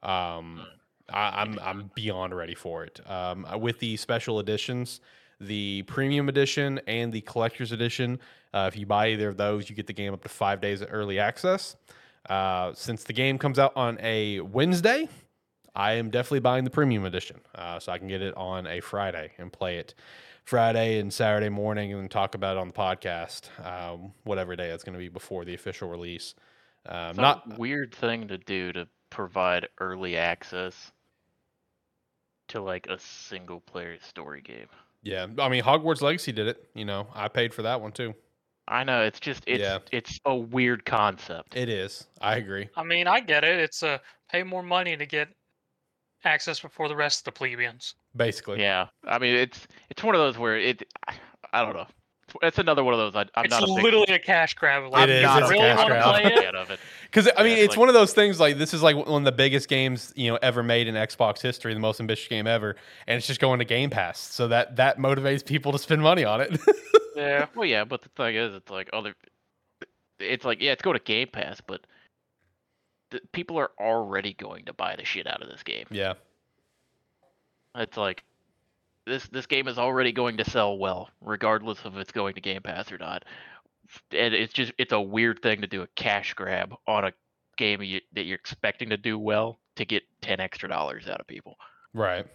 Um, 0.02 0.60
I, 1.08 1.42
I'm 1.42 1.58
I'm 1.60 1.90
beyond 1.94 2.36
ready 2.36 2.54
for 2.54 2.84
it. 2.84 3.00
Um, 3.10 3.46
with 3.58 3.78
the 3.78 3.96
special 3.96 4.40
editions, 4.40 5.00
the 5.46 5.82
premium 5.82 6.28
edition 6.28 6.80
and 6.86 7.12
the 7.12 7.20
collector's 7.22 7.72
edition. 7.72 8.18
Uh, 8.52 8.70
if 8.72 8.78
you 8.78 8.86
buy 8.86 9.08
either 9.08 9.28
of 9.28 9.36
those, 9.36 9.68
you 9.68 9.76
get 9.76 9.86
the 9.86 9.92
game 9.92 10.12
up 10.12 10.22
to 10.22 10.28
five 10.28 10.60
days 10.60 10.80
of 10.80 10.88
early 10.90 11.18
access. 11.18 11.76
Uh, 12.28 12.72
since 12.74 13.04
the 13.04 13.12
game 13.12 13.38
comes 13.38 13.58
out 13.58 13.72
on 13.76 13.98
a 14.00 14.40
Wednesday, 14.40 15.08
I 15.74 15.94
am 15.94 16.10
definitely 16.10 16.40
buying 16.40 16.64
the 16.64 16.70
premium 16.70 17.04
edition 17.04 17.40
uh, 17.54 17.78
so 17.78 17.92
I 17.92 17.98
can 17.98 18.08
get 18.08 18.22
it 18.22 18.34
on 18.36 18.66
a 18.66 18.80
Friday 18.80 19.32
and 19.38 19.52
play 19.52 19.78
it 19.78 19.94
Friday 20.44 20.98
and 21.00 21.12
Saturday 21.12 21.48
morning 21.48 21.92
and 21.92 22.10
talk 22.10 22.34
about 22.34 22.56
it 22.56 22.60
on 22.60 22.68
the 22.68 22.74
podcast, 22.74 23.48
um, 23.64 24.12
whatever 24.24 24.54
day 24.54 24.70
it's 24.70 24.84
going 24.84 24.92
to 24.92 24.98
be 24.98 25.08
before 25.08 25.44
the 25.44 25.54
official 25.54 25.88
release. 25.88 26.34
Um, 26.86 27.16
not 27.16 27.42
a 27.50 27.56
weird 27.56 27.94
thing 27.94 28.28
to 28.28 28.38
do 28.38 28.72
to 28.72 28.86
provide 29.10 29.68
early 29.80 30.16
access 30.16 30.92
to 32.48 32.60
like 32.60 32.86
a 32.88 32.98
single 32.98 33.60
player 33.60 33.96
story 34.00 34.42
game. 34.42 34.68
Yeah, 35.04 35.26
I 35.38 35.48
mean 35.48 35.62
Hogwarts 35.62 36.02
Legacy 36.02 36.32
did 36.32 36.48
it. 36.48 36.68
You 36.74 36.84
know, 36.84 37.06
I 37.14 37.28
paid 37.28 37.54
for 37.54 37.62
that 37.62 37.80
one 37.80 37.92
too. 37.92 38.14
I 38.66 38.82
know 38.82 39.02
it's 39.02 39.20
just 39.20 39.44
it's 39.46 39.60
Yeah. 39.60 39.78
it's 39.92 40.18
a 40.24 40.34
weird 40.34 40.84
concept. 40.84 41.54
It 41.56 41.68
is. 41.68 42.06
I 42.20 42.36
agree. 42.36 42.68
I 42.76 42.82
mean, 42.82 43.06
I 43.06 43.20
get 43.20 43.44
it. 43.44 43.60
It's 43.60 43.82
a 43.82 44.00
pay 44.30 44.42
more 44.42 44.62
money 44.62 44.96
to 44.96 45.04
get 45.06 45.28
access 46.24 46.58
before 46.60 46.88
the 46.88 46.96
rest 46.96 47.20
of 47.20 47.24
the 47.24 47.32
plebeians. 47.32 47.94
Basically. 48.16 48.60
Yeah, 48.60 48.86
I 49.06 49.18
mean 49.18 49.34
it's 49.34 49.66
it's 49.90 50.02
one 50.02 50.14
of 50.14 50.20
those 50.20 50.38
where 50.38 50.58
it 50.58 50.82
I 51.52 51.62
don't 51.62 51.74
know. 51.76 51.86
It's 52.42 52.58
another 52.58 52.82
one 52.82 52.94
of 52.94 52.98
those. 52.98 53.14
I, 53.14 53.28
I'm 53.38 53.44
it's 53.44 53.52
not 53.52 53.62
a 53.62 53.74
big, 53.74 53.84
literally 53.84 54.12
a 54.12 54.18
cash 54.18 54.54
grab. 54.54 54.90
Like, 54.92 55.04
It 55.04 55.10
is, 55.10 55.22
you 55.22 55.28
it's 55.38 55.46
a 55.46 55.50
really 55.50 55.58
cash 55.60 55.76
want 55.76 55.88
to 55.88 55.94
grab. 55.94 56.04
play 56.22 56.32
it? 56.46 56.54
of 56.54 56.70
it. 56.70 56.80
Because 57.04 57.28
I 57.36 57.42
mean, 57.44 57.56
Yeah, 57.56 57.64
it's 57.64 57.70
like- 57.72 57.78
one 57.78 57.88
of 57.88 57.94
those 57.94 58.12
things. 58.12 58.40
Like 58.40 58.58
this 58.58 58.74
is 58.74 58.82
like 58.82 58.96
one 58.96 59.22
of 59.22 59.24
the 59.24 59.32
biggest 59.32 59.68
games 59.68 60.12
you 60.16 60.30
know 60.30 60.38
ever 60.42 60.62
made 60.62 60.88
in 60.88 60.94
Xbox 60.96 61.40
history, 61.40 61.72
the 61.74 61.80
most 61.80 62.00
ambitious 62.00 62.28
game 62.28 62.46
ever, 62.46 62.76
and 63.06 63.16
it's 63.16 63.26
just 63.26 63.40
going 63.40 63.58
to 63.60 63.64
Game 63.64 63.90
Pass. 63.90 64.18
So 64.18 64.48
that 64.48 64.76
that 64.76 64.98
motivates 64.98 65.44
people 65.44 65.72
to 65.72 65.78
spend 65.78 66.02
money 66.02 66.24
on 66.24 66.40
it. 66.40 66.58
Yeah. 67.16 67.46
Well, 67.54 67.64
yeah, 67.64 67.84
but 67.84 68.02
the 68.02 68.08
thing 68.16 68.34
is, 68.34 68.52
it's 68.54 68.70
like 68.72 68.90
other. 68.92 69.14
It's 70.18 70.44
like 70.44 70.60
yeah, 70.60 70.72
it's 70.72 70.82
going 70.82 70.98
to 70.98 71.04
Game 71.04 71.28
Pass, 71.28 71.60
but 71.60 71.82
the, 73.12 73.20
people 73.30 73.56
are 73.56 73.70
already 73.78 74.32
going 74.34 74.64
to 74.64 74.72
buy 74.72 74.96
the 74.96 75.04
shit 75.04 75.24
out 75.28 75.40
of 75.40 75.48
this 75.48 75.62
game. 75.62 75.86
yeah, 75.92 76.14
It's 77.76 77.96
like 77.96 78.24
this 79.06 79.26
this 79.28 79.46
game 79.46 79.68
is 79.68 79.78
already 79.78 80.12
going 80.12 80.36
to 80.38 80.48
sell 80.48 80.78
well, 80.78 81.10
regardless 81.20 81.84
of 81.84 81.94
if 81.94 82.00
it's 82.00 82.12
going 82.12 82.34
to 82.34 82.40
Game 82.40 82.62
Pass 82.62 82.90
or 82.90 82.98
not. 82.98 83.24
And 84.12 84.34
it's 84.34 84.52
just 84.52 84.72
it's 84.78 84.92
a 84.92 85.00
weird 85.00 85.42
thing 85.42 85.60
to 85.60 85.66
do 85.66 85.82
a 85.82 85.86
cash 85.94 86.34
grab 86.34 86.74
on 86.86 87.04
a 87.04 87.12
game 87.56 87.82
you, 87.82 88.00
that 88.14 88.24
you're 88.24 88.36
expecting 88.36 88.90
to 88.90 88.96
do 88.96 89.18
well 89.18 89.60
to 89.76 89.84
get 89.84 90.02
ten 90.20 90.40
extra 90.40 90.68
dollars 90.68 91.08
out 91.08 91.20
of 91.20 91.26
people. 91.26 91.56
right. 91.92 92.26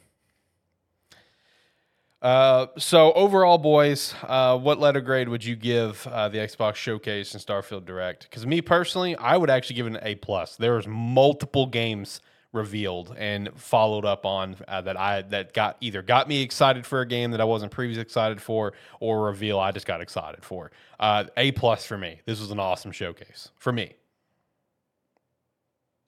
Uh, 2.21 2.67
so 2.77 3.13
overall, 3.13 3.57
boys, 3.57 4.13
uh, 4.23 4.57
what 4.57 4.77
letter 4.77 4.99
grade 4.99 5.29
would 5.29 5.43
you 5.43 5.55
give 5.55 6.05
uh, 6.07 6.27
the 6.27 6.37
Xbox 6.37 6.75
Showcase 6.75 7.33
and 7.33 7.41
Starfield 7.41 7.85
Direct? 7.85 8.23
Because 8.23 8.45
me 8.45 8.61
personally, 8.61 9.15
I 9.15 9.37
would 9.37 9.49
actually 9.49 9.77
give 9.77 9.87
it 9.87 9.93
an 9.93 9.99
A 10.01 10.15
plus. 10.15 10.57
There 10.57 10.73
was 10.73 10.85
multiple 10.85 11.65
games 11.65 12.19
revealed 12.51 13.15
and 13.17 13.49
followed 13.55 14.05
up 14.05 14.25
on 14.25 14.55
uh, 14.67 14.81
that 14.81 14.97
I 14.97 15.21
that 15.23 15.53
got 15.53 15.77
either 15.81 16.01
got 16.01 16.27
me 16.27 16.41
excited 16.41 16.85
for 16.85 17.01
a 17.01 17.05
game 17.05 17.31
that 17.31 17.41
I 17.41 17.43
wasn't 17.43 17.71
previously 17.71 18.01
excited 18.01 18.41
for, 18.41 18.73
or 18.99 19.17
a 19.17 19.31
reveal 19.31 19.59
I 19.59 19.71
just 19.71 19.85
got 19.85 20.01
excited 20.01 20.43
for. 20.43 20.71
Uh, 20.99 21.25
a 21.37 21.51
plus 21.53 21.85
for 21.85 21.97
me. 21.97 22.21
This 22.25 22.39
was 22.39 22.51
an 22.51 22.59
awesome 22.59 22.91
showcase 22.91 23.49
for 23.57 23.71
me. 23.71 23.93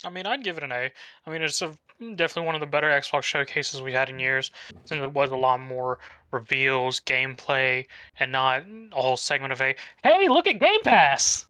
I 0.04 0.10
mean, 0.10 0.26
I'd 0.26 0.44
give 0.44 0.58
it 0.58 0.64
an 0.64 0.72
A. 0.72 0.92
I 1.26 1.30
mean, 1.30 1.42
it's 1.42 1.62
a, 1.62 1.78
definitely 2.00 2.48
one 2.48 2.56
of 2.56 2.62
the 2.62 2.68
better 2.68 2.88
Xbox 2.88 3.24
showcases 3.24 3.82
we 3.82 3.94
had 3.94 4.10
in 4.10 4.20
years, 4.20 4.52
since 4.86 5.02
it 5.02 5.14
was 5.14 5.32
a 5.32 5.36
lot 5.36 5.60
more 5.60 6.00
reveals, 6.32 7.00
gameplay, 7.02 7.86
and 8.20 8.32
not 8.32 8.64
a 8.94 9.02
whole 9.02 9.18
segment 9.18 9.54
of 9.54 9.62
a 9.62 9.76
hey, 10.04 10.28
look 10.28 10.48
at 10.48 10.60
Game 10.60 10.82
Pass. 10.84 11.46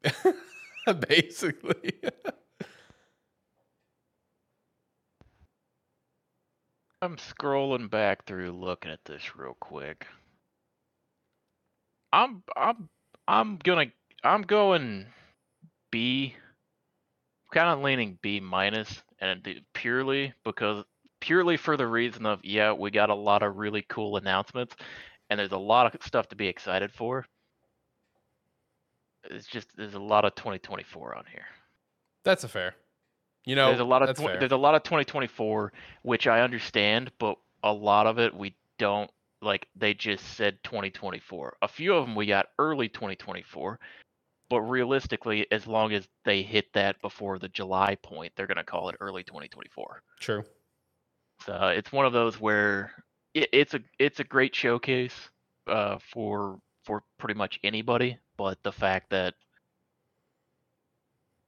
Basically, 1.07 1.93
I'm 7.01 7.17
scrolling 7.17 7.89
back 7.89 8.25
through 8.25 8.51
looking 8.51 8.91
at 8.91 9.03
this 9.05 9.35
real 9.35 9.57
quick. 9.59 10.05
I'm 12.13 12.43
I'm 12.55 12.89
I'm 13.27 13.57
gonna 13.57 13.87
I'm 14.23 14.43
going 14.43 15.07
B 15.91 16.35
kind 17.51 17.69
of 17.69 17.79
leaning 17.79 18.19
B 18.21 18.39
minus 18.39 19.01
and 19.19 19.47
purely 19.73 20.33
because 20.45 20.85
purely 21.21 21.57
for 21.57 21.75
the 21.75 21.87
reason 21.87 22.25
of 22.25 22.39
yeah, 22.43 22.71
we 22.71 22.91
got 22.91 23.09
a 23.09 23.15
lot 23.15 23.41
of 23.41 23.57
really 23.57 23.83
cool 23.89 24.17
announcements 24.17 24.75
and 25.29 25.39
there's 25.39 25.51
a 25.53 25.57
lot 25.57 25.93
of 25.93 26.03
stuff 26.03 26.27
to 26.29 26.35
be 26.35 26.47
excited 26.47 26.91
for. 26.93 27.25
It's 29.23 29.47
just 29.47 29.75
there's 29.75 29.95
a 29.95 29.99
lot 29.99 30.25
of 30.25 30.35
2024 30.35 31.15
on 31.15 31.23
here. 31.31 31.45
that's 32.23 32.43
a 32.43 32.47
fair. 32.47 32.75
You 33.45 33.55
know, 33.55 33.67
there's 33.67 33.79
a 33.79 33.85
lot 33.85 34.03
of 34.03 34.15
tw- 34.15 34.39
there's 34.39 34.51
a 34.51 34.57
lot 34.57 34.75
of 34.75 34.83
2024 34.83 35.73
which 36.03 36.27
I 36.27 36.41
understand, 36.41 37.11
but 37.19 37.37
a 37.63 37.73
lot 37.73 38.07
of 38.07 38.19
it 38.19 38.33
we 38.35 38.55
don't 38.77 39.09
like. 39.41 39.67
They 39.75 39.93
just 39.93 40.35
said 40.35 40.63
2024. 40.63 41.57
A 41.61 41.67
few 41.67 41.93
of 41.95 42.05
them 42.05 42.15
we 42.15 42.25
got 42.27 42.47
early 42.59 42.87
2024, 42.89 43.79
but 44.49 44.61
realistically, 44.61 45.47
as 45.51 45.65
long 45.65 45.93
as 45.93 46.07
they 46.25 46.43
hit 46.43 46.71
that 46.73 47.01
before 47.01 47.39
the 47.39 47.49
July 47.49 47.95
point, 48.03 48.33
they're 48.35 48.47
gonna 48.47 48.63
call 48.63 48.89
it 48.89 48.95
early 48.99 49.23
2024. 49.23 50.01
True. 50.19 50.43
So 51.45 51.67
it's 51.67 51.91
one 51.91 52.05
of 52.05 52.13
those 52.13 52.39
where 52.39 52.91
it, 53.33 53.49
it's 53.51 53.73
a 53.73 53.81
it's 53.97 54.19
a 54.19 54.23
great 54.23 54.55
showcase 54.55 55.29
uh, 55.67 55.97
for 56.13 56.59
for 56.83 57.03
pretty 57.17 57.35
much 57.35 57.59
anybody, 57.63 58.17
but 58.37 58.61
the 58.63 58.71
fact 58.71 59.09
that 59.11 59.35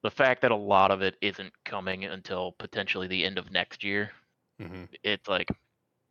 the 0.04 0.12
fact 0.12 0.42
that 0.42 0.52
a 0.52 0.56
lot 0.56 0.92
of 0.92 1.02
it 1.02 1.16
isn't 1.22 1.54
coming 1.66 2.06
until 2.06 2.54
potentially 2.54 3.08
the 3.08 3.26
end 3.26 3.38
of 3.38 3.52
next 3.52 3.84
year, 3.84 4.12
hmm 4.60 4.86
it's 5.04 5.28
like 5.28 5.50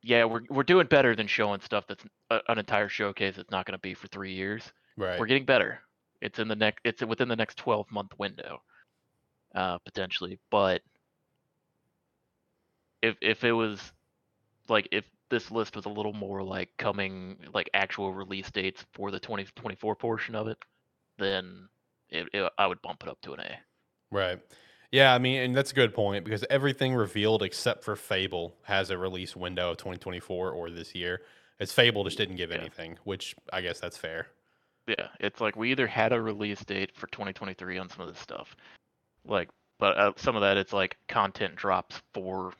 yeah, 0.02 0.24
we're 0.24 0.42
we're 0.50 0.64
doing 0.64 0.86
better 0.86 1.14
than 1.14 1.26
showing 1.28 1.60
stuff 1.60 1.86
that's 1.88 2.04
a, 2.30 2.40
an 2.48 2.58
entire 2.58 2.88
showcase 2.88 3.36
that's 3.36 3.50
not 3.50 3.66
going 3.66 3.74
to 3.74 3.78
be 3.80 3.94
for 3.94 4.08
three 4.08 4.32
years. 4.32 4.72
Right. 4.96 5.18
We're 5.18 5.26
getting 5.26 5.44
better. 5.46 5.80
It's 6.20 6.38
in 6.38 6.48
the 6.48 6.56
next. 6.56 6.80
It's 6.84 7.04
within 7.04 7.28
the 7.28 7.36
next 7.36 7.56
twelve 7.58 7.90
month 7.90 8.12
window, 8.18 8.62
uh, 9.54 9.78
potentially. 9.78 10.38
But 10.50 10.82
if 13.02 13.16
if 13.20 13.44
it 13.44 13.52
was 13.52 13.92
like 14.68 14.88
if 14.92 15.04
this 15.30 15.50
list 15.50 15.76
was 15.76 15.86
a 15.86 15.90
little 15.90 16.12
more 16.12 16.42
like 16.42 16.70
coming 16.78 17.38
like 17.54 17.70
actual 17.74 18.12
release 18.12 18.50
dates 18.50 18.84
for 18.92 19.10
the 19.10 19.18
2024 19.18 19.96
portion 19.96 20.34
of 20.34 20.46
it, 20.48 20.58
then 21.18 21.68
it, 22.10 22.28
it, 22.34 22.52
I 22.58 22.66
would 22.66 22.82
bump 22.82 23.02
it 23.02 23.08
up 23.08 23.20
to 23.22 23.32
an 23.32 23.40
A. 23.40 23.58
Right. 24.12 24.38
Yeah, 24.92 25.14
I 25.14 25.18
mean, 25.18 25.40
and 25.42 25.56
that's 25.56 25.72
a 25.72 25.74
good 25.74 25.94
point 25.94 26.24
because 26.24 26.44
everything 26.50 26.94
revealed 26.94 27.42
except 27.42 27.82
for 27.82 27.96
Fable 27.96 28.54
has 28.64 28.90
a 28.90 28.98
release 28.98 29.34
window 29.34 29.70
of 29.70 29.78
2024 29.78 30.50
or 30.52 30.70
this 30.70 30.94
year. 30.94 31.22
It's 31.58 31.72
Fable 31.72 32.04
just 32.04 32.18
didn't 32.18 32.36
give 32.36 32.50
Yeah. 32.50 32.58
anything, 32.58 32.98
which 33.04 33.34
I 33.52 33.62
guess 33.62 33.80
that's 33.80 33.96
fair. 33.96 34.28
Yeah, 34.86 35.08
it's 35.18 35.40
like 35.40 35.56
we 35.56 35.70
either 35.70 35.86
had 35.86 36.12
a 36.12 36.20
release 36.20 36.62
date 36.64 36.94
for 36.94 37.06
2023 37.06 37.78
on 37.78 37.88
some 37.88 38.02
of 38.06 38.08
this 38.12 38.18
stuff, 38.22 38.54
like, 39.24 39.48
but 39.78 39.96
uh, 39.96 40.12
some 40.16 40.36
of 40.36 40.42
that 40.42 40.56
it's 40.56 40.72
like 40.72 40.98
content 41.08 41.54
drops 41.56 42.02
for 42.12 42.52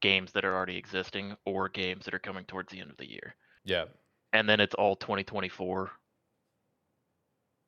games 0.00 0.32
that 0.32 0.44
are 0.44 0.54
already 0.56 0.76
existing 0.76 1.36
or 1.44 1.68
games 1.68 2.04
that 2.06 2.14
are 2.14 2.18
coming 2.18 2.44
towards 2.46 2.72
the 2.72 2.80
end 2.80 2.90
of 2.90 2.96
the 2.96 3.08
year, 3.10 3.34
Yeah. 3.64 3.84
and 4.32 4.48
then 4.48 4.58
it's 4.58 4.74
all 4.74 4.96
2024, 4.96 5.90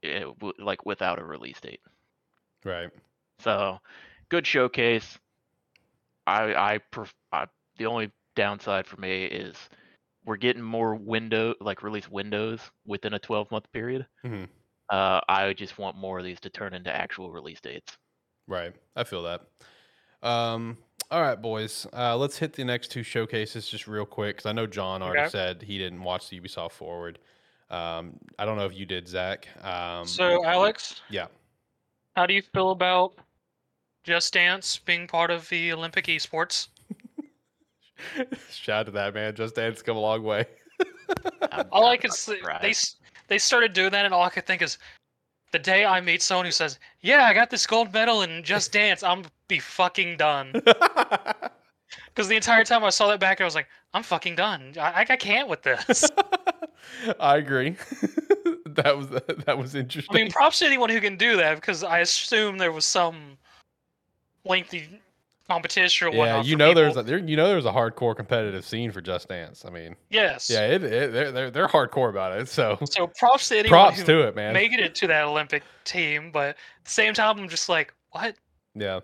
eh, 0.03 0.21
w- 0.21 0.55
like 0.59 0.87
without 0.87 1.19
a 1.19 1.25
release 1.25 1.61
date. 1.61 1.83
Right. 2.65 2.91
So, 3.41 3.79
good 4.29 4.47
showcase. 4.47 5.19
I 6.27 6.55
I, 6.55 6.79
pref- 6.91 7.15
I 7.33 7.47
the 7.79 7.87
only 7.87 8.11
downside 8.37 8.87
for 8.87 9.01
me 9.01 9.25
is 9.25 9.57
we're 10.25 10.37
getting 10.37 10.63
more 10.63 10.95
window 10.95 11.55
like 11.61 11.83
release 11.83 12.09
windows 12.11 12.61
within 12.87 13.15
a 13.15 13.19
12 13.19 13.51
month 13.51 13.71
period. 13.73 14.07
Mhm. 14.25 14.49
Uh, 14.91 15.21
I 15.29 15.53
just 15.55 15.79
want 15.79 15.97
more 15.97 16.19
of 16.19 16.25
these 16.25 16.41
to 16.41 16.51
turn 16.51 16.75
into 16.75 16.95
actual 16.95 17.31
release 17.31 17.61
dates. 17.61 17.97
Right. 18.47 18.75
I 18.97 19.05
feel 19.05 19.23
that. 19.23 19.43
Um, 20.23 20.77
all 21.11 21.23
right, 21.23 21.41
boys. 21.41 21.87
Uh, 21.93 22.17
let's 22.17 22.37
hit 22.39 22.53
the 22.53 22.65
next 22.65 22.89
two 22.91 23.03
showcases 23.03 23.69
just 23.69 23.87
real 23.87 24.05
quick 24.05 24.37
because 24.37 24.47
I 24.49 24.53
know 24.53 24.67
John 24.67 25.01
already 25.03 25.21
Okay. 25.23 25.31
said 25.31 25.63
he 25.63 25.79
didn't 25.79 26.03
watch 26.03 26.29
the 26.29 26.41
Ubisoft 26.41 26.73
Forward. 26.73 27.19
Um, 27.71 28.19
I 28.39 28.45
don't 28.45 28.57
know 28.59 28.67
if 28.67 28.75
you 28.75 28.85
did, 28.85 29.07
Zach. 29.09 29.47
Um, 29.65 30.05
So, 30.07 30.45
Alex, 30.45 31.01
yeah. 31.09 31.29
How 32.17 32.27
do 32.27 32.35
you 32.35 32.43
feel 32.43 32.71
about 32.71 33.15
Just 34.05 34.33
Dance 34.33 34.79
being 34.79 35.07
part 35.07 35.31
of 35.31 35.49
the 35.49 35.73
Olympic 35.73 36.07
esports? 36.07 36.69
Shout 38.51 38.81
out 38.81 38.87
to 38.87 38.93
that 38.93 39.15
man. 39.15 39.35
Just 39.35 39.55
Dance 39.55 39.83
come 39.83 39.97
a 39.97 40.01
long 40.01 40.23
way. 40.23 40.47
All 41.73 41.87
I 41.87 41.95
I'm 41.95 41.99
could 41.99 42.11
not 42.11 42.17
say, 42.17 42.39
they 42.63 42.75
they 43.29 43.39
started 43.39 43.73
doing 43.73 43.91
that, 43.91 44.05
and 44.05 44.15
all 44.15 44.23
I 44.23 44.31
could 44.31 44.47
think 44.47 44.63
is, 44.63 44.79
the 45.53 45.59
day 45.59 45.85
I 45.85 46.01
meet 46.01 46.23
someone 46.23 46.47
who 46.47 46.51
says, 46.51 46.79
"Yeah, 47.01 47.25
I 47.25 47.35
got 47.35 47.51
this 47.51 47.67
gold 47.67 47.93
medal 47.93 48.23
in 48.23 48.43
Just 48.43 48.73
Dance," 48.81 49.03
I'm 49.03 49.25
be 49.49 49.59
fucking 49.59 50.17
done. 50.17 50.53
Because 50.53 52.29
the 52.29 52.37
entire 52.37 52.65
time 52.65 52.85
I 52.85 52.91
saw 52.91 53.09
that 53.09 53.21
back, 53.21 53.41
I 53.41 53.45
was 53.45 53.55
like, 53.55 53.69
"I'm 53.93 54.03
fucking 54.03 54.37
done. 54.37 54.75
I, 54.81 55.07
I 55.09 55.17
can't 55.17 55.49
with 55.49 55.63
this." 55.63 56.09
I 57.21 57.37
agree. 57.37 57.77
that 58.77 58.97
was 58.97 59.09
that 59.47 59.59
was 59.59 59.75
interesting. 59.75 60.17
I 60.17 60.23
mean, 60.23 60.31
props 60.31 60.61
to 60.61 60.67
anyone 60.67 60.91
who 60.91 61.01
can 61.01 61.17
do 61.17 61.37
that, 61.37 61.57
because 61.57 61.85
I 61.85 62.01
assume 62.01 62.59
there 62.59 62.73
was 62.73 62.85
some 62.85 63.39
lengthy 64.45 65.01
competition 65.51 66.09
or 66.09 66.15
yeah, 66.15 66.43
you 66.43 66.55
know 66.55 66.73
there's 66.73 66.97
a, 66.97 67.03
there 67.03 67.19
you 67.19 67.37
know 67.37 67.49
there's 67.49 67.67
a 67.67 67.73
hardcore 67.73 68.15
competitive 68.15 68.65
scene 68.65 68.93
for 68.93 69.01
Just 69.01 69.29
Dance. 69.29 69.65
I 69.67 69.71
mean, 69.71 69.97
yes. 70.09 70.49
yeah, 70.49 70.67
it, 70.67 70.85
it, 70.85 71.13
they're, 71.13 71.33
they're 71.33 71.51
they're 71.51 71.69
hardcore 71.69 72.09
about 72.09 72.39
it. 72.39 72.49
So 72.49 72.79
So 72.85 73.09
props 73.09 73.49
to 73.49 73.59
anyone 73.59 73.71
props 73.71 73.99
who 74.01 74.07
to 74.07 74.29
it, 74.29 74.37
man. 74.37 74.53
make 74.53 74.73
it 74.73 74.95
to 74.95 75.07
that 75.09 75.25
Olympic 75.25 75.63
team, 75.85 76.31
but 76.31 76.51
at 76.51 76.57
the 76.85 76.91
same 76.91 77.15
time, 77.15 77.39
I'm 77.39 77.49
just 77.49 77.69
like, 77.69 77.93
what? 78.13 78.37
Yeah. 78.75 79.01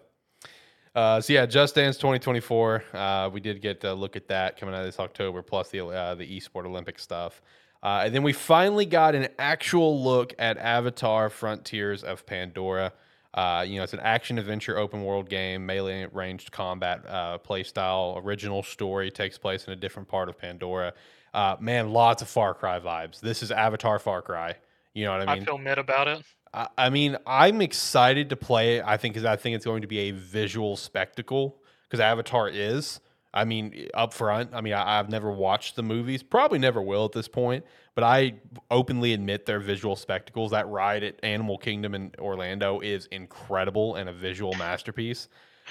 Uh, 0.94 1.20
so 1.20 1.32
yeah, 1.32 1.44
Just 1.44 1.74
Dance 1.74 1.96
2024. 1.96 2.84
Uh, 2.94 3.30
we 3.30 3.38
did 3.38 3.60
get 3.60 3.84
a 3.84 3.92
look 3.92 4.16
at 4.16 4.26
that 4.28 4.58
coming 4.58 4.74
out 4.74 4.82
this 4.82 4.98
October, 4.98 5.42
plus 5.42 5.68
the 5.68 5.84
uh, 5.84 6.14
the 6.14 6.24
esport 6.24 6.64
Olympic 6.64 6.98
stuff. 6.98 7.42
Uh, 7.86 8.02
and 8.06 8.12
then 8.12 8.24
we 8.24 8.32
finally 8.32 8.84
got 8.84 9.14
an 9.14 9.28
actual 9.38 10.02
look 10.02 10.34
at 10.40 10.58
Avatar: 10.58 11.30
Frontiers 11.30 12.02
of 12.02 12.26
Pandora. 12.26 12.92
Uh, 13.32 13.64
you 13.64 13.76
know, 13.76 13.84
it's 13.84 13.92
an 13.92 14.00
action 14.00 14.38
adventure 14.38 14.76
open 14.76 15.04
world 15.04 15.28
game, 15.28 15.64
melee 15.64 16.04
ranged 16.12 16.50
combat 16.50 17.06
uh, 17.06 17.38
play 17.38 17.62
style. 17.62 18.20
Original 18.24 18.64
story 18.64 19.08
takes 19.08 19.38
place 19.38 19.68
in 19.68 19.72
a 19.72 19.76
different 19.76 20.08
part 20.08 20.28
of 20.28 20.36
Pandora. 20.36 20.94
Uh, 21.32 21.54
man, 21.60 21.92
lots 21.92 22.22
of 22.22 22.28
Far 22.28 22.54
Cry 22.54 22.80
vibes. 22.80 23.20
This 23.20 23.40
is 23.40 23.52
Avatar 23.52 24.00
Far 24.00 24.20
Cry. 24.20 24.56
You 24.92 25.04
know 25.04 25.12
what 25.12 25.28
I 25.28 25.34
mean? 25.34 25.42
I, 25.44 25.46
feel 25.46 25.58
mid 25.58 25.78
about 25.78 26.08
it. 26.08 26.24
I, 26.52 26.66
I 26.76 26.90
mean, 26.90 27.16
I'm 27.24 27.60
excited 27.60 28.30
to 28.30 28.36
play 28.36 28.78
it. 28.78 28.84
I 28.84 28.96
think 28.96 29.14
because 29.14 29.24
I 29.24 29.36
think 29.36 29.54
it's 29.54 29.64
going 29.64 29.82
to 29.82 29.88
be 29.88 30.00
a 30.00 30.10
visual 30.10 30.74
spectacle 30.76 31.56
because 31.84 32.00
Avatar 32.00 32.48
is. 32.48 32.98
I 33.36 33.44
mean, 33.44 33.88
up 33.92 34.14
front. 34.14 34.50
I 34.54 34.62
mean, 34.62 34.72
I, 34.72 34.98
I've 34.98 35.10
never 35.10 35.30
watched 35.30 35.76
the 35.76 35.82
movies, 35.82 36.22
probably 36.22 36.58
never 36.58 36.80
will 36.80 37.04
at 37.04 37.12
this 37.12 37.28
point. 37.28 37.64
But 37.94 38.04
I 38.04 38.34
openly 38.70 39.12
admit 39.12 39.44
they're 39.46 39.60
visual 39.60 39.94
spectacles. 39.94 40.50
That 40.50 40.66
ride 40.68 41.02
at 41.02 41.22
Animal 41.22 41.58
Kingdom 41.58 41.94
in 41.94 42.12
Orlando 42.18 42.80
is 42.80 43.06
incredible 43.06 43.96
and 43.96 44.08
a 44.08 44.12
visual 44.12 44.54
masterpiece. 44.54 45.28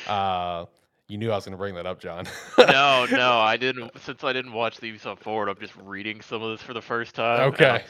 Uh, 0.07 0.65
you 1.07 1.17
knew 1.17 1.31
I 1.31 1.35
was 1.35 1.45
going 1.45 1.53
to 1.53 1.57
bring 1.57 1.75
that 1.75 1.85
up, 1.85 1.99
John. 1.99 2.25
no, 2.57 3.07
no, 3.11 3.37
I 3.39 3.57
didn't. 3.57 3.91
Since 4.01 4.23
I 4.23 4.33
didn't 4.33 4.53
watch 4.53 4.77
the 4.77 4.91
Ubisoft 4.91 5.19
Forward, 5.19 5.49
I'm 5.49 5.59
just 5.59 5.75
reading 5.75 6.21
some 6.21 6.41
of 6.43 6.51
this 6.51 6.61
for 6.61 6.73
the 6.73 6.81
first 6.81 7.15
time. 7.15 7.53
Okay. 7.53 7.83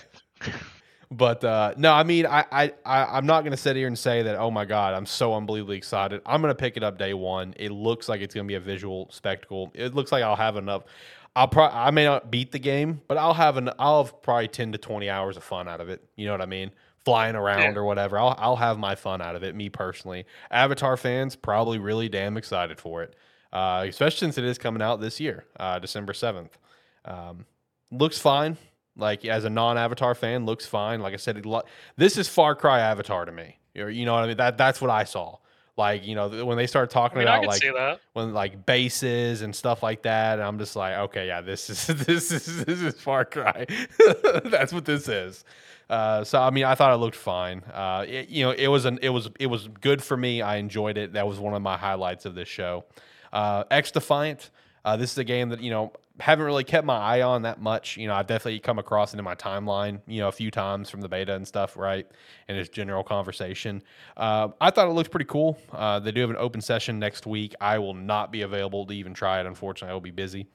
But 1.11 1.43
uh, 1.43 1.73
no, 1.77 1.93
I 1.93 2.03
mean, 2.03 2.25
I, 2.25 2.45
I, 2.51 2.73
I 2.85 3.17
I'm 3.17 3.25
not 3.25 3.43
gonna 3.43 3.57
sit 3.57 3.75
here 3.75 3.87
and 3.87 3.97
say 3.97 4.23
that. 4.23 4.35
Oh 4.37 4.49
my 4.51 4.65
god, 4.65 4.93
I'm 4.93 5.05
so 5.05 5.33
unbelievably 5.35 5.77
excited. 5.77 6.21
I'm 6.25 6.41
gonna 6.41 6.55
pick 6.55 6.77
it 6.77 6.83
up 6.83 6.97
day 6.97 7.13
one. 7.13 7.53
It 7.57 7.71
looks 7.71 8.09
like 8.09 8.21
it's 8.21 8.33
gonna 8.33 8.47
be 8.47 8.55
a 8.55 8.59
visual 8.59 9.07
spectacle. 9.11 9.71
It 9.75 9.93
looks 9.93 10.11
like 10.11 10.23
I'll 10.23 10.35
have 10.35 10.57
enough. 10.57 10.83
I'll 11.35 11.47
probably 11.47 11.77
I 11.77 11.91
may 11.91 12.05
not 12.05 12.31
beat 12.31 12.51
the 12.51 12.59
game, 12.59 13.01
but 13.07 13.17
I'll 13.17 13.33
have 13.33 13.57
an 13.57 13.69
I'll 13.77 14.03
have 14.05 14.21
probably 14.23 14.47
10 14.47 14.71
to 14.71 14.77
20 14.77 15.09
hours 15.09 15.37
of 15.37 15.43
fun 15.43 15.67
out 15.67 15.79
of 15.81 15.89
it. 15.89 16.01
You 16.15 16.25
know 16.25 16.31
what 16.31 16.41
I 16.41 16.45
mean? 16.47 16.71
Flying 17.03 17.35
around 17.35 17.61
Yeah. 17.61 17.79
or 17.79 17.83
whatever. 17.83 18.17
I'll 18.17 18.35
I'll 18.37 18.55
have 18.55 18.79
my 18.79 18.95
fun 18.95 19.21
out 19.21 19.35
of 19.35 19.43
it. 19.43 19.53
Me 19.53 19.69
personally, 19.69 20.25
Avatar 20.49 20.97
fans 20.97 21.35
probably 21.35 21.77
really 21.77 22.09
damn 22.09 22.35
excited 22.35 22.79
for 22.79 23.03
it, 23.03 23.15
uh, 23.53 23.85
especially 23.87 24.17
since 24.19 24.37
it 24.39 24.43
is 24.43 24.57
coming 24.57 24.81
out 24.81 25.01
this 25.01 25.19
year, 25.19 25.45
uh, 25.59 25.77
December 25.77 26.13
7th. 26.13 26.49
Um, 27.05 27.45
looks 27.91 28.17
fine. 28.17 28.57
Like 28.97 29.25
as 29.25 29.43
a 29.43 29.49
non-Avatar 29.49 30.15
fan, 30.15 30.45
looks 30.45 30.65
fine. 30.65 31.01
Like 31.01 31.13
I 31.13 31.17
said, 31.17 31.37
it 31.37 31.45
lo- 31.45 31.63
this 31.97 32.17
is 32.17 32.29
Far 32.29 32.55
Cry 32.55 32.79
Avatar 32.79 33.25
to 33.25 33.31
me. 33.31 33.57
You 33.73 34.05
know 34.05 34.13
what 34.13 34.23
I 34.23 34.27
mean? 34.27 34.37
That 34.37 34.57
that's 34.57 34.79
what 34.79 34.89
I 34.89 35.03
saw. 35.03 35.37
Like 35.77 36.07
you 36.07 36.15
know 36.15 36.45
when 36.45 36.55
they 36.55 36.67
start 36.67 36.89
I 36.91 36.93
talking 36.93 37.17
mean, 37.19 37.27
about 37.27 37.45
like 37.45 37.99
when 38.13 38.33
like 38.33 38.65
bases 38.65 39.41
and 39.41 39.53
stuff 39.53 39.83
like 39.83 40.03
that, 40.03 40.39
and 40.39 40.43
I'm 40.43 40.57
just 40.57 40.77
like, 40.77 40.95
okay, 40.95 41.27
yeah, 41.27 41.41
this 41.41 41.69
is 41.69 41.87
this 42.05 42.31
is 42.31 42.65
this 42.65 42.81
is 42.81 42.99
Far 43.01 43.25
Cry. 43.25 43.65
that's 44.45 44.71
what 44.71 44.85
this 44.85 45.09
is. 45.09 45.43
Uh, 45.89 46.23
so 46.23 46.41
I 46.41 46.49
mean, 46.49 46.63
I 46.63 46.75
thought 46.75 46.93
it 46.93 46.97
looked 46.97 47.17
fine. 47.17 47.61
Uh, 47.73 48.05
it, 48.07 48.29
you 48.29 48.45
know, 48.45 48.51
it 48.51 48.67
was 48.67 48.85
an 48.85 48.99
it 49.01 49.09
was 49.09 49.29
it 49.37 49.47
was 49.47 49.67
good 49.81 50.01
for 50.01 50.15
me. 50.15 50.41
I 50.41 50.55
enjoyed 50.55 50.97
it. 50.97 51.13
That 51.13 51.27
was 51.27 51.39
one 51.39 51.53
of 51.53 51.61
my 51.61 51.75
highlights 51.75 52.25
of 52.25 52.35
this 52.35 52.47
show. 52.47 52.85
Uh, 53.33 53.65
X 53.69 53.91
Defiant. 53.91 54.51
Uh, 54.85 54.95
this 54.95 55.11
is 55.11 55.17
a 55.17 55.23
game 55.25 55.49
that 55.49 55.59
you 55.59 55.71
know 55.71 55.91
haven't 56.20 56.45
really 56.45 56.63
kept 56.63 56.86
my 56.86 56.97
eye 56.97 57.22
on 57.22 57.41
that 57.41 57.61
much. 57.61 57.97
You 57.97 58.07
know, 58.07 58.13
I've 58.13 58.28
definitely 58.28 58.59
come 58.59 58.80
across 58.80 59.13
it 59.13 59.20
in 59.20 59.26
my 59.26 59.36
timeline, 59.36 60.01
you 60.07 60.22
know, 60.22 60.28
a 60.28 60.32
few 60.32 60.49
times 60.49 60.89
from 60.89 61.01
the 61.01 61.09
beta 61.09 61.34
and 61.34 61.47
stuff, 61.47 61.76
right? 61.76 62.07
And 62.47 62.57
just 62.57 62.72
general 62.72 63.03
conversation. 63.03 63.84
Uh, 64.16 64.49
I 64.61 64.72
thought 64.72 64.88
it 64.88 64.91
looked 64.91 65.11
pretty 65.11 65.26
cool. 65.26 65.57
Uh, 65.72 65.99
they 65.99 66.11
do 66.11 66.22
have 66.22 66.30
an 66.30 66.38
open 66.38 66.61
session 66.61 66.99
next 66.99 67.26
week. 67.26 67.53
I 67.59 67.80
will 67.80 67.93
not 67.93 68.32
be 68.32 68.43
available 68.43 68.86
to 68.86 68.93
even 68.93 69.13
try 69.13 69.39
it. 69.39 69.45
Unfortunately, 69.45 69.91
I 69.91 69.93
will 69.93 70.01
be 70.01 70.11
busy. 70.11 70.47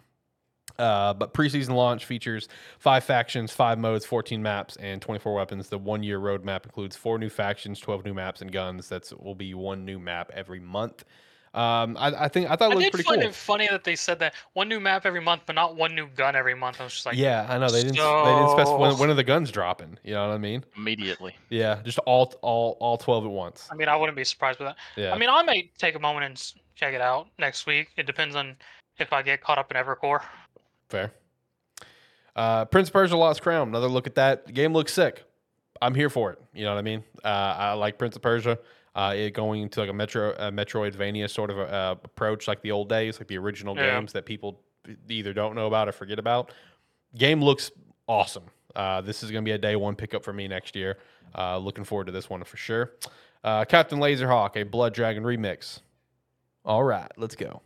Uh, 0.78 1.12
but 1.12 1.34
preseason 1.34 1.74
launch 1.74 2.06
features 2.06 2.48
five 2.78 3.04
factions, 3.04 3.52
five 3.52 3.78
modes, 3.78 4.06
14 4.06 4.42
maps, 4.42 4.76
and 4.76 5.02
24 5.02 5.34
weapons. 5.34 5.68
The 5.68 5.78
one 5.78 6.02
year 6.02 6.18
roadmap 6.18 6.64
includes 6.64 6.96
four 6.96 7.18
new 7.18 7.28
factions, 7.28 7.80
12 7.80 8.04
new 8.04 8.14
maps, 8.14 8.40
and 8.40 8.50
guns. 8.50 8.88
That's 8.88 9.12
will 9.12 9.34
be 9.34 9.52
one 9.52 9.84
new 9.84 9.98
map 9.98 10.30
every 10.32 10.60
month. 10.60 11.04
Um, 11.52 11.96
I, 11.98 12.12
I 12.26 12.28
think 12.28 12.48
I 12.48 12.54
thought 12.54 12.70
it 12.70 12.74
I 12.74 12.78
looked 12.78 12.82
did 12.82 12.90
pretty 12.92 13.04
find 13.08 13.20
cool. 13.22 13.30
it 13.30 13.34
funny 13.34 13.66
that 13.68 13.82
they 13.82 13.96
said 13.96 14.20
that 14.20 14.34
one 14.52 14.68
new 14.68 14.78
map 14.78 15.04
every 15.04 15.20
month, 15.20 15.42
but 15.46 15.56
not 15.56 15.74
one 15.74 15.96
new 15.96 16.06
gun 16.06 16.36
every 16.36 16.54
month. 16.54 16.80
I 16.80 16.84
was 16.84 16.92
just 16.92 17.06
like, 17.06 17.16
yeah, 17.16 17.44
I 17.48 17.58
know 17.58 17.68
they 17.68 17.82
didn't. 17.82 17.96
They 17.96 18.02
didn't 18.34 18.50
specify 18.50 18.76
when, 18.76 18.92
So- 18.92 19.00
when 19.00 19.10
are 19.10 19.14
the 19.14 19.24
guns 19.24 19.50
dropping. 19.50 19.98
You 20.04 20.14
know 20.14 20.28
what 20.28 20.34
I 20.34 20.38
mean? 20.38 20.64
immediately. 20.76 21.34
Yeah, 21.48 21.80
just 21.82 21.98
all 22.00 22.32
all 22.42 22.76
all 22.78 22.96
12 22.96 23.24
at 23.24 23.30
once. 23.32 23.66
I 23.70 23.74
mean, 23.74 23.88
I 23.88 23.96
wouldn't 23.96 24.16
be 24.16 24.22
surprised 24.22 24.60
with 24.60 24.68
that. 24.68 24.76
Yeah. 24.96 25.12
I 25.12 25.18
mean, 25.18 25.28
I 25.28 25.42
may 25.42 25.70
take 25.76 25.96
a 25.96 25.98
moment 25.98 26.26
and 26.26 26.52
check 26.76 26.94
it 26.94 27.00
out 27.00 27.26
next 27.38 27.66
week. 27.66 27.88
It 27.96 28.06
depends 28.06 28.36
on 28.36 28.54
if 28.98 29.12
I 29.12 29.22
get 29.22 29.40
caught 29.42 29.58
up 29.58 29.72
in 29.72 29.76
Evercore. 29.76 30.22
Fair. 30.88 31.10
Uh, 32.36 32.64
Prince 32.66 32.88
of 32.88 32.92
Persia: 32.92 33.16
Lost 33.16 33.42
Crown. 33.42 33.66
Another 33.68 33.88
look 33.88 34.06
at 34.06 34.14
that. 34.14 34.46
The 34.46 34.52
game 34.52 34.72
looks 34.72 34.92
sick. 34.92 35.24
I'm 35.82 35.94
here 35.96 36.10
for 36.10 36.30
it. 36.32 36.38
You 36.54 36.64
know 36.64 36.74
what 36.74 36.78
I 36.78 36.82
mean? 36.82 37.02
Uh, 37.24 37.28
I 37.28 37.72
like 37.72 37.98
Prince 37.98 38.14
of 38.14 38.22
Persia. 38.22 38.58
Uh, 38.94 39.14
it 39.16 39.30
going 39.30 39.68
to 39.68 39.80
like 39.80 39.88
a 39.90 39.92
Metro, 39.92 40.32
a 40.32 40.50
Metroidvania 40.50 41.30
sort 41.30 41.50
of 41.50 41.58
uh, 41.58 41.94
approach, 42.04 42.48
like 42.48 42.60
the 42.62 42.72
old 42.72 42.88
days, 42.88 43.18
like 43.20 43.28
the 43.28 43.38
original 43.38 43.76
Yeah. 43.76 43.98
games 43.98 44.12
that 44.14 44.26
people 44.26 44.60
either 45.08 45.32
don't 45.32 45.54
know 45.54 45.66
about 45.68 45.88
or 45.88 45.92
forget 45.92 46.18
about. 46.18 46.52
Game 47.16 47.42
looks 47.42 47.70
awesome. 48.08 48.44
Uh, 48.74 49.00
this 49.00 49.22
is 49.22 49.30
going 49.30 49.44
to 49.44 49.48
be 49.48 49.52
a 49.52 49.58
day 49.58 49.76
one 49.76 49.94
pickup 49.94 50.24
for 50.24 50.32
me 50.32 50.48
next 50.48 50.74
year. 50.74 50.98
Uh, 51.36 51.56
looking 51.58 51.84
forward 51.84 52.06
to 52.06 52.12
this 52.12 52.28
one 52.28 52.42
for 52.44 52.56
sure. 52.56 52.92
Uh, 53.44 53.64
Captain 53.64 53.98
Laserhawk, 54.00 54.56
a 54.56 54.64
Blood 54.64 54.92
Dragon 54.94 55.22
remix. 55.22 55.80
All 56.64 56.82
right, 56.82 57.10
let's 57.16 57.34
go. 57.36 57.62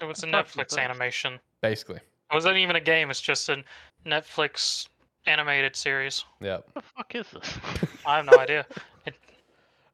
It 0.00 0.04
was 0.04 0.22
a 0.22 0.26
What 0.28 0.46
the 0.46 0.52
fuck 0.52 0.56
was 0.70 0.76
Netflix 0.76 0.78
animation. 0.78 1.40
Basically, 1.60 1.96
It 1.96 2.34
wasn't 2.34 2.56
even 2.56 2.76
a 2.76 2.80
game. 2.80 3.10
It's 3.10 3.20
just 3.20 3.48
a 3.48 3.62
Netflix 4.06 4.86
animated 5.26 5.74
series. 5.76 6.24
yeah. 6.40 6.58
What 6.72 6.74
the 6.74 6.82
fuck 6.96 7.14
is 7.14 7.26
this? 7.32 7.58
I 8.06 8.16
have 8.16 8.26
no 8.26 8.38
idea. 8.38 8.64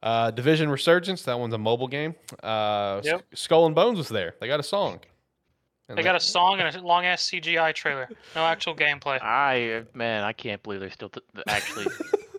Uh, 0.05 0.29
Division 0.31 0.69
Resurgence, 0.69 1.23
that 1.23 1.37
one's 1.39 1.53
a 1.55 1.57
mobile 1.57 1.87
game. 1.87 2.13
Uh, 2.43 3.01
Yep. 3.03 3.25
S- 3.33 3.39
Skull 3.41 3.65
and 3.65 3.73
Bones 3.73 3.97
was 3.97 4.07
there. 4.07 4.35
They 4.39 4.47
got 4.47 4.59
a 4.59 4.63
song. 4.63 4.99
And 5.89 5.97
They 5.97 6.03
got 6.03 6.15
a 6.15 6.19
song 6.19 6.59
and 6.59 6.75
a 6.75 6.81
long 6.81 7.05
ass 7.05 7.27
CGI 7.29 7.73
trailer. 7.73 8.07
No 8.35 8.45
actual 8.45 8.75
gameplay. 8.75 9.19
I 9.21 9.83
man, 9.93 10.23
I 10.23 10.31
can't 10.31 10.61
believe 10.63 10.79
they're 10.79 10.89
still 10.91 11.09
t- 11.09 11.21
actually 11.47 11.87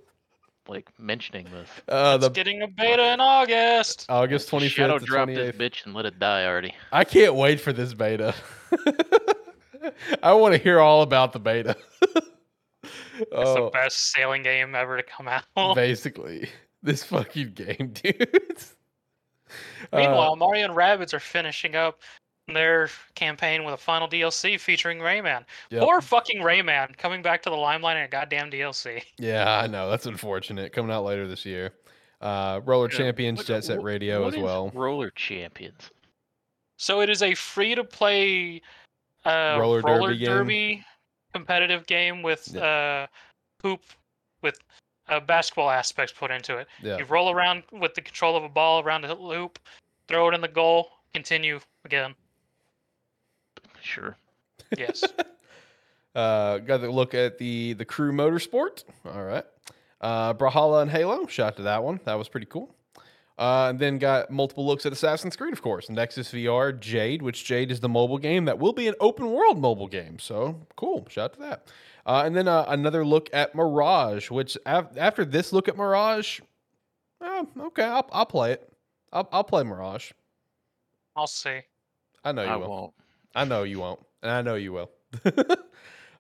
like 0.69 0.89
mentioning 0.99 1.47
this. 1.53 1.69
uh, 1.89 2.15
It's 2.17 2.27
the 2.27 2.31
getting 2.31 2.63
a 2.63 2.69
beta 2.69 3.13
in 3.13 3.21
August. 3.21 4.07
August 4.09 4.49
twenty 4.49 4.69
Shadow 4.69 4.95
fifth 4.95 5.07
to 5.07 5.07
drop 5.07 5.29
this 5.29 5.55
bitch 5.57 5.85
and 5.87 5.95
let 5.95 6.07
it 6.07 6.19
die 6.19 6.45
already. 6.47 6.73
I 6.93 7.05
can't 7.05 7.35
wait 7.35 7.61
for 7.61 7.73
this 7.73 7.95
beta. 7.95 8.35
I 10.23 10.33
want 10.33 10.55
to 10.55 10.59
hear 10.61 10.81
all 10.81 11.03
about 11.03 11.33
the 11.33 11.41
beta. 11.41 11.77
It's 13.19 13.29
oh, 13.33 13.65
the 13.67 13.71
best 13.71 14.13
sailing 14.13 14.43
game 14.43 14.75
ever 14.75 14.99
to 14.99 15.03
come 15.03 15.27
out. 15.27 15.45
basically, 15.75 16.51
this 16.87 17.05
fucking 17.05 17.53
game, 17.53 17.93
dude. 18.03 18.57
Uh, 19.93 19.97
Meanwhile, 19.99 20.37
Mario 20.37 20.65
and 20.67 20.75
Rabbids 20.75 21.13
are 21.15 21.21
finishing 21.21 21.77
up 21.77 22.01
their 22.49 22.89
campaign 23.15 23.65
with 23.65 23.75
a 23.75 23.77
final 23.77 24.09
DLC 24.09 24.59
featuring 24.59 24.99
Rayman. 24.99 25.45
yep. 25.71 25.83
Poor 25.83 26.01
fucking 26.01 26.41
Rayman 26.41 26.97
coming 26.97 27.21
back 27.23 27.43
to 27.43 27.51
the 27.51 27.57
limelight 27.57 27.97
in 27.97 28.05
a 28.05 28.09
goddamn 28.09 28.51
DLC. 28.51 29.03
yeah, 29.19 29.61
I 29.63 29.67
know 29.67 29.91
that's 29.91 30.07
unfortunate. 30.07 30.73
Coming 30.73 30.91
out 30.93 31.05
later 31.05 31.27
this 31.29 31.45
year. 31.45 31.73
Uh, 32.21 32.61
Roller 32.65 32.89
Yeah, 32.91 32.97
Champions, 32.99 33.39
what- 33.39 33.47
Jet 33.47 33.65
Set 33.65 33.77
what- 33.79 33.85
Radio 33.85 34.23
what 34.23 34.29
as 34.29 34.35
is 34.35 34.41
well. 34.43 34.71
Roller 34.75 35.11
Champions. 35.11 35.91
So 36.79 37.01
it 37.01 37.11
is 37.11 37.23
a 37.23 37.35
free 37.35 37.75
to 37.75 37.85
play 37.85 38.61
uh, 39.25 39.57
Roller 39.59 39.81
roller, 39.81 40.09
derby 40.11 40.19
game? 40.19 40.29
derby, 40.29 40.85
competitive 41.35 41.87
game 41.87 42.23
with 42.23 42.55
uh, 42.57 43.07
hoop 43.63 43.81
with 44.43 44.59
uh, 45.09 45.21
basketball 45.21 45.71
aspects 45.71 46.13
put 46.17 46.31
into 46.31 46.59
it. 46.59 46.67
Yeah, 46.83 46.99
You 46.99 47.05
roll 47.05 47.31
around 47.31 47.63
with 47.73 47.95
the 47.95 48.03
control 48.03 48.37
of 48.37 48.45
a 48.45 48.49
ball 48.49 48.83
around 48.83 49.05
a 49.05 49.15
loop, 49.15 49.59
throw 50.09 50.29
it 50.29 50.35
in 50.35 50.41
the 50.41 50.49
goal, 50.49 50.91
continue 51.15 51.61
again. 51.85 52.15
Sure. 53.81 54.17
Yes. 54.77 55.05
Uh, 56.15 56.57
got 56.57 56.79
to 56.79 56.91
look 56.91 57.13
at 57.13 57.37
the 57.37 57.75
the 57.75 57.85
crew 57.85 58.11
Motorfest. 58.11 58.85
All 59.05 59.23
right. 59.23 59.45
Uh, 60.01 60.33
Brawlhalla 60.33 60.81
and 60.81 60.91
Halo. 60.91 61.27
Shout 61.27 61.57
to 61.57 61.63
that 61.65 61.85
one. 61.85 62.01
That 62.05 62.15
was 62.15 62.27
pretty 62.27 62.47
cool. 62.47 62.75
Uh, 63.39 63.67
and 63.69 63.79
then 63.79 63.99
got 63.99 64.31
multiple 64.31 64.67
looks 64.67 64.87
at 64.87 64.93
Assassin's 64.95 65.37
Creed, 65.37 65.53
of 65.53 65.61
course. 65.61 65.91
Nexus 65.91 66.33
VR, 66.33 66.81
Jade, 66.81 67.21
which 67.21 67.45
Jade 67.45 67.71
is 67.71 67.81
the 67.81 67.89
mobile 67.91 68.17
game 68.17 68.47
that 68.47 68.59
will 68.59 68.73
be 68.73 68.89
an 68.89 68.95
open 68.99 69.31
world 69.31 69.61
mobile 69.61 69.89
game. 69.89 70.19
So 70.19 70.67
cool. 70.75 71.07
Shout 71.11 71.25
out 71.25 71.33
to 71.35 71.41
that. 71.41 71.67
Uh, 72.07 72.23
and 72.25 72.37
then 72.37 72.47
uh, 72.47 72.65
another 72.69 73.05
look 73.05 73.29
at 73.33 73.55
Mirage, 73.55 74.31
which 74.31 74.57
af- 74.65 74.97
after 74.97 75.25
this 75.25 75.53
look 75.53 75.67
at 75.67 75.77
Mirage, 75.77 76.41
uh, 77.21 77.45
okay, 77.59 77.83
I'll, 77.83 78.09
I'll 78.13 78.27
play 78.27 78.53
it. 78.53 78.73
I'll, 79.13 79.29
I'll 79.33 79.45
play 79.45 79.65
Mirage. 79.65 80.13
I'll 81.17 81.27
see. 81.27 81.61
I 82.25 82.31
know 82.31 82.43
you 82.43 82.49
I 82.49 82.57
will. 82.57 82.69
won't. 82.69 82.95
I 83.35 83.45
know 83.45 83.65
you 83.65 83.81
won't, 83.81 84.01
and 84.23 84.31
I 84.31 84.43
know 84.43 84.55
you 84.55 84.73
will. 84.73 84.91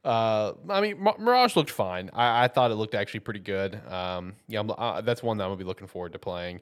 uh, 0.04 0.52
I 0.68 0.80
mean, 0.80 1.02
Mi- 1.02 1.14
Mirage 1.18 1.54
looked 1.54 1.70
fine. 1.70 2.10
I, 2.12 2.44
I 2.44 2.48
thought 2.48 2.72
it 2.72 2.74
looked 2.74 2.94
actually 2.94 3.20
pretty 3.20 3.40
good. 3.40 3.80
Um, 3.88 4.34
yeah, 4.48 4.60
I'm, 4.60 4.70
uh, 4.70 5.02
that's 5.02 5.22
one 5.22 5.38
that 5.38 5.44
I'm 5.44 5.50
gonna 5.50 5.58
be 5.58 5.64
looking 5.64 5.86
forward 5.86 6.12
to 6.14 6.18
playing. 6.18 6.60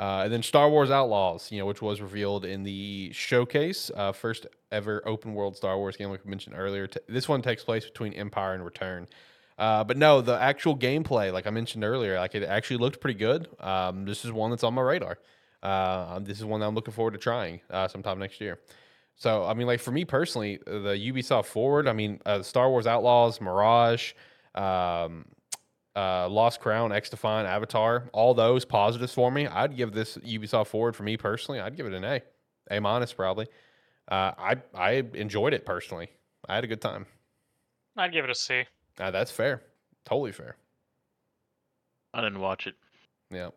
Uh, 0.00 0.22
and 0.24 0.32
then 0.32 0.42
Star 0.42 0.70
Wars 0.70 0.90
Outlaws, 0.90 1.52
you 1.52 1.58
know, 1.58 1.66
which 1.66 1.82
was 1.82 2.00
revealed 2.00 2.46
in 2.46 2.62
the 2.62 3.10
showcase, 3.12 3.90
uh, 3.94 4.12
first 4.12 4.46
ever 4.72 5.06
open 5.06 5.34
world 5.34 5.58
Star 5.58 5.76
Wars 5.76 5.94
game, 5.94 6.08
like 6.08 6.24
we 6.24 6.30
mentioned 6.30 6.56
earlier. 6.56 6.86
T- 6.86 7.00
this 7.06 7.28
one 7.28 7.42
takes 7.42 7.62
place 7.62 7.84
between 7.84 8.14
Empire 8.14 8.54
and 8.54 8.64
Return. 8.64 9.08
Uh, 9.58 9.84
but 9.84 9.98
no, 9.98 10.22
the 10.22 10.40
actual 10.40 10.74
gameplay, 10.74 11.30
like 11.30 11.46
I 11.46 11.50
mentioned 11.50 11.84
earlier, 11.84 12.18
like 12.18 12.34
it 12.34 12.42
actually 12.44 12.78
looked 12.78 12.98
pretty 12.98 13.18
good. 13.18 13.46
Um, 13.60 14.06
this 14.06 14.24
is 14.24 14.32
one 14.32 14.48
that's 14.48 14.64
on 14.64 14.72
my 14.72 14.80
radar. 14.80 15.18
Uh, 15.62 16.18
this 16.20 16.38
is 16.38 16.46
one 16.46 16.60
that 16.60 16.66
I'm 16.66 16.74
looking 16.74 16.94
forward 16.94 17.12
to 17.12 17.18
trying 17.18 17.60
uh, 17.68 17.86
sometime 17.86 18.18
next 18.18 18.40
year. 18.40 18.58
So, 19.16 19.44
I 19.44 19.52
mean, 19.52 19.66
like 19.66 19.80
for 19.80 19.90
me 19.90 20.06
personally, 20.06 20.60
the 20.64 20.96
Ubisoft 21.12 21.44
Forward, 21.44 21.86
I 21.86 21.92
mean, 21.92 22.22
uh, 22.24 22.40
Star 22.40 22.70
Wars 22.70 22.86
Outlaws, 22.86 23.38
Mirage, 23.38 24.14
um, 24.54 25.26
uh, 25.96 26.28
Lost 26.28 26.60
Crown, 26.60 26.90
XDefiant, 26.90 27.46
Avatar, 27.46 28.08
all 28.12 28.34
those 28.34 28.64
positives 28.64 29.12
for 29.12 29.30
me. 29.30 29.46
I'd 29.46 29.76
give 29.76 29.92
this 29.92 30.16
Ubisoft 30.18 30.68
Forward 30.68 30.94
for 30.96 31.02
me 31.02 31.16
personally. 31.16 31.60
I'd 31.60 31.76
give 31.76 31.86
it 31.86 31.92
an 31.92 32.04
A, 32.04 32.20
A 32.70 32.80
minus 32.80 33.12
probably. 33.12 33.46
Uh, 34.10 34.32
I 34.38 34.56
I 34.74 35.04
enjoyed 35.14 35.52
it 35.52 35.64
personally. 35.64 36.08
I 36.48 36.54
had 36.54 36.64
a 36.64 36.66
good 36.66 36.80
time. 36.80 37.06
I'd 37.96 38.12
give 38.12 38.24
it 38.24 38.30
a 38.30 38.34
C. 38.34 38.64
Uh, 38.98 39.10
that's 39.10 39.30
fair, 39.30 39.62
totally 40.04 40.32
fair. 40.32 40.56
I 42.12 42.20
didn't 42.20 42.40
watch 42.40 42.66
it. 42.66 42.74
Yeah. 43.30 43.50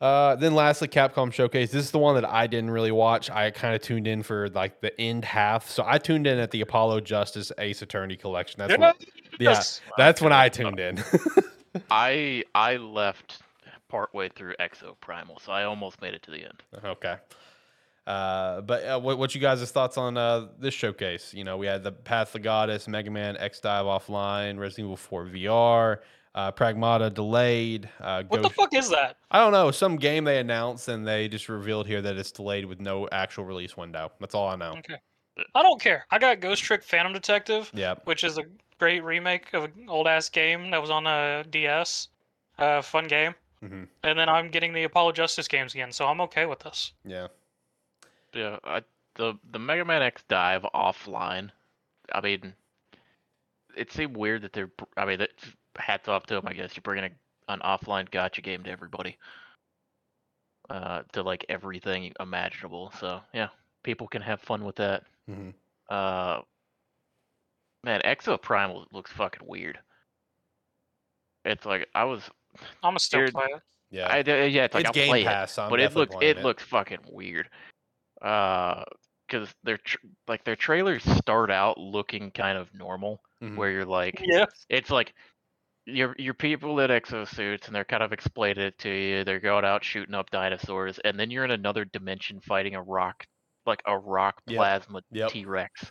Uh, 0.00 0.36
then 0.36 0.54
lastly, 0.54 0.86
Capcom 0.86 1.32
Showcase. 1.32 1.72
This 1.72 1.84
is 1.84 1.90
the 1.90 1.98
one 1.98 2.14
that 2.14 2.24
I 2.24 2.46
didn't 2.46 2.70
really 2.70 2.92
watch. 2.92 3.30
I 3.30 3.50
kind 3.50 3.74
of 3.74 3.82
tuned 3.82 4.06
in 4.06 4.22
for 4.22 4.48
like 4.50 4.80
the 4.80 4.98
end 5.00 5.24
half. 5.24 5.68
So 5.68 5.82
I 5.84 5.98
tuned 5.98 6.26
in 6.26 6.38
at 6.38 6.52
the 6.52 6.60
Apollo 6.60 7.00
Justice 7.00 7.50
Ace 7.58 7.82
Attorney 7.82 8.16
collection. 8.16 8.58
That's 8.58 8.78
when, 8.78 8.94
yeah, 9.38 9.50
Yes. 9.50 9.80
that's 9.96 10.20
when 10.20 10.32
I 10.32 10.48
tuned 10.48 10.80
in. 10.80 11.02
I 11.90 12.44
I 12.54 12.76
left 12.76 13.40
partway 13.88 14.28
through 14.28 14.54
Exo 14.60 14.94
Primal, 15.00 15.38
so 15.44 15.52
I 15.52 15.64
almost 15.64 16.00
made 16.02 16.14
it 16.14 16.22
to 16.24 16.30
the 16.30 16.44
end. 16.44 16.62
okay. 16.84 17.16
Uh, 18.06 18.62
but 18.62 18.82
uh, 18.84 18.98
what 18.98 19.18
what 19.18 19.34
you 19.34 19.40
guys' 19.40 19.70
thoughts 19.70 19.98
on 19.98 20.16
uh, 20.16 20.46
this 20.58 20.72
showcase? 20.72 21.34
You 21.34 21.44
know, 21.44 21.58
we 21.58 21.66
had 21.66 21.82
the 21.84 21.92
Path 21.92 22.28
of 22.28 22.32
the 22.34 22.38
Goddess, 22.40 22.88
Mega 22.88 23.10
Man 23.10 23.36
X 23.36 23.60
Dive 23.60 23.84
Offline, 23.84 24.58
Resident 24.58 24.86
Evil 24.86 24.96
4 24.96 25.26
VR, 25.26 25.98
uh, 26.34 26.50
Pragmata 26.52 27.12
delayed. 27.12 27.86
Uh, 28.00 28.22
What 28.28 28.40
the 28.40 28.48
fuck 28.48 28.72
is 28.74 28.88
that? 28.90 29.16
I 29.30 29.38
don't 29.40 29.52
know. 29.52 29.70
Some 29.70 29.96
game 29.96 30.24
they 30.24 30.38
announced 30.38 30.88
and 30.88 31.06
they 31.06 31.28
just 31.28 31.50
revealed 31.50 31.86
here 31.86 32.00
that 32.00 32.16
it's 32.16 32.32
delayed 32.32 32.64
with 32.64 32.80
no 32.80 33.06
actual 33.12 33.44
release 33.44 33.76
window. 33.76 34.10
That's 34.20 34.34
all 34.34 34.48
I 34.48 34.56
know. 34.56 34.72
Okay. 34.78 34.96
I 35.54 35.62
don't 35.62 35.80
care. 35.80 36.06
I 36.10 36.18
got 36.18 36.40
Ghost 36.40 36.62
Trick 36.62 36.82
Phantom 36.82 37.12
Detective, 37.12 37.70
Yeah. 37.74 37.96
which 38.04 38.24
is 38.24 38.38
a 38.38 38.42
great 38.78 39.02
remake 39.04 39.52
of 39.54 39.64
an 39.64 39.86
old 39.88 40.06
ass 40.06 40.28
game 40.28 40.70
that 40.70 40.80
was 40.80 40.90
on 40.90 41.06
a 41.06 41.44
DS. 41.50 42.08
Uh, 42.58 42.82
fun 42.82 43.06
game. 43.06 43.34
hmm 43.60 43.84
And 44.02 44.18
then 44.18 44.28
I'm 44.28 44.50
getting 44.50 44.72
the 44.72 44.84
Apollo 44.84 45.12
Justice 45.12 45.46
games 45.48 45.74
again, 45.74 45.92
so 45.92 46.06
I'm 46.06 46.20
okay 46.22 46.46
with 46.46 46.60
this. 46.60 46.92
Yeah. 47.04 47.28
Yeah, 48.34 48.58
I, 48.64 48.82
the 49.14 49.38
the 49.52 49.58
Mega 49.58 49.84
Man 49.84 50.02
X 50.02 50.22
Dive 50.28 50.62
offline. 50.74 51.50
I 52.12 52.20
mean, 52.20 52.52
it 53.76 53.90
seemed 53.92 54.16
weird 54.16 54.42
that 54.42 54.52
they're. 54.52 54.70
I 54.96 55.04
mean, 55.06 55.18
that 55.20 55.30
hats 55.76 56.08
off 56.08 56.26
to 56.26 56.34
them. 56.34 56.46
I 56.46 56.52
guess 56.52 56.76
you're 56.76 56.82
bringing 56.82 57.10
a, 57.10 57.52
an 57.52 57.60
offline 57.60 58.08
gacha 58.08 58.42
game 58.42 58.62
to 58.64 58.70
everybody. 58.70 59.16
Uh, 60.70 61.02
to 61.12 61.22
like 61.22 61.46
everything 61.48 62.12
imaginable. 62.20 62.92
So 63.00 63.20
yeah, 63.32 63.48
people 63.82 64.06
can 64.06 64.20
have 64.20 64.40
fun 64.42 64.64
with 64.64 64.76
that. 64.76 65.04
hmm 65.26 65.50
Uh, 65.88 66.42
man, 67.84 68.00
Exo 68.04 68.40
Primal 68.40 68.86
looks 68.92 69.10
fucking 69.12 69.46
weird. 69.46 69.78
It's 71.44 71.64
like 71.66 71.88
I 71.94 72.04
was. 72.04 72.22
I'm 72.82 72.90
gonna 72.90 72.98
still 72.98 73.24
Dude, 73.26 73.34
play 73.34 73.46
it. 73.46 73.62
Yeah. 73.90 74.12
I, 74.12 74.20
d- 74.22 74.46
yeah, 74.48 74.64
it's 74.64 74.74
like 74.74 74.82
it's 74.82 74.88
I'll 74.88 74.92
Game 74.92 75.08
play. 75.08 75.24
Pass, 75.24 75.52
so 75.52 75.62
I'm 75.64 75.70
but 75.70 75.80
it 75.80 75.94
looks 75.94 76.14
playing 76.14 76.36
it, 76.36 76.42
looks 76.42 76.62
fucking 76.62 76.98
weird. 77.10 77.48
Uh, 78.20 78.84
because 79.26 79.48
their 79.62 79.76
tr- 79.78 79.98
like 80.26 80.42
their 80.44 80.56
trailers 80.56 81.04
start 81.04 81.50
out 81.50 81.78
looking 81.78 82.30
kind 82.30 82.56
of 82.58 82.72
normal, 82.74 83.20
Mhm. 83.42 83.56
where 83.56 83.70
you're 83.70 83.84
like, 83.84 84.20
Yeah. 84.24 84.46
it's 84.70 84.90
like 84.90 85.14
your 85.86 86.14
your 86.18 86.34
people 86.34 86.80
in 86.80 86.90
exosuits 86.90 87.66
and 87.66 87.74
they're 87.76 87.84
kind 87.84 88.02
of 88.02 88.12
explaining 88.12 88.64
it 88.64 88.78
to 88.78 88.90
you. 88.90 89.24
They're 89.24 89.40
going 89.40 89.64
out 89.64 89.84
shooting 89.84 90.14
up 90.14 90.30
dinosaurs, 90.30 90.98
and 91.04 91.18
then 91.18 91.30
you're 91.30 91.44
in 91.44 91.50
another 91.50 91.84
dimension 91.86 92.40
fighting 92.40 92.74
a 92.74 92.82
rock, 92.82 93.26
like 93.66 93.80
a 93.86 93.96
rock 93.98 94.40
Yep, 94.46 94.56
plasma 94.56 95.00
yep. 95.10 95.30
T 95.30 95.44
Rex. 95.46 95.90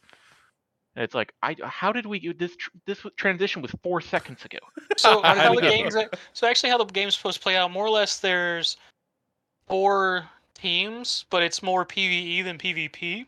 And 0.98 1.04
it's 1.04 1.14
like, 1.14 1.32
I 1.44 1.56
how 1.64 1.92
did 1.92 2.08
we 2.08 2.34
this 2.34 2.58
this 2.88 3.06
transition 3.18 3.62
was 3.62 3.70
four 3.84 4.02
seconds 4.02 4.44
ago. 4.44 4.58
So 4.98 5.22
how 5.24 5.54
the 5.54 5.62
games 5.62 5.96
uh, 5.96 6.06
so 6.34 6.48
actually 6.48 6.72
how 6.72 6.80
the 6.80 6.86
game's 6.86 7.16
supposed 7.16 7.38
to 7.38 7.44
play 7.44 7.56
out, 7.56 7.70
more 7.70 7.86
or 7.86 7.92
less 7.92 8.20
there's 8.20 8.78
four 9.68 10.28
teams, 10.56 11.26
but 11.30 11.44
it's 11.44 11.62
more 11.62 11.86
PvE 11.86 12.44
than 12.44 12.58
PvP. 12.58 13.28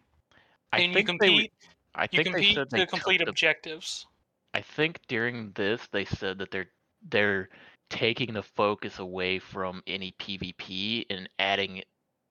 I 0.74 0.80
and 0.80 0.88
you 0.88 0.93
think 0.95 1.22
they, 1.22 1.28
compete 1.28 1.53
I 1.93 2.07
you 2.11 2.24
think 2.24 2.24
they 2.24 2.32
compete 2.32 2.55
said 2.55 2.70
to 2.72 2.88
complete 2.88 3.17
the 3.20 3.30
objectives. 3.30 4.07
I 4.55 4.61
think 4.61 4.99
during 5.07 5.51
this 5.53 5.88
they 5.91 6.05
said 6.05 6.39
that 6.39 6.49
they're 6.49 6.72
they're 7.11 7.49
taking 7.91 8.34
the 8.34 8.41
focus 8.41 8.97
away 8.97 9.38
from 9.38 9.84
any 9.86 10.15
PvP 10.20 11.05
and 11.11 11.30
adding 11.38 11.84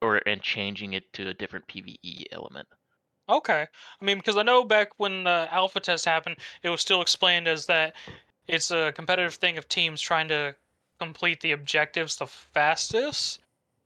or 0.03 0.20
and 0.26 0.43
changing 0.43 0.95
it 0.95 1.12
to 1.12 1.28
a 1.28 1.34
different 1.34 1.68
PvE 1.68 2.24
element. 2.32 2.66
Okay. 3.29 3.66
I 4.01 4.05
mean, 4.05 4.18
because 4.18 4.37
I 4.37 4.43
know 4.43 4.64
back 4.64 4.91
when 4.97 5.24
the 5.24 5.49
alpha 5.51 5.81
test 5.81 6.05
happened, 6.05 6.37
it 6.62 6.70
was 6.70 6.81
still 6.81 7.03
explained 7.03 7.47
as 7.47 7.66
that 7.66 7.95
it's 8.47 8.70
a 8.70 8.93
competitive 8.93 9.35
thing 9.35 9.59
of 9.59 9.68
teams 9.68 10.01
trying 10.01 10.29
to 10.29 10.55
complete 10.99 11.41
the 11.41 11.53
objectives 11.53 12.16
the 12.16 12.26
fastest, 12.26 13.41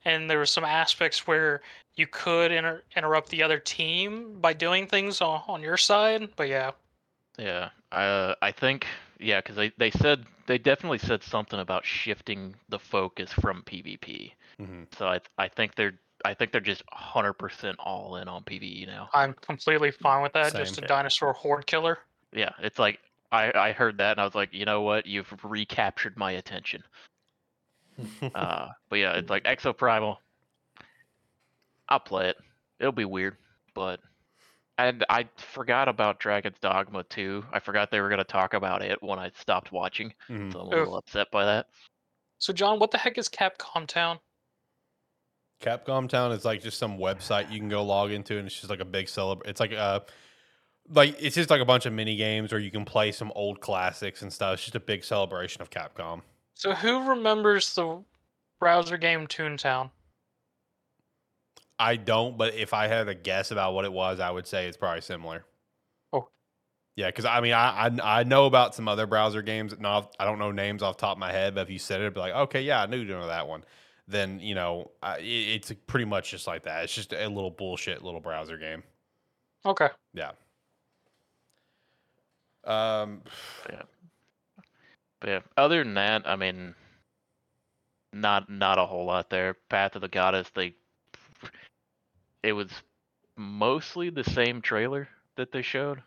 and 0.04 0.30
there 0.30 0.38
were 0.38 0.46
some 0.46 0.64
aspects 0.64 1.26
where 1.26 1.60
you 1.96 2.06
could 2.06 2.52
inter- 2.52 2.82
interrupt 2.96 3.28
the 3.28 3.42
other 3.42 3.58
team 3.58 4.40
by 4.40 4.52
doing 4.52 4.86
things 4.86 5.20
on, 5.20 5.42
on 5.48 5.60
your 5.62 5.76
side. 5.76 6.30
But 6.36 6.48
yeah, 6.48 6.70
Yeah, 7.38 7.70
uh, 7.90 8.34
I 8.42 8.52
think 8.52 8.86
yeah, 9.18 9.40
because 9.40 9.56
they, 9.56 9.72
they 9.78 9.90
said 9.90 10.24
they 10.46 10.58
definitely 10.58 10.98
said 10.98 11.22
something 11.22 11.60
about 11.60 11.84
shifting 11.84 12.54
the 12.68 12.78
focus 12.78 13.32
from 13.32 13.62
PvP. 13.62 14.32
Mhm. 14.60 14.86
So 14.96 15.08
I 15.08 15.20
I 15.38 15.48
think 15.48 15.74
they're 15.74 15.98
I 16.24 16.34
think 16.34 16.52
they're 16.52 16.60
just 16.60 16.82
100% 16.92 17.74
all 17.78 18.16
in 18.16 18.28
on 18.28 18.42
PvE 18.44 18.86
now. 18.86 19.08
I'm 19.14 19.34
completely 19.34 19.90
fine 19.90 20.22
with 20.22 20.32
that. 20.34 20.54
Just 20.54 20.72
a 20.72 20.80
Same. 20.80 20.86
dinosaur 20.86 21.32
horde 21.32 21.66
killer. 21.66 21.98
Yeah, 22.32 22.50
it's 22.60 22.78
like 22.78 22.98
I 23.30 23.52
I 23.54 23.72
heard 23.72 23.98
that 23.98 24.12
and 24.12 24.20
I 24.20 24.24
was 24.24 24.34
like, 24.34 24.52
you 24.52 24.64
know 24.64 24.82
what, 24.82 25.06
you've 25.06 25.32
recaptured 25.44 26.16
my 26.16 26.32
attention. 26.32 26.82
Uh, 28.34 28.68
but 28.88 28.96
yeah, 28.96 29.12
it's 29.12 29.28
like 29.28 29.44
Exoprimal. 29.44 30.16
I'll 31.88 32.00
play 32.00 32.30
it. 32.30 32.36
It'll 32.80 32.90
be 32.92 33.04
weird, 33.04 33.36
but 33.74 34.00
and 34.78 35.04
I 35.10 35.28
forgot 35.36 35.88
about 35.88 36.18
Dragon's 36.18 36.56
Dogma 36.60 37.04
too. 37.04 37.44
I 37.52 37.58
forgot 37.58 37.90
they 37.90 38.00
were 38.00 38.08
gonna 38.08 38.24
talk 38.24 38.54
about 38.54 38.80
it 38.82 39.02
when 39.02 39.18
I 39.18 39.30
stopped 39.38 39.70
watching, 39.72 40.14
Mhm. 40.30 40.52
so 40.52 40.60
I'm 40.60 40.66
a 40.68 40.70
little 40.70 40.96
upset 40.96 41.30
by 41.30 41.44
that. 41.44 41.66
So, 42.38 42.52
John, 42.52 42.78
what 42.78 42.90
the 42.90 42.98
heck 42.98 43.18
is 43.18 43.28
Capcom 43.28 43.86
Town? 43.86 44.18
Capcom 45.62 46.08
Town 46.08 46.32
is 46.32 46.44
like 46.44 46.62
just 46.62 46.78
some 46.78 46.98
website 46.98 47.50
you 47.50 47.58
can 47.58 47.68
go 47.68 47.82
log 47.82 48.10
into, 48.10 48.36
and 48.36 48.46
it's 48.46 48.56
just 48.56 48.68
like 48.68 48.80
a 48.80 48.84
big 48.84 49.08
celebration. 49.08 49.50
It's 49.50 49.60
like 49.60 49.72
uh 49.72 50.00
like 50.90 51.16
it's 51.20 51.36
just 51.36 51.50
like 51.50 51.60
a 51.60 51.64
bunch 51.64 51.86
of 51.86 51.92
mini 51.92 52.16
games 52.16 52.52
where 52.52 52.60
you 52.60 52.70
can 52.70 52.84
play 52.84 53.12
some 53.12 53.32
old 53.34 53.60
classics 53.60 54.22
and 54.22 54.32
stuff. 54.32 54.54
It's 54.54 54.62
just 54.62 54.74
a 54.74 54.80
big 54.80 55.04
celebration 55.04 55.62
of 55.62 55.70
Capcom. 55.70 56.22
So, 56.54 56.74
who 56.74 57.08
remembers 57.08 57.74
the 57.74 58.02
browser 58.60 58.96
game 58.96 59.26
Toontown? 59.26 59.90
I 61.78 61.96
don't, 61.96 62.36
but 62.36 62.54
if 62.54 62.74
I 62.74 62.86
had 62.86 63.08
a 63.08 63.14
guess 63.14 63.50
about 63.50 63.74
what 63.74 63.84
it 63.84 63.92
was, 63.92 64.20
I 64.20 64.30
would 64.30 64.46
say 64.46 64.66
it's 64.66 64.76
probably 64.76 65.00
similar. 65.00 65.44
Oh. 66.12 66.28
Yeah, 66.96 67.06
because 67.06 67.24
I 67.24 67.40
mean, 67.40 67.54
I, 67.54 67.86
I 67.86 68.20
I 68.20 68.22
know 68.24 68.46
about 68.46 68.74
some 68.74 68.86
other 68.88 69.06
browser 69.06 69.42
games. 69.42 69.74
Not 69.78 70.14
I 70.18 70.24
don't 70.24 70.38
know 70.38 70.52
names 70.52 70.82
off 70.82 70.96
the 70.96 71.00
top 71.00 71.16
of 71.16 71.20
my 71.20 71.32
head, 71.32 71.54
but 71.54 71.62
if 71.62 71.70
you 71.70 71.78
said 71.78 72.00
it, 72.00 72.06
I'd 72.06 72.14
be 72.14 72.20
like, 72.20 72.34
okay, 72.34 72.62
yeah, 72.62 72.82
I 72.82 72.86
knew 72.86 72.98
you 72.98 73.06
know 73.06 73.26
that 73.26 73.48
one. 73.48 73.64
Then 74.12 74.38
you 74.40 74.54
know, 74.54 74.90
I, 75.02 75.18
it- 75.18 75.24
it's 75.24 75.72
pretty 75.86 76.04
much 76.04 76.30
just 76.30 76.46
like 76.46 76.62
that. 76.64 76.84
It's 76.84 76.94
just 76.94 77.12
a 77.12 77.26
little 77.26 77.50
bullshit 77.50 78.02
little 78.04 78.20
browser 78.20 78.56
game. 78.58 78.82
Okay. 79.66 79.88
Yeah. 80.14 80.32
Um. 82.64 83.22
But 85.20 85.28
yeah, 85.28 85.40
other 85.56 85.84
than 85.84 85.94
that, 85.94 86.22
I 86.26 86.34
mean, 86.36 86.74
not 88.12 88.50
not 88.50 88.78
a 88.78 88.86
whole 88.86 89.06
lot 89.06 89.30
there. 89.30 89.54
Path 89.68 89.94
of 89.94 90.02
the 90.02 90.08
Goddess, 90.08 90.50
they 90.54 90.74
it 92.42 92.52
was 92.52 92.68
mostly 93.36 94.10
the 94.10 94.24
same 94.24 94.60
trailer 94.60 95.08
that 95.36 95.52
they 95.52 95.62
showed, 95.62 96.02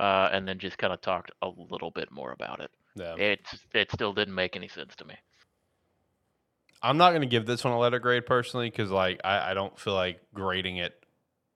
uh, 0.00 0.30
and 0.32 0.48
then 0.48 0.58
just 0.58 0.78
kind 0.78 0.92
of 0.94 1.00
talked 1.02 1.30
a 1.42 1.48
little 1.70 1.90
bit 1.90 2.10
more 2.10 2.32
about 2.32 2.60
it. 2.60 2.70
Yeah. 2.96 3.14
It 3.16 3.40
it 3.74 3.92
still 3.92 4.14
didn't 4.14 4.34
make 4.34 4.56
any 4.56 4.68
sense 4.68 4.96
to 4.96 5.04
me. 5.04 5.14
I'm 6.84 6.98
not 6.98 7.12
gonna 7.12 7.26
give 7.26 7.46
this 7.46 7.64
one 7.64 7.72
a 7.72 7.78
letter 7.78 7.98
grade 7.98 8.26
personally 8.26 8.68
because 8.68 8.90
like 8.90 9.20
I, 9.24 9.50
I 9.50 9.54
don't 9.54 9.76
feel 9.78 9.94
like 9.94 10.20
grading 10.34 10.76
it 10.76 10.94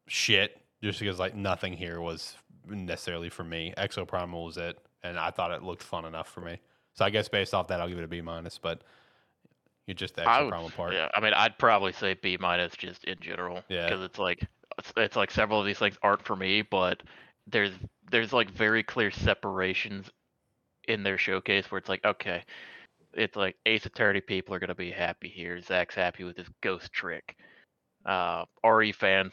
shit 0.06 0.58
just 0.82 0.98
because 0.98 1.18
like 1.18 1.34
nothing 1.34 1.74
here 1.74 2.00
was 2.00 2.34
necessarily 2.66 3.28
for 3.28 3.44
me. 3.44 3.74
Exo 3.76 4.08
Primal 4.08 4.44
was 4.46 4.56
it, 4.56 4.78
and 5.02 5.18
I 5.18 5.30
thought 5.30 5.50
it 5.52 5.62
looked 5.62 5.82
fun 5.82 6.06
enough 6.06 6.28
for 6.28 6.40
me. 6.40 6.58
So 6.94 7.04
I 7.04 7.10
guess 7.10 7.28
based 7.28 7.52
off 7.52 7.68
that, 7.68 7.80
I'll 7.80 7.88
give 7.88 7.98
it 7.98 8.04
a 8.04 8.08
B 8.08 8.22
minus. 8.22 8.58
But 8.58 8.82
you're 9.86 9.94
just 9.94 10.16
the 10.16 10.28
I 10.28 10.38
Exo 10.40 10.44
would- 10.44 10.50
Primal 10.50 10.70
part. 10.70 10.94
Yeah, 10.94 11.08
I 11.14 11.20
mean, 11.20 11.34
I'd 11.34 11.58
probably 11.58 11.92
say 11.92 12.14
B 12.14 12.38
minus 12.40 12.74
just 12.74 13.04
in 13.04 13.18
general. 13.20 13.62
Yeah. 13.68 13.84
Because 13.84 14.02
it's 14.02 14.18
like 14.18 14.42
it's, 14.78 14.92
it's 14.96 15.16
like 15.16 15.30
several 15.30 15.60
of 15.60 15.66
these 15.66 15.78
things 15.78 15.98
aren't 16.02 16.24
for 16.24 16.36
me, 16.36 16.62
but 16.62 17.02
there's 17.46 17.72
there's 18.10 18.32
like 18.32 18.50
very 18.50 18.82
clear 18.82 19.10
separations 19.10 20.10
in 20.86 21.02
their 21.02 21.18
showcase 21.18 21.70
where 21.70 21.78
it's 21.78 21.88
like 21.90 22.04
okay, 22.04 22.42
it's 23.14 23.36
like 23.36 23.56
Ace 23.66 23.86
Attorney 23.86 24.20
people 24.20 24.54
are 24.54 24.58
gonna 24.58 24.74
be 24.74 24.90
happy 24.90 25.28
here. 25.28 25.60
Zach's 25.60 25.94
happy 25.94 26.24
with 26.24 26.36
his 26.36 26.48
ghost 26.62 26.92
trick. 26.92 27.36
Uh, 28.04 28.44
RE 28.64 28.92
fans, 28.92 29.32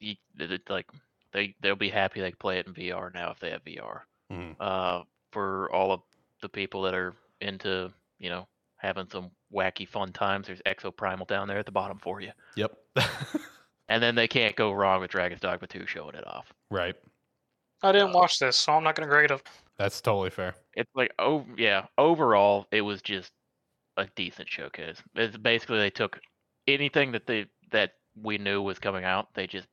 you, 0.00 0.14
it's 0.38 0.68
like 0.70 0.86
they 1.32 1.54
they'll 1.60 1.76
be 1.76 1.88
happy 1.90 2.20
they 2.20 2.30
can 2.30 2.38
play 2.38 2.58
it 2.58 2.66
in 2.66 2.74
VR 2.74 3.12
now 3.14 3.30
if 3.30 3.38
they 3.40 3.50
have 3.50 3.64
VR 3.64 4.00
Mhm. 4.30 4.56
uh, 4.60 5.04
for 5.30 5.70
all 5.72 5.92
of 5.92 6.00
the 6.42 6.48
people 6.48 6.82
that 6.82 6.94
are 6.94 7.14
into, 7.40 7.92
you 8.18 8.28
know, 8.30 8.46
having 8.76 9.08
some 9.10 9.30
wacky 9.54 9.86
fun 9.88 10.12
times. 10.12 10.46
There's 10.48 10.60
Exo 10.66 10.94
Primal 10.94 11.26
down 11.26 11.46
there 11.48 11.58
at 11.58 11.66
the 11.66 11.72
bottom 11.72 11.98
for 11.98 12.20
you. 12.20 12.32
Yep. 12.56 12.72
And 13.88 14.02
then 14.02 14.14
they 14.14 14.28
can't 14.28 14.56
go 14.56 14.72
wrong 14.72 15.00
with 15.02 15.10
Dragon's 15.10 15.40
Dogma 15.42 15.66
2 15.66 15.86
showing 15.86 16.14
it 16.14 16.26
off. 16.26 16.50
right. 16.70 16.94
I 17.82 17.92
didn't 17.92 18.10
Uh, 18.14 18.18
watch 18.20 18.38
this, 18.38 18.56
so 18.56 18.72
I'm 18.72 18.84
not 18.84 18.94
going 18.94 19.06
to 19.06 19.12
grade 19.12 19.30
it. 19.30 19.42
That's 19.82 20.00
totally 20.00 20.30
fair. 20.30 20.54
It's 20.74 20.90
like, 20.94 21.12
oh, 21.18 21.44
yeah, 21.58 21.86
overall, 21.98 22.66
it 22.70 22.82
was 22.82 23.02
just 23.02 23.32
a 23.96 24.06
decent 24.14 24.48
showcase. 24.48 25.02
It's 25.16 25.36
basically 25.36 25.78
they 25.78 25.90
took 25.90 26.20
anything 26.68 27.10
that 27.10 27.26
they 27.26 27.46
that 27.72 27.94
we 28.22 28.38
knew 28.38 28.62
was 28.62 28.78
coming 28.78 29.02
out, 29.02 29.34
they 29.34 29.48
just 29.48 29.66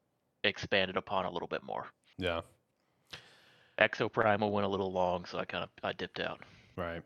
expanded 0.44 0.98
upon 0.98 1.26
a 1.26 1.32
little 1.32 1.48
bit 1.48 1.62
more. 1.62 1.86
Yeah. 2.18 2.42
Exo 3.80 4.12
Primal 4.12 4.52
went 4.52 4.66
a 4.66 4.68
little 4.68 4.92
long, 4.92 5.26
so 5.26 5.38
I 5.38 5.46
kind 5.46 5.64
of 5.64 5.70
I 5.84 5.94
dipped 5.94 6.20
out. 6.20 6.40
Right. 6.76 7.04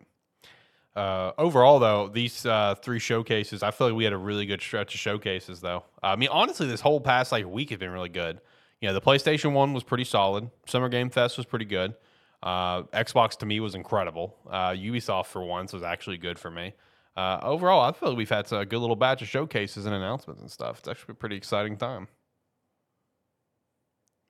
Uh, 0.96 1.34
overall, 1.38 1.80
though, 1.80 2.08
these 2.08 2.46
uh, 2.46 2.76
three 2.82 3.00
showcases, 3.00 3.64
I 3.64 3.72
feel 3.72 3.88
like 3.88 3.98
we 3.98 4.06
had 4.06 4.14
a 4.14 4.18
really 4.18 4.46
good 4.46 4.62
stretch 4.62 4.94
of 4.94 5.00
showcases, 5.02 5.60
though. 5.60 5.84
I 6.02 6.16
mean, 6.16 6.30
honestly, 6.32 6.68
this 6.68 6.80
whole 6.80 7.02
past 7.02 7.34
like 7.34 7.46
week 7.46 7.72
has 7.72 7.80
been 7.80 7.92
really 7.92 8.08
good. 8.08 8.40
You 8.80 8.88
know, 8.88 8.94
the 8.94 9.02
PlayStation 9.02 9.52
One 9.52 9.74
was 9.74 9.84
pretty 9.84 10.06
solid. 10.06 10.50
Summer 10.68 10.88
Game 10.88 11.10
Fest 11.10 11.36
was 11.36 11.46
pretty 11.46 11.66
good. 11.66 11.96
Uh, 12.44 12.84
Xbox 12.94 13.38
to 13.38 13.46
me 13.46 13.62
was 13.62 13.74
incredible. 13.74 14.36
Uh, 14.50 14.72
Ubisoft 14.72 15.28
for 15.28 15.44
once 15.44 15.72
was 15.72 15.82
actually 15.82 16.18
good 16.18 16.38
for 16.38 16.52
me. 16.52 16.74
Uh, 17.16 17.40
overall, 17.42 17.82
I 17.82 17.94
feel 17.94 18.10
like 18.10 18.18
we've 18.18 18.30
had 18.30 18.52
a 18.52 18.66
good 18.66 18.80
little 18.80 18.98
batch 18.98 19.22
of 19.22 19.30
showcases 19.30 19.86
and 19.86 19.96
announcements 19.96 20.42
and 20.42 20.52
stuff. 20.52 20.80
It's 20.80 20.88
actually 20.90 21.14
a 21.14 21.16
pretty 21.16 21.38
exciting 21.38 21.78
time. 21.78 22.10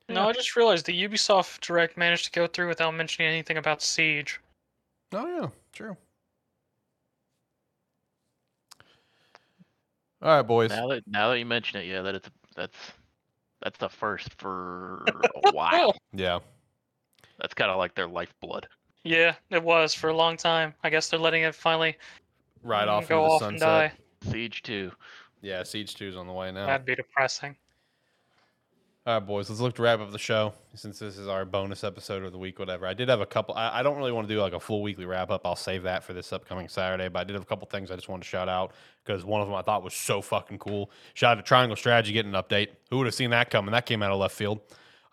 No, 0.10 0.28
I 0.30 0.34
just 0.34 0.56
realized 0.56 0.86
the 0.86 1.04
Ubisoft 1.04 1.62
Direct 1.62 1.98
managed 1.98 2.26
to 2.26 2.32
go 2.32 2.46
through 2.46 2.68
without 2.68 2.94
mentioning 2.94 3.30
anything 3.30 3.58
about 3.58 3.82
Siege. 3.82 4.40
Oh 5.12 5.42
yeah, 5.42 5.48
true. 5.72 5.98
All 10.22 10.38
right, 10.38 10.42
boys. 10.42 10.70
Now 10.70 10.88
that 10.90 11.04
now 11.08 11.30
that 11.30 11.40
you 11.40 11.46
mention 11.46 11.82
it, 11.82 11.86
yeah, 11.86 12.02
that 12.02 12.16
it's 12.16 12.30
that's 12.56 12.78
that's 13.62 13.78
the 13.80 13.90
first 13.90 14.34
for 14.38 15.06
a 15.46 15.52
while. 15.52 15.96
Yeah. 16.12 16.40
That's 17.40 17.54
kind 17.54 17.72
of 17.72 17.78
like 17.78 17.96
their 17.96 18.08
lifeblood. 18.08 18.68
Yeah, 19.04 19.36
it 19.50 19.62
was 19.62 19.94
for 19.94 20.10
a 20.10 20.16
long 20.16 20.38
time. 20.38 20.74
I 20.84 20.90
guess 20.90 21.10
they're 21.10 21.20
letting 21.20 21.44
it 21.44 21.56
finally 21.56 21.98
Right 22.64 22.88
off 22.88 23.10
go 23.10 23.24
into 23.24 23.28
the 23.28 23.34
off 23.34 23.50
and 23.50 23.60
die. 23.60 23.92
Siege 24.32 24.62
2. 24.64 24.92
Yeah, 25.42 25.64
Siege 25.64 25.96
2 25.96 26.08
is 26.08 26.16
on 26.16 26.28
the 26.28 26.34
way 26.34 26.52
now. 26.52 26.66
That'd 26.66 26.86
be 26.86 26.96
depressing. 26.96 27.58
All 29.06 29.16
right, 29.16 29.28
boys, 29.28 29.50
let's 29.50 29.60
look 29.60 29.76
to 29.76 29.82
wrap 29.82 30.00
up 30.00 30.12
the 30.12 30.18
show 30.18 30.54
since 30.76 30.98
this 30.98 31.18
is 31.18 31.28
our 31.28 31.44
bonus 31.44 31.84
episode 31.84 32.24
of 32.24 32.32
the 32.32 32.38
week, 32.38 32.58
whatever. 32.58 32.88
I 32.88 32.94
did 32.94 33.10
have 33.10 33.20
a 33.20 33.26
couple, 33.26 33.54
I, 33.54 33.80
I 33.80 33.84
don't 33.84 33.98
really 33.98 34.14
want 34.14 34.30
to 34.30 34.34
do 34.34 34.40
like 34.40 34.54
a 34.54 34.62
full 34.62 34.82
weekly 34.82 35.04
wrap 35.04 35.30
up. 35.30 35.46
I'll 35.46 35.58
save 35.58 35.84
that 35.84 36.06
for 36.06 36.14
this 36.14 36.32
upcoming 36.32 36.70
Saturday, 36.70 37.10
but 37.10 37.20
I 37.20 37.24
did 37.26 37.34
have 37.34 37.42
a 37.42 37.46
couple 37.46 37.68
things 37.68 37.92
I 37.92 37.96
just 37.96 38.08
wanted 38.08 38.24
to 38.24 38.30
shout 38.30 38.48
out 38.48 38.72
because 39.04 39.26
one 39.26 39.42
of 39.42 39.48
them 39.50 39.58
I 39.58 39.62
thought 39.62 39.84
was 39.84 39.94
so 39.94 40.22
fucking 40.22 40.60
cool. 40.60 40.90
Shout 41.16 41.34
out 41.34 41.42
to 41.42 41.46
Triangle 41.46 41.76
Strategy 41.76 42.14
getting 42.14 42.34
an 42.34 42.42
update. 42.42 42.70
Who 42.92 43.00
would 43.00 43.08
have 43.08 43.14
seen 43.14 43.32
that 43.32 43.50
coming? 43.50 43.74
That 43.74 43.86
came 43.86 44.02
out 44.02 44.12
of 44.12 44.20
left 44.20 44.36
field. 44.36 44.62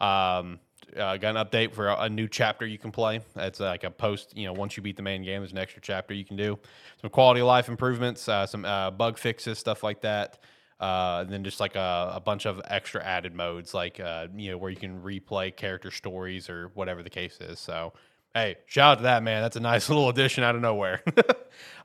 Um, 0.01 0.61
uh, 0.97 1.17
got 1.17 1.37
an 1.37 1.45
update 1.47 1.73
for 1.73 1.89
a, 1.89 2.03
a 2.03 2.09
new 2.09 2.29
chapter 2.29 2.67
you 2.67 2.79
can 2.79 2.91
play. 2.91 3.21
It's 3.37 3.61
like 3.61 3.85
a 3.85 3.91
post, 3.91 4.37
you 4.37 4.47
know, 4.47 4.53
once 4.53 4.77
you 4.77 4.83
beat 4.83 4.97
the 4.97 5.03
main 5.03 5.23
game, 5.23 5.41
there's 5.41 5.53
an 5.53 5.59
extra 5.59 5.81
chapter 5.83 6.15
you 6.15 6.25
can 6.25 6.37
do. 6.37 6.59
Some 7.01 7.11
quality 7.11 7.41
of 7.41 7.47
life 7.47 7.69
improvements, 7.69 8.29
uh, 8.29 8.47
some 8.47 8.65
uh, 8.65 8.91
bug 8.91 9.19
fixes, 9.19 9.59
stuff 9.59 9.83
like 9.83 10.01
that. 10.03 10.39
Uh, 10.81 11.21
and 11.23 11.31
then 11.31 11.45
just 11.45 11.61
like 11.61 11.77
a, 11.77 12.13
a 12.15 12.21
bunch 12.21 12.47
of 12.47 12.61
extra 12.65 13.05
added 13.05 13.35
modes, 13.35 13.75
like 13.75 14.01
uh, 14.01 14.27
you 14.35 14.51
know 14.51 14.57
where 14.57 14.71
you 14.71 14.77
can 14.79 15.01
replay 15.03 15.55
character 15.55 15.91
stories 15.91 16.49
or 16.49 16.71
whatever 16.75 17.03
the 17.03 17.11
case 17.11 17.37
is. 17.39 17.59
So, 17.59 17.93
hey, 18.35 18.57
shout 18.65 18.93
out 18.93 18.95
to 18.99 19.03
that 19.03 19.23
man. 19.23 19.43
That's 19.43 19.57
a 19.57 19.61
nice 19.61 19.89
little 19.91 20.09
addition 20.09 20.43
out 20.43 20.55
of 20.55 20.63
nowhere. 20.63 21.03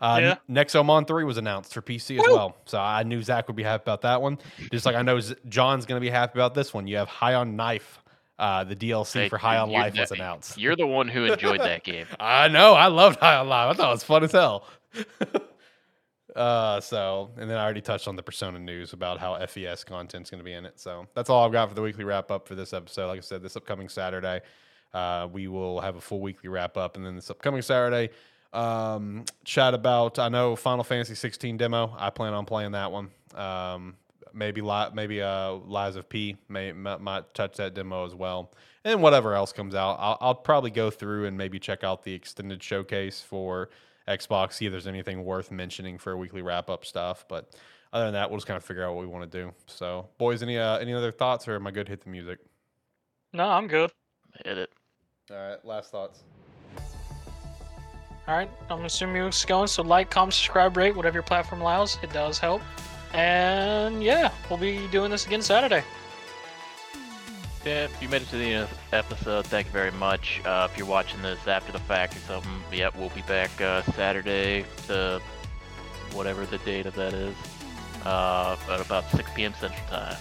uh, 0.02 0.20
Yeah. 0.22 0.36
Nexomon 0.50 1.06
Three 1.06 1.26
was 1.26 1.38
announced 1.38 1.74
for 1.74 1.82
PC 1.82 2.18
as 2.20 2.26
Woo! 2.26 2.36
well, 2.36 2.58
so 2.66 2.80
I 2.80 3.04
knew 3.04 3.22
Zach 3.22 3.48
would 3.48 3.58
be 3.58 3.64
happy 3.64 3.84
about 3.84 4.02
that 4.04 4.22
one. 4.22 4.38
Just 4.72 4.86
like 4.86 4.96
I 4.96 5.02
know 5.02 5.20
Z- 5.20 5.36
John's 5.50 5.86
going 5.86 5.98
to 6.00 6.06
be 6.06 6.10
happy 6.10 6.40
about 6.40 6.54
this 6.54 6.74
one. 6.74 6.88
You 6.88 6.96
have 6.96 7.10
High 7.10 7.34
on 7.34 7.58
Knife. 7.58 8.00
Uh, 8.38 8.64
the 8.66 8.76
DLC 8.76 9.30
for 9.30 9.38
High 9.38 9.58
on 9.58 9.70
Life 9.70 9.98
was 9.98 10.12
announced. 10.12 10.58
You're 10.58 10.76
the 10.76 10.88
one 10.88 11.08
who 11.08 11.26
enjoyed 11.26 11.62
that 11.62 11.84
game. 11.86 12.06
I 12.20 12.50
know. 12.50 12.74
I 12.74 12.88
loved 12.88 13.20
High 13.20 13.38
on 13.38 13.48
Life. 13.48 13.72
I 13.72 13.74
thought 13.78 13.90
it 13.90 13.94
was 13.94 14.04
fun 14.04 14.24
as 14.24 14.32
hell. 14.32 14.68
Uh, 16.36 16.82
so, 16.82 17.32
and 17.38 17.50
then 17.50 17.58
I 17.58 17.64
already 17.64 17.82
touched 17.82 18.10
on 18.10 18.18
the 18.18 18.24
Persona 18.24 18.60
news 18.60 18.92
about 18.92 19.20
how 19.20 19.40
FES 19.46 19.86
content's 19.86 20.30
going 20.30 20.40
to 20.40 20.44
be 20.44 20.52
in 20.52 20.66
it. 20.66 20.80
So 20.80 21.08
that's 21.16 21.30
all 21.30 21.46
I've 21.46 21.52
got 21.54 21.70
for 21.70 21.76
the 21.76 21.82
weekly 21.82 22.04
wrap 22.04 22.30
up 22.30 22.46
for 22.48 22.56
this 22.56 22.74
episode. 22.74 23.08
Like 23.08 23.20
I 23.20 23.22
said, 23.22 23.42
this 23.42 23.56
upcoming 23.56 23.88
Saturday, 23.88 24.42
uh, 24.94 25.30
we 25.32 25.48
will 25.48 25.80
have 25.80 25.96
a 25.96 26.02
full 26.02 26.20
weekly 26.20 26.50
wrap 26.50 26.76
up, 26.76 26.98
and 26.98 27.06
then 27.06 27.16
this 27.16 27.30
upcoming 27.32 27.62
Saturday, 27.62 28.10
um, 28.52 29.24
chat 29.46 29.74
about. 29.74 30.20
I 30.20 30.28
know 30.28 30.58
Final 30.58 30.84
Fantasy 30.84 31.16
16 31.16 31.56
demo. 31.56 31.96
I 31.98 32.10
plan 32.10 32.34
on 32.34 32.46
playing 32.46 32.74
that 32.74 32.92
one. 32.92 33.12
Um, 33.34 33.96
maybe 34.36 34.62
li- 34.62 34.90
maybe 34.94 35.22
uh, 35.22 35.54
Lies 35.54 35.96
of 35.96 36.08
P 36.10 36.38
may 36.50 36.72
might, 36.72 37.02
might 37.02 37.34
touch 37.34 37.58
that 37.58 37.74
demo 37.74 38.06
as 38.06 38.14
well, 38.14 38.52
and 38.84 39.02
whatever 39.02 39.34
else 39.34 39.52
comes 39.52 39.74
out, 39.74 39.98
I'll, 40.00 40.18
I'll 40.22 40.36
probably 40.36 40.72
go 40.72 40.92
through 40.92 41.26
and 41.26 41.38
maybe 41.38 41.60
check 41.60 41.84
out 41.84 42.04
the 42.04 42.14
extended 42.14 42.62
showcase 42.62 43.22
for 43.22 43.70
Xbox, 44.08 44.54
see 44.54 44.66
if 44.66 44.72
there's 44.72 44.88
anything 44.88 45.24
worth 45.24 45.50
mentioning 45.50 45.98
for 45.98 46.16
weekly 46.16 46.42
wrap 46.42 46.70
up 46.70 46.86
stuff. 46.86 47.26
But 47.28 47.56
other 47.92 48.06
than 48.06 48.14
that, 48.14 48.30
we'll 48.30 48.38
just 48.38 48.48
kind 48.48 48.58
of 48.58 48.64
figure 48.64 48.84
out 48.84 48.94
what 48.94 49.02
we 49.02 49.08
want 49.08 49.32
to 49.32 49.44
do. 49.44 49.54
So, 49.66 50.10
boys, 50.18 50.44
any 50.44 50.58
uh, 50.58 50.78
any 50.78 50.94
other 50.94 51.12
thoughts, 51.12 51.48
or 51.48 51.56
am 51.56 51.66
I 51.66 51.72
good? 51.72 51.88
Hit 51.88 52.02
the 52.02 52.10
music. 52.10 52.40
No, 53.34 53.48
I'm 53.50 53.68
good. 53.68 53.92
Hit 54.46 54.58
it. 54.58 54.72
All 55.32 55.38
right, 55.38 55.66
last 55.66 55.92
thoughts. 55.92 56.24
All 58.28 58.36
right, 58.36 58.50
I'm 58.70 58.86
assuming 58.86 59.24
it's 59.24 59.46
going. 59.46 59.68
So 59.68 59.84
like, 59.84 60.10
comment, 60.10 60.34
subscribe, 60.34 60.78
rate, 60.78 60.96
whatever 60.96 61.16
your 61.16 61.24
platform 61.24 61.62
allows. 61.62 61.98
It 62.02 62.12
does 62.12 62.40
help. 62.40 62.62
And 63.14 64.04
yeah, 64.04 64.32
we'll 64.50 64.60
be 64.60 64.88
doing 64.88 65.12
this 65.12 65.26
again 65.26 65.42
Saturday. 65.42 65.84
Yeah, 67.66 67.86
if 67.86 68.00
you 68.00 68.08
made 68.10 68.22
it 68.22 68.30
to 68.30 68.38
the 68.38 68.46
end 68.46 68.64
of 68.64 68.70
the 68.92 68.98
episode, 68.98 69.48
thank 69.48 69.68
you 69.68 69.74
very 69.74 69.92
much. 69.92 70.40
Uh, 70.46 70.68
if 70.70 70.78
you're 70.78 70.86
watching 70.86 71.22
this 71.24 71.48
after 71.48 71.72
the 71.72 71.80
fact 71.80 72.16
or 72.16 72.20
something, 72.20 72.52
yeah, 72.72 72.90
we'll 72.96 73.10
be 73.10 73.24
back 73.24 73.50
uh, 73.60 73.82
Saturday 73.94 74.66
to 74.86 75.20
whatever 76.14 76.46
the 76.46 76.60
date 76.60 76.86
of 76.86 76.94
that 76.94 77.14
is, 77.16 77.36
uh, 78.06 78.56
at 78.70 78.82
about 78.82 79.10
6 79.12 79.30
p.m. 79.34 79.54
Central 79.60 79.82
Time. 79.90 80.16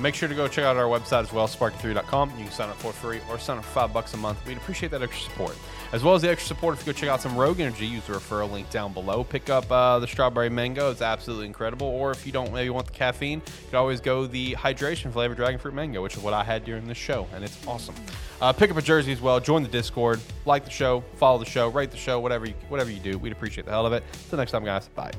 Make 0.00 0.16
sure 0.16 0.28
to 0.28 0.34
go 0.34 0.48
check 0.48 0.64
out 0.64 0.76
our 0.76 0.86
website 0.86 1.22
as 1.22 1.32
well, 1.32 1.46
sparke3.com. 1.46 2.30
You 2.30 2.44
can 2.44 2.52
sign 2.52 2.68
up 2.68 2.76
for 2.78 2.92
free 2.92 3.20
or 3.30 3.38
sign 3.38 3.58
up 3.58 3.64
for 3.64 3.70
five 3.70 3.92
bucks 3.92 4.12
a 4.14 4.16
month. 4.16 4.44
We'd 4.44 4.56
appreciate 4.56 4.90
that 4.90 5.02
extra 5.02 5.30
support. 5.30 5.56
As 5.94 6.02
well 6.02 6.16
as 6.16 6.22
the 6.22 6.28
extra 6.28 6.48
support, 6.48 6.74
if 6.74 6.84
you 6.84 6.92
go 6.92 6.98
check 6.98 7.08
out 7.08 7.20
some 7.20 7.36
Rogue 7.36 7.60
Energy, 7.60 7.86
use 7.86 8.04
the 8.04 8.14
referral 8.14 8.50
link 8.50 8.68
down 8.68 8.92
below. 8.92 9.22
Pick 9.22 9.48
up 9.48 9.70
uh, 9.70 10.00
the 10.00 10.08
strawberry 10.08 10.48
mango; 10.48 10.90
it's 10.90 11.00
absolutely 11.00 11.46
incredible. 11.46 11.86
Or 11.86 12.10
if 12.10 12.26
you 12.26 12.32
don't 12.32 12.52
maybe 12.52 12.68
want 12.70 12.86
the 12.86 12.92
caffeine, 12.92 13.38
you 13.38 13.68
can 13.70 13.76
always 13.76 14.00
go 14.00 14.26
the 14.26 14.54
hydration 14.54 15.12
flavored 15.12 15.36
dragon 15.36 15.60
fruit 15.60 15.72
mango, 15.72 16.02
which 16.02 16.16
is 16.16 16.22
what 16.24 16.34
I 16.34 16.42
had 16.42 16.64
during 16.64 16.88
the 16.88 16.96
show, 16.96 17.28
and 17.32 17.44
it's 17.44 17.64
awesome. 17.64 17.94
Uh, 18.40 18.52
pick 18.52 18.72
up 18.72 18.76
a 18.76 18.82
jersey 18.82 19.12
as 19.12 19.20
well. 19.20 19.38
Join 19.38 19.62
the 19.62 19.68
Discord, 19.68 20.20
like 20.46 20.64
the 20.64 20.70
show, 20.70 21.04
follow 21.14 21.38
the 21.38 21.44
show, 21.44 21.68
rate 21.68 21.92
the 21.92 21.96
show, 21.96 22.18
whatever 22.18 22.46
you, 22.46 22.54
whatever 22.70 22.90
you 22.90 22.98
do. 22.98 23.16
We'd 23.16 23.30
appreciate 23.30 23.64
the 23.64 23.70
hell 23.70 23.86
of 23.86 23.92
it. 23.92 24.02
Until 24.24 24.38
next 24.38 24.50
time, 24.50 24.64
guys. 24.64 24.88
Bye. 24.88 25.12